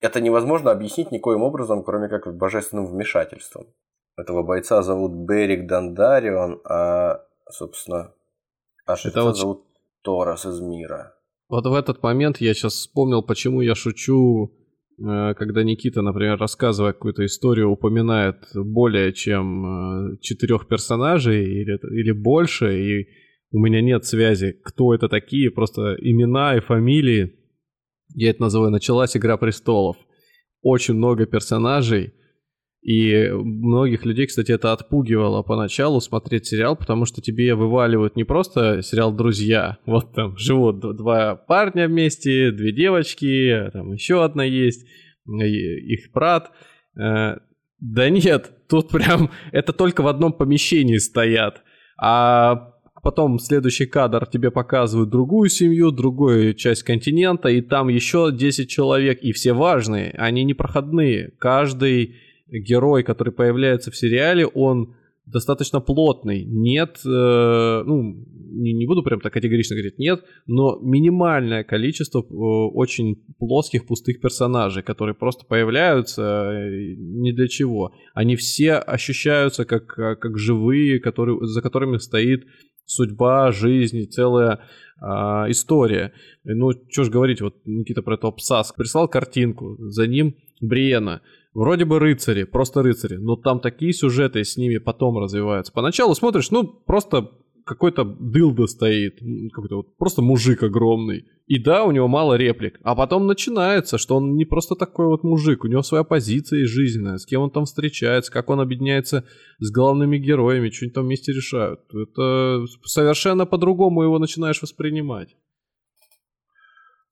это 0.00 0.20
невозможно 0.20 0.70
объяснить 0.70 1.10
никоим 1.10 1.42
образом, 1.42 1.82
кроме 1.82 2.08
как 2.08 2.36
божественным 2.36 2.86
вмешательством. 2.86 3.66
Этого 4.16 4.42
бойца 4.42 4.82
зовут 4.82 5.12
Берик 5.12 5.66
Дандарион, 5.66 6.60
а, 6.64 7.22
собственно, 7.50 8.12
а 8.86 8.96
жреца 8.96 9.22
вот- 9.22 9.36
зовут 9.36 9.64
Торос 10.02 10.46
из 10.46 10.60
мира. 10.60 11.12
Вот 11.48 11.66
в 11.66 11.74
этот 11.74 12.02
момент 12.02 12.40
я 12.40 12.54
сейчас 12.54 12.74
вспомнил, 12.74 13.22
почему 13.22 13.60
я 13.60 13.74
шучу, 13.74 14.52
э, 14.98 15.34
когда 15.34 15.62
Никита, 15.62 16.02
например, 16.02 16.38
рассказывая 16.38 16.92
какую-то 16.92 17.24
историю, 17.24 17.70
упоминает 17.70 18.48
более 18.54 19.12
чем 19.12 19.66
э, 20.14 20.18
четырех 20.20 20.66
персонажей 20.66 21.44
или, 21.44 21.78
или 22.00 22.12
больше, 22.12 22.80
и 22.80 23.08
у 23.52 23.58
меня 23.58 23.80
нет 23.80 24.04
связи, 24.04 24.52
кто 24.64 24.94
это 24.94 25.08
такие, 25.08 25.50
просто 25.50 25.96
имена 26.00 26.56
и 26.56 26.60
фамилии. 26.60 27.32
Я 28.14 28.30
это 28.30 28.42
называю 28.42 28.70
«Началась 28.70 29.16
Игра 29.16 29.36
Престолов». 29.36 29.96
Очень 30.62 30.94
много 30.94 31.26
персонажей, 31.26 32.12
и 32.86 33.30
многих 33.32 34.06
людей, 34.06 34.28
кстати, 34.28 34.52
это 34.52 34.72
отпугивало 34.72 35.42
поначалу 35.42 36.00
смотреть 36.00 36.46
сериал, 36.46 36.76
потому 36.76 37.04
что 37.04 37.20
тебе 37.20 37.56
вываливают 37.56 38.14
не 38.14 38.22
просто 38.22 38.80
сериал 38.80 39.12
«Друзья», 39.12 39.78
вот 39.86 40.14
там 40.14 40.36
живут 40.36 40.78
два 40.96 41.34
парня 41.34 41.88
вместе, 41.88 42.52
две 42.52 42.70
девочки, 42.70 43.70
там 43.72 43.92
еще 43.92 44.22
одна 44.22 44.44
есть, 44.44 44.86
их 45.26 46.12
брат. 46.14 46.52
Э, 46.96 47.38
Да 47.80 48.08
нет, 48.08 48.52
тут 48.68 48.88
прям 48.92 49.32
это 49.50 49.72
только 49.72 50.02
в 50.02 50.06
одном 50.06 50.32
помещении 50.32 50.98
стоят, 50.98 51.62
а 52.00 52.72
потом 53.02 53.40
следующий 53.40 53.86
кадр 53.86 54.26
тебе 54.26 54.52
показывают 54.52 55.10
другую 55.10 55.48
семью, 55.48 55.90
другую 55.90 56.54
часть 56.54 56.84
континента, 56.84 57.48
и 57.48 57.62
там 57.62 57.88
еще 57.88 58.30
10 58.32 58.70
человек, 58.70 59.18
и 59.22 59.32
все 59.32 59.54
важные, 59.54 60.12
они 60.12 60.44
не 60.44 60.54
проходные. 60.54 61.32
Каждый 61.40 62.14
герой, 62.48 63.02
который 63.02 63.32
появляется 63.32 63.90
в 63.90 63.96
сериале, 63.96 64.46
он 64.46 64.94
достаточно 65.26 65.80
плотный. 65.80 66.44
Нет, 66.44 67.00
э, 67.04 67.82
ну, 67.84 68.24
не, 68.52 68.72
не 68.72 68.86
буду 68.86 69.02
прям 69.02 69.20
так 69.20 69.32
категорично 69.32 69.74
говорить 69.74 69.98
нет, 69.98 70.24
но 70.46 70.78
минимальное 70.80 71.64
количество 71.64 72.20
э, 72.20 72.24
очень 72.30 73.16
плоских, 73.38 73.86
пустых 73.86 74.20
персонажей, 74.20 74.82
которые 74.82 75.14
просто 75.14 75.44
появляются 75.44 76.22
э, 76.22 76.94
ни 76.96 77.32
для 77.32 77.48
чего. 77.48 77.92
Они 78.14 78.36
все 78.36 78.74
ощущаются 78.74 79.64
как, 79.64 79.86
как 79.86 80.38
живые, 80.38 81.00
которые, 81.00 81.44
за 81.44 81.60
которыми 81.60 81.98
стоит 81.98 82.46
судьба, 82.84 83.50
жизнь, 83.50 84.08
целая 84.08 84.60
а, 85.00 85.50
история. 85.50 86.12
Ну, 86.44 86.70
что 86.88 87.04
ж 87.04 87.10
говорить, 87.10 87.40
вот 87.40 87.56
Никита 87.64 88.00
про 88.00 88.14
этого 88.14 88.30
пса 88.30 88.62
прислал 88.76 89.08
картинку, 89.08 89.76
за 89.78 90.06
ним 90.06 90.36
Бриена. 90.60 91.22
Вроде 91.54 91.84
бы 91.84 91.98
рыцари, 91.98 92.44
просто 92.44 92.82
рыцари, 92.82 93.16
но 93.16 93.36
там 93.36 93.60
такие 93.60 93.92
сюжеты 93.92 94.44
с 94.44 94.56
ними 94.56 94.78
потом 94.78 95.18
развиваются. 95.18 95.72
Поначалу 95.72 96.14
смотришь, 96.14 96.50
ну, 96.50 96.64
просто 96.64 97.30
какой-то 97.66 98.04
дылда 98.04 98.66
стоит, 98.66 99.18
какой-то 99.52 99.76
вот 99.76 99.96
просто 99.96 100.22
мужик 100.22 100.62
огромный. 100.62 101.24
И 101.46 101.58
да, 101.58 101.84
у 101.84 101.90
него 101.90 102.08
мало 102.08 102.34
реплик. 102.34 102.78
А 102.82 102.94
потом 102.94 103.26
начинается, 103.26 103.98
что 103.98 104.16
он 104.16 104.36
не 104.36 104.44
просто 104.44 104.76
такой 104.76 105.06
вот 105.06 105.24
мужик, 105.24 105.64
у 105.64 105.68
него 105.68 105.82
своя 105.82 106.04
позиция 106.04 106.60
и 106.60 106.64
жизненная, 106.64 107.18
с 107.18 107.26
кем 107.26 107.42
он 107.42 107.50
там 107.50 107.64
встречается, 107.64 108.32
как 108.32 108.50
он 108.50 108.60
объединяется 108.60 109.24
с 109.58 109.70
главными 109.70 110.16
героями, 110.16 110.70
что 110.70 110.84
они 110.84 110.92
там 110.92 111.06
вместе 111.06 111.32
решают. 111.32 111.80
Это 111.92 112.64
совершенно 112.84 113.46
по-другому 113.46 114.02
его 114.02 114.18
начинаешь 114.18 114.62
воспринимать. 114.62 115.36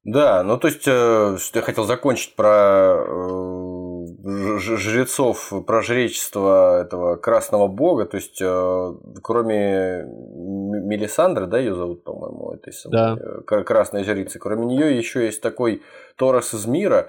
Да, 0.05 0.43
ну 0.43 0.59
то 0.59 0.68
есть, 0.68 0.86
э, 0.86 1.36
что 1.39 1.59
я 1.59 1.62
хотел 1.62 1.85
закончить 1.85 2.36
про 2.36 2.97
э, 2.98 4.59
жрецов, 4.59 5.51
про 5.66 5.81
жречество 5.81 6.82
этого 6.82 7.16
красного 7.16 7.68
бога, 7.68 8.05
то 8.05 8.18
есть, 8.18 8.40
э, 8.43 8.94
кроме 9.22 10.05
Мелисандры, 10.05 11.47
да, 11.47 11.59
ее 11.59 11.74
зовут, 11.74 12.05
по-моему, 12.05 12.52
этой 12.52 12.74
самой 12.74 13.16
да. 13.16 13.62
красной 13.62 14.05
жрицы, 14.05 14.39
кроме 14.39 14.66
нее 14.66 14.97
еще 14.97 15.24
есть 15.24 15.40
такой 15.40 15.82
Торос 16.16 16.52
из 16.52 16.66
мира, 16.66 17.09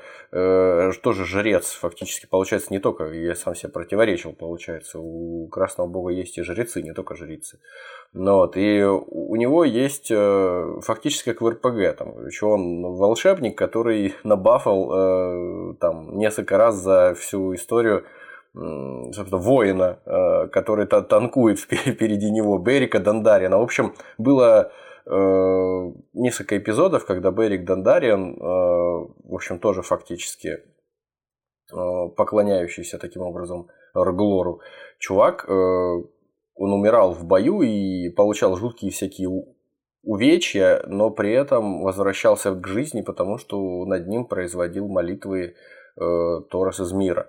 тоже 1.01 1.25
жрец, 1.25 1.71
фактически, 1.71 2.25
получается, 2.25 2.73
не 2.73 2.79
только, 2.79 3.05
я 3.05 3.35
сам 3.35 3.55
себе 3.55 3.71
противоречил, 3.71 4.33
получается, 4.33 4.99
у 4.99 5.47
красного 5.47 5.87
бога 5.87 6.11
есть 6.11 6.37
и 6.37 6.43
жрецы, 6.43 6.81
не 6.81 6.93
только 6.93 7.15
жрицы. 7.15 7.59
Ну, 8.13 8.35
вот, 8.35 8.57
и 8.57 8.83
у 8.83 9.35
него 9.35 9.63
есть 9.63 10.11
э, 10.11 10.79
фактически 10.81 11.31
как 11.31 11.41
в 11.41 11.49
РПГ, 11.49 11.97
там, 11.97 12.25
еще 12.25 12.47
он 12.47 12.83
волшебник, 12.95 13.57
который 13.57 14.15
набафал 14.23 14.91
э, 14.91 15.73
там 15.79 16.17
несколько 16.17 16.57
раз 16.57 16.75
за 16.75 17.15
всю 17.15 17.55
историю 17.55 18.03
собственно, 18.53 19.37
воина, 19.37 19.99
э, 20.05 20.47
который 20.47 20.85
танкует 20.85 21.59
впереди 21.59 22.31
него, 22.31 22.57
Берика 22.57 22.99
Дандариана. 22.99 23.59
В 23.59 23.63
общем, 23.63 23.93
было 24.17 24.71
э, 25.05 25.91
несколько 26.13 26.57
эпизодов, 26.57 27.05
когда 27.05 27.31
Берик 27.31 27.65
Дандариан, 27.65 28.33
э, 28.33 28.37
в 28.39 29.33
общем, 29.33 29.59
тоже 29.59 29.81
фактически 29.81 30.49
э, 30.49 32.09
поклоняющийся 32.15 32.97
таким 32.97 33.21
образом 33.21 33.67
Рглору, 33.95 34.61
чувак, 34.99 35.45
э, 35.47 35.51
он 35.51 36.73
умирал 36.73 37.13
в 37.13 37.25
бою 37.25 37.61
и 37.61 38.09
получал 38.09 38.55
жуткие 38.55 38.91
всякие 38.91 39.29
увечья, 40.03 40.83
но 40.87 41.09
при 41.09 41.33
этом 41.33 41.81
возвращался 41.81 42.53
к 42.53 42.65
жизни, 42.67 43.01
потому 43.01 43.37
что 43.37 43.85
над 43.85 44.07
ним 44.07 44.25
производил 44.25 44.87
молитвы 44.87 45.55
э, 45.99 46.41
Торос 46.49 46.79
из 46.79 46.91
мира. 46.93 47.27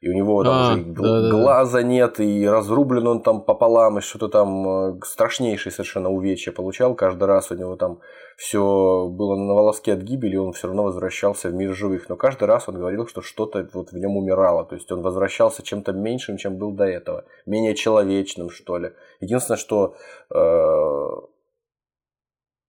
И 0.00 0.08
у 0.08 0.12
него 0.14 0.44
там 0.44 0.54
а, 0.54 0.72
уже 0.72 0.84
да, 0.84 1.30
глаза 1.30 1.78
да. 1.78 1.82
нет, 1.82 2.20
и 2.20 2.46
разрублен 2.46 3.06
он 3.08 3.22
там 3.22 3.42
пополам, 3.42 3.98
и 3.98 4.00
что-то 4.00 4.28
там 4.28 4.68
э, 4.68 5.00
страшнейшее 5.04 5.72
совершенно 5.72 6.08
увечья 6.08 6.52
получал. 6.52 6.94
Каждый 6.94 7.24
раз 7.24 7.50
у 7.50 7.56
него 7.56 7.74
там 7.74 7.98
все 8.36 9.08
было 9.10 9.34
на 9.34 9.54
волоске 9.54 9.94
от 9.94 10.00
гибели, 10.00 10.36
он 10.36 10.52
все 10.52 10.68
равно 10.68 10.84
возвращался 10.84 11.48
в 11.48 11.54
мир 11.54 11.74
живых. 11.74 12.08
Но 12.08 12.14
каждый 12.14 12.44
раз 12.44 12.68
он 12.68 12.76
говорил, 12.76 13.08
что 13.08 13.22
что-то 13.22 13.68
вот 13.72 13.90
в 13.90 13.98
нем 13.98 14.16
умирало. 14.16 14.64
То 14.64 14.76
есть 14.76 14.90
он 14.92 15.02
возвращался 15.02 15.64
чем-то 15.64 15.92
меньшим, 15.92 16.36
чем 16.36 16.58
был 16.58 16.72
до 16.72 16.84
этого. 16.84 17.24
Менее 17.44 17.74
человечным, 17.74 18.50
что 18.50 18.78
ли. 18.78 18.92
Единственное, 19.20 19.58
что 19.58 19.96
э, 20.32 21.08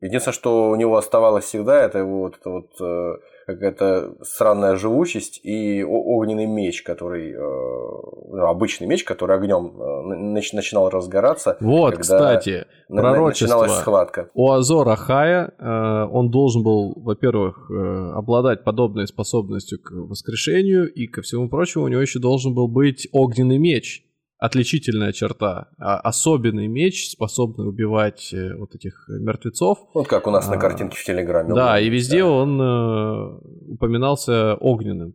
Единственное, 0.01 0.33
что 0.33 0.69
у 0.69 0.75
него 0.75 0.95
оставалось 0.95 1.45
всегда, 1.45 1.83
это 1.83 2.05
вот, 2.05 2.37
это 2.37 2.49
вот 2.49 2.69
э, 2.81 3.17
какая-то 3.53 4.15
странная 4.21 4.75
живучесть 4.75 5.39
и 5.43 5.83
огненный 5.83 6.45
меч, 6.45 6.83
который 6.83 7.33
э, 7.33 8.39
обычный 8.41 8.87
меч, 8.87 9.03
который 9.03 9.35
огнем 9.37 9.73
э, 9.79 10.53
начинал 10.53 10.89
разгораться. 10.89 11.57
Вот, 11.59 11.97
кстати, 11.97 12.65
пророчество. 12.87 13.45
Начиналась 13.45 13.79
схватка. 13.79 14.29
У 14.33 14.51
Азора 14.51 14.95
Хая 14.95 15.53
он 15.59 16.29
должен 16.29 16.63
был, 16.63 16.93
во-первых, 16.95 17.69
обладать 18.15 18.63
подобной 18.63 19.07
способностью 19.07 19.79
к 19.81 19.91
воскрешению, 19.91 20.91
и 20.91 21.07
ко 21.07 21.21
всему 21.21 21.49
прочему 21.49 21.85
у 21.85 21.87
него 21.87 22.01
еще 22.01 22.19
должен 22.19 22.53
был 22.53 22.67
быть 22.67 23.07
огненный 23.11 23.57
меч 23.57 24.05
отличительная 24.39 25.11
черта. 25.11 25.67
А 25.77 25.99
особенный 25.99 26.67
меч, 26.67 27.11
способный 27.11 27.67
убивать 27.67 28.33
э, 28.33 28.55
вот 28.55 28.73
этих 28.73 29.05
мертвецов. 29.09 29.79
Вот 29.93 30.07
как 30.07 30.27
у 30.27 30.31
нас 30.31 30.47
а, 30.47 30.51
на 30.51 30.57
картинке 30.57 30.97
в 30.97 31.03
Телеграме. 31.03 31.53
Да, 31.53 31.79
и 31.79 31.89
везде 31.89 32.19
да. 32.19 32.27
он 32.27 32.61
э, 32.61 33.73
упоминался 33.73 34.55
огненным. 34.55 35.13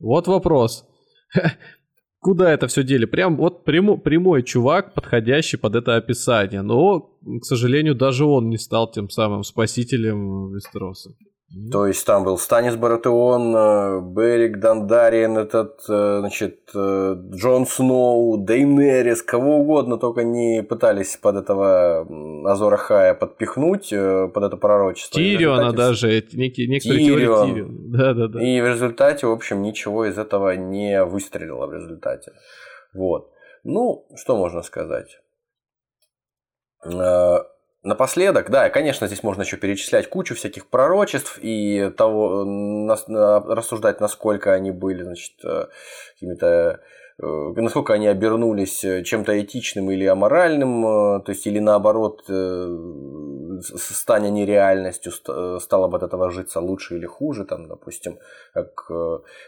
Вот 0.00 0.26
вопрос. 0.26 0.88
Куда 2.20 2.50
это 2.52 2.66
все 2.66 2.82
дели? 2.82 3.04
Прям 3.04 3.36
вот 3.36 3.64
прямо, 3.64 3.96
прямой 3.96 4.42
чувак, 4.42 4.94
подходящий 4.94 5.58
под 5.58 5.76
это 5.76 5.96
описание. 5.96 6.62
Но, 6.62 7.00
к 7.40 7.44
сожалению, 7.44 7.94
даже 7.94 8.24
он 8.24 8.48
не 8.48 8.58
стал 8.58 8.90
тем 8.90 9.10
самым 9.10 9.44
спасителем 9.44 10.52
Вестероса. 10.52 11.10
То 11.72 11.86
есть 11.86 12.04
там 12.04 12.24
был 12.24 12.36
Станис 12.36 12.76
Баратеон, 12.76 13.56
э, 13.56 14.00
Берик 14.02 14.58
Дандариен, 14.58 15.38
этот, 15.38 15.80
э, 15.88 16.18
значит, 16.20 16.68
э, 16.74 17.16
Джон 17.34 17.66
Сноу, 17.66 18.36
Дейнерис, 18.36 19.22
кого 19.22 19.60
угодно, 19.60 19.96
только 19.96 20.24
не 20.24 20.62
пытались 20.62 21.16
под 21.16 21.36
этого 21.36 22.06
Азора 22.44 22.76
Хая 22.76 23.14
подпихнуть, 23.14 23.88
под 23.88 24.44
это 24.44 24.58
пророчество. 24.58 25.18
Тириона 25.18 25.72
даже, 25.72 26.22
некие, 26.34 26.68
некоторые 26.68 27.06
Тирион. 27.06 27.54
Тирион. 27.54 27.78
Да, 27.88 28.12
да, 28.12 28.28
да. 28.28 28.42
И 28.42 28.60
в 28.60 28.66
результате, 28.66 29.26
в 29.26 29.30
общем, 29.30 29.62
ничего 29.62 30.04
из 30.04 30.18
этого 30.18 30.54
не 30.54 31.02
выстрелило 31.02 31.66
в 31.66 31.72
результате. 31.72 32.32
Вот. 32.92 33.30
Ну, 33.64 34.06
что 34.16 34.36
можно 34.36 34.60
сказать? 34.62 35.18
Напоследок, 37.84 38.50
да, 38.50 38.70
конечно, 38.70 39.06
здесь 39.06 39.22
можно 39.22 39.42
еще 39.42 39.56
перечислять 39.56 40.10
кучу 40.10 40.34
всяких 40.34 40.66
пророчеств 40.66 41.38
и 41.40 41.90
того, 41.96 42.44
рассуждать, 42.98 44.00
насколько 44.00 44.52
они 44.52 44.72
были, 44.72 45.04
значит, 45.04 45.34
э, 45.44 45.66
какими-то 46.14 46.80
э, 47.22 47.52
насколько 47.54 47.94
они 47.94 48.08
обернулись 48.08 48.80
чем-то 48.80 49.40
этичным 49.40 49.92
или 49.92 50.06
аморальным, 50.06 50.84
э, 50.84 51.20
то 51.20 51.30
есть 51.30 51.46
или 51.46 51.60
наоборот, 51.60 52.24
станя 53.62 54.30
нереальностью, 54.30 55.12
стало 55.60 55.86
бы 55.86 55.98
от 55.98 56.02
этого 56.02 56.32
житься 56.32 56.60
лучше 56.60 56.96
или 56.96 57.06
хуже, 57.06 57.44
там, 57.44 57.68
допустим, 57.68 58.18
как 58.54 58.90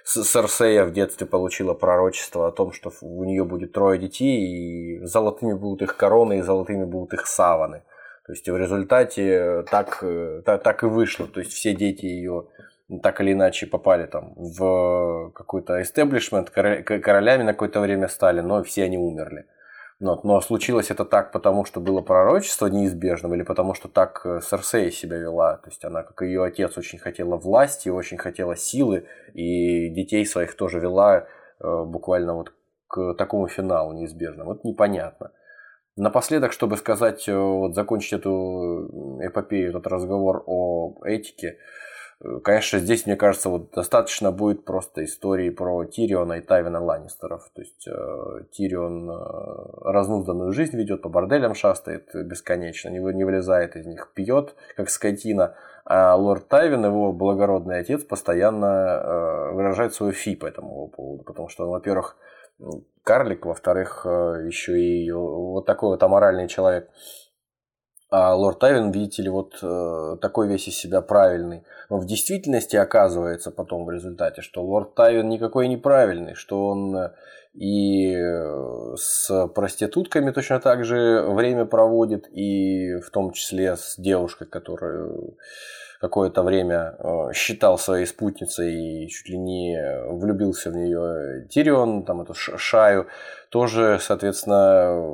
Серсея 0.04 0.84
в 0.84 0.92
детстве 0.92 1.26
получила 1.26 1.74
пророчество 1.74 2.46
о 2.46 2.52
том, 2.52 2.70
что 2.70 2.92
у 3.00 3.24
нее 3.24 3.42
будет 3.42 3.72
трое 3.72 3.98
детей, 3.98 4.46
и 4.46 5.04
золотыми 5.04 5.54
будут 5.54 5.82
их 5.82 5.96
короны, 5.96 6.38
и 6.38 6.42
золотыми 6.42 6.84
будут 6.84 7.14
их 7.14 7.26
саваны. 7.26 7.82
То 8.30 8.34
есть 8.34 8.48
в 8.48 8.56
результате 8.56 9.22
э, 9.28 9.62
так, 9.68 9.98
э, 10.02 10.42
так, 10.46 10.62
так 10.62 10.84
и 10.84 10.86
вышло. 10.86 11.26
То 11.26 11.40
есть 11.40 11.52
все 11.52 11.74
дети 11.74 12.06
ее 12.06 12.46
так 13.02 13.20
или 13.20 13.32
иначе 13.32 13.66
попали 13.66 14.06
там 14.06 14.34
в 14.36 15.32
какой-то 15.34 15.82
эстеблишмент, 15.82 16.50
королями 16.50 17.42
на 17.42 17.54
какое-то 17.54 17.80
время 17.80 18.06
стали, 18.06 18.40
но 18.40 18.62
все 18.62 18.84
они 18.84 18.98
умерли. 18.98 19.46
Но, 19.98 20.20
но 20.22 20.40
случилось 20.40 20.92
это 20.92 21.04
так, 21.04 21.32
потому 21.32 21.64
что 21.64 21.80
было 21.80 22.02
пророчество 22.02 22.68
неизбежным, 22.68 23.34
или 23.34 23.42
потому 23.42 23.74
что 23.74 23.88
так 23.88 24.20
э, 24.24 24.40
Серсея 24.48 24.92
себя 24.92 25.16
вела. 25.16 25.56
То 25.56 25.70
есть 25.70 25.84
она, 25.84 26.04
как 26.04 26.22
и 26.22 26.26
ее 26.26 26.44
отец, 26.44 26.78
очень 26.78 27.00
хотела 27.00 27.36
власти, 27.36 27.88
очень 27.88 28.16
хотела 28.16 28.54
силы, 28.54 29.08
и 29.34 29.88
детей 29.88 30.24
своих 30.24 30.54
тоже 30.54 30.78
вела 30.78 31.26
буквально 31.58 32.34
вот 32.34 32.52
к 32.86 33.14
такому 33.14 33.48
финалу 33.48 33.92
неизбежному. 33.92 34.50
Вот 34.50 34.62
непонятно. 34.62 35.32
Напоследок, 35.96 36.52
чтобы 36.52 36.76
сказать, 36.76 37.28
э, 37.28 37.36
вот 37.36 37.74
закончить 37.74 38.12
эту 38.12 39.18
эпопею, 39.20 39.70
этот 39.70 39.86
разговор 39.88 40.44
о 40.46 40.94
этике, 41.04 41.58
э, 42.20 42.38
конечно, 42.44 42.78
здесь, 42.78 43.06
мне 43.06 43.16
кажется, 43.16 43.48
вот 43.48 43.72
достаточно 43.72 44.30
будет 44.30 44.64
просто 44.64 45.04
истории 45.04 45.50
про 45.50 45.84
Тириона 45.84 46.34
и 46.34 46.40
Тайвина 46.40 46.82
Ланнистеров. 46.82 47.50
То 47.54 47.60
есть 47.60 47.88
э, 47.88 48.44
Тирион 48.52 49.10
э, 49.10 49.14
разнузданную 49.82 50.52
жизнь 50.52 50.76
ведет, 50.76 51.02
по 51.02 51.08
борделям 51.08 51.54
шастает 51.54 52.08
бесконечно, 52.14 52.88
не, 52.88 52.98
не 52.98 53.24
вылезает 53.24 53.74
из 53.76 53.86
них, 53.86 54.12
пьет, 54.14 54.54
как 54.76 54.90
скотина. 54.90 55.56
А 55.84 56.14
лорд 56.14 56.46
Тайвин, 56.46 56.84
его 56.84 57.12
благородный 57.12 57.80
отец, 57.80 58.04
постоянно 58.04 58.66
э, 58.66 59.52
выражает 59.54 59.92
свою 59.92 60.12
фи 60.12 60.36
по 60.36 60.46
этому 60.46 60.86
поводу, 60.86 61.24
потому 61.24 61.48
что 61.48 61.68
во-первых, 61.68 62.16
карлик, 63.02 63.46
во-вторых, 63.46 64.02
э, 64.04 64.44
еще 64.46 64.80
и 64.80 65.10
вот 65.10 65.66
такой 65.66 65.90
вот 65.90 66.02
аморальный 66.02 66.48
человек. 66.48 66.90
А 68.12 68.34
лорд 68.34 68.58
Тайвин, 68.58 68.90
видите 68.90 69.22
ли, 69.22 69.28
вот 69.28 69.58
э, 69.62 70.16
такой 70.20 70.48
весь 70.48 70.66
из 70.68 70.76
себя 70.76 71.00
правильный. 71.00 71.62
Но 71.88 71.98
в 71.98 72.06
действительности 72.06 72.76
оказывается 72.76 73.52
потом 73.52 73.84
в 73.84 73.90
результате, 73.90 74.42
что 74.42 74.64
лорд 74.64 74.94
Тайвин 74.94 75.28
никакой 75.28 75.68
не 75.68 75.76
правильный, 75.76 76.34
что 76.34 76.66
он 76.68 76.96
э, 76.96 77.12
и 77.54 78.16
с 78.96 79.48
проститутками 79.48 80.30
точно 80.30 80.60
так 80.60 80.84
же 80.84 81.22
время 81.28 81.64
проводит, 81.64 82.28
и 82.30 82.96
в 83.00 83.10
том 83.10 83.32
числе 83.32 83.76
с 83.76 83.96
девушкой, 83.98 84.46
которую 84.46 85.36
какое-то 86.00 86.42
время 86.42 86.96
э, 86.98 87.32
считал 87.34 87.78
своей 87.78 88.06
спутницей 88.06 89.04
и 89.04 89.08
чуть 89.08 89.28
ли 89.28 89.36
не 89.36 89.78
влюбился 90.08 90.70
в 90.70 90.76
нее 90.76 91.46
Тирион, 91.48 92.04
там 92.04 92.22
эту 92.22 92.32
Шаю, 92.34 93.06
тоже, 93.50 93.98
соответственно, 94.00 95.04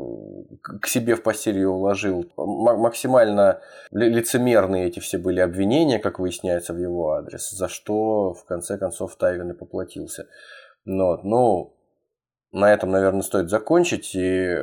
к 0.63 0.87
себе 0.87 1.17
в 1.17 1.23
постель 1.23 1.57
ее 1.57 1.69
уложил. 1.69 2.31
Максимально 2.37 3.61
лицемерные 3.91 4.87
эти 4.87 5.01
все 5.01 5.19
были 5.19 5.41
обвинения, 5.41 5.99
как 5.99 6.21
выясняется, 6.21 6.73
в 6.73 6.79
его 6.79 7.13
адрес, 7.13 7.51
за 7.51 7.69
что, 7.69 8.33
в 8.33 8.45
конце 8.45 8.79
концов, 8.79 9.17
Тайвин 9.17 9.51
и 9.51 9.55
поплатился. 9.55 10.29
Но, 10.85 11.17
ну, 11.25 11.77
на 12.53 12.73
этом, 12.73 12.93
наверное, 12.93 13.23
стоит 13.23 13.51
закончить. 13.51 14.15
И 14.15 14.57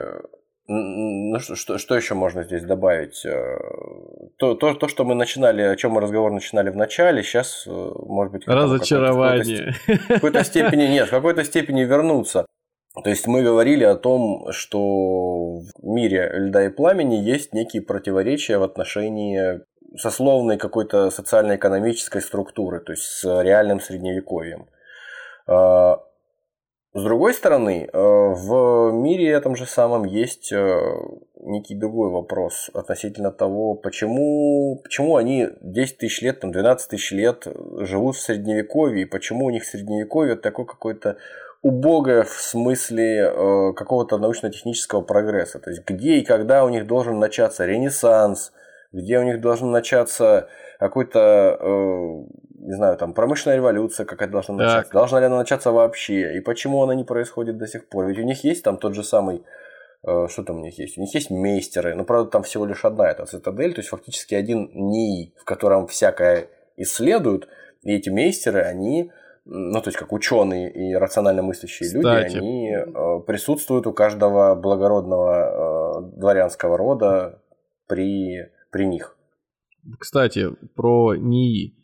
ну, 0.67 1.39
что, 1.39 1.55
что, 1.55 1.77
что 1.77 1.95
еще 1.95 2.13
можно 2.13 2.43
здесь 2.43 2.63
добавить? 2.63 3.25
Э, 3.25 3.57
то, 4.37 4.55
то, 4.55 4.73
то, 4.73 4.87
что 4.87 5.03
мы 5.03 5.13
начинали, 5.13 5.61
о 5.61 5.75
чем 5.75 5.91
мы 5.91 6.01
разговор 6.01 6.31
начинали 6.31 6.69
в 6.69 6.77
начале, 6.77 7.21
сейчас, 7.21 7.65
э, 7.67 7.69
может 7.69 8.31
быть, 8.31 8.47
разочарование. 8.47 9.75
В 9.87 10.07
какой-то 10.07 10.43
степени 10.45 10.83
нет, 10.83 11.07
в 11.07 11.11
какой-то 11.11 11.43
степени 11.43 11.81
вернуться. 11.81 12.45
То 13.03 13.09
есть 13.09 13.27
мы 13.27 13.41
говорили 13.41 13.83
о 13.83 13.95
том, 13.95 14.51
что 14.51 15.59
в 15.59 15.83
мире 15.83 16.31
льда 16.33 16.65
и 16.65 16.69
пламени 16.69 17.15
есть 17.15 17.53
некие 17.53 17.81
противоречия 17.81 18.57
в 18.57 18.63
отношении 18.63 19.61
сословной 19.97 20.57
какой-то 20.57 21.09
социально-экономической 21.09 22.21
структуры, 22.21 22.79
то 22.79 22.93
есть 22.93 23.03
с 23.03 23.41
реальным 23.41 23.81
средневековьем. 23.81 24.67
С 26.95 27.01
другой 27.01 27.33
стороны, 27.33 27.89
э, 27.91 27.97
в 27.97 28.91
мире 28.91 29.31
этом 29.31 29.55
же 29.55 29.65
самом 29.65 30.03
есть 30.03 30.51
э, 30.53 30.79
некий 31.37 31.73
другой 31.73 32.11
вопрос 32.11 32.69
относительно 32.71 33.31
того, 33.31 33.73
почему, 33.73 34.79
почему 34.83 35.15
они 35.15 35.49
10 35.61 35.97
тысяч 35.97 36.21
лет, 36.21 36.41
там, 36.41 36.51
12 36.51 36.89
тысяч 36.91 37.11
лет 37.11 37.47
живут 37.79 38.15
в 38.15 38.21
Средневековье, 38.21 39.01
и 39.01 39.05
почему 39.05 39.45
у 39.45 39.49
них 39.49 39.65
Средневековье 39.65 40.35
такое 40.35 40.67
какое-то 40.67 41.17
убогое 41.63 42.21
в 42.21 42.39
смысле 42.39 43.23
э, 43.23 43.73
какого-то 43.73 44.19
научно-технического 44.19 45.01
прогресса. 45.01 45.57
То 45.57 45.71
есть, 45.71 45.83
где 45.87 46.17
и 46.17 46.23
когда 46.23 46.63
у 46.63 46.69
них 46.69 46.85
должен 46.85 47.17
начаться 47.17 47.65
ренессанс, 47.65 48.53
где 48.91 49.17
у 49.17 49.23
них 49.23 49.41
должен 49.41 49.71
начаться 49.71 50.47
какой-то 50.77 51.57
не 52.63 52.73
знаю, 52.73 52.97
там 52.97 53.13
промышленная 53.13 53.57
революция 53.57 54.05
какая-то 54.05 54.31
должна 54.31 54.55
начаться. 54.55 54.83
Так. 54.83 54.93
Должна 54.93 55.19
ли 55.19 55.25
она 55.25 55.37
начаться 55.37 55.71
вообще? 55.71 56.37
И 56.37 56.39
почему 56.39 56.81
она 56.81 56.95
не 56.95 57.03
происходит 57.03 57.57
до 57.57 57.67
сих 57.67 57.87
пор? 57.89 58.05
Ведь 58.05 58.19
у 58.19 58.23
них 58.23 58.43
есть 58.43 58.63
там 58.63 58.77
тот 58.77 58.95
же 58.95 59.03
самый 59.03 59.43
э, 60.07 60.27
что 60.29 60.43
там 60.43 60.59
у 60.59 60.63
них 60.63 60.79
есть? 60.79 60.97
У 60.97 61.01
них 61.01 61.13
есть 61.13 61.29
мейстеры, 61.29 61.93
но 61.95 62.05
правда 62.05 62.31
там 62.31 62.43
всего 62.43 62.65
лишь 62.65 62.85
одна 62.85 63.09
эта 63.09 63.25
цитадель, 63.25 63.73
то 63.73 63.81
есть 63.81 63.89
фактически 63.89 64.35
один 64.35 64.69
НИИ, 64.73 65.33
в 65.37 65.43
котором 65.43 65.87
всякое 65.87 66.47
исследуют, 66.77 67.47
и 67.81 67.93
эти 67.93 68.09
мейстеры, 68.09 68.61
они, 68.61 69.11
ну 69.45 69.81
то 69.81 69.89
есть 69.89 69.97
как 69.97 70.13
ученые 70.13 70.71
и 70.71 70.95
рационально 70.95 71.41
мыслящие 71.41 71.87
Кстати. 71.87 72.35
люди, 72.35 72.37
они 72.37 72.71
э, 72.71 73.19
присутствуют 73.27 73.87
у 73.87 73.93
каждого 73.93 74.55
благородного 74.55 75.99
э, 75.99 76.17
дворянского 76.17 76.77
рода 76.77 77.41
при, 77.87 78.51
при 78.71 78.85
них. 78.85 79.17
Кстати, 79.99 80.47
про 80.75 81.15
НИИ 81.15 81.82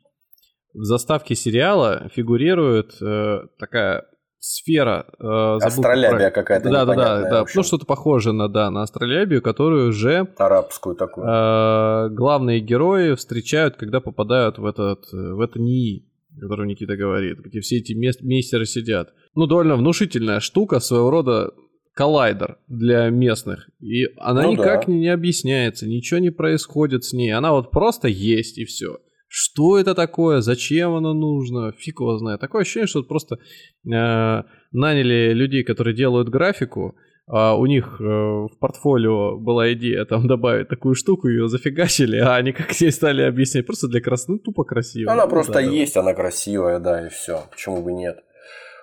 в 0.73 0.83
заставке 0.83 1.35
сериала 1.35 2.09
фигурирует 2.13 3.01
э, 3.01 3.41
такая 3.57 4.05
сфера. 4.39 5.05
Э, 5.19 5.57
Астролябия 5.61 6.31
какая-то 6.31 6.69
Да, 6.69 6.85
да, 6.85 6.95
да, 6.95 7.29
да. 7.29 7.45
Ну, 7.53 7.63
что-то 7.63 7.85
похожее 7.85 8.33
на, 8.33 8.47
да, 8.47 8.69
на 8.71 8.83
астролябию, 8.83 9.41
которую 9.41 9.89
уже... 9.89 10.27
Арабскую 10.37 10.95
такую. 10.95 11.27
Э, 11.27 12.09
главные 12.09 12.59
герои 12.59 13.15
встречают, 13.15 13.75
когда 13.75 13.99
попадают 13.99 14.57
в, 14.57 14.65
этот, 14.65 15.11
в 15.11 15.41
это 15.41 15.59
НИИ, 15.59 16.05
который 16.39 16.67
Никита 16.67 16.95
говорит, 16.95 17.39
где 17.39 17.59
все 17.59 17.77
эти 17.77 17.93
мест, 17.93 18.21
мейстеры 18.21 18.65
сидят. 18.65 19.13
Ну, 19.35 19.45
довольно 19.45 19.75
внушительная 19.75 20.39
штука, 20.39 20.79
своего 20.79 21.09
рода 21.09 21.51
коллайдер 21.93 22.57
для 22.67 23.09
местных. 23.09 23.69
И 23.81 24.05
она 24.17 24.43
ну, 24.43 24.53
никак 24.53 24.85
да. 24.85 24.91
не, 24.91 24.99
не 24.99 25.07
объясняется, 25.09 25.85
ничего 25.85 26.19
не 26.19 26.29
происходит 26.29 27.03
с 27.03 27.11
ней. 27.11 27.31
Она 27.31 27.51
вот 27.51 27.71
просто 27.71 28.07
есть 28.07 28.57
и 28.57 28.63
все. 28.63 28.99
Что 29.31 29.77
это 29.77 29.93
такое? 29.93 30.41
Зачем 30.41 30.95
оно 30.95 31.13
нужно? 31.13 31.71
Фиг 31.73 31.99
его 31.99 32.17
знает. 32.17 32.41
Такое 32.41 32.63
ощущение, 32.63 32.87
что 32.87 33.03
просто 33.03 33.35
э, 33.35 34.43
наняли 34.71 35.33
людей, 35.33 35.63
которые 35.63 35.95
делают 35.95 36.29
графику, 36.29 36.95
а 37.27 37.55
у 37.55 37.67
них 37.67 37.97
э, 37.99 38.03
в 38.03 38.57
портфолио 38.59 39.37
была 39.37 39.71
идея 39.73 40.03
там 40.05 40.27
добавить 40.27 40.67
такую 40.67 40.95
штуку, 40.95 41.27
ее 41.27 41.47
зафигачили, 41.47 42.17
а 42.17 42.37
они 42.37 42.53
как 42.53 42.69
все 42.69 42.91
стали 42.91 43.21
объяснять, 43.21 43.67
просто 43.67 43.87
для 43.87 44.01
красоты, 44.01 44.31
ну, 44.31 44.39
тупо 44.39 44.63
красиво. 44.63 45.11
Она 45.11 45.25
ну, 45.25 45.29
просто 45.29 45.53
да, 45.53 45.61
есть, 45.61 45.93
да. 45.93 45.99
она 45.99 46.15
красивая, 46.15 46.79
да, 46.79 47.05
и 47.05 47.09
все. 47.09 47.43
Почему 47.51 47.83
бы 47.83 47.93
нет? 47.93 48.17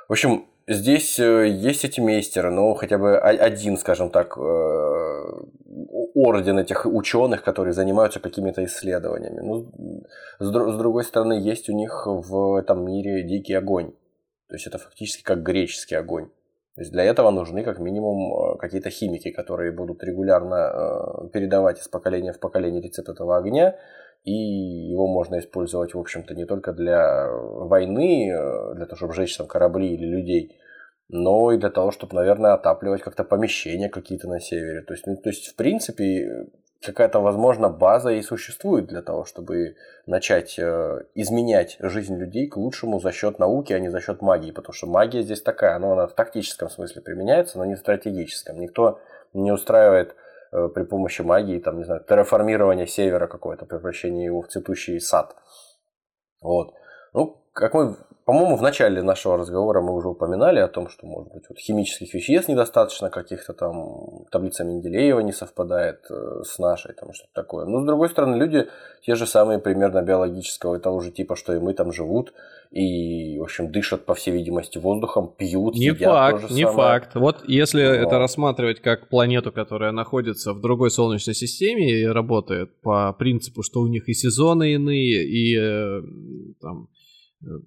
В 0.08 0.12
общем, 0.12 0.44
здесь 0.68 1.18
э, 1.18 1.48
есть 1.48 1.84
эти 1.84 2.00
мейстеры, 2.00 2.50
но 2.50 2.74
хотя 2.74 2.98
бы 2.98 3.18
один, 3.18 3.76
скажем 3.76 4.10
так, 4.10 4.36
э, 4.36 4.40
орден 6.14 6.58
этих 6.58 6.86
ученых, 6.86 7.42
которые 7.42 7.72
занимаются 7.72 8.20
какими-то 8.20 8.64
исследованиями. 8.64 9.40
Ну, 9.40 10.04
с, 10.38 10.50
другой 10.50 11.04
стороны, 11.04 11.34
есть 11.34 11.68
у 11.68 11.72
них 11.72 12.06
в 12.06 12.56
этом 12.56 12.84
мире 12.84 13.22
дикий 13.22 13.54
огонь. 13.54 13.92
То 14.48 14.54
есть 14.54 14.66
это 14.66 14.78
фактически 14.78 15.22
как 15.22 15.42
греческий 15.42 15.96
огонь. 15.96 16.28
То 16.74 16.82
есть 16.82 16.92
для 16.92 17.04
этого 17.04 17.30
нужны 17.30 17.62
как 17.64 17.78
минимум 17.78 18.54
э, 18.54 18.58
какие-то 18.58 18.90
химики, 18.90 19.30
которые 19.30 19.72
будут 19.72 20.02
регулярно 20.04 21.28
передавать 21.32 21.80
из 21.80 21.88
поколения 21.88 22.32
в 22.32 22.40
поколение 22.40 22.82
рецепт 22.82 23.08
этого 23.08 23.36
огня, 23.36 23.76
и 24.26 24.90
его 24.90 25.06
можно 25.06 25.38
использовать, 25.38 25.94
в 25.94 25.98
общем-то, 26.00 26.34
не 26.34 26.46
только 26.46 26.72
для 26.72 27.30
войны, 27.30 28.34
для 28.74 28.84
того, 28.84 28.96
чтобы 28.96 29.14
сжечь 29.14 29.36
там 29.36 29.46
корабли 29.46 29.94
или 29.94 30.04
людей, 30.04 30.56
но 31.08 31.52
и 31.52 31.58
для 31.58 31.70
того, 31.70 31.92
чтобы, 31.92 32.16
наверное, 32.16 32.54
отапливать 32.54 33.02
как-то 33.02 33.22
помещения 33.22 33.88
какие-то 33.88 34.26
на 34.28 34.40
севере. 34.40 34.82
То 34.82 34.94
есть, 34.94 35.06
ну, 35.06 35.16
то 35.16 35.28
есть, 35.28 35.46
в 35.46 35.54
принципе, 35.54 36.48
какая-то, 36.82 37.20
возможно, 37.20 37.68
база 37.68 38.10
и 38.10 38.20
существует 38.20 38.86
для 38.86 39.00
того, 39.00 39.24
чтобы 39.24 39.76
начать 40.06 40.58
э, 40.58 41.04
изменять 41.14 41.76
жизнь 41.78 42.16
людей 42.16 42.48
к 42.48 42.56
лучшему 42.56 42.98
за 42.98 43.12
счет 43.12 43.38
науки, 43.38 43.72
а 43.72 43.78
не 43.78 43.90
за 43.90 44.00
счет 44.00 44.22
магии. 44.22 44.50
Потому 44.50 44.72
что 44.72 44.88
магия 44.88 45.22
здесь 45.22 45.40
такая, 45.40 45.78
ну, 45.78 45.92
она 45.92 46.08
в 46.08 46.14
тактическом 46.14 46.68
смысле 46.68 47.00
применяется, 47.00 47.58
но 47.58 47.64
не 47.64 47.76
в 47.76 47.78
стратегическом. 47.78 48.58
Никто 48.58 48.98
не 49.34 49.52
устраивает 49.52 50.10
э, 50.10 50.14
при 50.74 50.84
помощи 50.84 51.22
магии, 51.22 51.58
там, 51.58 51.78
не 51.78 51.84
знаю, 51.84 52.04
терраформирование 52.08 52.86
севера 52.86 53.26
какое-то, 53.26 53.66
превращение 53.66 54.26
его 54.26 54.42
в 54.42 54.48
цветущий 54.48 55.00
сад. 55.00 55.36
Вот. 56.40 56.74
Ну, 57.12 57.42
как 57.52 57.74
мы 57.74 57.96
по-моему, 58.26 58.56
в 58.56 58.62
начале 58.62 59.02
нашего 59.02 59.36
разговора 59.36 59.80
мы 59.80 59.94
уже 59.94 60.08
упоминали 60.08 60.58
о 60.58 60.66
том, 60.66 60.88
что, 60.88 61.06
может 61.06 61.32
быть, 61.32 61.44
вот 61.48 61.60
химических 61.60 62.12
веществ 62.12 62.48
недостаточно, 62.48 63.08
каких-то 63.08 63.52
там 63.52 64.24
таблица 64.32 64.64
Менделеева 64.64 65.20
не 65.20 65.30
совпадает 65.30 66.00
э, 66.10 66.42
с 66.44 66.58
нашей, 66.58 66.92
там 66.94 67.12
что-то 67.12 67.30
такое. 67.32 67.66
Но, 67.66 67.82
с 67.82 67.86
другой 67.86 68.08
стороны, 68.08 68.34
люди 68.34 68.66
те 69.02 69.14
же 69.14 69.28
самые 69.28 69.60
примерно 69.60 70.02
биологического 70.02 70.74
и 70.74 70.80
того 70.80 70.98
же 70.98 71.12
типа, 71.12 71.36
что 71.36 71.54
и 71.54 71.60
мы 71.60 71.72
там 71.72 71.92
живут, 71.92 72.32
и, 72.72 73.38
в 73.38 73.44
общем, 73.44 73.70
дышат, 73.70 74.04
по 74.04 74.16
всей 74.16 74.32
видимости, 74.32 74.78
воздухом, 74.78 75.32
пьют, 75.38 75.76
не 75.76 75.86
едят 75.86 76.12
факт, 76.12 76.50
Не 76.50 76.64
самое. 76.64 76.76
факт. 76.76 77.14
Вот 77.14 77.44
если 77.46 77.84
Но... 77.84 77.92
это 77.92 78.18
рассматривать 78.18 78.80
как 78.80 79.08
планету, 79.08 79.52
которая 79.52 79.92
находится 79.92 80.52
в 80.52 80.60
другой 80.60 80.90
Солнечной 80.90 81.36
системе 81.36 81.92
и 81.92 82.04
работает 82.04 82.80
по 82.80 83.12
принципу, 83.12 83.62
что 83.62 83.82
у 83.82 83.86
них 83.86 84.08
и 84.08 84.14
сезоны 84.14 84.72
иные, 84.72 85.24
и 85.24 85.56
э, 85.56 86.02
там 86.60 86.88
э, 87.44 87.60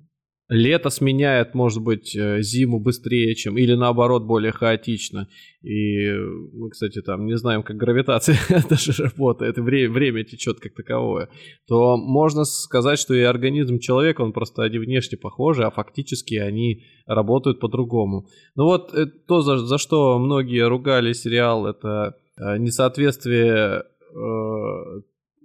лето 0.49 0.89
сменяет, 0.89 1.53
может 1.53 1.83
быть, 1.83 2.15
э, 2.15 2.41
зиму 2.41 2.79
быстрее, 2.79 3.35
чем 3.35 3.57
или 3.57 3.75
наоборот 3.75 4.23
более 4.23 4.51
хаотично. 4.51 5.27
И 5.61 6.11
мы, 6.53 6.71
кстати, 6.71 7.01
там 7.01 7.25
не 7.25 7.37
знаем, 7.37 7.61
как 7.61 7.77
гравитация 7.77 8.37
даже 8.69 9.03
работает, 9.03 9.57
и 9.57 9.61
время, 9.61 9.93
время 9.93 10.23
течет 10.23 10.59
как 10.59 10.73
таковое, 10.73 11.29
то 11.67 11.97
можно 11.97 12.45
сказать, 12.45 12.97
что 12.97 13.13
и 13.13 13.21
организм 13.21 13.77
человека, 13.79 14.21
он 14.21 14.33
просто 14.33 14.63
они 14.63 14.79
внешне 14.79 15.17
похожи, 15.17 15.63
а 15.63 15.69
фактически 15.69 16.35
они 16.35 16.83
работают 17.05 17.59
по-другому. 17.59 18.25
Ну 18.55 18.65
вот 18.65 18.93
э, 18.95 19.05
то, 19.05 19.41
за, 19.41 19.57
за 19.59 19.77
что 19.77 20.17
многие 20.17 20.67
ругали 20.67 21.13
сериал, 21.13 21.67
это 21.67 22.15
э, 22.37 22.57
несоответствие 22.57 23.83
э, 23.83 25.01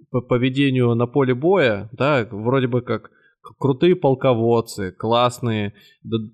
по 0.09 0.21
поведению 0.21 0.95
на 0.95 1.05
поле 1.05 1.35
боя, 1.35 1.89
да, 1.91 2.27
вроде 2.31 2.67
бы 2.67 2.81
как 2.81 3.11
крутые 3.57 3.95
полководцы, 3.95 4.91
классные, 4.91 5.73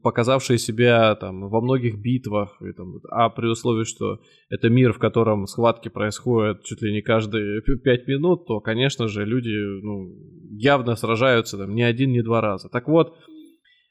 показавшие 0.02 0.58
себя 0.58 1.16
там 1.16 1.50
во 1.50 1.62
многих 1.62 2.00
битвах, 2.00 2.62
и, 2.62 2.72
там, 2.74 3.00
а 3.10 3.30
при 3.30 3.48
условии, 3.48 3.84
что 3.84 4.22
это 4.50 4.70
мир, 4.70 4.94
в 4.94 5.00
котором 5.00 5.48
схватки 5.48 5.90
происходят 5.90 6.64
чуть 6.64 6.82
ли 6.82 6.94
не 6.94 7.02
каждые 7.02 7.62
пять 7.62 8.08
минут, 8.08 8.46
то, 8.46 8.60
конечно 8.60 9.08
же, 9.08 9.26
люди 9.26 9.56
ну, 9.84 10.16
явно 10.52 10.96
сражаются 10.96 11.58
там 11.58 11.74
не 11.76 11.84
один, 11.84 12.12
не 12.12 12.22
два 12.22 12.42
раза. 12.42 12.70
Так 12.70 12.88
вот, 12.88 13.18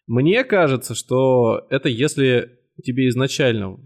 мне 0.07 0.43
кажется, 0.45 0.95
что 0.95 1.67
это 1.71 1.89
если 1.89 2.59
тебе 2.83 3.09
изначально 3.09 3.79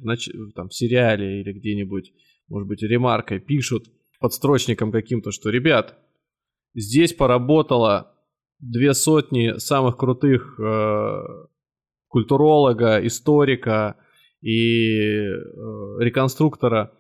там, 0.54 0.68
в 0.68 0.74
сериале 0.74 1.40
или 1.40 1.52
где-нибудь, 1.52 2.12
может 2.48 2.68
быть, 2.68 2.82
ремаркой 2.82 3.40
пишут 3.40 3.86
подстрочником 4.20 4.92
каким-то, 4.92 5.32
что, 5.32 5.50
ребят, 5.50 5.98
здесь 6.74 7.12
поработало 7.12 8.13
две 8.70 8.94
сотни 8.94 9.58
самых 9.58 9.96
крутых 9.96 10.58
э, 10.58 11.22
культуролога, 12.08 13.04
историка 13.06 13.96
и 14.40 14.98
э, 14.98 15.34
реконструктора 16.00 16.92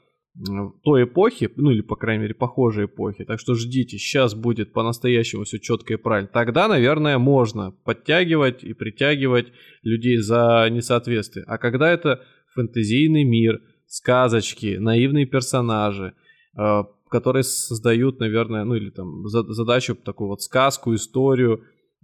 той 0.82 1.04
эпохи, 1.04 1.48
ну 1.56 1.70
или, 1.70 1.80
по 1.80 1.94
крайней 1.94 2.22
мере, 2.22 2.34
похожей 2.34 2.86
эпохи. 2.86 3.24
Так 3.24 3.38
что 3.38 3.54
ждите, 3.54 3.98
сейчас 3.98 4.34
будет 4.34 4.72
по-настоящему 4.72 5.44
все 5.44 5.60
четко 5.60 5.94
и 5.94 5.96
правильно. 5.96 6.28
Тогда, 6.32 6.66
наверное, 6.66 7.18
можно 7.18 7.70
подтягивать 7.70 8.64
и 8.64 8.72
притягивать 8.72 9.52
людей 9.82 10.16
за 10.16 10.66
несоответствие. 10.70 11.44
А 11.46 11.56
когда 11.58 11.88
это 11.88 12.24
фэнтезийный 12.52 13.22
мир, 13.22 13.60
сказочки, 13.86 14.76
наивные 14.76 15.26
персонажи, 15.26 16.14
э, 16.58 16.82
которые 17.14 17.44
создают, 17.44 18.18
наверное, 18.18 18.64
ну 18.64 18.74
или 18.74 18.90
там 18.90 19.28
задачу 19.28 19.94
такую 19.94 20.30
вот 20.30 20.42
сказку, 20.42 20.92
историю 20.96 21.60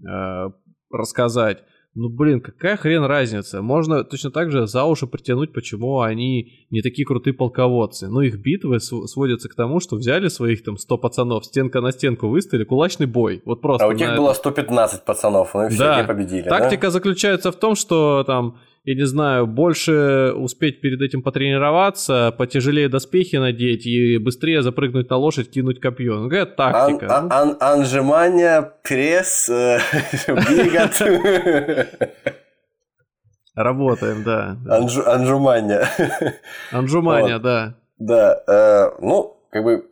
э, 0.08 0.50
рассказать. 0.88 1.64
Ну, 1.96 2.08
блин, 2.08 2.40
какая 2.40 2.76
хрен 2.76 3.02
разница? 3.02 3.60
Можно 3.60 4.04
точно 4.04 4.30
так 4.30 4.52
же 4.52 4.68
за 4.68 4.84
уши 4.84 5.08
притянуть, 5.08 5.52
почему 5.52 6.02
они 6.02 6.52
не 6.70 6.80
такие 6.80 7.04
крутые 7.04 7.34
полководцы. 7.34 8.06
Но 8.06 8.22
их 8.22 8.40
битвы 8.40 8.78
сводятся 8.78 9.48
к 9.48 9.56
тому, 9.56 9.80
что 9.80 9.96
взяли 9.96 10.28
своих 10.28 10.62
там 10.62 10.76
100 10.76 10.98
пацанов, 10.98 11.44
стенка 11.44 11.80
на 11.80 11.90
стенку 11.90 12.28
выставили, 12.28 12.62
кулачный 12.62 13.06
бой. 13.06 13.42
Вот 13.44 13.60
просто. 13.60 13.84
А 13.84 13.88
у 13.88 13.92
них 13.92 14.14
было 14.16 14.32
115 14.32 15.04
пацанов, 15.04 15.54
ну 15.54 15.66
и 15.66 15.70
все, 15.70 15.78
да. 15.78 16.04
победили. 16.04 16.48
Тактика 16.48 16.86
да? 16.86 16.90
заключается 16.90 17.50
в 17.50 17.56
том, 17.56 17.74
что 17.74 18.22
там 18.22 18.60
я 18.84 18.94
не 18.94 19.06
знаю, 19.06 19.46
больше 19.46 20.32
успеть 20.34 20.80
перед 20.80 21.02
этим 21.02 21.22
потренироваться, 21.22 22.34
потяжелее 22.36 22.88
доспехи 22.88 23.36
надеть 23.36 23.86
и 23.86 24.16
быстрее 24.18 24.62
запрыгнуть 24.62 25.10
на 25.10 25.16
лошадь, 25.16 25.50
кинуть 25.50 25.80
копье. 25.80 26.18
Ну, 26.18 26.28
какая 26.30 26.46
тактика. 26.46 27.14
Ан- 27.18 27.30
ан- 27.30 27.56
анжимания, 27.60 28.72
пресс, 28.82 29.48
э, 29.50 29.80
бигат. 30.28 31.00
Работаем, 33.54 34.22
да. 34.24 34.56
Анжу, 34.68 35.02
анжумания. 35.06 35.86
Анжумания, 36.72 37.38
да. 37.38 37.74
Да, 37.98 38.42
э, 38.46 38.90
ну, 39.02 39.36
как 39.50 39.64
бы 39.64 39.84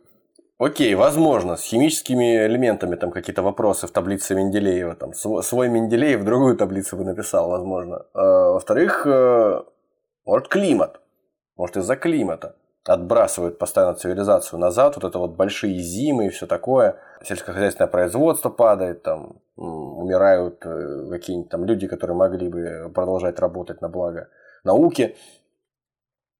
Окей, 0.59 0.93
возможно, 0.95 1.55
с 1.55 1.63
химическими 1.63 2.45
элементами 2.45 2.97
там 2.97 3.11
какие-то 3.11 3.41
вопросы 3.41 3.87
в 3.87 3.91
таблице 3.91 4.35
Менделеева. 4.35 4.95
Там, 4.95 5.13
свой 5.13 5.69
Менделеев 5.69 6.25
другую 6.25 6.57
таблицу 6.57 6.97
бы 6.97 7.05
написал, 7.05 7.49
возможно. 7.49 8.05
А, 8.13 8.51
во-вторых, 8.51 9.07
э, 9.07 9.63
может 10.25 10.49
климат. 10.49 10.99
Может 11.55 11.77
из-за 11.77 11.95
климата 11.95 12.55
отбрасывают 12.85 13.57
постоянно 13.57 13.93
цивилизацию 13.93 14.59
назад, 14.59 14.95
вот 14.95 15.05
это 15.05 15.19
вот 15.19 15.31
большие 15.31 15.79
зимы 15.79 16.25
и 16.25 16.29
все 16.29 16.47
такое, 16.47 16.95
сельскохозяйственное 17.23 17.89
производство 17.89 18.49
падает, 18.49 19.03
там 19.03 19.41
умирают 19.55 20.65
э, 20.65 21.07
какие-нибудь 21.09 21.49
там 21.49 21.65
люди, 21.65 21.87
которые 21.87 22.17
могли 22.17 22.49
бы 22.49 22.91
продолжать 22.93 23.39
работать 23.39 23.81
на 23.81 23.89
благо 23.89 24.29
науки. 24.63 25.15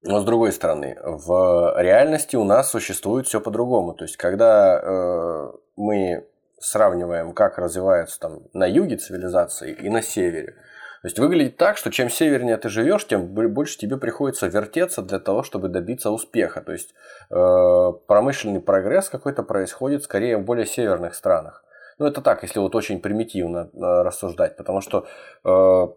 Но 0.02 0.20
с 0.20 0.24
другой 0.24 0.52
стороны, 0.52 0.98
в 1.02 1.74
реальности 1.78 2.36
у 2.36 2.44
нас 2.44 2.70
существует 2.70 3.26
все 3.26 3.40
по-другому. 3.40 3.92
То 3.92 4.04
есть, 4.04 4.16
когда 4.16 4.80
э, 4.80 5.52
мы 5.76 6.26
сравниваем, 6.58 7.32
как 7.32 7.58
развивается 7.58 8.18
там 8.18 8.40
на 8.52 8.66
юге 8.66 8.96
цивилизации 8.96 9.72
и 9.72 9.90
на 9.90 10.00
севере, 10.00 10.56
то 11.02 11.06
есть 11.06 11.18
выглядит 11.18 11.56
так, 11.56 11.78
что 11.78 11.90
чем 11.90 12.10
севернее 12.10 12.58
ты 12.58 12.68
живешь, 12.68 13.06
тем 13.06 13.26
больше 13.28 13.78
тебе 13.78 13.96
приходится 13.96 14.48
вертеться 14.48 15.00
для 15.00 15.18
того, 15.18 15.42
чтобы 15.42 15.68
добиться 15.68 16.10
успеха. 16.10 16.60
То 16.60 16.72
есть 16.72 16.94
э, 17.30 17.92
промышленный 18.06 18.60
прогресс 18.60 19.08
какой-то 19.08 19.42
происходит 19.42 20.04
скорее 20.04 20.36
в 20.36 20.44
более 20.44 20.66
северных 20.66 21.14
странах. 21.14 21.64
Ну, 21.98 22.06
это 22.06 22.20
так, 22.20 22.42
если 22.42 22.58
вот 22.58 22.74
очень 22.74 23.00
примитивно 23.00 23.70
э, 23.72 23.78
рассуждать, 23.80 24.56
потому 24.58 24.82
что 24.82 25.06
э, 25.44 25.88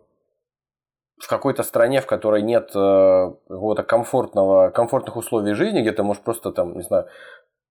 в 1.24 1.28
какой-то 1.30 1.64
стране, 1.64 2.02
в 2.02 2.06
которой 2.06 2.42
нет 2.42 2.72
э, 2.76 3.32
какого-то 3.48 3.84
комфортного, 3.84 4.72
комфортных 4.72 5.16
условий 5.16 5.54
жизни, 5.54 5.80
где 5.80 5.94
ты 5.94 6.04
можешь 6.04 6.22
просто 6.22 6.52
там, 6.52 6.76
не 6.76 6.84
знаю, 6.84 7.08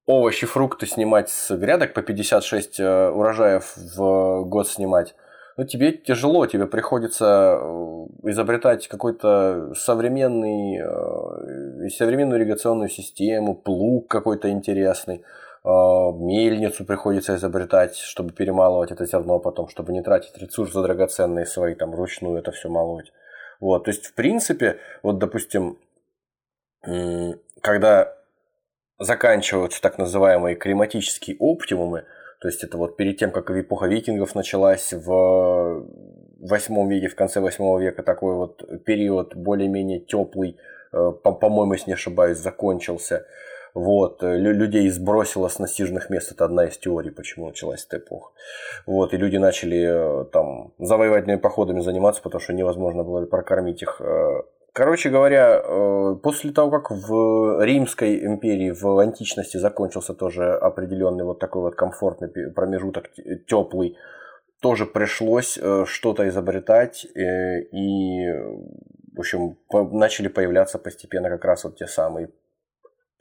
овощи, 0.07 0.47
фрукты 0.47 0.87
снимать 0.87 1.29
с 1.29 1.55
грядок 1.55 1.93
по 1.93 2.01
56 2.01 2.81
э, 2.81 3.11
урожаев 3.11 3.77
в 3.77 4.45
год 4.45 4.69
снимать, 4.69 5.15
ну, 5.59 5.65
тебе 5.65 5.93
тяжело, 5.93 6.47
тебе 6.47 6.67
приходится 6.67 7.59
э, 7.61 8.31
изобретать 8.31 8.89
какой-то 8.89 9.75
современный, 9.77 10.81
современную 11.91 12.41
ирригационную 12.41 12.89
систему, 12.89 13.55
плуг 13.55 14.09
какой-то 14.09 14.49
интересный, 14.49 15.25
мельницу 15.65 16.85
приходится 16.87 17.37
изобретать, 17.37 17.97
чтобы 17.97 18.33
перемалывать 18.33 18.91
это 18.91 19.05
зерно 19.05 19.39
потом, 19.39 19.69
чтобы 19.69 19.93
не 19.93 20.03
тратить 20.03 20.37
ресурсы 20.39 20.83
драгоценные 20.83 21.45
свои, 21.45 21.75
там, 21.75 21.93
вручную 21.93 22.39
это 22.39 22.51
все 22.51 22.69
молоть. 22.69 23.13
Вот, 23.63 23.85
то 23.85 23.93
есть, 23.93 24.07
в 24.07 24.15
принципе, 24.15 24.81
вот, 25.05 25.19
допустим, 25.19 25.79
когда 27.61 28.13
заканчиваются 28.99 29.81
так 29.81 29.99
называемые 29.99 30.57
климатические 30.57 31.37
оптимумы, 31.39 32.05
то 32.41 32.49
есть 32.49 32.65
это 32.65 32.77
вот 32.77 32.97
перед 32.97 33.19
тем, 33.19 33.31
как 33.31 33.53
эпоха 33.53 33.87
викингов 33.87 34.35
началась 34.35 34.93
в 34.93 35.87
восьмом 36.41 36.89
веке, 36.89 37.07
в 37.07 37.15
конце 37.15 37.39
восьмого 37.39 37.79
века 37.79 38.03
такой 38.03 38.35
вот 38.35 38.85
период 38.85 39.37
более-менее 39.37 40.01
теплый, 40.01 40.59
э, 40.93 41.13
по-моему, 41.23 41.75
если 41.75 41.91
не 41.91 41.95
ошибаюсь, 41.95 42.39
закончился. 42.39 43.27
Вот, 43.75 44.23
э, 44.23 44.37
людей 44.37 44.89
сбросило 44.91 45.49
с 45.49 45.59
насиженных 45.59 46.11
мест. 46.11 46.31
Это 46.31 46.45
одна 46.45 46.67
из 46.67 46.77
теорий, 46.77 47.11
почему 47.11 47.47
началась 47.47 47.87
эта 47.87 47.99
эпоха. 47.99 48.33
Вот, 48.87 49.15
и 49.15 49.17
люди 49.17 49.39
начали 49.39 50.23
э, 50.23 50.25
там 50.27 50.75
завоевательными 50.79 51.39
походами 51.39 51.81
заниматься, 51.81 52.23
потому 52.23 52.41
что 52.41 52.53
невозможно 52.53 53.03
было 53.03 53.25
прокормить 53.25 53.83
их. 53.83 54.01
Э. 54.01 54.43
Короче 54.75 55.11
говоря, 55.11 55.63
после 56.23 56.51
того, 56.51 56.71
как 56.71 56.91
в 56.91 57.63
Римской 57.63 58.25
империи, 58.25 58.71
в 58.71 58.99
античности 59.01 59.59
закончился 59.59 60.15
тоже 60.15 60.51
определенный 60.55 61.25
вот 61.25 61.41
такой 61.41 61.61
вот 61.61 61.75
комфортный 61.75 62.31
промежуток, 62.51 63.11
теплый, 63.47 63.99
тоже 64.63 64.87
пришлось 64.87 65.59
что-то 65.85 66.27
изобретать, 66.27 67.05
и, 67.05 68.33
в 69.15 69.19
общем, 69.19 69.59
начали 69.71 70.29
появляться 70.29 70.79
постепенно 70.79 71.29
как 71.29 71.45
раз 71.45 71.65
вот 71.65 71.77
те 71.77 71.87
самые 71.87 72.31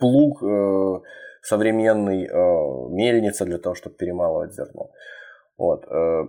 плуг 0.02 0.44
э, 0.44 1.00
современный, 1.42 2.26
э, 2.26 2.90
мельница 2.90 3.46
для 3.46 3.58
того, 3.58 3.76
чтобы 3.76 3.96
перемалывать 3.96 4.54
зерно. 4.54 4.90
Вот. 5.58 5.86
Э, 5.88 6.28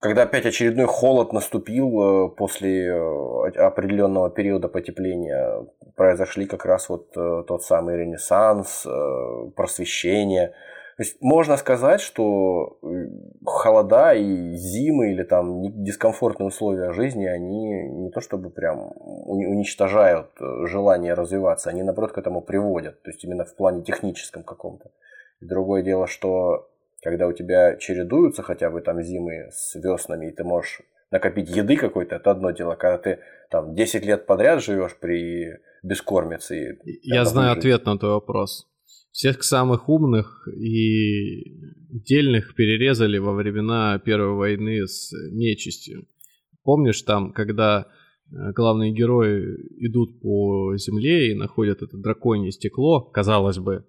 когда 0.00 0.22
опять 0.24 0.46
очередной 0.46 0.86
холод 0.86 1.32
наступил 1.32 2.28
после 2.36 2.92
определенного 2.92 4.30
периода 4.30 4.68
потепления, 4.68 5.64
произошли 5.94 6.46
как 6.46 6.64
раз 6.64 6.88
вот 6.88 7.12
тот 7.12 7.62
самый 7.62 7.96
ренессанс, 7.96 8.84
просвещение– 9.54 10.54
то 10.96 11.02
есть 11.02 11.16
можно 11.20 11.56
сказать, 11.56 12.00
что 12.00 12.78
э, 12.82 12.86
холода 13.44 14.12
и 14.14 14.54
зимы 14.54 15.12
или 15.12 15.22
там 15.22 15.82
дискомфортные 15.82 16.48
условия 16.48 16.92
жизни, 16.92 17.24
они 17.24 17.88
не 17.88 18.10
то 18.10 18.20
чтобы 18.20 18.50
прям 18.50 18.92
уничтожают 18.96 20.30
э, 20.40 20.66
желание 20.66 21.14
развиваться, 21.14 21.70
они 21.70 21.82
наоборот 21.82 22.12
к 22.12 22.18
этому 22.18 22.42
приводят, 22.42 23.02
то 23.02 23.10
есть 23.10 23.24
именно 23.24 23.44
в 23.44 23.56
плане 23.56 23.82
техническом 23.82 24.42
каком-то. 24.42 24.90
Другое 25.40 25.82
дело, 25.82 26.06
что 26.06 26.68
когда 27.02 27.26
у 27.26 27.32
тебя 27.32 27.76
чередуются 27.76 28.42
хотя 28.42 28.70
бы 28.70 28.80
там 28.80 29.02
зимы 29.02 29.48
с 29.50 29.74
веснами, 29.74 30.28
и 30.28 30.30
ты 30.30 30.44
можешь 30.44 30.82
накопить 31.10 31.50
еды 31.50 31.76
какой-то, 31.76 32.16
это 32.16 32.30
одно 32.30 32.50
дело. 32.50 32.74
Когда 32.74 32.98
ты 32.98 33.18
там 33.50 33.74
10 33.74 34.04
лет 34.04 34.26
подряд 34.26 34.62
живешь 34.62 34.96
при 34.98 35.58
бескормице. 35.82 36.78
Я 37.02 37.24
знаю 37.24 37.54
жить. 37.54 37.58
ответ 37.58 37.86
на 37.86 37.98
твой 37.98 38.12
вопрос. 38.12 38.68
Всех 39.12 39.44
самых 39.44 39.88
умных 39.90 40.48
и 40.48 41.44
дельных 41.90 42.54
перерезали 42.54 43.18
во 43.18 43.34
времена 43.34 43.98
Первой 43.98 44.34
войны 44.34 44.86
с 44.86 45.12
нечистью. 45.30 46.06
Помнишь 46.64 47.02
там, 47.02 47.32
когда 47.32 47.88
э, 48.30 48.52
главные 48.52 48.90
герои 48.90 49.56
идут 49.86 50.20
по 50.20 50.74
земле 50.76 51.32
и 51.32 51.34
находят 51.34 51.82
это 51.82 51.98
драконье 51.98 52.52
стекло, 52.52 53.00
казалось 53.02 53.58
бы, 53.58 53.84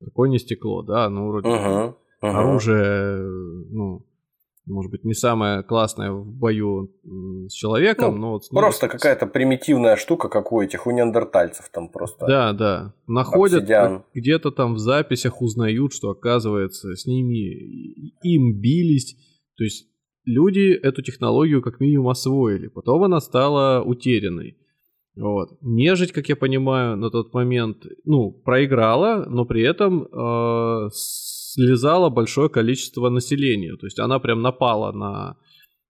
драконье 0.00 0.38
стекло, 0.38 0.82
да, 0.82 1.08
ну 1.08 1.28
вроде 1.28 1.48
uh-huh, 1.48 1.94
uh-huh. 2.22 2.28
оружие, 2.28 3.22
ну, 3.70 4.06
может 4.68 4.90
быть, 4.90 5.04
не 5.04 5.14
самая 5.14 5.62
классная 5.62 6.12
в 6.12 6.26
бою 6.26 6.90
с 7.48 7.52
человеком, 7.52 8.16
ну, 8.16 8.20
но 8.20 8.32
вот 8.32 8.42
просто 8.50 8.88
какая-то 8.88 9.26
примитивная 9.26 9.96
штука, 9.96 10.28
как 10.28 10.52
у 10.52 10.60
этих 10.60 10.86
у 10.86 10.90
неандертальцев 10.90 11.68
там 11.70 11.88
просто. 11.88 12.26
Да, 12.26 12.52
да. 12.52 12.94
Находят 13.06 13.64
где-то 14.14 14.50
там 14.50 14.74
в 14.74 14.78
записях 14.78 15.40
узнают, 15.42 15.92
что 15.92 16.10
оказывается 16.10 16.94
с 16.94 17.06
ними 17.06 18.12
им 18.22 18.60
бились. 18.60 19.16
То 19.56 19.64
есть 19.64 19.86
люди 20.24 20.72
эту 20.72 21.02
технологию 21.02 21.62
как 21.62 21.80
минимум 21.80 22.08
освоили, 22.08 22.68
потом 22.68 23.04
она 23.04 23.20
стала 23.20 23.82
утерянной. 23.82 24.56
Вот. 25.16 25.58
Нежить, 25.62 26.12
как 26.12 26.28
я 26.28 26.36
понимаю, 26.36 26.96
на 26.96 27.10
тот 27.10 27.34
момент, 27.34 27.78
ну, 28.04 28.30
проиграла, 28.30 29.24
но 29.28 29.44
при 29.44 29.62
этом 29.62 30.04
э, 30.04 30.88
слезало 31.58 32.08
большое 32.08 32.48
количество 32.48 33.08
населения. 33.08 33.76
То 33.76 33.86
есть 33.86 33.98
она 33.98 34.20
прям 34.20 34.42
напала 34.42 34.92
на 34.92 35.36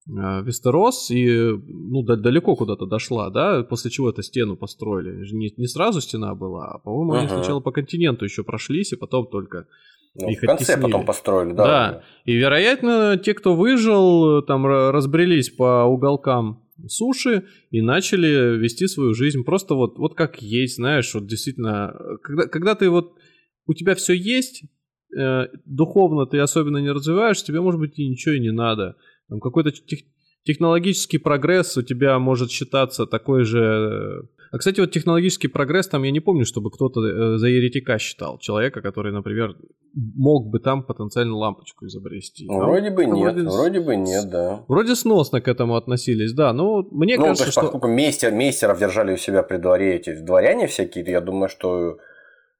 э, 0.08 0.42
Вестерос 0.42 1.10
и 1.10 1.28
ну, 1.28 2.02
далеко 2.02 2.56
куда-то 2.56 2.86
дошла, 2.86 3.28
да, 3.30 3.62
после 3.64 3.90
чего 3.90 4.08
эту 4.08 4.22
стену 4.22 4.56
построили. 4.56 5.30
Не, 5.30 5.52
не 5.56 5.66
сразу 5.66 6.00
стена 6.00 6.34
была, 6.34 6.72
а, 6.72 6.78
по-моему, 6.78 7.12
ага. 7.12 7.20
они 7.20 7.28
сначала 7.28 7.60
по 7.60 7.70
континенту 7.70 8.24
еще 8.24 8.44
прошлись, 8.44 8.92
и 8.92 8.96
потом 8.96 9.26
только 9.26 9.66
ну, 10.14 10.30
их 10.30 10.38
в 10.38 10.46
конце 10.46 10.64
оттеснили. 10.64 10.82
потом 10.82 11.04
построили, 11.04 11.52
да. 11.52 11.64
Да, 11.64 12.02
и, 12.24 12.32
вероятно, 12.32 13.20
те, 13.22 13.34
кто 13.34 13.54
выжил, 13.54 14.42
там 14.42 14.66
разбрелись 14.66 15.50
по 15.50 15.84
уголкам 15.84 16.64
суши 16.86 17.44
и 17.70 17.82
начали 17.82 18.56
вести 18.56 18.86
свою 18.86 19.12
жизнь 19.12 19.44
просто 19.44 19.74
вот, 19.74 19.98
вот 19.98 20.14
как 20.14 20.40
есть, 20.40 20.76
знаешь, 20.76 21.12
вот 21.12 21.26
действительно, 21.26 21.94
когда, 22.22 22.46
когда 22.46 22.74
ты 22.74 22.88
вот, 22.88 23.12
у 23.66 23.74
тебя 23.74 23.94
все 23.94 24.14
есть, 24.14 24.62
э, 25.16 25.46
духовно 25.64 26.26
ты 26.26 26.38
особенно 26.38 26.78
не 26.78 26.90
развиваешь, 26.90 27.42
тебе, 27.42 27.60
может 27.60 27.80
быть, 27.80 27.98
и 27.98 28.08
ничего 28.08 28.34
и 28.34 28.40
не 28.40 28.52
надо. 28.52 28.96
Там 29.28 29.40
какой-то 29.40 29.70
тех, 29.70 30.00
технологический 30.44 31.18
прогресс 31.18 31.76
у 31.76 31.82
тебя 31.82 32.18
может 32.18 32.50
считаться 32.50 33.06
такой 33.06 33.44
же 33.44 34.28
а, 34.50 34.58
кстати, 34.58 34.80
вот 34.80 34.90
технологический 34.90 35.48
прогресс, 35.48 35.88
там 35.88 36.02
я 36.04 36.10
не 36.10 36.20
помню, 36.20 36.44
чтобы 36.44 36.70
кто-то 36.70 37.00
э, 37.00 37.38
за 37.38 37.48
еретика 37.48 37.98
считал. 37.98 38.38
Человека, 38.38 38.80
который, 38.80 39.12
например, 39.12 39.54
мог 39.94 40.48
бы 40.48 40.58
там 40.58 40.82
потенциально 40.82 41.36
лампочку 41.36 41.86
изобрести. 41.86 42.46
Ну, 42.46 42.58
вроде 42.58 42.90
бы 42.90 43.04
нет, 43.04 43.34
вроде, 43.34 43.48
вроде 43.48 43.80
бы 43.80 43.96
нет, 43.96 44.30
да. 44.30 44.64
Вроде 44.68 44.94
сносно 44.94 45.40
к 45.40 45.48
этому 45.48 45.76
относились, 45.76 46.32
да. 46.32 46.52
Но 46.52 46.86
мне 46.90 47.16
ну, 47.16 47.24
кажется, 47.24 47.44
то 47.44 47.48
есть, 47.48 47.52
что... 47.52 47.60
поскольку 47.62 47.88
мейстер, 47.88 48.32
мейстеров 48.32 48.78
держали 48.78 49.12
у 49.12 49.16
себя 49.16 49.42
при 49.42 49.58
дворе 49.58 49.96
эти 49.96 50.18
дворяне 50.18 50.66
всякие, 50.66 51.04
я 51.04 51.20
думаю, 51.20 51.48
что 51.48 51.98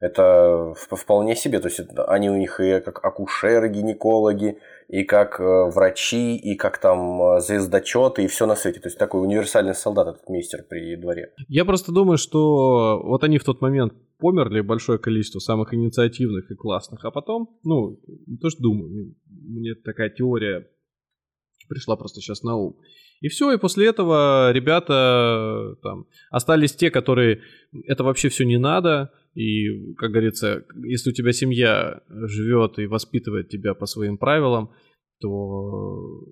это 0.00 0.74
вполне 0.74 1.34
себе. 1.34 1.60
То 1.60 1.68
есть 1.68 1.80
они 2.06 2.30
у 2.30 2.36
них 2.36 2.60
и 2.60 2.80
как 2.80 3.04
акушеры, 3.04 3.68
гинекологи, 3.68 4.58
и 4.88 5.04
как 5.04 5.38
э, 5.40 5.70
врачи, 5.70 6.36
и 6.36 6.54
как 6.56 6.78
там 6.78 7.20
э, 7.22 7.40
звездочеты, 7.40 8.24
и 8.24 8.26
все 8.28 8.46
на 8.46 8.54
свете. 8.56 8.80
То 8.80 8.88
есть 8.88 8.98
такой 8.98 9.22
универсальный 9.22 9.74
солдат 9.74 10.08
этот 10.08 10.28
мистер 10.28 10.64
при 10.68 10.96
дворе. 10.96 11.32
Я 11.48 11.64
просто 11.64 11.92
думаю, 11.92 12.16
что 12.16 13.00
вот 13.02 13.24
они 13.24 13.38
в 13.38 13.44
тот 13.44 13.60
момент 13.60 13.92
померли 14.18 14.60
большое 14.60 14.98
количество 14.98 15.40
самых 15.40 15.74
инициативных 15.74 16.50
и 16.50 16.54
классных, 16.54 17.04
а 17.04 17.10
потом, 17.10 17.58
ну, 17.64 18.00
не 18.26 18.38
то 18.38 18.50
что 18.50 18.62
думаю, 18.62 19.14
мне 19.28 19.74
такая 19.74 20.10
теория 20.10 20.66
пришла 21.68 21.96
просто 21.96 22.20
сейчас 22.20 22.42
на 22.42 22.56
ум. 22.56 22.78
И 23.20 23.28
все, 23.28 23.52
и 23.52 23.58
после 23.58 23.88
этого 23.88 24.52
ребята 24.52 25.74
там 25.82 26.06
остались 26.30 26.74
те, 26.74 26.90
которые 26.90 27.42
это 27.86 28.04
вообще 28.04 28.28
все 28.28 28.44
не 28.44 28.58
надо, 28.58 29.10
и, 29.38 29.94
как 29.94 30.10
говорится, 30.10 30.64
если 30.84 31.10
у 31.10 31.12
тебя 31.12 31.32
семья 31.32 32.02
живет 32.08 32.80
и 32.80 32.86
воспитывает 32.86 33.48
тебя 33.48 33.74
по 33.74 33.86
своим 33.86 34.18
правилам, 34.18 34.72
то 35.20 36.24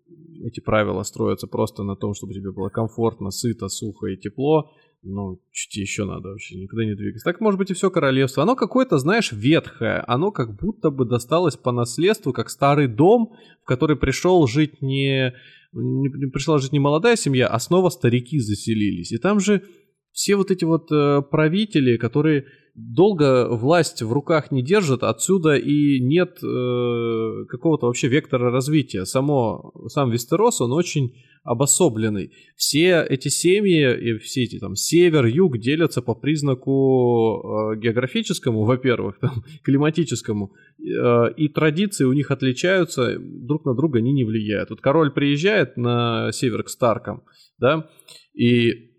эти 0.45 0.59
правила 0.59 1.05
строятся 1.05 1.47
просто 1.47 1.85
на 1.85 1.95
том, 1.95 2.15
чтобы 2.15 2.35
тебе 2.35 2.51
было 2.51 2.69
комфортно, 2.69 3.31
сыто, 3.31 3.69
сухо 3.69 4.09
и 4.09 4.17
тепло. 4.17 4.73
Ну, 5.05 5.41
чуть 5.53 5.77
еще 5.77 6.05
надо 6.05 6.31
вообще, 6.31 6.57
никогда 6.57 6.85
не 6.85 6.97
двигаться. 6.97 7.25
Так 7.25 7.41
может 7.41 7.59
быть 7.59 7.71
и 7.71 7.75
все 7.75 7.91
королевство. 7.91 8.43
Оно 8.43 8.57
какое-то, 8.57 8.99
знаешь, 8.99 9.31
ветхое. 9.31 10.03
Оно 10.09 10.33
как 10.33 10.59
будто 10.59 10.91
бы 10.91 11.05
досталось 11.05 11.57
по 11.57 11.71
наследству, 11.71 12.33
как 12.33 12.51
старый 12.51 12.89
дом, 12.89 13.35
в 13.63 13.67
который 13.67 13.95
пришел 13.95 14.49
жить 14.49 14.83
не, 14.83 15.33
не 15.73 16.27
пришла 16.27 16.59
жить 16.59 16.73
не 16.73 16.81
молодая 16.81 17.15
семья, 17.15 17.47
а 17.47 17.61
снова 17.61 17.89
старики 17.91 18.41
заселились. 18.41 19.13
И 19.13 19.19
там 19.19 19.39
же 19.39 19.63
все 20.11 20.35
вот 20.35 20.51
эти 20.51 20.65
вот 20.65 20.91
э, 20.91 21.23
правители, 21.31 21.99
которые 21.99 22.47
долго 22.77 23.49
власть 23.49 24.03
в 24.03 24.13
руках 24.13 24.51
не 24.51 24.63
держат, 24.63 25.03
отсюда 25.03 25.57
и 25.57 25.99
нет 25.99 26.39
э, 26.43 27.45
какого-то 27.49 27.87
вообще 27.87 28.09
вектора 28.09 28.51
развития. 28.51 29.07
Само, 29.07 29.73
сам 29.89 30.11
Вестерос, 30.11 30.61
он 30.61 30.73
очень 30.73 31.15
обособленный. 31.43 32.33
Все 32.57 33.03
эти 33.09 33.29
семьи 33.29 33.97
и 33.99 34.19
все 34.19 34.43
эти 34.43 34.59
там 34.59 34.75
север, 34.75 35.27
юг 35.27 35.59
делятся 35.59 36.03
по 36.03 36.15
признаку 36.15 37.73
э, 37.73 37.79
географическому, 37.79 38.65
во-первых, 38.65 39.19
там, 39.21 39.43
климатическому, 39.63 40.53
э, 40.79 41.33
и 41.37 41.49
традиции 41.49 42.05
у 42.05 42.13
них 42.13 42.31
отличаются, 42.31 43.17
друг 43.19 43.65
на 43.65 43.75
друга 43.75 44.01
они 44.01 44.13
не 44.13 44.25
влияют. 44.25 44.71
Вот 44.71 44.83
король 44.83 45.13
приезжает 45.13 45.79
на 45.79 46.31
север 46.33 46.63
к 46.65 46.69
Старкам, 46.69 47.23
да, 47.59 47.89
и 48.35 48.96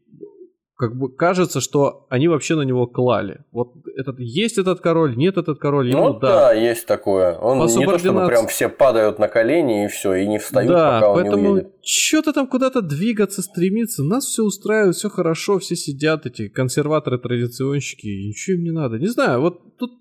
как 0.77 0.95
бы 0.95 1.11
кажется, 1.11 1.59
что 1.59 2.05
они 2.09 2.27
вообще 2.27 2.55
на 2.55 2.61
него 2.61 2.85
клали. 2.85 3.43
Вот 3.51 3.73
этот 3.97 4.19
есть 4.19 4.59
этот 4.59 4.79
король, 4.79 5.17
нет 5.17 5.37
этот 5.37 5.57
король, 5.57 5.89
ему 5.89 6.09
ну, 6.09 6.19
да. 6.19 6.49
да, 6.49 6.53
есть 6.53 6.85
такое. 6.85 7.35
Он 7.35 7.57
По 7.57 7.79
не 7.79 7.85
то, 7.85 7.97
чтобы 7.97 8.27
прям 8.27 8.47
все 8.47 8.69
падают 8.69 9.17
на 9.17 9.27
колени 9.27 9.85
и 9.85 9.87
все, 9.87 10.13
и 10.13 10.27
не 10.27 10.37
встают, 10.37 10.71
да, 10.71 10.99
пока 10.99 11.09
он 11.09 11.15
поэтому 11.15 11.41
не 11.41 11.49
уедет. 11.49 11.71
Что-то 11.81 12.31
там 12.31 12.47
куда-то 12.47 12.81
двигаться, 12.81 13.41
стремиться. 13.41 14.03
Нас 14.03 14.25
все 14.25 14.43
устраивает, 14.43 14.95
все 14.95 15.09
хорошо, 15.09 15.57
все 15.57 15.75
сидят, 15.75 16.27
эти 16.27 16.47
консерваторы, 16.47 17.17
традиционщики, 17.17 18.05
и 18.05 18.27
ничего 18.27 18.57
им 18.57 18.63
не 18.63 18.71
надо. 18.71 18.99
Не 18.99 19.07
знаю, 19.07 19.41
вот 19.41 19.77
тут 19.77 19.91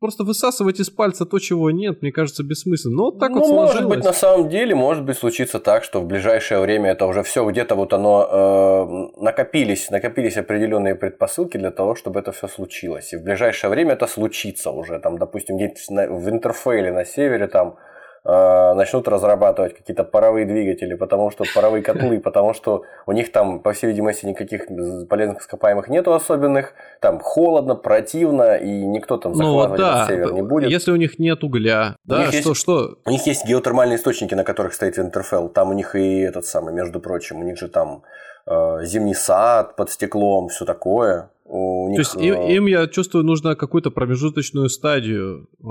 Просто 0.00 0.24
высасывать 0.24 0.80
из 0.80 0.88
пальца 0.88 1.26
то, 1.26 1.38
чего 1.38 1.70
нет, 1.70 2.00
мне 2.00 2.10
кажется, 2.10 2.42
бессмысленно. 2.42 2.96
Но 2.96 3.04
вот 3.04 3.18
так 3.18 3.30
ну, 3.32 3.40
вот 3.40 3.46
сложилось. 3.46 3.74
может 3.74 3.88
быть, 3.88 4.04
на 4.04 4.12
самом 4.14 4.48
деле, 4.48 4.74
может 4.74 5.04
быть, 5.04 5.18
случится 5.18 5.60
так, 5.60 5.84
что 5.84 6.00
в 6.00 6.06
ближайшее 6.06 6.60
время 6.60 6.92
это 6.92 7.04
уже 7.04 7.22
все 7.22 7.44
где-то 7.44 7.74
вот 7.74 7.92
оно 7.92 9.10
э, 9.18 9.20
накопились, 9.22 9.90
накопились 9.90 10.38
определенные 10.38 10.94
предпосылки 10.94 11.58
для 11.58 11.70
того, 11.70 11.94
чтобы 11.94 12.18
это 12.20 12.32
все 12.32 12.48
случилось. 12.48 13.12
И 13.12 13.16
в 13.18 13.22
ближайшее 13.22 13.70
время 13.70 13.92
это 13.92 14.06
случится 14.06 14.70
уже, 14.70 14.98
там, 15.00 15.18
допустим, 15.18 15.56
где-то 15.56 15.78
в 16.08 16.30
интерфейле 16.30 16.92
на 16.92 17.04
севере 17.04 17.46
там 17.46 17.76
начнут 18.22 19.08
разрабатывать 19.08 19.74
какие-то 19.74 20.04
паровые 20.04 20.44
двигатели, 20.44 20.94
потому 20.94 21.30
что 21.30 21.44
паровые 21.54 21.82
котлы, 21.82 22.20
потому 22.20 22.52
что 22.52 22.82
у 23.06 23.12
них 23.12 23.32
там, 23.32 23.60
по 23.60 23.72
всей 23.72 23.86
видимости, 23.88 24.26
никаких 24.26 24.66
полезных 25.08 25.40
ископаемых 25.40 25.88
нету 25.88 26.12
особенных, 26.12 26.74
там 27.00 27.18
холодно, 27.20 27.74
противно, 27.74 28.56
и 28.56 28.84
никто 28.86 29.16
там 29.16 29.34
захватывать 29.34 29.80
ну, 29.80 29.86
да. 29.86 30.06
север 30.06 30.32
не 30.32 30.42
будет. 30.42 30.70
Если 30.70 30.92
у 30.92 30.96
них 30.96 31.18
нет 31.18 31.42
угля, 31.42 31.96
у 32.06 32.10
да, 32.10 32.26
что, 32.26 32.36
есть, 32.36 32.56
что? 32.56 32.98
У 33.06 33.10
них 33.10 33.26
есть 33.26 33.46
геотермальные 33.46 33.96
источники, 33.96 34.34
на 34.34 34.44
которых 34.44 34.74
стоит 34.74 34.96
Винтерфелл, 34.96 35.48
там 35.48 35.70
у 35.70 35.72
них 35.72 35.94
и 35.94 36.20
этот 36.20 36.44
самый, 36.44 36.74
между 36.74 37.00
прочим, 37.00 37.40
у 37.40 37.42
них 37.42 37.58
же 37.58 37.68
там 37.68 38.02
э, 38.46 38.84
зимний 38.84 39.14
сад 39.14 39.76
под 39.76 39.90
стеклом, 39.90 40.48
все 40.48 40.64
такое. 40.64 41.30
У 41.44 41.88
них, 41.88 41.96
То 41.96 42.00
есть 42.02 42.14
им, 42.14 42.34
э, 42.34 42.52
им, 42.54 42.66
я 42.66 42.86
чувствую, 42.86 43.24
нужно 43.24 43.56
какую-то 43.56 43.90
промежуточную 43.90 44.68
стадию 44.68 45.48
э, 45.60 45.64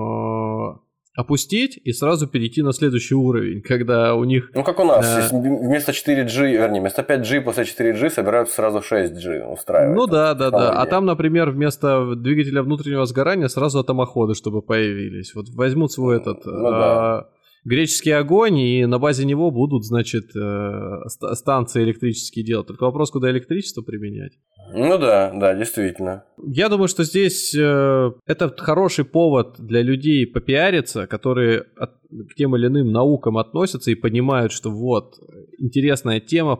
опустить 1.19 1.77
и 1.83 1.91
сразу 1.91 2.27
перейти 2.27 2.61
на 2.61 2.71
следующий 2.71 3.15
уровень, 3.15 3.61
когда 3.61 4.15
у 4.15 4.23
них... 4.23 4.51
Ну, 4.53 4.63
как 4.63 4.79
у 4.79 4.85
нас, 4.85 5.31
э... 5.31 5.37
вместо 5.37 5.91
4G, 5.91 6.51
вернее, 6.51 6.79
вместо 6.79 7.01
5G 7.01 7.41
после 7.41 7.63
4G 7.63 8.09
собираются 8.09 8.55
сразу 8.55 8.77
6G 8.79 9.43
устраивать. 9.51 9.97
Ну 9.97 10.07
да, 10.07 10.33
да, 10.33 10.49
да. 10.49 10.71
А 10.81 10.85
там, 10.85 11.05
например, 11.05 11.49
вместо 11.49 12.15
двигателя 12.15 12.63
внутреннего 12.63 13.05
сгорания 13.05 13.49
сразу 13.49 13.79
атомоходы, 13.79 14.33
чтобы 14.33 14.61
появились. 14.61 15.35
Вот 15.35 15.49
возьмут 15.49 15.91
свой 15.91 16.17
этот... 16.17 16.45
Ну, 16.45 16.67
а... 16.67 16.71
да 16.71 17.29
греческий 17.63 18.11
огонь, 18.11 18.57
и 18.57 18.85
на 18.85 18.99
базе 18.99 19.25
него 19.25 19.51
будут, 19.51 19.85
значит, 19.85 20.35
э, 20.35 21.01
станции 21.33 21.83
электрические 21.83 22.45
делать. 22.45 22.67
Только 22.67 22.83
вопрос, 22.83 23.11
куда 23.11 23.29
электричество 23.29 23.81
применять. 23.81 24.33
Ну 24.73 24.97
да, 24.97 25.31
да, 25.33 25.55
действительно. 25.55 26.25
Я 26.45 26.69
думаю, 26.69 26.87
что 26.87 27.03
здесь 27.03 27.55
э, 27.55 28.11
это 28.27 28.53
хороший 28.57 29.05
повод 29.05 29.55
для 29.57 29.81
людей 29.81 30.27
попиариться, 30.27 31.07
которые 31.07 31.65
от, 31.75 31.91
к 32.29 32.35
тем 32.35 32.55
или 32.55 32.67
иным 32.67 32.91
наукам 32.91 33.37
относятся 33.37 33.91
и 33.91 33.95
понимают, 33.95 34.51
что 34.51 34.69
вот, 34.69 35.15
интересная 35.57 36.19
тема, 36.19 36.59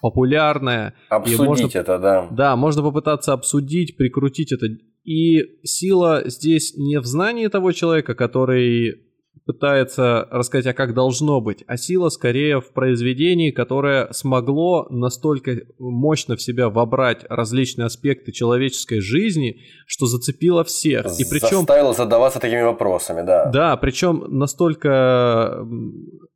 популярная. 0.00 0.94
Обсудить 1.08 1.40
и 1.40 1.42
можно, 1.42 1.66
это, 1.66 1.98
да. 1.98 2.28
Да, 2.30 2.56
можно 2.56 2.82
попытаться 2.82 3.32
обсудить, 3.32 3.96
прикрутить 3.96 4.52
это. 4.52 4.66
И 5.04 5.64
сила 5.64 6.22
здесь 6.26 6.76
не 6.76 7.00
в 7.00 7.06
знании 7.06 7.48
того 7.48 7.72
человека, 7.72 8.14
который 8.14 9.07
пытается 9.44 10.26
рассказать, 10.30 10.66
а 10.66 10.72
как 10.72 10.94
должно 10.94 11.40
быть, 11.40 11.64
а 11.66 11.76
сила 11.76 12.08
скорее 12.08 12.60
в 12.60 12.72
произведении, 12.72 13.50
которое 13.50 14.12
смогло 14.12 14.86
настолько 14.90 15.60
мощно 15.78 16.36
в 16.36 16.42
себя 16.42 16.68
вобрать 16.68 17.24
различные 17.28 17.86
аспекты 17.86 18.32
человеческой 18.32 19.00
жизни, 19.00 19.60
что 19.86 20.06
зацепило 20.06 20.64
всех. 20.64 21.06
И 21.18 21.24
причем... 21.24 21.58
Заставило 21.58 21.92
задаваться 21.92 22.40
такими 22.40 22.62
вопросами, 22.62 23.22
да. 23.22 23.46
Да, 23.46 23.76
причем 23.76 24.24
настолько 24.28 25.66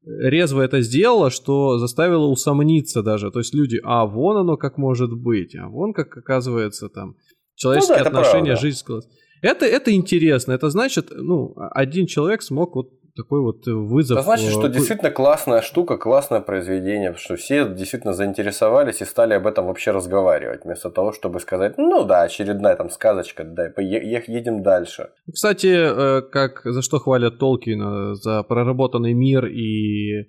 резво 0.05 0.63
это 0.63 0.81
сделала, 0.81 1.31
что 1.31 1.79
заставило 1.79 2.27
усомниться 2.27 3.03
даже. 3.03 3.31
То 3.31 3.41
есть 3.41 3.55
люди, 3.55 3.81
а 3.85 4.07
вон 4.07 4.39
оно 4.39 4.57
как 4.57 4.79
может 4.79 5.13
быть, 5.13 5.55
а 5.55 5.69
вон 5.69 5.93
как 5.93 6.17
оказывается 6.17 6.89
там 6.89 7.17
человеческие 7.55 7.99
Ну 7.99 8.05
да, 8.05 8.09
отношения, 8.09 8.57
жизнь 8.57 8.79
складывается. 8.79 9.11
Это, 9.43 9.67
это 9.67 9.93
интересно. 9.93 10.53
Это 10.53 10.71
значит, 10.71 11.09
ну, 11.11 11.55
один 11.57 12.07
человек 12.07 12.43
смог 12.43 12.75
вот 12.77 12.91
такой 13.15 13.41
вот 13.41 13.67
вызов. 13.67 14.19
Это 14.19 14.25
значит, 14.25 14.49
э, 14.49 14.53
что 14.53 14.69
действительно 14.69 15.11
классная 15.11 15.61
штука, 15.61 15.99
классное 15.99 16.41
произведение, 16.41 17.15
что 17.15 17.37
все 17.37 17.69
действительно 17.69 18.15
заинтересовались 18.15 19.03
и 19.03 19.05
стали 19.05 19.35
об 19.35 19.47
этом 19.47 19.67
вообще 19.67 19.91
разговаривать, 19.91 20.65
вместо 20.65 20.91
того, 20.91 21.13
чтобы 21.13 21.41
сказать, 21.41 21.77
ну 21.77 22.05
да, 22.05 22.23
очередная 22.23 22.77
там 22.77 22.89
сказочка, 22.91 23.45
да, 23.45 23.67
е- 23.79 24.25
едем 24.27 24.63
дальше. 24.63 25.11
Кстати, 25.31 25.67
э, 25.67 26.23
как 26.23 26.63
за 26.65 26.81
что 26.83 26.99
хвалят 26.99 27.39
Толкина? 27.39 28.15
За 28.15 28.43
проработанный 28.45 29.13
мир 29.13 29.47
и 29.47 30.29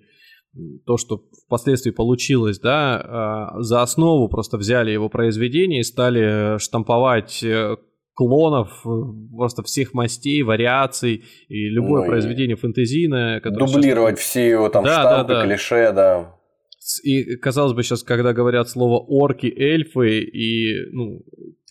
то, 0.86 0.96
что 0.96 1.22
впоследствии 1.46 1.90
получилось, 1.90 2.60
да, 2.60 3.00
а, 3.04 3.60
за 3.62 3.82
основу 3.82 4.28
просто 4.28 4.56
взяли 4.56 4.92
его 4.92 5.08
произведение 5.08 5.80
и 5.80 5.84
стали 5.84 6.58
штамповать 6.58 7.42
э, 7.42 7.76
клонов 8.14 8.68
э, 8.86 8.88
просто 9.36 9.62
всех 9.62 9.92
мастей, 9.94 10.42
вариаций 10.42 11.24
и 11.48 11.68
любое 11.68 12.00
Ну 12.00 12.06
и 12.06 12.08
произведение 12.08 12.56
фэнтезийное, 12.56 13.40
которое 13.40 13.66
сейчас- 13.66 13.76
Дублировать 13.82 14.18
все 14.18 14.48
его 14.48 14.68
там 14.68 14.84
Да, 14.84 15.00
штампы, 15.02 15.32
да, 15.32 15.40
да. 15.40 15.46
клише, 15.46 15.92
да. 15.92 16.34
И 17.02 17.36
казалось 17.36 17.72
бы 17.72 17.82
сейчас, 17.82 18.02
когда 18.02 18.32
говорят 18.34 18.68
слово 18.68 18.98
орки, 18.98 19.46
эльфы 19.46 20.20
и 20.20 20.90
ну 20.92 21.22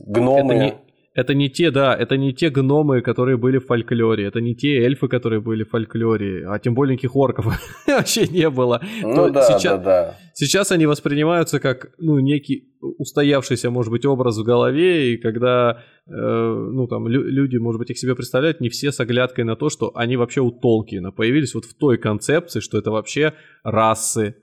Гномы. 0.06 0.54
Это 0.56 0.64
не, 0.66 0.74
это 1.14 1.36
не 1.36 1.50
те, 1.50 1.70
да, 1.70 1.96
это 1.96 2.18
не 2.18 2.34
те 2.34 2.50
гномы, 2.50 3.02
которые 3.02 3.38
были 3.38 3.60
в 3.60 3.66
фольклоре, 3.66 4.26
это 4.26 4.42
не 4.42 4.56
те 4.56 4.78
эльфы, 4.84 5.08
которые 5.08 5.42
были 5.42 5.64
в 5.64 5.70
фольклоре, 5.70 6.48
а 6.48 6.58
тем 6.60 6.74
более 6.74 6.94
никаких 6.94 7.16
орков 7.16 7.46
вообще 7.88 8.28
не 8.28 8.50
было. 8.50 8.82
Ну 9.02 9.30
да, 9.30 9.44
сейчас, 9.44 9.80
да, 9.80 9.84
да. 9.84 10.18
сейчас 10.34 10.72
они 10.72 10.88
воспринимаются 10.88 11.60
как, 11.60 11.92
ну, 12.00 12.18
некий 12.20 12.74
устоявшийся, 12.82 13.70
может 13.70 13.92
быть, 13.92 14.06
образ 14.06 14.38
в 14.38 14.44
голове, 14.44 15.14
и 15.14 15.18
когда, 15.18 15.84
э, 16.08 16.12
ну, 16.12 16.88
там, 16.88 17.08
лю- 17.08 17.24
люди, 17.24 17.58
может 17.58 17.80
быть, 17.80 17.92
их 17.92 18.00
себе 18.00 18.16
представляют, 18.16 18.60
не 18.60 18.70
все 18.70 18.92
с 18.92 19.00
оглядкой 19.00 19.46
на 19.46 19.56
то, 19.56 19.70
что 19.70 19.92
они 19.96 20.18
вообще 20.18 20.42
у 20.42 20.52
Толкина 20.52 21.12
появились 21.12 21.54
вот 21.54 21.66
в 21.66 21.76
той 21.76 21.98
концепции, 21.98 22.60
что 22.60 22.80
это 22.80 22.90
вообще 22.90 23.34
расы, 23.64 24.36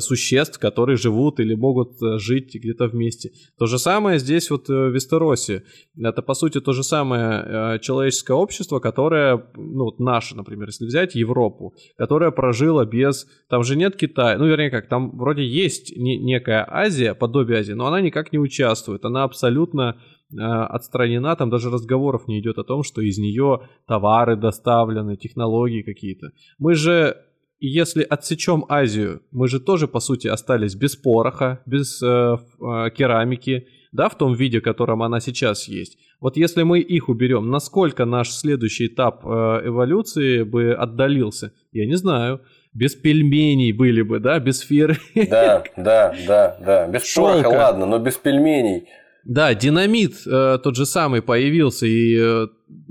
существ, 0.00 0.58
которые 0.58 0.96
живут 0.96 1.40
или 1.40 1.54
могут 1.54 2.02
э, 2.02 2.18
жить 2.18 2.54
где-то 2.54 2.88
вместе. 2.88 3.30
То 3.58 3.66
же 3.66 3.78
самое 3.78 4.18
здесь 4.18 4.50
вот 4.50 4.68
э, 4.68 4.72
в 4.72 4.94
Вестеросе. 4.94 5.62
Это, 5.96 6.22
по 6.22 6.34
сути, 6.34 6.60
то 6.60 6.72
же 6.72 6.82
самое 6.82 7.76
э, 7.76 7.78
человеческое 7.80 8.34
общество, 8.34 8.80
которое, 8.80 9.46
ну, 9.54 9.84
вот 9.84 10.00
наше, 10.00 10.36
например, 10.36 10.68
если 10.68 10.86
взять 10.86 11.14
Европу, 11.14 11.74
которая 11.96 12.30
прожила 12.30 12.84
без... 12.84 13.26
Там 13.48 13.62
же 13.62 13.76
нет 13.76 13.96
Китая, 13.96 14.38
ну, 14.38 14.46
вернее 14.46 14.70
как, 14.70 14.88
там 14.88 15.16
вроде 15.16 15.46
есть 15.46 15.96
не- 15.96 16.18
некая 16.18 16.66
Азия, 16.68 17.14
подобие 17.14 17.60
Азии, 17.60 17.72
но 17.72 17.86
она 17.86 18.00
никак 18.00 18.32
не 18.32 18.38
участвует. 18.38 19.04
Она 19.04 19.22
абсолютно 19.22 20.00
э, 20.32 20.36
отстранена, 20.36 21.36
там 21.36 21.48
даже 21.48 21.70
разговоров 21.70 22.26
не 22.26 22.40
идет 22.40 22.58
о 22.58 22.64
том, 22.64 22.82
что 22.82 23.02
из 23.02 23.18
нее 23.18 23.60
товары 23.86 24.36
доставлены, 24.36 25.16
технологии 25.16 25.82
какие-то. 25.82 26.30
Мы 26.58 26.74
же 26.74 27.16
и 27.58 27.68
если 27.68 28.02
отсечем 28.02 28.64
Азию, 28.68 29.22
мы 29.30 29.48
же 29.48 29.60
тоже, 29.60 29.88
по 29.88 30.00
сути, 30.00 30.28
остались 30.28 30.74
без 30.74 30.94
пороха, 30.94 31.62
без 31.64 32.02
э, 32.02 32.06
э, 32.06 32.90
керамики, 32.90 33.68
да, 33.92 34.10
в 34.10 34.18
том 34.18 34.34
виде, 34.34 34.60
в 34.60 34.62
котором 34.62 35.02
она 35.02 35.20
сейчас 35.20 35.66
есть. 35.66 35.96
Вот 36.20 36.36
если 36.36 36.64
мы 36.64 36.80
их 36.80 37.08
уберем, 37.08 37.50
насколько 37.50 38.04
наш 38.04 38.30
следующий 38.30 38.88
этап 38.88 39.24
э, 39.24 39.28
эволюции 39.64 40.42
бы 40.42 40.74
отдалился? 40.74 41.52
Я 41.72 41.86
не 41.86 41.96
знаю. 41.96 42.42
Без 42.74 42.94
пельменей 42.94 43.72
были 43.72 44.02
бы, 44.02 44.20
да, 44.20 44.38
без 44.38 44.60
фир. 44.60 45.00
Да, 45.14 45.64
да, 45.78 46.14
да, 46.26 46.58
да. 46.60 46.88
Без 46.88 47.06
Шелка. 47.06 47.44
пороха, 47.44 47.56
ладно, 47.56 47.86
но 47.86 47.98
без 47.98 48.16
пельменей. 48.16 48.86
Да, 49.24 49.54
динамит 49.54 50.26
э, 50.26 50.58
тот 50.62 50.76
же 50.76 50.84
самый 50.84 51.22
появился 51.22 51.86
и... 51.86 52.16
э, 52.18 52.46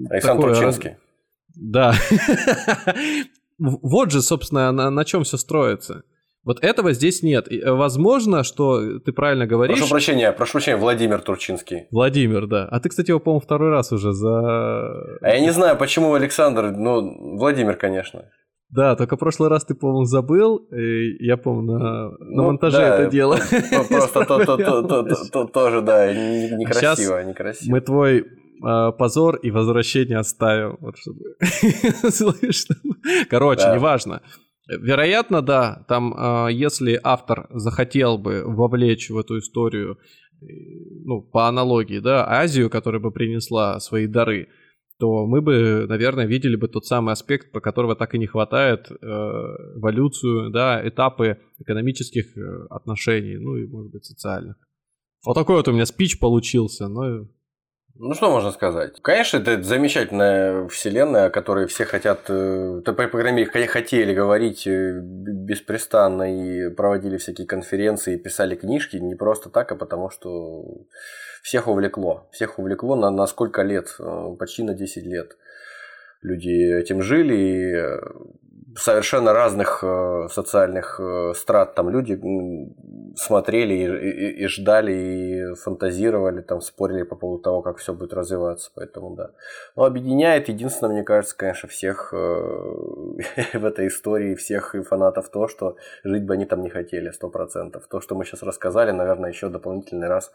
Александр 0.10 0.42
такое 0.42 0.56
Турчинский. 0.56 0.92
Да. 1.56 1.94
Вот 3.58 4.12
же, 4.12 4.22
собственно, 4.22 4.72
на, 4.72 4.90
на 4.90 5.06
чем 5.06 5.24
все 5.24 5.38
строится. 5.38 6.04
Вот 6.44 6.64
этого 6.64 6.94
здесь 6.94 7.24
нет. 7.24 7.52
И, 7.52 7.58
э, 7.60 7.72
возможно, 7.72 8.44
что 8.44 9.00
ты 9.00 9.12
правильно 9.12 9.48
говоришь. 9.48 9.78
Прошу 9.80 9.92
прощения, 9.92 10.32
прошу 10.32 10.52
прощения, 10.54 10.78
Владимир 10.78 11.20
Турчинский. 11.22 11.88
Владимир, 11.92 12.46
да. 12.46 12.68
А 12.70 12.80
ты, 12.80 12.90
кстати, 12.90 13.10
его, 13.10 13.20
по-моему, 13.20 13.40
второй 13.42 13.72
раз 13.72 13.92
уже 13.92 14.14
за... 14.14 14.38
А 15.22 15.28
я 15.30 15.40
не 15.40 15.52
знаю, 15.52 15.76
почему 15.76 16.14
Александр, 16.14 16.72
ну, 16.72 17.38
Владимир, 17.38 17.76
конечно. 17.78 18.26
Да, 18.70 18.96
только 18.96 19.16
в 19.16 19.20
прошлый 19.20 19.50
раз 19.50 19.66
ты, 19.66 19.74
по-моему, 19.74 20.06
забыл. 20.06 20.58
И 20.58 21.26
я, 21.26 21.38
по-моему, 21.38 21.72
на, 21.74 22.10
на 22.10 22.16
Ну, 22.20 22.44
монтаже 22.44 22.78
да, 22.78 23.00
это 23.00 23.10
дело. 23.12 23.40
Просто 23.90 24.26
тоже, 25.54 25.82
да, 25.82 26.14
не- 26.14 26.56
некрасиво, 26.58 27.24
некрасиво. 27.24 27.72
Мы 27.72 27.82
твой 27.82 28.26
позор 28.62 29.36
и 29.38 29.52
возвращение 29.52 30.18
оставим. 30.18 30.78
Вот 30.80 30.96
чтобы 30.98 31.20
слышно. 32.12 32.76
Короче, 33.30 33.64
Да. 33.64 33.76
неважно. 33.76 34.22
Вероятно, 34.68 35.42
да, 35.42 35.86
там, 35.88 36.14
а, 36.18 36.48
если 36.48 37.00
автор 37.04 37.48
захотел 37.52 38.18
бы 38.18 38.44
вовлечь 38.46 39.10
в 39.12 39.18
эту 39.18 39.38
историю, 39.38 40.00
э, 40.42 40.46
ну, 41.04 41.22
по 41.22 41.48
аналогии, 41.48 42.00
да, 42.00 42.28
Азию, 42.28 42.70
которая 42.72 43.00
бы 43.00 43.12
принесла 43.12 43.80
свои 43.80 44.08
дары, 44.08 44.48
то 44.98 45.28
мы 45.28 45.42
бы, 45.42 45.86
наверное, 45.88 46.26
видели 46.26 46.56
бы 46.56 46.68
тот 46.68 46.86
самый 46.86 47.12
аспект, 47.12 47.52
по 47.52 47.60
которого 47.60 47.96
так 47.96 48.16
и 48.16 48.18
не 48.18 48.26
хватает, 48.26 48.90
э, 48.90 48.96
эволюцию, 48.96 50.50
да, 50.50 50.82
этапы 50.88 51.38
экономических 51.60 52.36
э, 52.36 52.66
отношений, 52.72 53.38
ну 53.38 53.58
и, 53.58 53.68
может 53.68 53.92
быть, 53.92 54.06
социальных. 54.06 54.56
Вот 55.26 55.36
такой 55.36 55.58
вот 55.58 55.68
у 55.68 55.74
меня 55.74 55.86
спич 55.86 56.20
получился, 56.20 56.88
но 56.88 57.28
Ну, 57.98 58.14
что 58.14 58.30
можно 58.30 58.52
сказать? 58.52 59.02
Конечно, 59.02 59.38
это 59.38 59.64
замечательная 59.64 60.68
вселенная, 60.68 61.28
о 61.28 61.30
которой 61.30 61.66
все 61.68 61.86
хотят, 61.86 62.30
э, 62.30 62.82
по 62.84 62.94
крайней 63.08 63.38
мере, 63.46 63.50
хо- 63.50 63.72
хотели 63.72 64.14
говорить 64.14 64.68
э, 64.68 65.00
беспрестанно 65.02 66.24
и 66.24 66.70
проводили 66.72 67.16
всякие 67.18 67.48
конференции, 67.48 68.18
писали 68.18 68.56
книжки 68.56 68.98
не 68.98 69.16
просто 69.16 69.50
так, 69.50 69.72
а 69.72 69.76
потому 69.78 70.10
что 70.10 70.66
всех 71.42 71.70
увлекло. 71.70 72.28
Всех 72.34 72.60
увлекло 72.60 72.98
на, 72.98 73.10
на 73.12 73.28
сколько 73.28 73.62
лет? 73.62 73.96
Э, 74.00 74.36
Почти 74.38 74.64
на 74.64 74.74
10 74.74 75.06
лет. 75.06 75.38
Люди 76.22 76.50
этим 76.50 77.02
жили, 77.02 77.36
и 77.36 77.72
совершенно 78.76 79.34
разных 79.34 79.80
э, 79.84 80.28
социальных 80.32 81.00
э, 81.00 81.34
страт 81.36 81.76
там 81.76 81.90
люди 81.90 82.20
смотрели 83.16 83.74
и, 83.74 84.10
и- 84.10 84.44
и 84.44 84.48
ждали, 84.48 84.92
и 84.94 85.56
фантазировали, 85.56 86.42
там 86.42 86.62
спорили 86.62 87.04
по 87.04 87.16
поводу 87.16 87.42
того, 87.44 87.62
как 87.62 87.78
все 87.78 87.94
будет 87.94 88.14
развиваться, 88.14 88.72
поэтому 88.76 89.16
да. 89.16 89.32
Но 89.76 89.86
объединяет 89.86 90.50
единственное, 90.50 90.92
мне 90.94 91.04
кажется, 91.04 91.38
конечно, 91.38 91.70
всех 91.70 92.14
э, 92.14 92.18
в 93.54 93.66
этой 93.66 93.88
истории, 93.88 94.36
всех 94.36 94.76
и 94.76 94.82
фанатов 94.84 95.30
то, 95.30 95.48
что 95.48 95.78
жить 96.04 96.26
бы 96.26 96.34
они 96.34 96.46
там 96.46 96.62
не 96.62 96.70
хотели, 96.70 97.12
сто 97.12 97.30
процентов. 97.30 97.88
То, 97.90 98.02
что 98.02 98.16
мы 98.16 98.26
сейчас 98.26 98.44
рассказали, 98.44 98.92
наверное, 98.92 99.30
еще 99.30 99.50
дополнительный 99.50 100.08
раз 100.08 100.32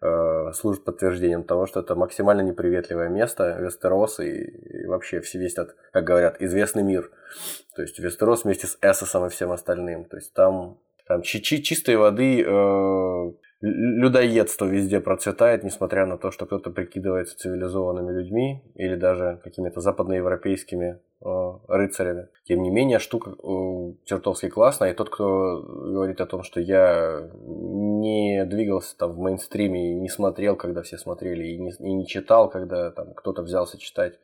э, 0.00 0.52
служит 0.52 0.84
подтверждением 0.84 1.44
того, 1.44 1.66
что 1.66 1.80
это 1.80 1.94
максимально 1.94 2.42
неприветливое 2.42 3.08
место, 3.08 3.58
Вестерос 3.60 4.20
и, 4.20 4.30
и 4.30 4.86
вообще 4.86 5.20
весь 5.34 5.52
этот, 5.52 5.76
как 5.92 6.04
говорят, 6.04 6.40
известный 6.40 6.82
мир. 6.82 7.10
То 7.76 7.82
есть 7.82 7.98
Вестерос 7.98 8.44
вместе 8.44 8.66
с 8.66 8.78
Эссосом 8.80 9.26
и 9.26 9.28
всем 9.28 9.52
остальным. 9.52 10.04
То 10.04 10.16
есть 10.16 10.32
там, 10.34 10.78
там 11.06 11.22
чи- 11.22 11.42
чи- 11.42 11.62
чистой 11.62 11.96
воды 11.96 12.42
э, 12.42 13.32
людоедство 13.60 14.64
везде 14.64 15.00
процветает, 15.00 15.64
несмотря 15.64 16.06
на 16.06 16.16
то, 16.16 16.30
что 16.30 16.46
кто-то 16.46 16.70
прикидывается 16.70 17.36
цивилизованными 17.36 18.12
людьми 18.12 18.62
или 18.74 18.96
даже 18.96 19.38
какими-то 19.44 19.80
западноевропейскими 19.80 20.98
э, 21.22 21.52
рыцарями. 21.68 22.28
Тем 22.44 22.62
не 22.62 22.70
менее, 22.70 22.98
штука 22.98 23.30
э, 23.30 23.92
чертовски 24.06 24.48
классная, 24.48 24.92
и 24.92 24.94
тот, 24.96 25.10
кто 25.10 25.62
говорит 25.62 26.20
о 26.22 26.26
том, 26.26 26.42
что 26.42 26.58
я 26.60 27.28
не 27.34 28.46
двигался 28.46 28.96
там 28.96 29.12
в 29.12 29.18
мейнстриме 29.18 29.92
и 29.92 30.00
не 30.00 30.08
смотрел, 30.08 30.56
когда 30.56 30.80
все 30.80 30.96
смотрели, 30.96 31.44
и 31.48 31.58
не, 31.58 31.70
и 31.70 31.92
не 31.92 32.06
читал, 32.06 32.48
когда 32.48 32.90
там 32.90 33.12
кто-то 33.12 33.42
взялся 33.42 33.78
читать, 33.78 34.18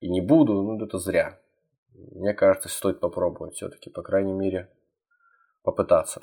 и 0.00 0.10
не 0.10 0.20
буду, 0.20 0.62
ну 0.62 0.84
это 0.84 0.98
зря. 0.98 1.38
Мне 1.94 2.34
кажется, 2.34 2.68
стоит 2.68 2.98
попробовать 2.98 3.54
все-таки, 3.54 3.88
по 3.88 4.02
крайней 4.02 4.32
мере, 4.32 4.68
попытаться. 5.62 6.22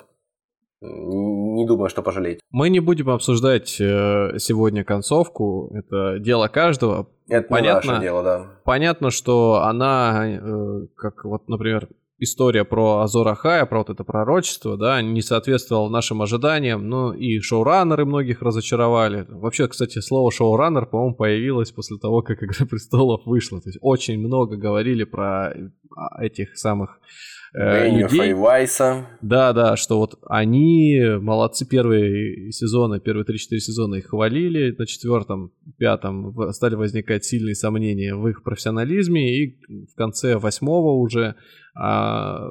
Не 0.82 1.64
думаю, 1.64 1.88
что 1.88 2.02
пожалеть. 2.02 2.40
мы 2.50 2.68
не 2.68 2.80
будем 2.80 3.08
обсуждать 3.10 3.80
э, 3.80 4.38
сегодня 4.38 4.82
концовку, 4.84 5.70
это 5.74 6.18
дело 6.18 6.48
каждого. 6.48 7.08
Это 7.28 7.48
Понятно. 7.48 7.92
наше 7.92 8.02
дело, 8.02 8.22
да. 8.22 8.46
Понятно, 8.64 9.10
что 9.10 9.62
она, 9.62 10.26
э, 10.26 10.86
как 10.96 11.24
вот, 11.24 11.48
например, 11.48 11.88
история 12.18 12.64
про 12.64 13.00
Азора 13.00 13.34
Хая, 13.34 13.66
про 13.66 13.78
вот 13.78 13.90
это 13.90 14.04
пророчество, 14.04 14.76
да, 14.76 15.02
не 15.02 15.22
соответствовала 15.22 15.88
нашим 15.88 16.22
ожиданиям, 16.22 16.88
ну 16.88 17.12
и 17.12 17.40
шоураннеры 17.40 18.04
многих 18.04 18.42
разочаровали. 18.42 19.26
Вообще, 19.28 19.66
кстати, 19.68 19.98
слово 20.00 20.30
шоураннер, 20.30 20.86
по-моему, 20.86 21.14
появилось 21.14 21.72
после 21.72 21.98
того, 21.98 22.22
как 22.22 22.42
«Игра 22.42 22.66
престолов» 22.66 23.22
вышла. 23.26 23.60
То 23.60 23.68
есть 23.68 23.78
очень 23.82 24.18
много 24.18 24.56
говорили 24.56 25.04
про 25.04 25.52
а, 25.96 26.22
этих 26.22 26.56
самых 26.56 27.00
э, 27.54 27.88
людей. 27.90 28.18
Да, 29.20 29.52
да, 29.52 29.76
что 29.76 29.98
вот 29.98 30.18
они 30.28 31.00
молодцы 31.20 31.66
первые 31.66 32.52
сезоны, 32.52 33.00
первые 33.00 33.24
3-4 33.24 33.58
сезона 33.58 33.96
их 33.96 34.06
хвалили, 34.08 34.74
на 34.76 34.86
четвертом, 34.86 35.52
пятом 35.78 36.34
стали 36.52 36.74
возникать 36.74 37.24
сильные 37.24 37.54
сомнения 37.54 38.14
в 38.14 38.26
их 38.28 38.42
профессионализме, 38.42 39.36
и 39.36 39.60
в 39.86 39.94
конце 39.96 40.36
восьмого 40.36 40.98
уже 40.98 41.36
а, 41.74 42.48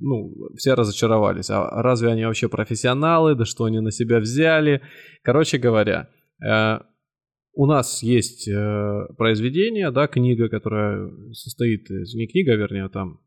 ну, 0.00 0.32
все 0.56 0.74
разочаровались. 0.74 1.50
А 1.50 1.82
разве 1.82 2.10
они 2.10 2.24
вообще 2.24 2.48
профессионалы? 2.48 3.34
Да 3.34 3.44
что 3.44 3.64
они 3.64 3.80
на 3.80 3.90
себя 3.90 4.18
взяли? 4.18 4.82
Короче 5.22 5.58
говоря, 5.58 6.08
э, 6.44 6.78
у 7.54 7.66
нас 7.66 8.02
есть 8.02 8.48
э, 8.48 9.06
произведение, 9.16 9.90
да, 9.90 10.06
книга, 10.06 10.48
которая 10.48 11.10
состоит 11.32 11.90
из... 11.90 12.14
Не 12.14 12.26
книга, 12.26 12.54
вернее, 12.54 12.84
а 12.84 12.88
там 12.88 13.14
а, 13.14 13.25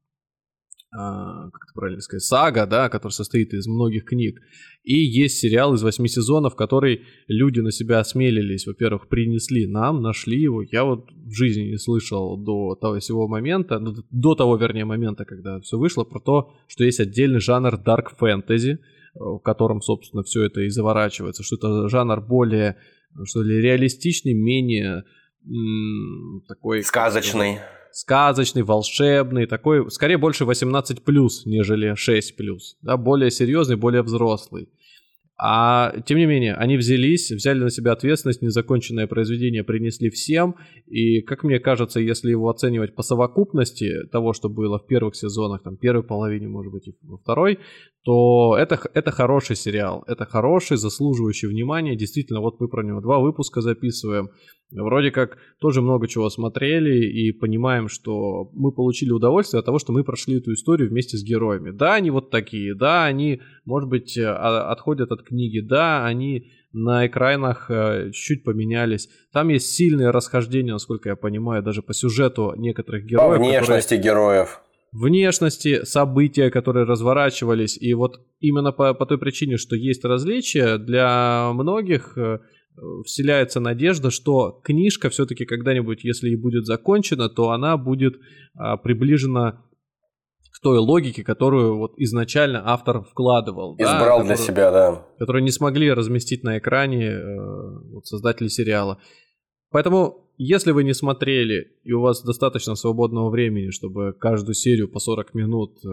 как 0.92 1.64
это 1.64 1.74
правильно 1.76 2.02
сказать, 2.02 2.24
сага, 2.24 2.66
да, 2.66 2.90
которая 2.90 3.14
состоит 3.14 3.54
из 3.54 3.68
многих 3.68 4.06
книг. 4.06 4.40
И 4.84 4.96
есть 4.96 5.38
сериал 5.38 5.76
из 5.76 5.84
восьми 5.84 6.08
сезонов, 6.08 6.56
который 6.56 7.06
люди 7.28 7.60
на 7.60 7.72
себя 7.72 8.00
осмелились, 8.00 8.66
во-первых, 8.66 9.08
принесли 9.08 9.68
нам, 9.68 10.02
нашли 10.02 10.42
его. 10.42 10.64
Я 10.64 10.86
вот 10.86 11.10
в 11.12 11.32
жизни 11.32 11.64
не 11.64 11.78
слышал 11.78 12.38
до 12.38 12.76
того 12.76 13.00
всего 13.00 13.28
момента, 13.28 13.78
ну, 13.80 13.94
до 14.10 14.34
того, 14.34 14.58
вернее, 14.58 14.86
момента, 14.86 15.26
когда 15.26 15.60
все 15.60 15.78
вышло, 15.78 16.06
про 16.06 16.20
то, 16.20 16.54
что 16.68 16.84
есть 16.84 17.00
отдельный 17.00 17.40
жанр 17.40 17.76
dark 17.76 18.18
fantasy, 18.20 18.80
в 19.14 19.40
котором, 19.40 19.82
собственно, 19.82 20.24
все 20.24 20.44
это 20.44 20.62
и 20.62 20.70
заворачивается, 20.70 21.44
что 21.44 21.58
это 21.58 21.88
жанр 21.88 22.22
более, 22.22 22.78
что 23.26 23.44
ли, 23.44 23.62
реалистичный, 23.62 24.34
менее 24.34 25.04
такой... 26.48 26.82
Сказочный 26.84 27.60
сказочный, 27.92 28.64
волшебный, 28.64 29.46
такой, 29.46 29.90
скорее 29.92 30.18
больше 30.18 30.44
18+, 30.44 31.30
нежели 31.46 31.94
6+, 31.94 32.60
да, 32.82 32.98
более 32.98 33.32
серьезный, 33.32 33.76
более 33.76 34.02
взрослый. 34.02 34.70
А 35.42 35.94
тем 36.02 36.18
не 36.18 36.26
менее, 36.26 36.54
они 36.56 36.76
взялись, 36.76 37.32
взяли 37.32 37.60
на 37.60 37.70
себя 37.70 37.94
ответственность, 37.94 38.42
незаконченное 38.42 39.08
произведение 39.08 39.64
принесли 39.64 40.10
всем, 40.10 40.56
и, 40.86 41.22
как 41.22 41.46
мне 41.46 41.60
кажется, 41.60 42.02
если 42.02 42.32
его 42.32 42.50
оценивать 42.50 42.94
по 42.94 43.04
совокупности 43.04 44.04
того, 44.12 44.34
что 44.34 44.50
было 44.50 44.80
в 44.80 44.86
первых 44.86 45.16
сезонах, 45.16 45.64
там, 45.64 45.78
первой 45.78 46.04
половине, 46.04 46.50
может 46.50 46.74
быть, 46.74 46.90
и 46.90 46.96
во 47.04 47.18
второй, 47.18 47.60
то 48.04 48.58
это, 48.60 48.78
это 48.94 49.12
хороший 49.12 49.56
сериал, 49.56 50.04
это 50.08 50.26
хороший, 50.26 50.76
заслуживающий 50.76 51.48
внимания, 51.48 51.96
действительно, 51.96 52.42
вот 52.42 52.60
мы 52.60 52.68
про 52.68 52.84
него 52.84 53.00
два 53.00 53.20
выпуска 53.20 53.62
записываем, 53.62 54.32
Вроде 54.72 55.10
как 55.10 55.38
тоже 55.60 55.82
много 55.82 56.08
чего 56.08 56.30
смотрели 56.30 57.04
и 57.04 57.32
понимаем, 57.32 57.88
что 57.88 58.52
мы 58.54 58.72
получили 58.72 59.10
удовольствие 59.10 59.60
от 59.60 59.66
того, 59.66 59.80
что 59.80 59.92
мы 59.94 60.04
прошли 60.04 60.38
эту 60.38 60.54
историю 60.54 60.90
вместе 60.90 61.18
с 61.18 61.24
героями. 61.24 61.72
Да, 61.72 61.96
они 61.96 62.12
вот 62.12 62.30
такие, 62.30 62.76
да, 62.76 63.06
они, 63.06 63.42
может 63.70 63.88
быть, 63.88 64.18
э, 64.18 64.28
отходят 64.28 65.12
от 65.12 65.24
книги, 65.24 65.60
да, 65.60 66.06
они 66.06 66.52
на 66.74 67.08
экранах 67.08 67.70
э, 67.70 68.12
чуть-чуть 68.12 68.44
поменялись. 68.44 69.10
Там 69.32 69.50
есть 69.50 69.68
сильные 69.68 70.10
расхождения, 70.10 70.74
насколько 70.74 71.10
я 71.10 71.16
понимаю, 71.16 71.64
даже 71.64 71.82
по 71.82 71.94
сюжету 71.94 72.54
некоторых 72.58 73.06
героев. 73.06 73.38
По 73.38 73.44
внешности 73.44 73.96
которые... 73.96 74.04
героев 74.04 74.62
внешности, 74.92 75.84
события, 75.84 76.50
которые 76.50 76.84
разворачивались. 76.84 77.78
И 77.78 77.94
вот 77.94 78.22
именно 78.40 78.72
по, 78.72 78.96
по 78.96 79.06
той 79.06 79.20
причине, 79.20 79.58
что 79.58 79.76
есть 79.76 80.04
различия, 80.04 80.80
для 80.80 81.52
многих 81.54 82.18
э, 82.18 82.40
вселяется 83.06 83.60
надежда, 83.60 84.10
что 84.10 84.60
книжка 84.64 85.10
все-таки 85.10 85.46
когда-нибудь, 85.46 86.04
если 86.04 86.30
и 86.30 86.36
будет 86.36 86.66
закончена, 86.66 87.30
то 87.30 87.52
она 87.52 87.78
будет 87.78 88.16
а, 88.56 88.78
приближена 88.78 89.62
той 90.62 90.78
логике, 90.78 91.24
которую 91.24 91.78
вот 91.78 91.94
изначально 91.98 92.62
автор 92.66 93.02
вкладывал. 93.04 93.76
Избрал 93.78 94.20
да, 94.20 94.26
для 94.26 94.36
себя, 94.36 94.72
да. 94.72 95.06
Которую 95.18 95.44
не 95.44 95.52
смогли 95.52 95.92
разместить 95.92 96.44
на 96.44 96.58
экране 96.58 97.06
э, 97.06 97.38
вот, 97.94 98.06
создатели 98.06 98.50
сериала. 98.50 99.00
Поэтому, 99.72 100.30
если 100.38 100.72
вы 100.72 100.84
не 100.84 100.94
смотрели, 100.94 101.68
и 101.84 101.94
у 101.94 102.02
вас 102.02 102.24
достаточно 102.24 102.76
свободного 102.76 103.30
времени, 103.30 103.70
чтобы 103.70 104.14
каждую 104.14 104.56
серию 104.56 104.90
по 104.90 105.00
40 105.00 105.34
минут 105.34 105.78
э, 105.86 105.90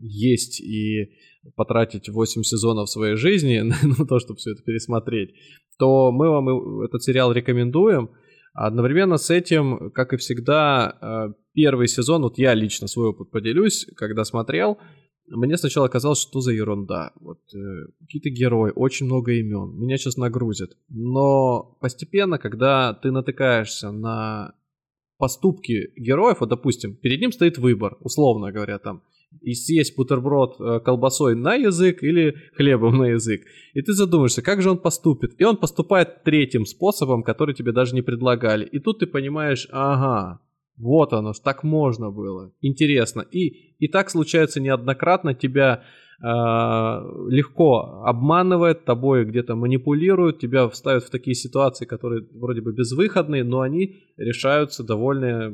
есть 0.00 0.60
и 0.60 1.12
потратить 1.56 2.08
8 2.08 2.42
сезонов 2.42 2.88
своей 2.88 3.16
жизни 3.16 3.60
на 3.98 4.06
то, 4.06 4.18
чтобы 4.18 4.38
все 4.38 4.52
это 4.52 4.62
пересмотреть, 4.62 5.34
то 5.78 6.10
мы 6.10 6.30
вам 6.30 6.80
этот 6.82 7.02
сериал 7.02 7.32
рекомендуем. 7.32 8.10
Одновременно 8.60 9.18
с 9.18 9.30
этим, 9.30 9.92
как 9.92 10.12
и 10.12 10.16
всегда, 10.16 10.98
э, 11.00 11.32
первый 11.54 11.86
сезон, 11.86 12.22
вот 12.22 12.38
я 12.38 12.54
лично 12.54 12.88
свой 12.88 13.10
опыт 13.10 13.30
поделюсь, 13.30 13.86
когда 13.94 14.24
смотрел, 14.24 14.78
мне 15.28 15.56
сначала 15.56 15.86
казалось, 15.86 16.20
что 16.20 16.40
за 16.40 16.50
ерунда. 16.50 17.12
Вот 17.20 17.38
э, 17.54 17.58
какие-то 18.00 18.30
герои, 18.30 18.72
очень 18.74 19.06
много 19.06 19.34
имен, 19.34 19.78
меня 19.78 19.96
сейчас 19.96 20.16
нагрузят. 20.16 20.72
Но 20.88 21.78
постепенно, 21.80 22.38
когда 22.38 22.94
ты 22.94 23.12
натыкаешься 23.12 23.92
на 23.92 24.54
поступки 25.18 25.92
героев, 25.96 26.38
вот 26.40 26.48
допустим, 26.48 26.96
перед 26.96 27.20
ним 27.20 27.30
стоит 27.30 27.58
выбор, 27.58 27.96
условно 28.00 28.50
говоря, 28.50 28.80
там 28.80 29.04
и 29.40 29.54
съесть 29.54 29.96
бутерброд 29.96 30.60
э, 30.60 30.80
колбасой 30.80 31.34
на 31.34 31.54
язык 31.54 32.02
или 32.02 32.36
хлебом 32.56 32.98
на 32.98 33.08
язык. 33.08 33.42
И 33.74 33.82
ты 33.82 33.92
задумаешься, 33.92 34.42
как 34.42 34.62
же 34.62 34.70
он 34.70 34.78
поступит. 34.78 35.40
И 35.40 35.44
он 35.44 35.56
поступает 35.56 36.24
третьим 36.24 36.66
способом, 36.66 37.22
который 37.22 37.54
тебе 37.54 37.72
даже 37.72 37.94
не 37.94 38.02
предлагали. 38.02 38.64
И 38.64 38.78
тут 38.78 39.00
ты 39.00 39.06
понимаешь, 39.06 39.68
ага, 39.70 40.40
вот 40.76 41.12
оно, 41.12 41.32
так 41.32 41.62
можно 41.62 42.10
было. 42.10 42.52
Интересно. 42.60 43.22
И, 43.30 43.76
и 43.78 43.88
так 43.88 44.10
случается 44.10 44.60
неоднократно. 44.60 45.34
Тебя 45.34 45.82
э, 46.20 46.26
легко 46.26 48.02
обманывает, 48.04 48.84
тобой 48.84 49.24
где-то 49.24 49.54
манипулируют, 49.54 50.40
тебя 50.40 50.68
вставят 50.68 51.04
в 51.04 51.10
такие 51.10 51.34
ситуации, 51.34 51.84
которые 51.84 52.26
вроде 52.32 52.60
бы 52.60 52.72
безвыходные, 52.72 53.44
но 53.44 53.60
они 53.60 53.96
решаются 54.16 54.84
довольно 54.84 55.52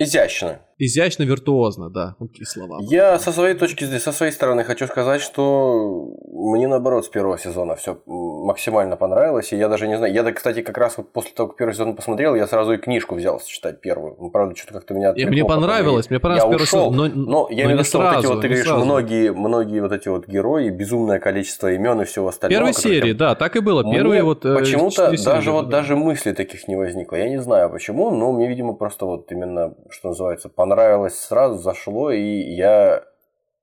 Изящно. 0.00 0.60
Изящно, 0.80 1.24
виртуозно, 1.24 1.90
да, 1.90 2.14
какие 2.20 2.44
слова. 2.44 2.78
Я 2.82 3.18
со 3.18 3.32
своей 3.32 3.54
точки 3.54 3.82
зрения, 3.82 3.98
со 3.98 4.12
своей 4.12 4.30
стороны 4.30 4.62
хочу 4.62 4.86
сказать, 4.86 5.20
что 5.20 6.14
мне 6.32 6.68
наоборот 6.68 7.04
с 7.04 7.08
первого 7.08 7.36
сезона 7.36 7.74
все 7.74 7.98
максимально 8.06 8.96
понравилось, 8.96 9.52
и 9.52 9.56
я 9.56 9.68
даже 9.68 9.88
не 9.88 9.96
знаю, 9.96 10.12
я, 10.14 10.22
кстати, 10.30 10.62
как 10.62 10.78
раз 10.78 10.96
вот 10.96 11.12
после 11.12 11.32
того, 11.32 11.48
как 11.48 11.58
первый 11.58 11.72
сезон 11.72 11.96
посмотрел, 11.96 12.36
я 12.36 12.46
сразу 12.46 12.74
и 12.74 12.76
книжку 12.76 13.16
взял 13.16 13.40
читать 13.44 13.80
первую. 13.80 14.14
Ну, 14.20 14.30
правда, 14.30 14.54
что-то 14.54 14.74
как-то 14.74 14.94
меня 14.94 15.10
отвлекло. 15.10 15.32
Мне 15.32 15.44
понравилось, 15.44 16.10
мне 16.10 16.20
понравилось 16.20 16.44
я 16.44 16.50
первый 16.50 16.62
ушел, 16.62 16.92
сезон, 16.92 16.96
но, 16.96 17.22
но 17.24 17.48
я 17.50 17.64
но 17.64 17.64
имею 17.64 17.68
в 17.68 17.72
виду, 17.72 17.84
что 17.84 17.98
сразу, 17.98 18.14
вот 18.14 18.20
эти 18.20 18.26
вот, 18.28 18.40
ты 18.40 18.48
говоришь, 18.48 18.66
сразу. 18.66 18.84
многие, 18.84 19.32
многие 19.32 19.80
вот 19.80 19.92
эти 19.92 20.08
вот 20.08 20.28
герои, 20.28 20.70
безумное 20.70 21.18
количество 21.18 21.72
имен 21.72 22.02
и 22.02 22.04
всего 22.04 22.28
остального. 22.28 22.60
Первой 22.60 22.72
серии, 22.72 23.12
да, 23.14 23.34
так 23.34 23.56
и 23.56 23.60
было. 23.60 23.82
Первые 23.82 24.22
вот 24.22 24.44
э, 24.44 24.56
почему-то 24.56 25.12
даже 25.24 25.50
вот 25.50 25.68
да. 25.68 25.78
даже 25.78 25.96
мыслей 25.96 26.34
таких 26.34 26.68
не 26.68 26.76
возникло. 26.76 27.16
Я 27.16 27.28
не 27.28 27.40
знаю 27.40 27.68
почему, 27.68 28.12
но 28.12 28.30
мне, 28.32 28.48
видимо, 28.48 28.74
просто 28.74 29.06
вот 29.06 29.32
именно, 29.32 29.74
что 29.90 30.10
называется, 30.10 30.48
понравилось 30.48 30.67
сразу, 31.10 31.58
зашло, 31.58 32.10
и 32.10 32.54
я 32.54 33.04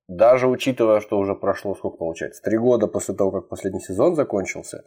даже 0.07 0.48
учитывая, 0.48 0.99
что 0.99 1.18
уже 1.18 1.36
прошло, 1.36 1.76
сколько 1.76 1.98
получается, 1.98 2.41
три 2.44 2.57
года 2.57 2.88
после 2.88 3.15
того, 3.15 3.32
как 3.32 3.49
последний 3.49 3.82
сезон 3.82 4.15
закончился, 4.15 4.86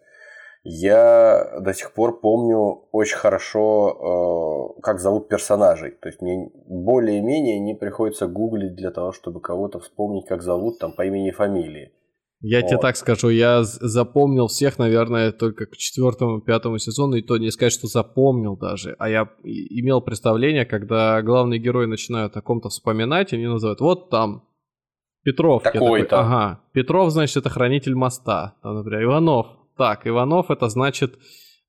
я 0.64 1.58
до 1.60 1.72
сих 1.72 1.92
пор 1.92 2.20
помню 2.20 2.84
очень 2.92 3.16
хорошо, 3.16 4.74
э, 4.78 4.80
как 4.82 5.00
зовут 5.00 5.28
персонажей. 5.28 5.92
То 5.92 6.08
есть 6.08 6.20
мне 6.20 6.50
более-менее 6.66 7.58
не 7.58 7.74
приходится 7.74 8.26
гуглить 8.26 8.74
для 8.74 8.90
того, 8.90 9.12
чтобы 9.12 9.40
кого-то 9.40 9.78
вспомнить, 9.80 10.26
как 10.26 10.42
зовут 10.42 10.78
там 10.78 10.92
по 10.92 11.04
имени 11.06 11.28
и 11.28 11.32
фамилии. 11.32 11.92
Я 12.40 12.60
вот. 12.60 12.68
тебе 12.68 12.78
так 12.78 12.96
скажу, 12.96 13.30
я 13.30 13.64
запомнил 13.64 14.46
всех, 14.46 14.78
наверное, 14.78 15.32
только 15.32 15.66
к 15.66 15.76
четвертому, 15.76 16.40
пятому 16.40 16.78
сезону, 16.78 17.16
и 17.16 17.22
то 17.22 17.36
не 17.36 17.50
сказать, 17.50 17.72
что 17.72 17.88
запомнил 17.88 18.56
даже, 18.56 18.94
а 18.98 19.08
я 19.08 19.28
имел 19.42 20.00
представление, 20.00 20.64
когда 20.64 21.20
главные 21.22 21.58
герои 21.58 21.86
начинают 21.86 22.36
о 22.36 22.42
ком-то 22.42 22.68
вспоминать, 22.68 23.32
они 23.32 23.46
называют, 23.46 23.80
вот 23.80 24.10
там, 24.10 24.44
Петров. 25.24 25.62
Такой-то. 25.62 26.08
Такой, 26.08 26.24
ага, 26.24 26.60
Петров, 26.72 27.10
значит, 27.10 27.36
это 27.38 27.50
хранитель 27.50 27.94
моста, 27.94 28.54
там, 28.62 28.76
например, 28.76 29.04
Иванов. 29.04 29.48
Так, 29.76 30.06
Иванов 30.06 30.50
это 30.50 30.68
значит 30.68 31.14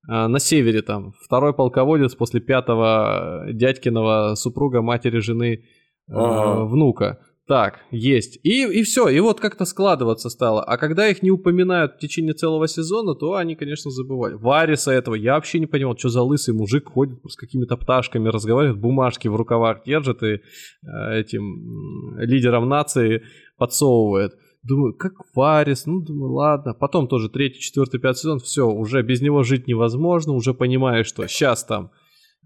э, 0.08 0.26
на 0.26 0.38
севере 0.38 0.82
там, 0.82 1.12
второй 1.20 1.52
полководец 1.52 2.14
после 2.14 2.40
пятого 2.40 3.46
дядькиного 3.52 4.34
супруга, 4.34 4.82
матери, 4.82 5.18
жены, 5.18 5.52
э, 5.54 5.62
ага. 6.08 6.64
внука. 6.64 7.18
Так, 7.50 7.80
есть. 7.90 8.38
И, 8.44 8.62
и 8.62 8.84
все, 8.84 9.08
и 9.08 9.18
вот 9.18 9.40
как-то 9.40 9.64
складываться 9.64 10.30
стало. 10.30 10.62
А 10.62 10.78
когда 10.78 11.08
их 11.08 11.20
не 11.20 11.32
упоминают 11.32 11.94
в 11.94 11.98
течение 11.98 12.32
целого 12.32 12.68
сезона, 12.68 13.16
то 13.16 13.34
они, 13.34 13.56
конечно, 13.56 13.90
забывали. 13.90 14.34
Вариса 14.34 14.92
этого 14.92 15.16
я 15.16 15.34
вообще 15.34 15.58
не 15.58 15.66
понимал, 15.66 15.98
что 15.98 16.10
за 16.10 16.22
лысый 16.22 16.54
мужик 16.54 16.88
ходит 16.88 17.18
с 17.28 17.34
какими-то 17.34 17.76
пташками, 17.76 18.28
разговаривает, 18.28 18.78
бумажки 18.78 19.26
в 19.26 19.34
рукавах 19.34 19.82
держит 19.84 20.22
и 20.22 20.26
э, 20.26 20.40
этим 21.18 22.20
лидером 22.20 22.68
нации 22.68 23.24
подсовывает. 23.58 24.38
Думаю, 24.62 24.94
как 24.94 25.14
Варис, 25.34 25.86
ну, 25.86 26.02
думаю, 26.02 26.30
ладно. 26.34 26.72
Потом 26.72 27.08
тоже 27.08 27.28
третий, 27.30 27.58
четвертый, 27.58 27.98
пятый 27.98 28.18
сезон, 28.18 28.38
все, 28.38 28.70
уже 28.70 29.02
без 29.02 29.22
него 29.22 29.42
жить 29.42 29.66
невозможно, 29.66 30.34
уже 30.34 30.54
понимаешь, 30.54 31.08
что 31.08 31.26
сейчас 31.26 31.64
там 31.64 31.90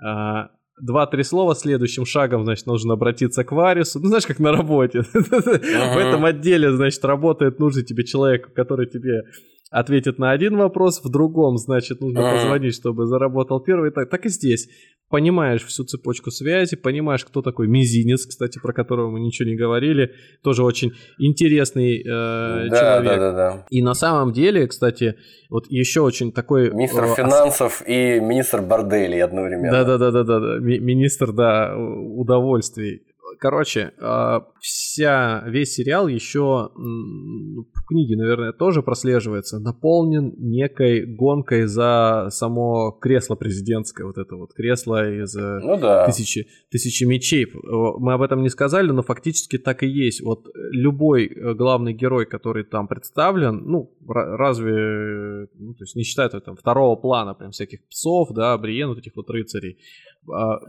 э, 0.03 0.49
два-три 0.81 1.23
слова 1.23 1.55
следующим 1.55 2.05
шагом, 2.05 2.45
значит, 2.45 2.67
нужно 2.67 2.95
обратиться 2.95 3.45
к 3.45 3.53
Варису. 3.53 4.01
Ну, 4.01 4.09
знаешь, 4.09 4.27
как 4.27 4.39
на 4.39 4.53
работе. 4.53 5.03
В 5.13 5.99
этом 5.99 6.25
отделе, 6.25 6.73
значит, 6.73 7.05
работает 7.05 7.59
нужный 7.59 7.85
тебе 7.85 8.05
человек, 8.05 8.53
который 8.55 8.87
тебе 8.87 9.23
ответит 9.71 10.19
на 10.19 10.31
один 10.31 10.57
вопрос, 10.57 11.03
в 11.03 11.11
другом, 11.11 11.57
значит, 11.59 12.01
нужно 12.01 12.23
позвонить, 12.23 12.75
чтобы 12.75 13.07
заработал 13.07 13.61
первый. 13.61 13.91
Так, 13.91 14.09
так 14.09 14.25
и 14.27 14.29
здесь. 14.29 14.69
Понимаешь 15.11 15.65
всю 15.65 15.85
цепочку 15.85 16.31
связи, 16.31 16.77
понимаешь, 16.77 17.25
кто 17.25 17.43
такой 17.43 17.69
мизинец, 17.69 18.27
кстати, 18.27 18.59
про 18.59 18.73
которого 18.73 19.11
мы 19.11 19.21
ничего 19.21 19.49
не 19.49 19.55
говорили. 19.55 20.13
Тоже 20.43 20.65
очень 20.65 20.93
интересный 21.19 22.01
э, 22.01 22.69
да, 22.69 22.81
человек. 22.81 23.19
Да, 23.19 23.19
да, 23.19 23.33
да. 23.33 23.67
И 23.71 23.83
на 23.83 23.95
самом 23.95 24.33
деле, 24.33 24.67
кстати, 24.67 25.17
вот 25.51 25.67
еще 25.69 26.01
очень 26.01 26.33
такой... 26.33 26.71
Министр 26.71 27.05
э, 27.05 27.15
финансов 27.15 27.83
и 27.87 28.19
министр 28.19 28.63
борделей 28.63 29.23
одновременно. 29.23 29.85
Да-да-да-да-да. 29.85 30.59
Министр, 30.61 31.33
да, 31.33 31.77
удовольствий. 31.77 33.03
Короче, 33.39 33.93
а, 34.01 34.47
вся, 34.61 35.45
весь 35.47 35.75
сериал 35.75 36.09
еще 36.09 36.71
в 36.75 37.87
книге, 37.87 38.17
наверное, 38.17 38.53
тоже 38.53 38.83
прослеживается, 38.83 39.59
наполнен 39.59 40.35
некой 40.39 41.05
гонкой 41.05 41.67
за 41.67 42.29
само 42.31 42.93
кресло 42.93 43.35
президентское, 43.35 44.07
вот 44.07 44.19
это 44.19 44.37
вот 44.37 44.55
кресло 44.55 45.23
из 45.23 45.37
э, 45.37 45.61
ну, 45.63 45.79
да. 45.79 46.07
тысячи, 46.07 46.49
тысячи 46.71 47.05
мечей. 47.05 47.47
Мы 47.53 48.15
об 48.15 48.23
этом 48.23 48.43
не 48.43 48.49
сказали, 48.49 48.91
но 48.91 49.03
фактически 49.03 49.59
так 49.59 49.83
и 49.83 49.87
есть. 49.87 50.23
Вот 50.23 50.47
любой 50.55 51.27
э, 51.27 51.55
главный 51.55 51.93
герой, 51.93 52.27
который 52.27 52.65
там 52.65 52.89
представлен, 52.89 53.63
ну, 53.67 53.95
разве, 54.07 55.49
ну, 55.55 55.75
то 55.75 55.85
есть 55.85 55.97
не 55.97 56.05
считая 56.05 56.29
там 56.29 56.57
второго 56.57 56.97
плана, 56.97 57.35
прям 57.35 57.51
всяких 57.51 57.87
псов, 57.89 58.31
да, 58.33 58.57
Бриен, 58.59 58.89
вот 58.89 58.99
этих 58.99 59.17
вот 59.17 59.29
рыцарей, 59.31 59.79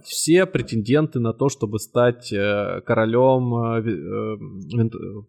все 0.03 0.45
претенденты 0.45 1.19
на 1.19 1.33
то, 1.33 1.49
чтобы 1.49 1.79
стать 1.79 2.31
э, 2.33 2.81
королем 2.85 3.55
э, 3.55 3.79
э, 3.79 4.37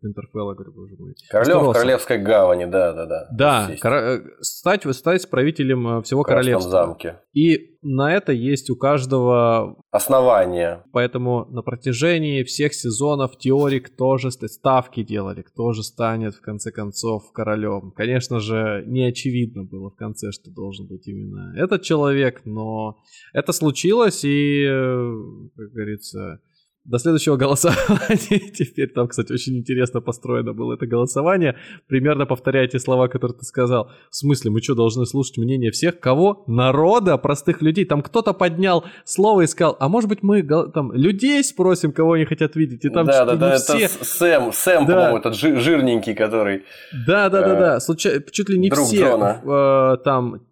Винтерфелла, 0.03 0.55
говорю, 0.55 0.73
боже 0.73 0.95
мой. 0.99 1.15
Королем 1.31 1.71
в 1.71 1.73
Королевской 1.73 2.19
гавани, 2.19 2.65
да, 2.65 2.93
да, 2.93 3.07
да. 3.07 3.29
Да, 3.31 3.71
кор... 3.81 4.23
стать, 4.41 4.83
стать 4.97 5.31
правителем 5.31 6.03
всего 6.03 6.23
королевства. 6.23 6.71
замке. 6.71 7.21
И 7.35 7.76
на 7.87 8.13
это 8.13 8.33
есть 8.33 8.69
у 8.71 8.77
каждого 8.77 9.77
основания. 9.91 10.85
Поэтому 10.93 11.47
на 11.47 11.63
протяжении 11.63 12.43
всех 12.43 12.75
сезонов 12.75 13.39
теорик 13.39 13.95
тоже 13.97 14.31
ставки 14.31 15.03
делали, 15.03 15.43
кто 15.43 15.73
же 15.73 15.83
станет 15.83 16.35
в 16.35 16.41
конце 16.41 16.73
концов 16.73 17.31
королем. 17.33 17.93
Конечно 17.97 18.41
же, 18.41 18.85
не 18.87 19.05
очевидно 19.05 19.65
было 19.65 19.91
в 19.91 19.97
конце, 19.97 20.33
что 20.33 20.51
должен 20.51 20.87
быть 20.87 21.07
именно 21.07 21.55
этот 21.57 21.83
человек, 21.83 22.43
но 22.45 22.99
это 23.33 23.53
случилось 23.53 24.25
и, 24.25 24.65
э, 24.65 25.13
как 25.57 25.71
говорится, 25.71 26.41
до 26.87 26.99
следующего 26.99 27.37
голосования. 27.37 28.51
Теперь 28.55 28.93
там, 28.93 29.09
кстати, 29.09 29.33
очень 29.33 29.59
интересно 29.59 30.01
построено 30.01 30.53
было 30.53 30.75
это 30.75 30.87
голосование. 30.87 31.57
Примерно 31.89 32.27
повторяйте 32.27 32.79
слова, 32.79 33.09
которые 33.09 33.37
ты 33.37 33.45
сказал. 33.45 33.91
В 34.11 34.17
смысле, 34.17 34.53
мы 34.53 34.63
что, 34.63 34.75
должны 34.75 35.05
слушать 35.07 35.39
мнение 35.39 35.71
всех? 35.71 35.99
Кого? 35.99 36.45
Народа, 36.47 37.19
простых 37.19 37.61
людей. 37.61 37.85
Там 37.85 38.03
кто-то 38.03 38.33
поднял 38.33 38.85
слово 39.05 39.43
и 39.43 39.47
сказал, 39.47 39.77
а 39.81 39.89
может 39.89 40.09
быть 40.09 40.23
мы 40.23 40.43
там 40.43 40.93
людей 40.93 41.43
спросим, 41.43 41.93
кого 41.93 42.13
они 42.13 42.25
хотят 42.25 42.55
видеть. 42.57 42.85
И 42.85 42.89
там 42.89 43.07
да, 43.07 43.25
да, 43.25 43.37
да, 43.37 43.57
все... 43.57 43.79
это 43.79 44.05
Сэм, 44.05 44.53
Сэм, 44.53 44.87
да. 44.87 44.95
по-моему, 44.95 45.19
этот 45.19 45.35
жирненький, 45.35 46.15
который... 46.15 46.63
Да, 47.07 47.29
да, 47.29 47.43
да, 47.43 47.55
да. 47.55 47.81
Случай... 47.81 48.23
Чуть 48.31 48.49
ли 48.49 48.59
не 48.59 48.71
все 48.71 49.41
э, 49.45 49.97
там 50.05 50.43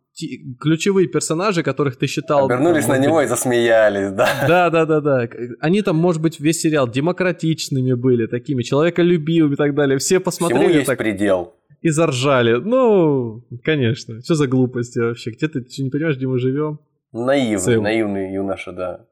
ключевые 0.61 1.09
персонажи, 1.09 1.63
которых 1.63 1.97
ты 1.97 2.07
считал... 2.07 2.47
Обернулись 2.47 2.87
на 2.87 2.99
него 2.99 3.17
быть... 3.17 3.27
и 3.27 3.29
засмеялись, 3.29 4.13
да. 4.13 4.29
Да, 4.47 4.71
да, 4.71 4.87
да, 4.87 5.01
да. 5.01 5.29
Они 5.61 5.83
там, 5.83 5.97
может 5.97 6.23
быть, 6.23 6.41
весь 6.41 6.61
сериал 6.61 6.89
демократичными 6.89 7.95
были, 7.95 8.27
такими, 8.27 8.63
человеколюбивыми 8.63 9.55
и 9.55 9.57
так 9.57 9.75
далее. 9.75 9.99
Все 9.99 10.21
посмотрели 10.21 10.63
Всему 10.63 10.75
есть 10.75 10.87
так... 10.87 10.99
предел. 10.99 11.55
И 11.81 11.91
заржали. 11.91 12.55
Ну, 12.55 13.45
конечно. 13.63 14.21
Что 14.23 14.35
за 14.35 14.47
глупости 14.47 14.99
вообще? 14.99 15.33
Где 15.33 15.49
ты, 15.49 15.61
ты 15.61 15.83
не 15.83 15.91
понимаешь, 15.91 16.17
где 16.17 16.27
мы 16.27 16.39
живем? 16.39 16.81
Наивный, 17.13 17.81
наивный 17.81 18.35
юноша, 18.35 18.73
да. 18.73 19.07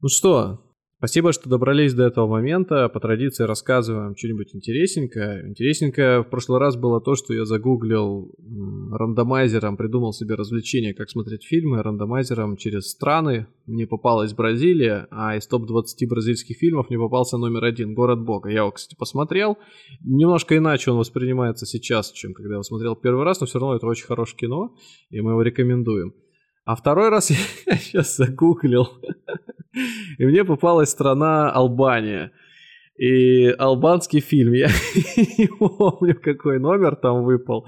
Ну 0.00 0.08
что, 0.08 0.60
Спасибо, 0.98 1.32
что 1.32 1.48
добрались 1.48 1.94
до 1.94 2.02
этого 2.06 2.26
момента. 2.26 2.88
По 2.88 2.98
традиции 2.98 3.44
рассказываем 3.44 4.16
что-нибудь 4.16 4.52
интересненькое. 4.52 5.48
Интересненькое 5.48 6.22
в 6.22 6.24
прошлый 6.24 6.58
раз 6.58 6.74
было 6.74 7.00
то, 7.00 7.14
что 7.14 7.32
я 7.32 7.44
загуглил 7.44 8.34
рандомайзером, 8.90 9.76
придумал 9.76 10.12
себе 10.12 10.34
развлечение, 10.34 10.94
как 10.94 11.08
смотреть 11.08 11.44
фильмы 11.44 11.84
рандомайзером 11.84 12.56
через 12.56 12.90
страны. 12.90 13.46
Мне 13.66 13.86
попалась 13.86 14.34
Бразилия, 14.34 15.06
а 15.12 15.36
из 15.36 15.46
топ-20 15.46 16.08
бразильских 16.08 16.56
фильмов 16.56 16.90
мне 16.90 16.98
попался 16.98 17.38
номер 17.38 17.66
один 17.66 17.94
«Город 17.94 18.24
Бога». 18.24 18.50
Я 18.50 18.62
его, 18.62 18.72
кстати, 18.72 18.96
посмотрел. 18.98 19.56
Немножко 20.02 20.56
иначе 20.56 20.90
он 20.90 20.98
воспринимается 20.98 21.64
сейчас, 21.64 22.10
чем 22.10 22.32
когда 22.32 22.48
я 22.48 22.54
его 22.54 22.64
смотрел 22.64 22.96
первый 22.96 23.24
раз, 23.24 23.38
но 23.40 23.46
все 23.46 23.60
равно 23.60 23.76
это 23.76 23.86
очень 23.86 24.06
хорошее 24.06 24.36
кино, 24.36 24.74
и 25.10 25.20
мы 25.20 25.30
его 25.30 25.42
рекомендуем. 25.42 26.12
А 26.68 26.76
второй 26.76 27.08
раз 27.08 27.30
я 27.66 27.76
сейчас 27.76 28.14
загуглил 28.14 28.88
и 30.18 30.26
мне 30.26 30.44
попалась 30.44 30.90
страна 30.90 31.50
Албания. 31.50 32.30
И 32.98 33.46
албанский 33.58 34.20
фильм, 34.20 34.52
я 34.52 34.66
не 35.38 35.46
помню, 35.46 36.14
какой 36.20 36.58
номер 36.58 36.96
там 36.96 37.24
выпал. 37.24 37.66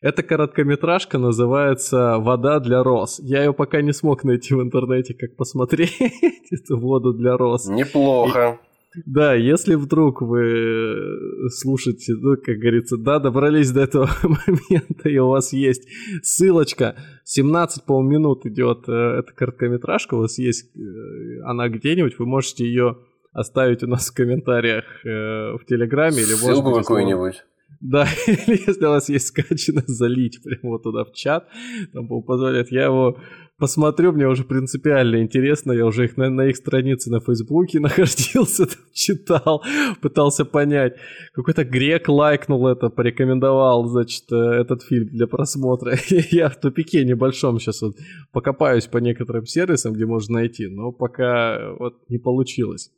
Эта 0.00 0.22
короткометражка 0.22 1.18
называется 1.18 2.18
«Вода 2.18 2.60
для 2.60 2.84
роз». 2.84 3.18
Я 3.18 3.42
ее 3.42 3.52
пока 3.52 3.82
не 3.82 3.92
смог 3.92 4.22
найти 4.22 4.54
в 4.54 4.62
интернете, 4.62 5.14
как 5.14 5.34
посмотреть 5.34 5.98
эту 6.52 6.78
воду 6.78 7.14
для 7.14 7.36
роз. 7.36 7.66
Неплохо. 7.66 8.60
Да, 9.04 9.34
если 9.34 9.74
вдруг 9.74 10.22
вы 10.22 11.50
слушаете, 11.50 12.14
ну, 12.14 12.36
как 12.36 12.56
говорится, 12.56 12.96
да, 12.96 13.18
добрались 13.18 13.70
до 13.70 13.82
этого 13.82 14.08
момента, 14.22 15.08
и 15.08 15.18
у 15.18 15.28
вас 15.28 15.52
есть 15.52 15.86
ссылочка, 16.22 16.96
17, 17.24 17.84
по 17.84 18.00
минут 18.02 18.46
идет 18.46 18.88
э, 18.88 18.92
эта 18.92 19.32
короткометражка, 19.34 20.14
у 20.14 20.20
вас 20.20 20.38
есть 20.38 20.74
э, 20.76 21.40
она 21.44 21.68
где-нибудь, 21.68 22.18
вы 22.18 22.26
можете 22.26 22.64
ее 22.64 22.98
оставить 23.32 23.82
у 23.82 23.86
нас 23.86 24.08
в 24.08 24.14
комментариях 24.14 24.84
э, 25.04 25.56
в 25.56 25.60
Телеграме. 25.66 26.18
или 26.18 26.34
Ссылку 26.34 26.72
какую-нибудь. 26.72 27.44
Да, 27.78 28.08
или 28.26 28.62
если 28.66 28.86
у 28.86 28.88
вас 28.88 29.10
есть 29.10 29.26
скачано, 29.26 29.82
залить 29.86 30.42
прямо 30.42 30.72
вот 30.72 30.84
туда 30.84 31.04
в 31.04 31.12
чат, 31.12 31.46
там 31.92 32.08
позволяет. 32.22 32.72
Я 32.72 32.84
его 32.84 33.18
посмотрю, 33.58 34.12
мне 34.12 34.26
уже 34.26 34.44
принципиально 34.44 35.22
интересно, 35.22 35.72
я 35.72 35.86
уже 35.86 36.04
их 36.04 36.16
на, 36.16 36.30
на 36.30 36.46
их 36.46 36.56
странице 36.56 37.10
на 37.10 37.20
Фейсбуке 37.20 37.80
находился, 37.80 38.66
там, 38.66 38.84
читал, 38.92 39.64
пытался 40.00 40.44
понять. 40.44 40.96
Какой-то 41.32 41.64
грек 41.64 42.08
лайкнул 42.08 42.66
это, 42.66 42.88
порекомендовал, 42.88 43.86
значит, 43.88 44.30
э, 44.30 44.36
этот 44.36 44.82
фильм 44.82 45.08
для 45.08 45.26
просмотра. 45.26 45.96
я 46.30 46.48
в 46.48 46.60
тупике 46.60 47.04
небольшом 47.04 47.58
сейчас 47.58 47.82
вот 47.82 47.96
покопаюсь 48.32 48.86
по 48.86 48.98
некоторым 48.98 49.46
сервисам, 49.46 49.92
где 49.92 50.06
можно 50.06 50.34
найти, 50.34 50.66
но 50.68 50.92
пока 50.92 51.72
вот 51.78 52.08
не 52.08 52.18
получилось. 52.18 52.90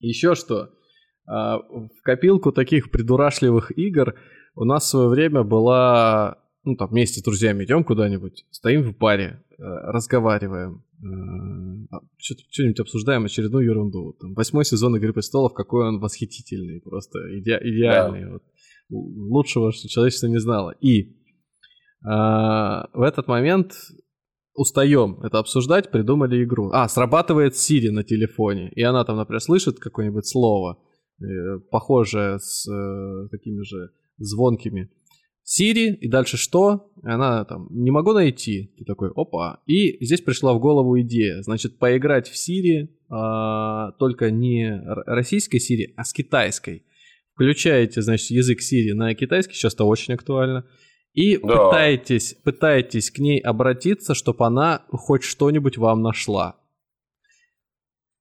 Еще 0.00 0.34
что, 0.34 0.70
а, 1.26 1.58
в 1.58 2.02
копилку 2.02 2.52
таких 2.52 2.90
придурашливых 2.90 3.76
игр 3.76 4.14
у 4.54 4.64
нас 4.64 4.84
в 4.84 4.88
свое 4.88 5.08
время 5.08 5.42
была 5.42 6.37
ну, 6.64 6.76
там, 6.76 6.88
вместе 6.88 7.20
с 7.20 7.22
друзьями 7.22 7.64
идем 7.64 7.84
куда-нибудь, 7.84 8.44
стоим 8.50 8.82
в 8.82 8.96
баре, 8.96 9.42
э, 9.50 9.62
разговариваем, 9.62 10.84
э, 11.02 11.86
а, 11.90 12.00
что-нибудь 12.18 12.80
обсуждаем, 12.80 13.24
очередную 13.24 13.64
ерунду. 13.64 14.14
Там, 14.20 14.34
восьмой 14.34 14.64
сезон 14.64 14.96
«Игры 14.96 15.12
престолов», 15.12 15.54
какой 15.54 15.88
он 15.88 16.00
восхитительный, 16.00 16.80
просто 16.80 17.18
иде- 17.36 17.60
идеальный. 17.62 18.24
Да. 18.24 18.32
Вот. 18.32 18.42
Лучшего, 18.90 19.72
что 19.72 19.88
человечество 19.88 20.28
не 20.28 20.40
знало. 20.40 20.74
И 20.80 21.16
а, 22.04 22.88
в 22.92 23.02
этот 23.02 23.28
момент 23.28 23.74
устаем 24.54 25.20
это 25.22 25.38
обсуждать, 25.38 25.90
придумали 25.90 26.42
игру. 26.44 26.70
А, 26.72 26.88
срабатывает 26.88 27.54
Siri 27.54 27.90
на 27.90 28.02
телефоне, 28.02 28.70
и 28.74 28.82
она 28.82 29.04
там, 29.04 29.16
например, 29.16 29.40
слышит 29.40 29.78
какое-нибудь 29.78 30.26
слово, 30.26 30.78
э, 31.20 31.58
похожее 31.70 32.38
с 32.38 32.68
э, 32.68 33.28
такими 33.30 33.62
же 33.62 33.90
звонкими 34.18 34.90
Сири, 35.50 35.94
и 35.94 36.08
дальше 36.08 36.36
что? 36.36 36.90
Она 37.02 37.42
там, 37.46 37.68
не 37.70 37.90
могу 37.90 38.12
найти. 38.12 38.70
Ты 38.76 38.84
такой, 38.84 39.10
опа. 39.16 39.62
И 39.64 39.96
здесь 40.04 40.20
пришла 40.20 40.52
в 40.52 40.60
голову 40.60 41.00
идея. 41.00 41.40
Значит, 41.40 41.78
поиграть 41.78 42.28
в 42.28 42.36
Сири, 42.36 42.94
а, 43.08 43.92
только 43.92 44.30
не 44.30 44.78
российской 45.06 45.58
Сири, 45.58 45.94
а 45.96 46.04
с 46.04 46.12
китайской. 46.12 46.84
Включаете, 47.32 48.02
значит, 48.02 48.28
язык 48.28 48.60
Сири 48.60 48.92
на 48.92 49.14
китайский, 49.14 49.54
сейчас 49.54 49.72
это 49.72 49.84
очень 49.84 50.12
актуально. 50.12 50.66
И 51.14 51.38
да. 51.38 51.46
пытаетесь, 51.46 52.36
пытаетесь 52.44 53.10
к 53.10 53.18
ней 53.18 53.40
обратиться, 53.40 54.12
чтобы 54.12 54.44
она 54.44 54.82
хоть 54.90 55.22
что-нибудь 55.22 55.78
вам 55.78 56.02
нашла. 56.02 56.56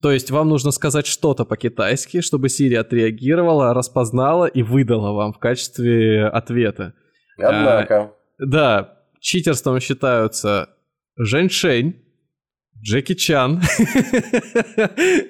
То 0.01 0.13
есть 0.13 0.31
вам 0.31 0.47
нужно 0.47 0.71
сказать 0.71 1.07
что-то 1.07 1.43
по-китайски, 1.43 2.21
чтобы 2.21 2.47
Сири 2.47 2.75
отреагировала, 2.75 3.73
распознала 3.73 4.45
и 4.45 4.61
выдала 4.61 5.11
вам 5.11 5.33
в 5.33 5.39
качестве 5.39 6.25
ответа. 6.27 6.93
Однако. 7.37 7.95
А, 7.95 8.13
да, 8.39 8.99
читерством 9.19 9.79
считаются 9.79 10.69
Женьшень, 11.17 11.95
Джеки 12.81 13.15
Чан. 13.15 13.61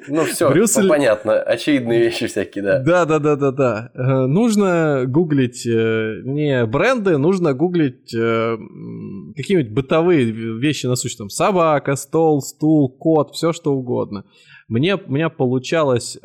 Ну 0.09 0.23
все, 0.25 0.49
Брюс 0.49 0.75
ну, 0.77 0.87
понятно, 0.87 1.39
очевидные 1.39 1.99
вещи 1.99 2.27
всякие, 2.27 2.63
да. 2.63 2.79
Да, 2.79 3.05
да, 3.05 3.19
да, 3.19 3.35
да, 3.35 3.51
да. 3.51 3.91
Э, 3.93 4.25
нужно 4.25 5.03
гуглить 5.05 5.65
э, 5.65 6.21
не 6.23 6.65
бренды, 6.65 7.17
нужно 7.17 7.53
гуглить 7.53 8.11
какие-нибудь 8.11 9.71
бытовые 9.71 10.31
вещи 10.31 10.85
насущные. 10.85 11.17
Там 11.17 11.29
собака, 11.29 11.95
стол, 11.95 12.41
стул, 12.41 12.89
кот, 12.97 13.33
все 13.33 13.53
что 13.53 13.73
угодно. 13.73 14.25
Мне, 14.67 14.95
у 14.95 15.11
меня 15.11 15.29
получалось 15.29 16.17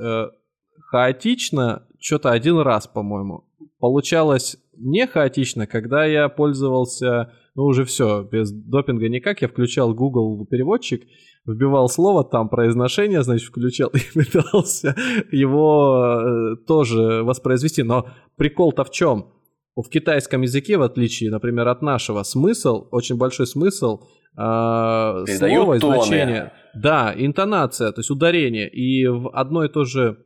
хаотично, 0.92 1.86
что-то 1.98 2.30
один 2.30 2.58
раз, 2.58 2.86
по-моему. 2.86 3.44
Получалось 3.78 4.58
не 4.76 5.06
хаотично, 5.06 5.66
когда 5.66 6.04
я 6.04 6.28
пользовался, 6.28 7.32
ну 7.54 7.64
уже 7.64 7.84
все, 7.84 8.22
без 8.22 8.50
допинга 8.50 9.08
никак, 9.08 9.42
я 9.42 9.48
включал 9.48 9.94
Google 9.94 10.46
переводчик, 10.46 11.02
вбивал 11.46 11.88
слово, 11.88 12.24
там 12.24 12.48
произношение, 12.48 13.22
значит, 13.22 13.48
включал 13.48 13.90
и 13.92 14.00
пытался 14.14 14.94
его 15.30 16.20
э, 16.20 16.56
тоже 16.66 17.22
воспроизвести. 17.22 17.82
Но 17.82 18.08
прикол-то 18.36 18.84
в 18.84 18.90
чем? 18.90 19.26
В 19.74 19.88
китайском 19.88 20.42
языке, 20.42 20.76
в 20.76 20.82
отличие, 20.82 21.30
например, 21.30 21.68
от 21.68 21.80
нашего, 21.80 22.22
смысл, 22.24 22.88
очень 22.90 23.16
большой 23.16 23.46
смысл 23.46 24.02
э, 24.36 25.24
слова 25.26 25.74
и 25.74 25.78
значение. 25.78 26.52
Да, 26.74 27.14
интонация, 27.16 27.92
то 27.92 28.00
есть 28.00 28.10
ударение. 28.10 28.68
И 28.68 29.06
в 29.06 29.30
одно 29.30 29.64
и 29.64 29.68
то 29.68 29.84
же 29.84 30.18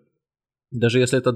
даже 0.79 0.99
если 0.99 1.19
это 1.19 1.35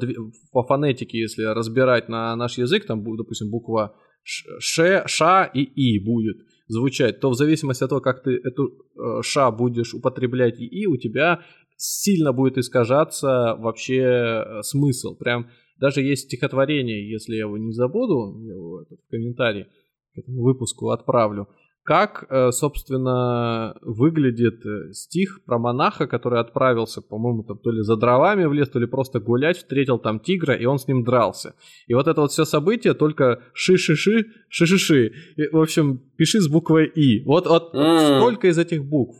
по 0.53 0.62
фонетике, 0.62 1.19
если 1.19 1.43
разбирать 1.45 2.09
на 2.09 2.37
наш 2.37 2.59
язык, 2.59 2.87
там, 2.87 3.03
допустим, 3.17 3.51
буква 3.51 3.95
Ш, 4.23 5.05
Ша 5.07 5.45
и 5.45 5.62
И 5.62 5.99
будет 5.99 6.39
звучать, 6.69 7.21
то 7.21 7.31
в 7.31 7.35
зависимости 7.35 7.83
от 7.83 7.91
того, 7.91 8.01
как 8.01 8.23
ты 8.23 8.33
эту 8.33 8.69
э, 8.69 9.23
Ша 9.23 9.51
будешь 9.51 9.95
употреблять 9.95 10.61
и 10.61 10.67
И, 10.67 10.87
у 10.87 10.97
тебя 10.97 11.41
сильно 11.77 12.33
будет 12.33 12.59
искажаться 12.59 13.57
вообще 13.59 14.03
э, 14.03 14.62
смысл. 14.62 15.17
Прям 15.17 15.49
даже 15.79 16.03
есть 16.03 16.25
стихотворение, 16.25 17.11
если 17.11 17.35
я 17.35 17.41
его 17.41 17.57
не 17.57 17.73
забуду, 17.73 18.39
я 18.45 18.53
его 18.53 18.85
в 18.85 19.11
комментарии 19.11 19.67
к 20.15 20.19
этому 20.19 20.43
выпуску 20.43 20.91
отправлю, 20.91 21.49
как, 21.91 22.25
э, 22.31 22.53
собственно, 22.53 23.77
выглядит 23.83 24.65
э, 24.65 24.93
стих 24.93 25.41
про 25.45 25.59
монаха, 25.59 26.07
который 26.07 26.39
отправился, 26.39 27.03
по-моему, 27.03 27.43
там 27.43 27.59
то 27.59 27.73
ли 27.73 27.83
за 27.83 27.97
дровами 27.97 28.45
в 28.45 28.53
лес, 28.53 28.69
то 28.69 28.79
ли 28.79 28.87
просто 28.87 29.19
гулять, 29.19 29.57
встретил 29.57 29.99
там 29.99 30.21
тигра, 30.21 30.55
и 30.55 30.67
он 30.67 30.79
с 30.79 30.87
ним 30.87 31.03
дрался. 31.03 31.57
И 31.89 31.95
вот 31.95 32.07
это 32.07 32.21
вот 32.21 32.31
все 32.31 32.45
событие 32.45 32.95
только 32.95 33.43
ши-ши-ши, 33.55 34.27
ши-ши-ши. 34.49 35.12
в 35.51 35.61
общем, 35.61 35.99
пиши 36.17 36.41
с 36.41 36.47
буквой 36.47 36.87
«и». 36.87 37.25
Вот, 37.25 37.49
вот 37.49 37.75
mm. 37.75 38.19
сколько 38.21 38.47
из 38.47 38.57
этих 38.57 38.85
букв? 38.85 39.19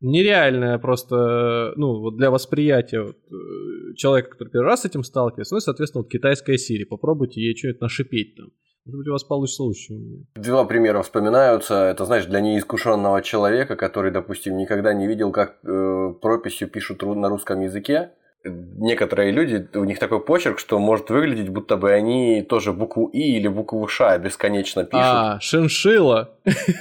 Нереальное 0.00 0.78
просто, 0.78 1.72
ну, 1.74 1.98
вот 1.98 2.16
для 2.16 2.30
восприятия 2.30 3.02
вот, 3.02 3.16
э, 3.16 3.94
человека, 3.96 4.30
который 4.30 4.50
первый 4.50 4.66
раз 4.66 4.82
с 4.82 4.84
этим 4.84 5.02
сталкивается, 5.02 5.56
ну 5.56 5.58
и, 5.58 5.62
соответственно, 5.62 6.02
вот 6.02 6.12
китайская 6.12 6.58
Сири. 6.58 6.84
Попробуйте 6.84 7.40
ей 7.40 7.56
что-нибудь 7.56 7.80
нашипеть 7.80 8.36
там. 8.36 8.50
Может 8.86 8.98
быть, 8.98 9.08
у 9.08 9.12
вас 9.12 9.24
получится 9.24 9.62
лучше 9.62 9.94
у 9.94 9.96
меня. 9.96 10.24
Два 10.34 10.64
примера 10.64 11.00
вспоминаются. 11.02 11.74
Это, 11.74 12.04
знаешь, 12.04 12.26
для 12.26 12.40
неискушенного 12.40 13.22
человека, 13.22 13.76
который, 13.76 14.10
допустим, 14.10 14.58
никогда 14.58 14.92
не 14.92 15.06
видел, 15.06 15.32
как 15.32 15.56
э, 15.64 16.12
прописью 16.20 16.68
пишут 16.68 17.02
на 17.02 17.30
русском 17.30 17.60
языке. 17.60 18.10
Некоторые 18.44 19.30
люди, 19.30 19.66
у 19.74 19.84
них 19.84 19.98
такой 19.98 20.20
почерк, 20.20 20.58
что 20.58 20.78
может 20.78 21.08
выглядеть, 21.08 21.48
будто 21.48 21.78
бы 21.78 21.92
они 21.92 22.42
тоже 22.42 22.74
букву 22.74 23.06
И 23.06 23.38
или 23.38 23.48
букву 23.48 23.88
Ш 23.88 24.18
бесконечно 24.18 24.84
пишут. 24.84 25.02
А, 25.02 25.40
шиншила. 25.40 26.32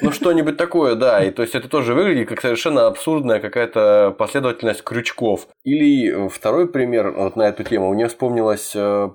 Ну, 0.01 0.11
что-нибудь 0.11 0.57
такое, 0.57 0.95
да. 0.95 1.23
И 1.23 1.31
то 1.31 1.41
есть 1.41 1.55
это 1.55 1.69
тоже 1.69 1.93
выглядит 1.93 2.27
как 2.27 2.41
совершенно 2.41 2.87
абсурдная 2.87 3.39
какая-то 3.39 4.13
последовательность 4.17 4.83
крючков. 4.83 5.47
Или 5.63 6.27
второй 6.27 6.67
пример 6.67 7.11
вот 7.11 7.37
на 7.37 7.43
эту 7.43 7.63
тему. 7.63 7.93
Мне 7.93 8.09
вспомнилась 8.09 8.73
э, 8.75 9.09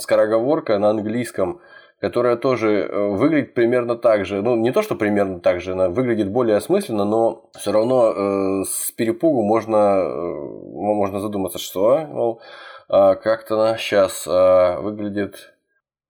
скороговорка 0.00 0.80
на 0.80 0.90
английском– 0.90 1.60
которая 2.02 2.36
тоже 2.36 2.68
э, 2.80 3.08
выглядит 3.10 3.54
примерно 3.54 3.94
так 3.94 4.26
же. 4.26 4.42
Ну, 4.42 4.56
не 4.56 4.72
то, 4.72 4.82
что 4.82 4.96
примерно 4.96 5.38
так 5.38 5.60
же, 5.60 5.72
она 5.72 5.88
выглядит 5.88 6.32
более 6.32 6.56
осмысленно, 6.56 7.04
но 7.04 7.48
все 7.56 7.70
равно 7.70 8.10
э, 8.10 8.64
с 8.64 8.90
перепугу 8.90 9.44
можно, 9.44 9.76
э, 9.76 10.34
можно 10.74 11.20
задуматься, 11.20 11.60
что, 11.60 12.04
мол, 12.08 12.42
э, 12.88 13.14
как-то 13.14 13.54
она 13.54 13.78
сейчас 13.78 14.26
э, 14.26 14.80
выглядит... 14.80 15.54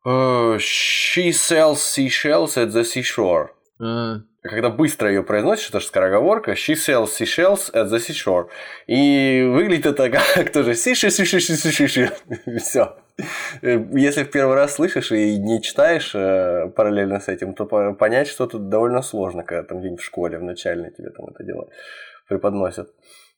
Э, 0.06 0.56
She 0.56 1.28
sells 1.28 1.76
seashells 1.76 2.56
at 2.56 2.68
the 2.68 2.84
seashore. 2.84 3.48
А. 3.78 4.22
Когда 4.40 4.70
быстро 4.70 5.10
ее 5.10 5.22
произносишь, 5.22 5.68
это 5.68 5.80
же 5.80 5.86
скороговорка. 5.86 6.52
She 6.52 6.72
sells 6.72 7.10
seashells 7.20 7.70
at 7.74 7.90
the 7.90 7.98
seashore. 7.98 8.46
И 8.86 9.42
выглядит 9.42 9.84
это 9.84 10.08
как 10.34 10.52
тоже 10.52 10.74
сиши 10.74 11.10
сиши 11.10 11.38
сиши 11.38 11.70
сиши. 11.70 12.12
Все. 12.58 12.96
Если 13.62 14.24
в 14.24 14.30
первый 14.30 14.54
раз 14.56 14.74
слышишь 14.74 15.12
и 15.12 15.38
не 15.38 15.62
читаешь 15.62 16.12
э, 16.14 16.68
параллельно 16.74 17.20
с 17.20 17.28
этим, 17.28 17.54
то 17.54 17.66
понять 17.94 18.28
что 18.28 18.46
тут 18.46 18.68
довольно 18.68 19.02
сложно, 19.02 19.42
когда 19.42 19.62
там 19.62 19.82
день 19.82 19.96
в 19.96 20.04
школе, 20.04 20.38
в 20.38 20.42
начальной 20.42 20.90
тебе 20.90 21.10
там 21.10 21.26
это 21.26 21.44
дело 21.44 21.68
преподносят. 22.28 22.88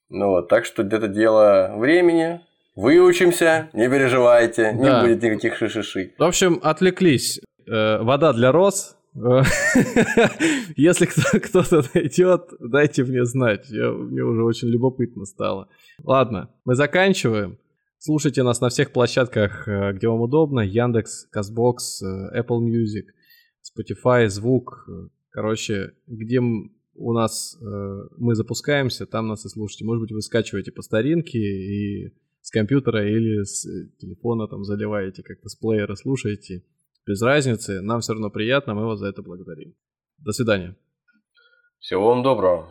Ну 0.08 0.28
вот, 0.28 0.48
так 0.48 0.64
что 0.64 0.82
это 0.82 1.08
дело 1.08 1.74
времени, 1.76 2.40
Выучимся, 2.76 3.70
не 3.72 3.88
переживайте, 3.88 4.72
не 4.72 4.84
да. 4.84 5.00
будет 5.00 5.22
никаких 5.22 5.56
шишиши. 5.56 6.12
В 6.18 6.24
общем, 6.24 6.58
отвлеклись. 6.60 7.40
Э, 7.68 7.98
вода 8.02 8.32
для 8.32 8.50
роз, 8.50 8.96
Если 10.76 11.06
кто-то 11.38 11.84
найдет, 11.94 12.48
дайте 12.58 13.04
мне 13.04 13.24
знать. 13.24 13.70
Я, 13.70 13.92
мне 13.92 14.22
уже 14.22 14.42
очень 14.42 14.68
любопытно 14.68 15.24
стало. 15.24 15.68
Ладно, 16.02 16.50
мы 16.64 16.74
заканчиваем. 16.74 17.58
Слушайте 18.06 18.42
нас 18.42 18.60
на 18.60 18.68
всех 18.68 18.92
площадках, 18.92 19.66
э, 19.66 19.94
где 19.94 20.08
вам 20.08 20.20
удобно. 20.20 20.60
Яндекс, 20.60 21.26
Казбокс, 21.30 22.02
э, 22.02 22.38
Apple 22.38 22.60
Music, 22.60 23.06
Spotify, 23.64 24.28
Звук. 24.28 24.86
Короче, 25.30 25.94
где 26.06 26.40
у 26.40 27.12
нас 27.14 27.56
э, 27.58 27.64
мы 28.18 28.34
запускаемся, 28.34 29.06
там 29.06 29.28
нас 29.28 29.46
и 29.46 29.48
слушайте. 29.48 29.86
Может 29.86 30.02
быть, 30.02 30.12
вы 30.12 30.20
скачиваете 30.20 30.70
по 30.70 30.82
старинке 30.82 31.38
и 31.38 32.14
с 32.42 32.50
компьютера 32.50 33.08
или 33.08 33.42
с 33.42 33.62
телефона 33.96 34.48
там 34.48 34.64
заливаете 34.64 35.22
как-то 35.22 35.48
с 35.48 35.56
плеера, 35.56 35.94
слушаете 35.94 36.62
без 37.06 37.22
разницы, 37.22 37.80
нам 37.80 38.02
все 38.02 38.12
равно 38.12 38.28
приятно, 38.28 38.74
мы 38.74 38.84
вас 38.84 38.98
за 38.98 39.06
это 39.06 39.22
благодарим. 39.22 39.72
До 40.18 40.32
свидания. 40.32 40.76
Всего 41.78 42.08
вам 42.08 42.22
доброго. 42.22 42.68